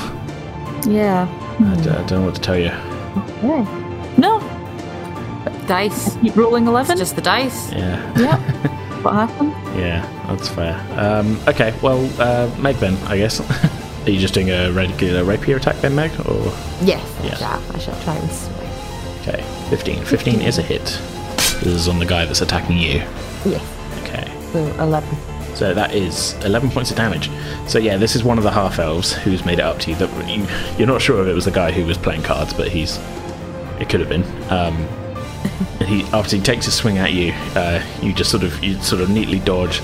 yeah. 0.88 1.28
I 1.60 1.76
d- 1.82 1.90
I 1.90 2.04
don't 2.04 2.12
know 2.12 2.26
what 2.26 2.36
to 2.36 2.42
tell 2.42 2.58
you. 2.60 2.70
Okay. 3.18 3.66
No, 4.18 4.40
Dice. 5.68 6.16
keep 6.22 6.36
rolling 6.36 6.64
It's 6.64 6.70
eleven. 6.70 6.98
just 6.98 7.16
the 7.16 7.22
dice. 7.22 7.72
Yeah, 7.72 8.20
Yeah. 8.20 8.38
what 9.02 9.14
happened? 9.14 9.52
yeah, 9.78 10.06
that's 10.28 10.50
fair. 10.50 10.76
Um, 10.98 11.40
okay, 11.48 11.74
well, 11.82 12.10
uh, 12.22 12.50
Meg 12.60 12.76
then, 12.78 12.96
I 13.08 13.18
guess. 13.18 13.40
Are 14.08 14.10
you 14.10 14.20
just 14.20 14.34
doing 14.34 14.50
a 14.50 14.72
regular 14.72 15.24
rapier 15.26 15.58
attack 15.58 15.76
then, 15.82 15.94
Meg? 15.96 16.12
Or 16.28 16.42
Yes. 16.82 17.04
Yes. 17.24 17.42
Yeah, 17.42 17.62
I 17.74 17.78
shall 17.80 18.00
try 18.04 18.16
and 18.16 18.32
swing. 18.32 18.70
okay, 19.22 19.44
15. 19.70 20.06
15 20.06 20.42
is 20.42 20.58
a 20.58 20.62
hit. 20.62 20.86
This 21.62 21.68
is 21.68 21.88
on 21.90 22.00
the 22.00 22.06
guy 22.06 22.26
that's 22.26 22.42
attacking 22.42 22.78
you. 22.78 23.04
Yes. 23.46 23.62
Okay, 24.04 24.32
So 24.54 24.60
11. 24.82 25.10
So 25.58 25.74
that 25.74 25.96
is 25.96 26.34
11 26.46 26.70
points 26.70 26.92
of 26.92 26.98
damage. 26.98 27.32
So 27.68 27.80
yeah, 27.80 27.98
this 27.98 28.16
is 28.16 28.24
one 28.24 28.38
of 28.38 28.44
the 28.44 28.52
half 28.52 28.78
elves 28.78 29.14
who's 29.14 29.44
made 29.44 29.58
it 29.58 29.64
up 29.64 29.80
to 29.80 29.90
you. 29.90 29.96
That 29.96 30.30
you, 30.30 30.46
you're 30.78 30.88
not 30.88 31.02
sure 31.02 31.20
if 31.24 31.28
it 31.28 31.34
was 31.34 31.46
the 31.46 31.52
guy 31.52 31.72
who 31.72 31.84
was 31.84 31.98
playing 31.98 32.22
cards, 32.22 32.54
but 32.54 32.68
he's. 32.68 33.00
It 33.80 33.90
could 33.90 34.00
have 34.00 34.10
been. 34.10 34.24
Um, 34.52 34.76
and 35.80 35.84
he 35.90 36.04
after 36.14 36.36
he 36.36 36.42
takes 36.44 36.68
a 36.68 36.72
swing 36.72 37.00
at 37.00 37.12
you, 37.12 37.34
uh, 37.56 37.84
you 38.04 38.14
just 38.14 38.30
sort 38.30 38.44
of 38.44 38.64
you 38.64 38.80
sort 38.82 39.02
of 39.02 39.10
neatly 39.10 39.40
dodge, 39.40 39.82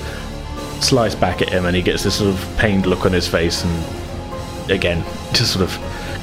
slice 0.80 1.16
back 1.16 1.42
at 1.42 1.50
him, 1.50 1.66
and 1.66 1.76
he 1.76 1.82
gets 1.82 2.04
this 2.04 2.20
sort 2.20 2.36
of 2.36 2.58
pained 2.60 2.86
look 2.86 3.04
on 3.08 3.12
his 3.12 3.28
face, 3.28 3.64
and 3.64 4.72
again 4.72 5.04
just 5.34 5.54
sort 5.54 5.64
of 5.64 5.72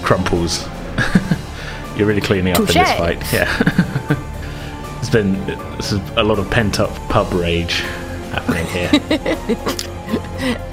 crumples. 0.03 0.65
You're 1.97 2.07
really 2.07 2.21
cleaning 2.21 2.53
up 2.53 2.61
in 2.61 2.67
this 2.67 2.75
fight, 2.75 3.33
yeah. 3.33 4.17
It's 5.01 5.11
been 5.11 5.35
is 5.79 5.93
a 5.93 6.23
lot 6.23 6.39
of 6.39 6.49
pent 6.51 6.79
up 6.79 6.91
pub 7.09 7.33
rage 7.33 7.83
happening 8.31 8.67
here. 8.67 8.91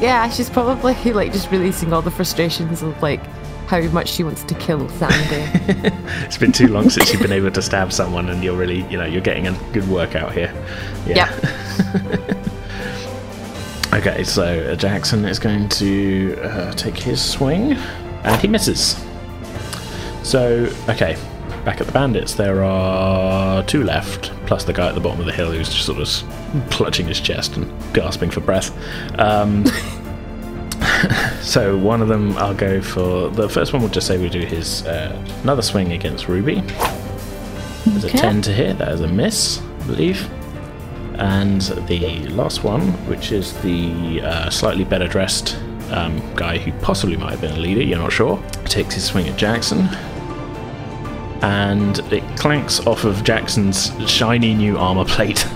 Yeah, 0.00 0.28
she's 0.28 0.50
probably 0.50 0.94
like 1.12 1.32
just 1.32 1.50
releasing 1.50 1.92
all 1.92 2.02
the 2.02 2.10
frustrations 2.10 2.82
of 2.82 3.00
like 3.02 3.20
how 3.66 3.80
much 3.88 4.08
she 4.08 4.24
wants 4.24 4.42
to 4.44 4.54
kill 4.54 4.88
Sandy. 4.90 5.50
it's 6.24 6.36
been 6.36 6.52
too 6.52 6.68
long 6.68 6.90
since 6.90 7.12
you've 7.12 7.22
been 7.22 7.32
able 7.32 7.50
to 7.50 7.62
stab 7.62 7.92
someone, 7.92 8.28
and 8.28 8.44
you're 8.44 8.56
really, 8.56 8.82
you 8.90 8.98
know, 8.98 9.06
you're 9.06 9.22
getting 9.22 9.46
a 9.46 9.52
good 9.72 9.88
workout 9.88 10.32
here. 10.32 10.52
Yeah. 11.06 11.34
Yep. 11.84 12.38
Okay, 13.94 14.24
so 14.24 14.42
uh, 14.42 14.74
Jackson 14.74 15.24
is 15.24 15.38
going 15.38 15.70
to 15.70 16.38
uh, 16.42 16.72
take 16.74 16.98
his 16.98 17.22
swing, 17.24 17.72
and 18.24 18.40
he 18.42 18.46
misses. 18.46 19.02
So, 20.22 20.70
okay, 20.86 21.16
back 21.64 21.80
at 21.80 21.86
the 21.86 21.92
bandits, 21.92 22.34
there 22.34 22.62
are 22.62 23.62
two 23.62 23.84
left, 23.84 24.32
plus 24.44 24.64
the 24.64 24.74
guy 24.74 24.88
at 24.88 24.94
the 24.94 25.00
bottom 25.00 25.20
of 25.20 25.24
the 25.24 25.32
hill 25.32 25.50
who's 25.50 25.70
just 25.70 25.86
sort 25.86 25.98
of 25.98 26.08
clutching 26.70 27.06
his 27.06 27.20
chest 27.20 27.56
and 27.56 27.72
gasping 27.92 28.30
for 28.30 28.40
breath. 28.40 28.70
Um, 29.18 29.64
so, 31.42 31.76
one 31.76 32.02
of 32.02 32.08
them, 32.08 32.36
I'll 32.36 32.54
go 32.54 32.80
for 32.80 33.28
the 33.30 33.48
first 33.48 33.72
one. 33.72 33.82
We'll 33.82 33.90
just 33.90 34.06
say 34.06 34.18
we 34.18 34.28
do 34.28 34.40
his 34.40 34.84
uh, 34.86 35.20
another 35.42 35.62
swing 35.62 35.92
against 35.92 36.28
Ruby. 36.28 36.62
There's 37.86 38.04
a 38.04 38.10
10 38.10 38.42
to 38.42 38.52
hit, 38.52 38.78
that 38.78 38.88
is 38.88 39.00
a 39.00 39.08
miss, 39.08 39.60
I 39.60 39.86
believe. 39.86 40.28
And 41.18 41.62
the 41.86 42.28
last 42.28 42.64
one, 42.64 42.82
which 43.08 43.32
is 43.32 43.54
the 43.62 44.20
uh, 44.22 44.50
slightly 44.50 44.84
better 44.84 45.08
dressed 45.08 45.56
um, 45.90 46.20
guy 46.34 46.58
who 46.58 46.72
possibly 46.80 47.16
might 47.16 47.30
have 47.30 47.40
been 47.40 47.52
a 47.52 47.60
leader, 47.60 47.82
you're 47.82 47.98
not 47.98 48.12
sure, 48.12 48.42
takes 48.64 48.94
his 48.94 49.04
swing 49.04 49.28
at 49.28 49.38
Jackson. 49.38 49.88
And 51.42 52.00
it 52.12 52.24
clanks 52.36 52.80
off 52.86 53.04
of 53.04 53.22
Jackson's 53.24 53.92
shiny 54.10 54.52
new 54.52 54.76
armor 54.76 55.04
plate, 55.04 55.46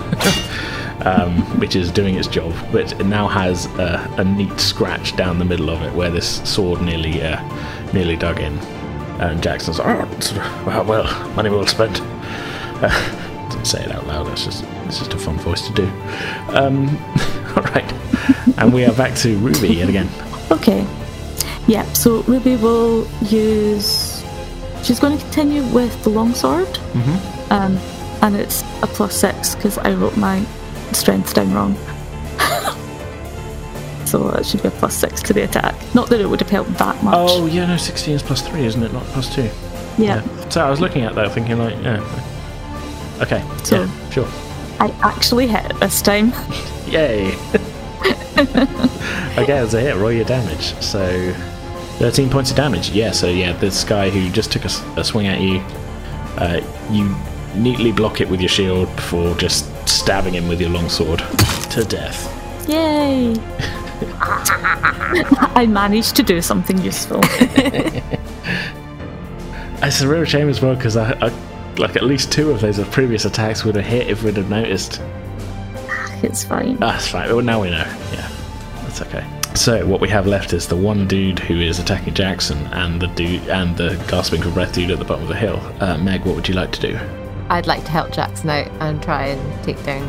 um, 1.05 1.41
which 1.59 1.75
is 1.75 1.91
doing 1.91 2.15
its 2.15 2.27
job, 2.27 2.53
but 2.71 2.99
it 2.99 3.05
now 3.05 3.27
has 3.27 3.65
a, 3.77 4.13
a 4.17 4.23
neat 4.23 4.59
scratch 4.59 5.15
down 5.15 5.39
the 5.39 5.45
middle 5.45 5.69
of 5.69 5.81
it 5.81 5.93
where 5.93 6.09
this 6.09 6.41
sword 6.49 6.81
nearly, 6.81 7.21
uh, 7.21 7.41
nearly 7.93 8.15
dug 8.15 8.39
in. 8.39 8.57
And 9.19 9.41
Jackson's 9.41 9.79
like, 9.79 9.87
oh, 9.87 10.63
well, 10.65 10.83
well, 10.85 11.29
money 11.35 11.49
well 11.49 11.65
spent. 11.67 11.99
Uh, 12.01 13.47
didn't 13.51 13.65
say 13.65 13.83
it 13.83 13.91
out 13.91 14.07
loud. 14.07 14.27
That's 14.27 14.45
just 14.45 14.63
it's 14.85 14.99
just 14.99 15.13
a 15.13 15.17
fun 15.17 15.37
voice 15.37 15.67
to 15.67 15.73
do. 15.73 15.87
Um, 16.49 16.87
all 17.55 17.63
right, 17.63 17.93
and 18.57 18.73
we 18.73 18.85
are 18.85 18.93
back 18.93 19.15
to 19.17 19.37
Ruby 19.37 19.75
yet 19.75 19.89
again. 19.89 20.09
Okay. 20.49 20.87
Yeah, 21.67 21.83
so 21.93 22.23
Ruby 22.23 22.55
will 22.55 23.07
use. 23.21 24.23
She's 24.83 24.99
going 24.99 25.15
to 25.15 25.23
continue 25.25 25.63
with 25.67 26.03
the 26.03 26.09
longsword. 26.09 26.67
Mm-hmm. 26.67 27.53
Um, 27.53 27.77
and 28.23 28.35
it's 28.35 28.63
a 28.81 28.87
plus 28.87 29.15
six 29.15 29.55
because 29.55 29.77
I 29.77 29.93
wrote 29.93 30.17
my 30.17 30.43
strength 30.95 31.33
down 31.33 31.53
wrong. 31.53 31.75
so 34.05 34.29
it 34.29 34.45
should 34.45 34.61
be 34.61 34.67
a 34.67 34.71
plus 34.71 34.95
six 34.95 35.21
to 35.23 35.33
the 35.33 35.43
attack. 35.43 35.75
Not 35.95 36.09
that 36.09 36.19
it 36.21 36.27
would 36.27 36.39
have 36.41 36.49
helped 36.49 36.73
that 36.77 37.01
much. 37.03 37.15
Oh 37.17 37.45
yeah, 37.45 37.65
no, 37.65 37.77
sixteen 37.77 38.15
is 38.15 38.23
plus 38.23 38.45
three, 38.47 38.65
isn't 38.65 38.81
it? 38.83 38.91
Not 38.93 39.03
plus 39.05 39.33
two. 39.33 39.49
yeah. 39.97 40.21
So 40.49 40.65
I 40.65 40.69
was 40.69 40.81
looking 40.81 41.03
at 41.03 41.15
that, 41.15 41.31
thinking 41.31 41.57
like, 41.57 41.75
yeah. 41.81 42.01
Okay. 43.21 43.43
So- 43.63 43.83
yeah, 43.83 44.09
sure. 44.09 44.27
I 44.79 44.87
actually 45.03 45.47
hit 45.47 45.63
it 45.69 45.79
this 45.79 46.01
time. 46.01 46.29
Yay. 46.87 47.35
okay, 49.37 49.57
as 49.59 49.73
a 49.75 49.79
hit, 49.79 49.95
roll 49.95 50.11
your 50.11 50.25
damage. 50.25 50.73
So, 50.81 51.31
13 51.99 52.31
points 52.31 52.49
of 52.49 52.57
damage. 52.57 52.89
Yeah, 52.89 53.11
so 53.11 53.27
yeah, 53.29 53.53
this 53.53 53.83
guy 53.83 54.09
who 54.09 54.27
just 54.31 54.51
took 54.51 54.65
a 54.65 55.03
swing 55.03 55.27
at 55.27 55.39
you, 55.39 55.59
uh, 56.37 56.61
you 56.89 57.15
neatly 57.55 57.91
block 57.91 58.21
it 58.21 58.27
with 58.29 58.39
your 58.41 58.49
shield 58.49 58.87
before 58.95 59.35
just 59.35 59.70
stabbing 60.01 60.33
him 60.33 60.47
with 60.47 60.59
your 60.59 60.71
longsword 60.71 61.19
to 61.69 61.85
death. 61.87 62.27
Yay! 62.67 63.35
I 65.53 65.67
managed 65.69 66.15
to 66.15 66.23
do 66.23 66.41
something 66.41 66.77
useful. 66.79 67.21
It's 69.83 70.01
a 70.01 70.07
real 70.07 70.25
shame 70.25 70.47
as 70.49 70.61
well 70.61 70.75
because 70.75 70.95
I, 70.95 71.11
I, 71.21 71.29
like 71.77 71.95
at 71.95 72.03
least 72.03 72.31
two 72.31 72.51
of 72.51 72.61
those 72.61 72.79
previous 72.89 73.25
attacks 73.25 73.63
would 73.65 73.75
have 73.75 73.85
hit 73.85 74.07
if 74.07 74.23
we'd 74.23 74.37
have 74.37 74.49
noticed. 74.49 75.01
It's 76.23 76.43
fine. 76.43 76.77
Ah, 76.81 76.91
That's 76.91 77.07
fine. 77.07 77.29
Well, 77.29 77.41
now 77.41 77.61
we 77.61 77.71
know. 77.71 77.77
Yeah, 78.13 78.29
that's 78.83 79.01
okay. 79.01 79.25
So 79.55 79.85
what 79.85 79.99
we 79.99 80.07
have 80.09 80.27
left 80.27 80.53
is 80.53 80.67
the 80.67 80.77
one 80.77 81.07
dude 81.07 81.39
who 81.39 81.59
is 81.59 81.79
attacking 81.79 82.13
Jackson 82.13 82.57
and 82.67 83.01
the 83.01 83.07
dude 83.07 83.49
and 83.49 83.75
the 83.75 83.95
gasping 84.07 84.41
for 84.41 84.51
breath 84.51 84.73
dude 84.73 84.91
at 84.91 84.99
the 84.99 85.05
bottom 85.05 85.23
of 85.23 85.29
the 85.29 85.35
hill. 85.35 85.59
Uh, 85.79 85.97
Meg, 85.97 86.25
what 86.25 86.35
would 86.35 86.47
you 86.47 86.53
like 86.53 86.71
to 86.73 86.79
do? 86.79 87.20
I'd 87.51 87.67
like 87.67 87.83
to 87.85 87.91
help 87.91 88.11
Jackson 88.11 88.49
out 88.49 88.67
and 88.79 89.03
try 89.03 89.25
and 89.27 89.63
take 89.63 89.83
down, 89.83 90.07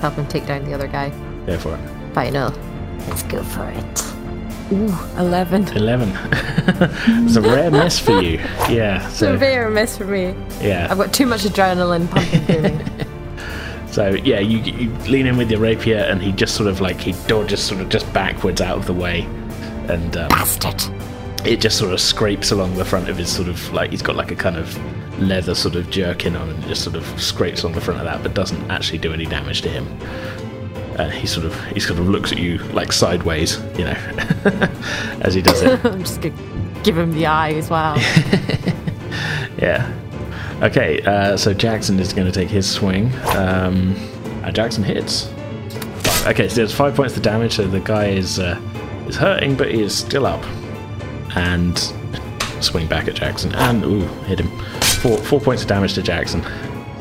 help 0.00 0.14
him 0.14 0.26
take 0.28 0.46
down 0.46 0.64
the 0.64 0.74
other 0.74 0.86
guy. 0.88 1.08
Go 1.46 1.58
for 1.58 1.74
it. 1.74 2.14
Final. 2.14 2.50
Let's 3.08 3.22
go 3.24 3.42
for 3.42 3.66
it. 3.68 4.02
Ooh, 4.72 4.94
11. 5.18 5.68
Eleven. 5.76 6.10
it's 7.24 7.36
a 7.36 7.40
rare 7.40 7.70
miss 7.70 7.98
for 7.98 8.20
you. 8.20 8.38
Yeah. 8.68 9.04
It's 9.06 9.14
a 9.16 9.18
So 9.18 9.36
rare 9.36 9.70
miss 9.70 9.96
for 9.96 10.04
me. 10.04 10.34
yeah. 10.60 10.88
I've 10.90 10.98
got 10.98 11.14
too 11.14 11.24
much 11.26 11.42
adrenaline 11.42 12.10
pumping 12.10 12.40
through 12.46 12.62
me. 12.62 12.84
So 13.92 14.10
yeah, 14.10 14.40
you, 14.40 14.58
you 14.58 14.90
lean 15.10 15.26
in 15.26 15.38
with 15.38 15.50
your 15.50 15.60
rapier, 15.60 15.96
and 16.00 16.20
he 16.20 16.30
just 16.30 16.54
sort 16.54 16.68
of 16.68 16.82
like 16.82 17.00
he 17.00 17.12
dodges 17.28 17.62
sort 17.62 17.80
of 17.80 17.88
just 17.88 18.12
backwards 18.12 18.60
out 18.60 18.76
of 18.76 18.84
the 18.84 18.92
way, 18.92 19.22
and 19.88 20.14
um, 20.18 20.28
Bastard. 20.28 20.82
It 21.46 21.60
just 21.60 21.78
sort 21.78 21.92
of 21.92 22.00
scrapes 22.00 22.50
along 22.50 22.74
the 22.74 22.84
front 22.84 23.08
of 23.08 23.16
his 23.16 23.30
sort 23.30 23.48
of 23.48 23.72
like 23.72 23.90
he's 23.90 24.02
got 24.02 24.16
like 24.16 24.32
a 24.32 24.36
kind 24.36 24.56
of 24.56 24.76
leather 25.20 25.54
sort 25.54 25.76
of 25.76 25.88
jerkin 25.90 26.34
on 26.36 26.48
and 26.50 26.64
it 26.64 26.66
just 26.66 26.82
sort 26.82 26.96
of 26.96 27.04
scrapes 27.20 27.64
on 27.64 27.72
the 27.72 27.80
front 27.80 28.00
of 28.00 28.04
that 28.04 28.22
but 28.22 28.34
doesn't 28.34 28.70
actually 28.70 28.98
do 28.98 29.12
any 29.12 29.24
damage 29.24 29.62
to 29.62 29.68
him. 29.68 29.86
Uh, 30.98 31.08
he 31.10 31.26
sort 31.26 31.46
of 31.46 31.64
he 31.66 31.78
sort 31.78 32.00
of 32.00 32.08
looks 32.08 32.32
at 32.32 32.38
you 32.38 32.58
like 32.72 32.92
sideways 32.92 33.58
you 33.78 33.84
know 33.84 33.90
as 35.20 35.34
he 35.34 35.42
does 35.42 35.62
it. 35.62 35.84
I'm 35.84 36.00
just 36.00 36.20
gonna 36.20 36.82
give 36.82 36.98
him 36.98 37.12
the 37.12 37.26
eye 37.26 37.52
as 37.52 37.70
well. 37.70 37.96
yeah. 39.58 39.92
Okay 40.62 41.00
uh, 41.02 41.36
so 41.36 41.54
jackson 41.54 42.00
is 42.00 42.12
going 42.12 42.26
to 42.26 42.32
take 42.32 42.48
his 42.48 42.68
swing 42.68 43.12
um, 43.36 43.94
uh, 44.42 44.50
jackson 44.50 44.82
hits. 44.82 45.32
Okay 46.26 46.48
so 46.48 46.56
there's 46.56 46.74
five 46.74 46.96
points 46.96 47.16
of 47.16 47.22
damage 47.22 47.54
so 47.54 47.68
the 47.68 47.80
guy 47.80 48.06
is 48.06 48.40
uh, 48.40 48.60
is 49.06 49.16
hurting 49.16 49.54
but 49.54 49.70
he 49.72 49.82
is 49.82 49.96
still 49.96 50.26
up 50.26 50.44
and 51.36 51.78
swing 52.60 52.86
back 52.86 53.06
at 53.06 53.14
Jackson 53.14 53.54
and 53.54 53.84
ooh, 53.84 54.06
hit 54.24 54.40
him. 54.40 54.48
Four 55.00 55.18
four 55.18 55.40
points 55.40 55.62
of 55.62 55.68
damage 55.68 55.94
to 55.94 56.02
Jackson. 56.02 56.42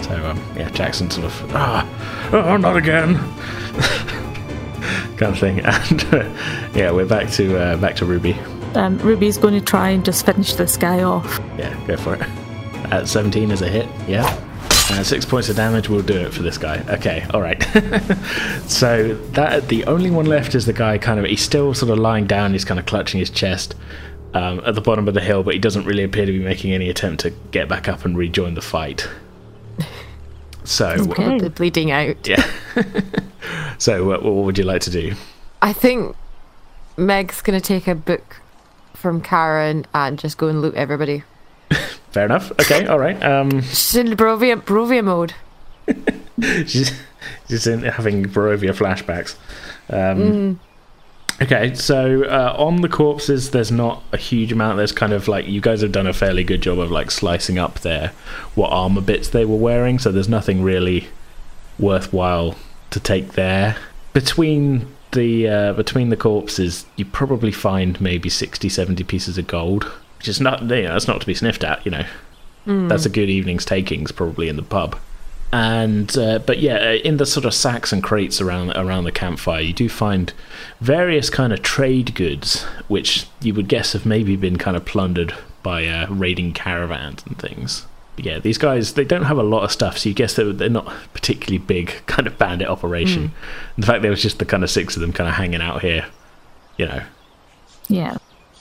So 0.04 0.26
um, 0.26 0.38
yeah, 0.56 0.70
Jackson 0.70 1.10
sort 1.10 1.26
of 1.26 1.56
ah, 1.56 2.30
oh, 2.32 2.58
not 2.58 2.78
again, 2.78 3.16
kind 5.18 5.34
of 5.34 5.40
thing. 5.40 5.60
And 5.66 6.04
uh, 6.14 6.70
yeah, 6.76 6.92
we're 6.92 7.08
back 7.08 7.32
to 7.32 7.58
uh, 7.58 7.78
back 7.78 7.96
to 7.98 8.06
Ruby. 8.06 8.34
Um, 8.76 8.98
Ruby's 9.00 9.38
going 9.38 9.54
to 9.54 9.62
try 9.62 9.90
and 9.90 10.04
just 10.04 10.26
finish 10.26 10.54
this 10.54 10.76
guy 10.76 11.04
off. 11.04 11.40
Yeah, 11.58 11.74
go 11.88 11.96
for 11.96 12.16
it. 12.16 12.22
At 12.92 13.08
17 13.08 13.50
is 13.50 13.62
a 13.62 13.70
hit. 13.70 13.88
Yeah. 14.08 14.26
Uh, 14.92 15.02
six 15.02 15.26
points 15.26 15.50
of 15.50 15.56
damage 15.56 15.88
will 15.88 16.02
do 16.02 16.14
it 16.14 16.34
for 16.34 16.44
this 16.44 16.58
guy. 16.58 16.84
Okay, 16.90 17.26
all 17.34 17.42
right. 17.42 17.64
so 18.68 19.16
that 19.32 19.70
the 19.70 19.86
only 19.86 20.12
one 20.12 20.26
left 20.26 20.54
is 20.54 20.66
the 20.66 20.74
guy 20.74 20.98
kind 20.98 21.20
of 21.20 21.26
he's 21.26 21.42
still 21.42 21.74
sort 21.74 21.90
of 21.90 21.98
lying 21.98 22.28
down. 22.28 22.52
He's 22.52 22.66
kind 22.66 22.80
of 22.80 22.86
clutching 22.86 23.20
his 23.20 23.30
chest 23.30 23.76
um, 24.36 24.62
at 24.66 24.76
the 24.76 24.82
bottom 24.82 25.08
of 25.08 25.14
the 25.16 25.22
hill, 25.22 25.42
but 25.42 25.54
he 25.56 25.60
doesn't 25.60 25.86
really 25.86 26.04
appear 26.04 26.26
to 26.28 26.32
be 26.32 26.40
making 26.40 26.72
any 26.74 26.90
attempt 26.90 27.22
to 27.22 27.32
get 27.52 27.68
back 27.68 27.88
up 27.88 28.06
and 28.06 28.16
rejoin 28.18 28.54
the 28.54 28.62
fight. 28.62 29.08
So, 30.68 31.06
Probably 31.14 31.50
bleeding 31.50 31.92
out. 31.92 32.28
yeah. 32.28 32.44
so, 33.78 34.12
uh, 34.14 34.18
what 34.20 34.46
would 34.46 34.58
you 34.58 34.64
like 34.64 34.82
to 34.82 34.90
do? 34.90 35.14
I 35.62 35.74
think 35.74 36.16
Meg's 36.98 37.44
gonna 37.44 37.62
take 37.62 37.88
a 37.88 37.94
book 37.94 38.38
from 38.96 39.22
Karen 39.22 39.86
and 39.94 40.18
just 40.18 40.40
go 40.40 40.48
and 40.48 40.64
loot 40.64 40.74
everybody. 40.74 41.22
Fair 42.10 42.26
enough. 42.26 42.52
Okay, 42.54 42.88
all 42.88 42.98
right. 42.98 43.24
Um, 43.24 43.62
She's 43.62 43.96
in 43.96 44.08
Barovia, 44.18 44.60
Barovia 44.60 45.04
mode. 45.04 45.36
she's 46.68 46.92
she's 47.48 47.68
in 47.68 47.84
having 47.84 48.26
Barovia 48.26 48.72
flashbacks. 48.76 49.36
Um, 49.92 50.60
Okay, 51.42 51.74
so 51.76 52.24
uh, 52.24 52.56
on 52.58 52.82
the 52.82 52.88
corpses, 52.88 53.52
there's 53.52 53.72
not 53.72 54.02
a 54.14 54.18
huge 54.18 54.54
amount. 54.54 54.78
There's 54.78 54.94
kind 54.94 55.12
of 55.12 55.28
like 55.28 55.48
you 55.48 55.60
guys 55.60 55.82
have 55.82 55.92
done 55.92 56.08
a 56.08 56.14
fairly 56.14 56.46
good 56.46 56.62
job 56.62 56.80
of 56.80 56.92
like 56.92 57.12
slicing 57.12 57.60
up 57.60 57.82
their 57.82 58.14
what 58.56 58.70
armor 58.70 59.02
bits 59.02 59.30
they 59.30 59.44
were 59.44 59.58
wearing. 59.58 60.00
So 60.00 60.12
there's 60.12 60.30
nothing 60.30 60.64
really 60.64 61.10
worthwhile 61.78 62.56
to 62.92 63.00
take 63.02 63.34
there. 63.34 63.76
Between 64.14 64.88
the 65.12 65.50
uh, 65.50 65.74
between 65.74 66.08
the 66.08 66.16
corpses, 66.16 66.86
you 66.96 67.04
probably 67.04 67.52
find 67.52 68.00
maybe 68.00 68.30
60, 68.30 68.70
70 68.70 69.04
pieces 69.04 69.38
of 69.38 69.46
gold, 69.46 69.84
which 70.18 70.30
is 70.30 70.40
not 70.40 70.62
you 70.62 70.68
know, 70.68 70.94
that's 70.94 71.08
not 71.08 71.20
to 71.20 71.28
be 71.28 71.34
sniffed 71.34 71.66
at. 71.66 71.84
You 71.86 71.92
know, 71.92 72.06
that's 72.88 73.06
a 73.06 73.10
good 73.10 73.30
evening's 73.30 73.66
takings 73.66 74.14
probably 74.14 74.48
in 74.48 74.56
the 74.56 74.64
pub 74.64 74.98
and 75.52 76.18
uh, 76.18 76.40
but 76.40 76.60
yeah, 76.60 76.76
uh, 76.78 76.94
in 77.04 77.18
the 77.18 77.26
sort 77.26 77.46
of 77.46 77.54
sacks 77.54 77.92
and 77.94 78.04
crates 78.04 78.42
around 78.42 78.72
around 78.72 79.04
the 79.06 79.12
campfire, 79.12 79.62
you 79.62 79.74
do 79.74 79.88
find 79.90 80.34
various 80.82 81.30
kind 81.30 81.54
of 81.54 81.62
trade 81.62 82.14
goods, 82.16 82.64
which 82.88 83.26
you 83.42 83.54
would 83.54 83.68
guess 83.68 83.94
have 83.94 84.06
maybe 84.06 84.36
been 84.36 84.58
kind 84.58 84.76
of 84.76 84.86
plundered 84.86 85.34
by 85.64 85.86
uh, 85.88 86.08
raiding 86.10 86.54
caravans 86.54 87.24
and 87.26 87.40
things. 87.40 87.86
But 88.16 88.26
yeah, 88.26 88.40
these 88.40 88.58
guys 88.58 88.94
they 88.94 89.04
don't 89.06 89.24
have 89.26 89.38
a 89.38 89.44
lot 89.44 89.64
of 89.64 89.72
stuff, 89.72 89.98
so 89.98 90.10
you 90.10 90.16
guess 90.16 90.36
they're, 90.36 90.52
they're 90.54 90.70
not 90.70 90.92
particularly 91.14 91.58
big 91.58 91.94
kind 92.06 92.28
of 92.28 92.38
bandit 92.38 92.68
operation. 92.68 93.32
In 93.78 93.84
fact, 93.84 94.02
there 94.02 94.12
was 94.12 94.22
just 94.22 94.40
the 94.40 94.46
kind 94.46 94.64
of 94.64 94.70
six 94.70 94.96
of 94.96 95.02
them 95.02 95.14
kind 95.14 95.30
of 95.30 95.36
hanging 95.36 95.62
out 95.62 95.82
here. 95.82 96.06
You 96.78 96.88
know, 96.88 97.04
Yeah. 97.88 98.18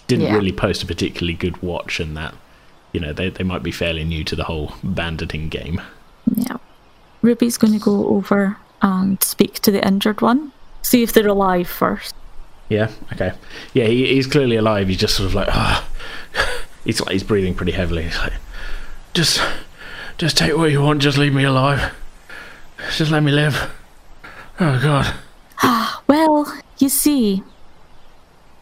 didn't 0.06 0.26
Yeah. 0.26 0.34
really 0.34 0.52
post 0.52 0.82
a 0.82 0.86
particularly 0.86 1.34
good 1.34 1.60
watch, 1.62 1.98
and 1.98 2.16
that 2.16 2.34
you 2.92 3.00
know 3.00 3.12
they 3.12 3.30
they 3.30 3.42
might 3.44 3.62
be 3.64 3.72
fairly 3.72 4.04
new 4.04 4.22
to 4.24 4.36
the 4.36 4.44
whole 4.44 4.74
banditing 4.84 5.48
game. 5.48 5.80
Yeah. 6.34 6.56
Ruby's 7.24 7.56
going 7.56 7.72
to 7.72 7.78
go 7.78 8.08
over 8.08 8.58
and 8.82 9.20
speak 9.22 9.54
to 9.60 9.70
the 9.70 9.84
injured 9.84 10.20
one. 10.20 10.52
See 10.82 11.02
if 11.02 11.14
they're 11.14 11.26
alive 11.26 11.66
first. 11.66 12.14
Yeah. 12.68 12.90
Okay. 13.14 13.32
Yeah, 13.72 13.86
he, 13.86 14.06
he's 14.08 14.26
clearly 14.26 14.56
alive. 14.56 14.88
He's 14.88 14.98
just 14.98 15.16
sort 15.16 15.28
of 15.28 15.34
like, 15.34 15.48
ah, 15.48 15.88
he's 16.84 17.00
like 17.00 17.12
he's 17.12 17.22
breathing 17.22 17.54
pretty 17.54 17.72
heavily. 17.72 18.02
He's 18.02 18.18
like, 18.18 18.34
just, 19.14 19.42
just 20.18 20.36
take 20.36 20.54
what 20.54 20.70
you 20.70 20.82
want. 20.82 21.00
Just 21.00 21.16
leave 21.16 21.32
me 21.32 21.44
alive. 21.44 21.94
Just 22.94 23.10
let 23.10 23.22
me 23.22 23.32
live. 23.32 23.70
Oh 24.60 24.78
God. 24.82 25.14
Ah, 25.62 26.02
well, 26.06 26.60
you 26.78 26.90
see, 26.90 27.42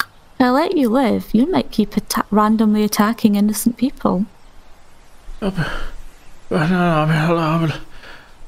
if 0.01 0.41
I 0.41 0.51
let 0.51 0.77
you 0.77 0.89
live, 0.89 1.35
you 1.35 1.47
might 1.47 1.73
keep 1.73 1.97
atta- 1.97 2.27
randomly 2.31 2.85
attacking 2.85 3.35
innocent 3.35 3.77
people. 3.77 4.27
Oh, 5.41 5.51
no, 6.51 6.57
I 6.59 7.07
mean, 7.07 7.39
I, 7.39 7.59
mean, 7.59 7.73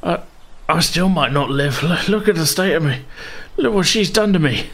I, 0.04 0.22
I 0.68 0.80
still 0.80 1.08
might 1.08 1.32
not 1.32 1.50
live. 1.50 1.82
Look, 1.82 2.08
look 2.08 2.28
at 2.28 2.36
the 2.36 2.46
state 2.46 2.74
of 2.74 2.84
me. 2.84 3.00
Look 3.56 3.74
what 3.74 3.86
she's 3.86 4.10
done 4.10 4.32
to 4.34 4.38
me. 4.38 4.66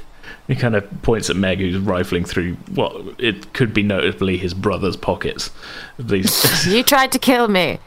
He 0.46 0.56
kind 0.56 0.74
of 0.74 1.02
points 1.02 1.30
at 1.30 1.36
Meg, 1.36 1.60
who's 1.60 1.78
rifling 1.78 2.24
through 2.24 2.54
what 2.74 3.14
it 3.18 3.52
could 3.52 3.72
be 3.72 3.84
notably 3.84 4.36
his 4.36 4.52
brother's 4.52 4.96
pockets. 4.96 5.50
These 5.98 6.66
You 6.72 6.82
tried 6.82 7.12
to 7.12 7.18
kill 7.18 7.46
me. 7.48 7.78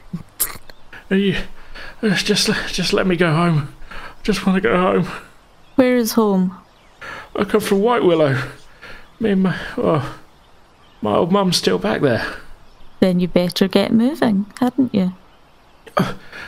You, 1.09 1.35
uh, 2.01 2.15
just, 2.15 2.49
just 2.67 2.93
let 2.93 3.05
me 3.05 3.17
go 3.17 3.33
home. 3.33 3.75
I 3.91 4.23
just 4.23 4.45
want 4.45 4.55
to 4.55 4.61
go 4.61 4.75
home. 4.75 5.07
Where 5.75 5.97
is 5.97 6.13
home? 6.13 6.57
I 7.35 7.43
come 7.43 7.61
from 7.61 7.81
White 7.81 8.03
Willow. 8.03 8.41
Me 9.19 9.31
and 9.31 9.43
my, 9.43 9.59
oh, 9.77 10.19
my 11.01 11.15
old 11.15 11.31
mum's 11.31 11.57
still 11.57 11.77
back 11.77 12.01
there. 12.01 12.25
Then 12.99 13.19
you 13.19 13.27
better 13.27 13.67
get 13.67 13.91
moving, 13.91 14.45
hadn't 14.59 14.95
you? 14.95 15.13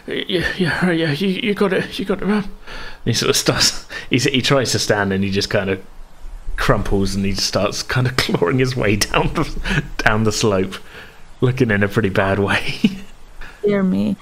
Yeah, 0.08 0.46
yeah, 0.58 0.86
right, 0.86 1.00
yeah. 1.00 1.12
You, 1.12 1.28
you 1.30 1.54
got 1.56 1.74
it. 1.74 1.98
You 1.98 2.06
got 2.06 2.22
it, 2.22 2.28
mum. 2.28 2.52
He 3.06 3.14
sort 3.14 3.32
of 3.32 3.36
starts. 3.36 3.88
He 4.10 4.20
he 4.20 4.42
tries 4.42 4.72
to 4.74 4.80
stand, 4.80 5.12
and 5.12 5.24
he 5.24 5.32
just 5.32 5.50
kind 5.50 5.68
of 5.70 5.84
crumples, 6.58 7.16
and 7.16 7.26
he 7.26 7.32
just 7.32 7.48
starts 7.48 7.82
kind 7.82 8.06
of 8.06 8.16
clawing 8.18 8.60
his 8.60 8.76
way 8.76 8.98
down 8.98 9.34
the 9.34 9.84
down 9.98 10.24
the 10.24 10.32
slope, 10.32 10.76
looking 11.42 11.72
in 11.72 11.82
a 11.82 11.88
pretty 11.88 12.10
bad 12.10 12.38
way. 12.38 12.76
Dear 13.64 13.82
me. 13.82 14.16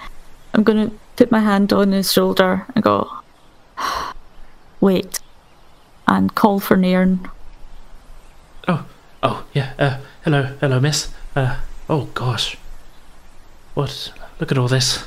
I'm 0.53 0.63
going 0.63 0.89
to 0.89 0.95
put 1.15 1.31
my 1.31 1.39
hand 1.39 1.73
on 1.73 1.91
his 1.91 2.13
shoulder 2.13 2.65
and 2.75 2.83
go, 2.83 3.09
wait, 4.79 5.19
and 6.07 6.33
call 6.35 6.59
for 6.59 6.77
Nairn. 6.77 7.29
oh, 8.67 8.85
oh, 9.23 9.45
yeah. 9.53 9.73
Uh, 9.79 9.97
hello, 10.23 10.55
hello, 10.61 10.79
miss. 10.79 11.11
Uh, 11.35 11.59
oh 11.89 12.05
gosh. 12.13 12.55
What? 13.73 14.13
Look 14.39 14.51
at 14.51 14.57
all 14.57 14.67
this. 14.67 15.03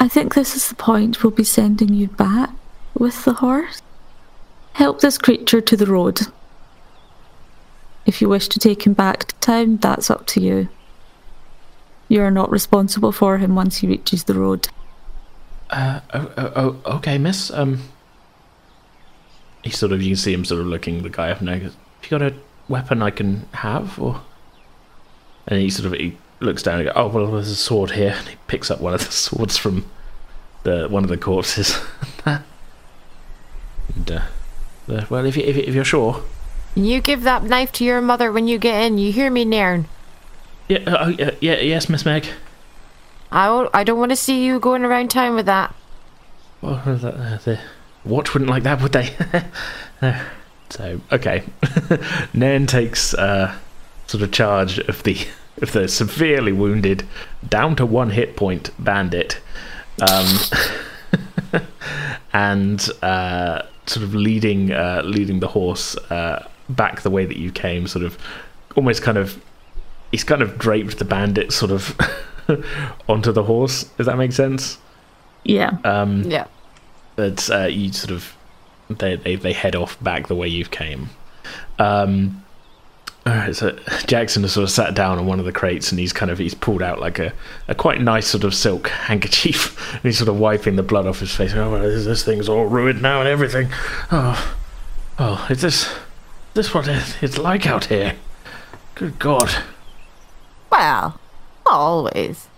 I 0.00 0.08
think 0.08 0.34
this 0.34 0.56
is 0.56 0.66
the 0.68 0.74
point 0.74 1.22
we'll 1.22 1.30
be 1.30 1.44
sending 1.44 1.92
you 1.92 2.08
back 2.08 2.50
with 2.94 3.26
the 3.26 3.34
horse. 3.34 3.82
Help 4.72 5.00
this 5.00 5.18
creature 5.18 5.60
to 5.60 5.76
the 5.76 5.84
road. 5.84 6.20
If 8.06 8.22
you 8.22 8.28
wish 8.30 8.48
to 8.48 8.58
take 8.58 8.86
him 8.86 8.94
back 8.94 9.26
to 9.26 9.34
town, 9.36 9.76
that's 9.76 10.10
up 10.10 10.26
to 10.28 10.40
you. 10.40 10.70
You 12.08 12.22
are 12.22 12.30
not 12.30 12.50
responsible 12.50 13.12
for 13.12 13.36
him 13.36 13.54
once 13.54 13.76
he 13.76 13.86
reaches 13.86 14.24
the 14.24 14.34
road. 14.34 14.68
Uh, 15.68 16.00
oh, 16.14 16.32
oh, 16.38 16.52
oh, 16.56 16.96
okay, 16.96 17.18
miss. 17.18 17.50
Um, 17.50 17.82
he 19.62 19.70
sort 19.70 19.92
of, 19.92 20.00
you 20.00 20.08
can 20.08 20.16
see 20.16 20.32
him 20.32 20.46
sort 20.46 20.62
of 20.62 20.66
looking 20.66 21.02
the 21.02 21.10
guy 21.10 21.30
up 21.30 21.40
and 21.40 21.48
down. 21.48 21.60
Goes, 21.60 21.74
Have 21.74 22.04
you 22.04 22.18
got 22.18 22.22
a 22.22 22.34
weapon 22.68 23.02
I 23.02 23.10
can 23.10 23.46
have, 23.52 24.00
or? 24.00 24.22
And 25.46 25.60
he 25.60 25.68
sort 25.68 25.92
of 25.92 25.92
he 25.92 26.16
looks 26.40 26.62
down 26.62 26.80
and 26.80 26.84
goes, 26.86 26.94
"Oh 26.96 27.08
well, 27.08 27.26
there's 27.32 27.48
a 27.50 27.56
sword 27.56 27.92
here." 27.92 28.14
And 28.18 28.28
he 28.28 28.36
picks 28.46 28.70
up 28.70 28.80
one 28.80 28.94
of 28.94 29.04
the 29.04 29.12
swords 29.12 29.56
from 29.56 29.90
the 30.64 30.88
one 30.88 31.04
of 31.04 31.10
the 31.10 31.16
corpses. 31.16 31.78
and, 32.26 34.10
uh, 34.10 34.20
uh, 34.88 35.04
well, 35.10 35.24
if 35.24 35.36
you 35.36 35.42
if, 35.44 35.56
you- 35.56 35.62
if 35.66 35.74
you're 35.74 35.84
sure, 35.84 36.22
You 36.74 37.00
give 37.00 37.22
that 37.22 37.42
knife 37.44 37.72
to 37.72 37.84
your 37.84 38.00
mother 38.00 38.30
when 38.32 38.48
you 38.48 38.58
get 38.58 38.82
in. 38.84 38.98
You 38.98 39.12
hear 39.12 39.30
me, 39.30 39.44
Nairn? 39.44 39.86
yeah, 40.68 40.78
uh, 40.86 40.96
oh, 41.06 41.08
yeah, 41.08 41.30
yeah, 41.40 41.56
yes, 41.60 41.88
Miss 41.88 42.04
Meg. 42.04 42.26
I, 43.32 43.48
won't- 43.48 43.70
I 43.74 43.84
don't 43.84 43.98
want 43.98 44.10
to 44.10 44.16
see 44.16 44.44
you 44.44 44.58
going 44.60 44.84
around 44.84 45.10
town 45.10 45.34
with 45.36 45.46
that. 45.46 45.74
Well, 46.62 46.82
uh, 46.84 46.94
the, 46.94 47.08
uh, 47.14 47.38
the 47.38 47.60
watch 48.04 48.34
wouldn't 48.34 48.50
like 48.50 48.62
that, 48.64 48.80
would 48.82 48.92
they? 48.92 49.14
No. 50.02 50.20
so 50.70 51.00
okay, 51.12 51.42
Nairn 52.34 52.66
takes 52.66 53.14
uh, 53.14 53.56
sort 54.06 54.22
of 54.22 54.30
charge 54.32 54.78
of 54.78 55.02
the 55.04 55.16
of 55.60 55.72
the 55.72 55.88
severely 55.88 56.52
wounded, 56.52 57.06
down 57.48 57.76
to 57.76 57.86
one 57.86 58.10
hit 58.10 58.36
point 58.36 58.70
bandit, 58.78 59.40
um, 60.00 60.26
and 62.32 62.88
uh, 63.02 63.62
sort 63.86 64.04
of 64.04 64.14
leading 64.14 64.72
uh, 64.72 65.02
leading 65.04 65.40
the 65.40 65.48
horse 65.48 65.96
uh, 66.10 66.48
back 66.68 67.02
the 67.02 67.10
way 67.10 67.24
that 67.26 67.36
you 67.36 67.50
came, 67.50 67.86
sort 67.86 68.04
of 68.04 68.16
almost 68.76 69.02
kind 69.02 69.18
of 69.18 69.40
he's 70.10 70.24
kind 70.24 70.42
of 70.42 70.58
draped 70.58 70.98
the 70.98 71.04
bandit 71.04 71.52
sort 71.52 71.70
of 71.72 71.96
onto 73.08 73.32
the 73.32 73.42
horse. 73.44 73.84
Does 73.96 74.06
that 74.06 74.16
make 74.18 74.32
sense? 74.32 74.78
Yeah. 75.44 75.78
Um, 75.84 76.22
Yeah. 76.30 76.46
but 77.16 77.48
uh, 77.50 77.66
you 77.66 77.92
sort 77.92 78.12
of 78.12 78.34
they, 78.88 79.16
they 79.16 79.36
they 79.36 79.52
head 79.52 79.74
off 79.76 80.02
back 80.02 80.28
the 80.28 80.34
way 80.34 80.48
you've 80.48 80.70
came. 80.70 81.10
Um, 81.78 82.44
all 83.26 83.34
right, 83.34 83.54
so 83.54 83.76
Jackson 84.06 84.42
has 84.42 84.52
sort 84.52 84.64
of 84.64 84.70
sat 84.70 84.94
down 84.94 85.18
on 85.18 85.26
one 85.26 85.38
of 85.38 85.44
the 85.44 85.52
crates 85.52 85.92
and 85.92 85.98
he's 85.98 86.12
kind 86.12 86.30
of 86.30 86.38
he's 86.38 86.54
pulled 86.54 86.82
out 86.82 86.98
like 87.00 87.18
a, 87.18 87.32
a 87.68 87.74
quite 87.74 88.00
nice 88.00 88.26
sort 88.26 88.44
of 88.44 88.54
silk 88.54 88.88
handkerchief 88.88 89.94
and 89.94 90.02
he's 90.02 90.18
sort 90.18 90.28
of 90.28 90.38
wiping 90.38 90.76
the 90.76 90.82
blood 90.82 91.06
off 91.06 91.20
his 91.20 91.34
face. 91.34 91.52
Oh, 91.54 91.70
well, 91.70 91.82
this, 91.82 92.04
this 92.06 92.24
thing's 92.24 92.48
all 92.48 92.64
ruined 92.66 93.02
now 93.02 93.20
and 93.20 93.28
everything. 93.28 93.68
Oh, 94.10 94.56
oh, 95.18 95.46
is 95.50 95.60
this 95.60 95.84
is 95.86 95.94
this 96.54 96.74
what 96.74 96.88
it's 96.88 97.38
like 97.38 97.66
out 97.66 97.84
here? 97.86 98.16
Good 98.94 99.18
God, 99.18 99.50
Well, 100.70 101.18
not 101.64 101.72
always. 101.74 102.48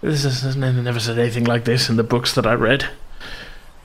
this 0.00 0.24
is 0.24 0.56
never 0.56 0.98
said 1.00 1.18
anything 1.18 1.44
like 1.44 1.64
this 1.64 1.88
in 1.88 1.96
the 1.96 2.02
books 2.02 2.34
that 2.34 2.46
I 2.46 2.54
read. 2.54 2.88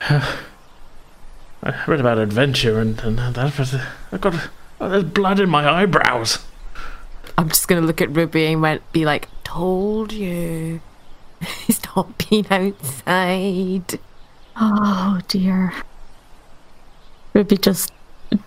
I 1.62 1.84
read 1.86 2.00
about 2.00 2.18
adventure 2.18 2.78
and, 2.78 2.98
and 3.00 3.18
that, 3.18 3.54
but 3.56 3.74
I 4.12 4.18
got 4.18 4.48
oh, 4.80 4.88
there's 4.88 5.04
blood 5.04 5.40
in 5.40 5.48
my 5.48 5.68
eyebrows. 5.68 6.44
I'm 7.38 7.48
just 7.48 7.68
gonna 7.68 7.82
look 7.82 8.00
at 8.00 8.14
Ruby 8.14 8.46
and 8.46 8.62
went, 8.62 8.92
be 8.92 9.04
like, 9.04 9.28
"Told 9.44 10.12
you, 10.12 10.80
he's 11.66 11.80
not 11.96 12.16
been 12.18 12.46
outside." 12.50 13.98
Oh 14.58 15.20
dear. 15.28 15.72
Ruby 17.34 17.58
just 17.58 17.92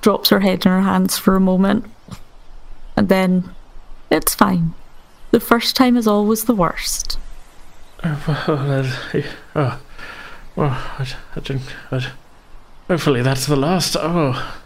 drops 0.02 0.30
her 0.30 0.40
head 0.40 0.66
in 0.66 0.72
her 0.72 0.82
hands 0.82 1.18
for 1.18 1.36
a 1.36 1.40
moment. 1.40 1.86
And 2.98 3.08
then 3.08 3.54
it's 4.10 4.34
fine. 4.34 4.74
The 5.32 5.40
first 5.40 5.76
time 5.76 5.96
is 5.96 6.08
always 6.08 6.46
the 6.46 6.56
worst. 6.56 7.20
Oh, 8.04 8.24
well, 8.28 8.82
uh, 8.82 9.22
oh, 9.56 9.80
well 10.56 10.70
I, 10.70 11.08
I 11.36 11.40
didn't. 11.40 11.72
I, 11.92 12.12
hopefully 12.88 13.22
that's 13.22 13.46
the 13.46 13.56
last. 13.56 13.96
Oh, 14.00 14.60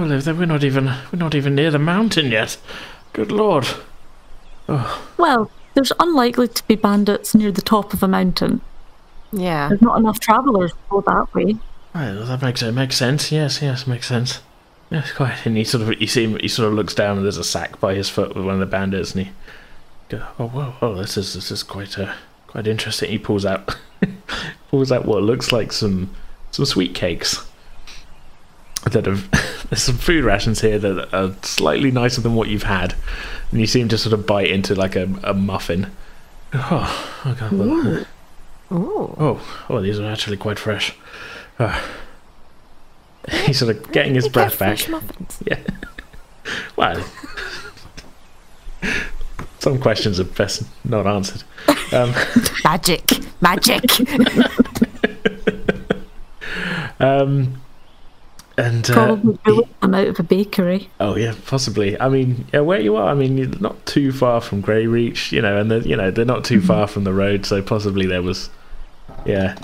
well, 0.00 0.12
if 0.12 0.26
we're 0.26 0.46
not 0.46 0.64
even 0.64 0.86
we're 0.86 1.18
not 1.18 1.34
even 1.34 1.54
near 1.54 1.70
the 1.70 1.78
mountain 1.78 2.30
yet. 2.30 2.56
Good 3.12 3.32
lord. 3.32 3.66
Well, 5.18 5.50
there's 5.74 5.92
unlikely 5.98 6.48
to 6.48 6.66
be 6.66 6.76
bandits 6.76 7.34
near 7.34 7.50
the 7.50 7.62
top 7.62 7.92
of 7.92 8.02
a 8.02 8.08
mountain. 8.08 8.60
Yeah. 9.32 9.68
There's 9.68 9.82
not 9.82 9.98
enough 9.98 10.20
travellers 10.20 10.72
to 10.72 10.78
go 10.88 11.00
that 11.02 11.34
way. 11.34 11.56
Right, 11.94 12.12
well, 12.12 12.26
that 12.26 12.42
makes 12.42 12.62
it 12.62 12.72
makes 12.72 12.96
sense. 12.96 13.32
Yes, 13.32 13.60
yes, 13.62 13.86
makes 13.86 14.06
sense. 14.06 14.40
Yes, 14.90 15.12
quite. 15.12 15.44
And 15.44 15.56
he 15.56 15.64
sort 15.64 15.82
of 15.82 16.00
you 16.00 16.06
see 16.06 16.24
him. 16.24 16.38
He 16.40 16.48
sort 16.48 16.68
of 16.68 16.74
looks 16.74 16.94
down 16.94 17.16
and 17.16 17.24
there's 17.24 17.36
a 17.36 17.44
sack 17.44 17.80
by 17.80 17.94
his 17.94 18.08
foot 18.08 18.34
with 18.34 18.44
one 18.44 18.54
of 18.54 18.60
the 18.60 18.66
bandits, 18.66 19.14
and 19.14 19.26
he 19.26 19.32
go, 20.08 20.24
"Oh, 20.38 20.48
whoa, 20.48 20.70
whoa, 20.78 20.94
this 20.94 21.16
is 21.16 21.34
this 21.34 21.50
is 21.50 21.62
quite 21.62 21.98
uh, 21.98 22.14
quite 22.46 22.66
interesting." 22.66 23.10
He 23.10 23.18
pulls 23.18 23.44
out 23.44 23.76
pulls 24.70 24.92
out 24.92 25.04
what 25.04 25.22
looks 25.22 25.52
like 25.52 25.72
some 25.72 26.14
some 26.50 26.64
sweet 26.64 26.94
cakes 26.94 27.44
that 28.84 29.04
have 29.06 29.30
there's 29.70 29.82
some 29.82 29.96
food 29.96 30.24
rations 30.24 30.60
here 30.60 30.78
that 30.78 31.12
are 31.14 31.34
slightly 31.42 31.90
nicer 31.90 32.20
than 32.20 32.34
what 32.34 32.48
you've 32.48 32.64
had, 32.64 32.94
and 33.50 33.60
you 33.60 33.66
seem 33.66 33.88
to 33.88 33.98
sort 33.98 34.12
of 34.12 34.26
bite 34.26 34.50
into 34.50 34.74
like 34.74 34.96
a, 34.96 35.08
a 35.22 35.34
muffin. 35.34 35.90
Oh, 36.52 37.22
okay. 37.26 37.48
Well, 37.54 38.06
Ooh. 38.72 39.14
Oh, 39.18 39.40
oh, 39.68 39.80
these 39.80 39.98
are 39.98 40.06
actually 40.10 40.36
quite 40.36 40.58
fresh. 40.58 40.94
Ah. 41.58 41.84
He's 43.46 43.58
sort 43.58 43.76
of 43.76 43.92
getting 43.92 44.14
his 44.14 44.28
breath 44.28 44.58
back. 44.58 44.78
fresh 44.78 44.88
muffins. 44.88 45.38
Yeah. 45.46 45.58
Well, 46.74 47.04
some 49.58 49.78
questions 49.78 50.18
are 50.18 50.24
best 50.24 50.62
not 50.84 51.06
answered. 51.06 51.42
Um, 51.92 52.12
Magic, 52.64 53.02
magic. 53.40 53.84
um, 56.98 57.60
and 58.60 58.90
uh, 58.90 58.94
Probably 58.94 59.38
bullet 59.44 59.80
them 59.80 59.94
out 59.94 60.06
of 60.08 60.20
a 60.20 60.22
bakery. 60.22 60.90
oh 61.00 61.16
yeah, 61.16 61.34
possibly. 61.46 61.98
I 62.00 62.08
mean, 62.08 62.46
yeah, 62.52 62.60
where 62.60 62.80
you 62.80 62.96
are, 62.96 63.08
I 63.08 63.14
mean, 63.14 63.38
you're 63.38 63.48
not 63.60 63.84
too 63.86 64.12
far 64.12 64.40
from 64.40 64.60
Grey 64.60 64.86
Reach, 64.86 65.32
you 65.32 65.40
know, 65.40 65.56
and 65.58 65.70
they're, 65.70 65.82
you 65.82 65.96
know 65.96 66.10
they're 66.10 66.24
not 66.24 66.44
too 66.44 66.60
far 66.60 66.86
from 66.86 67.04
the 67.04 67.12
road, 67.14 67.46
so 67.46 67.62
possibly 67.62 68.06
there 68.06 68.22
was, 68.22 68.50
yeah, 69.24 69.56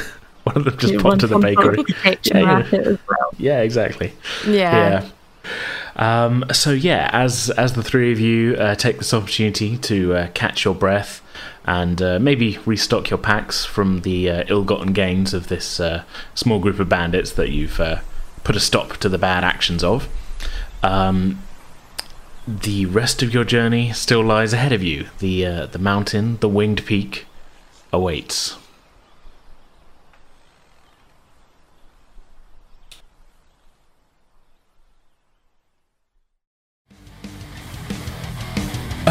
one 0.44 0.56
of 0.56 0.64
them 0.64 0.76
just 0.78 0.92
You 0.92 1.00
popped 1.00 1.20
to 1.20 1.26
the 1.26 1.38
bakery. 1.38 1.84
Yeah, 2.24 2.42
racket 2.42 2.86
as 2.86 2.98
well. 3.08 3.30
Yeah, 3.38 3.60
exactly. 3.62 4.12
Yeah. 4.46 5.04
yeah. 5.04 5.54
Um, 5.96 6.44
so 6.52 6.70
yeah, 6.70 7.10
as 7.12 7.50
as 7.50 7.72
the 7.72 7.82
three 7.82 8.12
of 8.12 8.20
you 8.20 8.54
uh, 8.56 8.74
take 8.74 8.98
this 8.98 9.12
opportunity 9.12 9.76
to 9.78 10.14
uh, 10.14 10.28
catch 10.34 10.64
your 10.64 10.74
breath 10.74 11.20
and 11.64 12.00
uh, 12.02 12.18
maybe 12.18 12.58
restock 12.66 13.10
your 13.10 13.18
packs 13.18 13.64
from 13.64 14.00
the 14.02 14.28
uh, 14.30 14.44
ill-gotten 14.48 14.92
gains 14.92 15.32
of 15.32 15.48
this 15.48 15.78
uh, 15.80 16.02
small 16.34 16.58
group 16.58 16.78
of 16.80 16.88
bandits 16.88 17.32
that 17.32 17.50
you've 17.50 17.78
uh, 17.80 18.00
put 18.44 18.56
a 18.56 18.60
stop 18.60 18.96
to 18.98 19.08
the 19.08 19.18
bad 19.18 19.44
actions 19.44 19.84
of, 19.84 20.08
um, 20.82 21.42
the 22.46 22.86
rest 22.86 23.22
of 23.22 23.32
your 23.32 23.44
journey 23.44 23.92
still 23.92 24.22
lies 24.22 24.52
ahead 24.52 24.72
of 24.72 24.82
you. 24.82 25.06
The 25.18 25.46
uh, 25.46 25.66
the 25.66 25.78
mountain, 25.78 26.38
the 26.38 26.48
winged 26.48 26.84
peak, 26.84 27.26
awaits. 27.92 28.56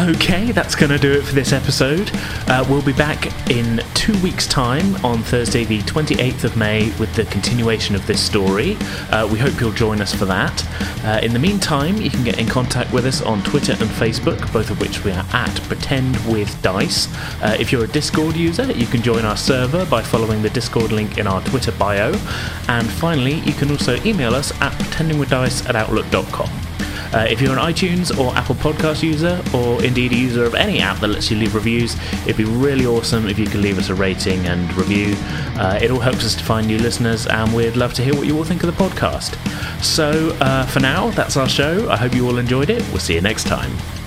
Okay, 0.02 0.50
that's 0.50 0.74
going 0.74 0.90
to 0.90 0.98
do 0.98 1.12
it 1.12 1.22
for 1.22 1.32
this 1.32 1.52
episode. 1.52 2.10
Uh, 2.48 2.66
we'll 2.68 2.82
be 2.82 2.92
back 2.92 3.26
in 3.48 3.80
two 3.94 4.20
weeks' 4.20 4.48
time 4.48 4.96
on 5.04 5.22
Thursday, 5.22 5.62
the 5.62 5.78
28th 5.82 6.42
of 6.42 6.56
May, 6.56 6.86
with 6.98 7.14
the 7.14 7.24
continuation 7.26 7.94
of 7.94 8.04
this 8.08 8.20
story. 8.20 8.76
Uh, 9.10 9.28
we 9.30 9.38
hope 9.38 9.60
you'll 9.60 9.70
join 9.70 10.00
us 10.00 10.12
for 10.12 10.24
that. 10.24 10.66
Uh, 11.04 11.20
in 11.22 11.32
the 11.32 11.38
meantime, 11.38 11.98
you 11.98 12.10
can 12.10 12.24
get 12.24 12.40
in 12.40 12.48
contact 12.48 12.92
with 12.92 13.06
us 13.06 13.22
on 13.22 13.44
Twitter 13.44 13.72
and 13.72 13.90
Facebook, 13.90 14.52
both 14.52 14.70
of 14.70 14.80
which 14.80 15.04
we 15.04 15.12
are 15.12 15.24
at 15.32 15.54
Pretend 15.68 16.16
with 16.26 16.60
Dice. 16.62 17.06
Uh, 17.40 17.56
if 17.60 17.70
you're 17.70 17.84
a 17.84 17.88
Discord 17.88 18.34
user, 18.34 18.72
you 18.72 18.86
can 18.86 19.02
join 19.02 19.24
our 19.24 19.36
server 19.36 19.86
by 19.86 20.02
following 20.02 20.42
the 20.42 20.50
Discord 20.50 20.90
link 20.90 21.18
in 21.18 21.28
our 21.28 21.40
Twitter 21.42 21.70
bio. 21.72 22.12
And 22.66 22.90
finally, 22.90 23.34
you 23.34 23.52
can 23.52 23.70
also 23.70 24.02
email 24.02 24.34
us 24.34 24.50
at 24.60 24.72
pretendingwithdice 24.72 25.68
at 25.68 25.76
outlook.com. 25.76 26.61
Uh, 27.12 27.26
if 27.28 27.40
you're 27.40 27.52
an 27.52 27.58
iTunes 27.58 28.16
or 28.18 28.34
Apple 28.36 28.54
Podcast 28.54 29.02
user, 29.02 29.42
or 29.54 29.82
indeed 29.84 30.12
a 30.12 30.16
user 30.16 30.44
of 30.44 30.54
any 30.54 30.80
app 30.80 30.98
that 31.00 31.08
lets 31.08 31.30
you 31.30 31.36
leave 31.36 31.54
reviews, 31.54 31.96
it'd 32.22 32.36
be 32.36 32.44
really 32.44 32.86
awesome 32.86 33.28
if 33.28 33.38
you 33.38 33.46
could 33.46 33.60
leave 33.60 33.78
us 33.78 33.88
a 33.90 33.94
rating 33.94 34.46
and 34.46 34.72
review. 34.74 35.14
Uh, 35.58 35.78
it 35.82 35.90
all 35.90 36.00
helps 36.00 36.24
us 36.24 36.34
to 36.34 36.44
find 36.44 36.66
new 36.66 36.78
listeners, 36.78 37.26
and 37.26 37.54
we'd 37.54 37.76
love 37.76 37.92
to 37.94 38.02
hear 38.02 38.14
what 38.14 38.26
you 38.26 38.36
all 38.36 38.44
think 38.44 38.62
of 38.62 38.76
the 38.76 38.84
podcast. 38.84 39.36
So, 39.82 40.36
uh, 40.40 40.66
for 40.66 40.80
now, 40.80 41.10
that's 41.10 41.36
our 41.36 41.48
show. 41.48 41.90
I 41.90 41.96
hope 41.96 42.14
you 42.14 42.26
all 42.26 42.38
enjoyed 42.38 42.70
it. 42.70 42.82
We'll 42.90 43.00
see 43.00 43.14
you 43.14 43.20
next 43.20 43.46
time. 43.46 44.01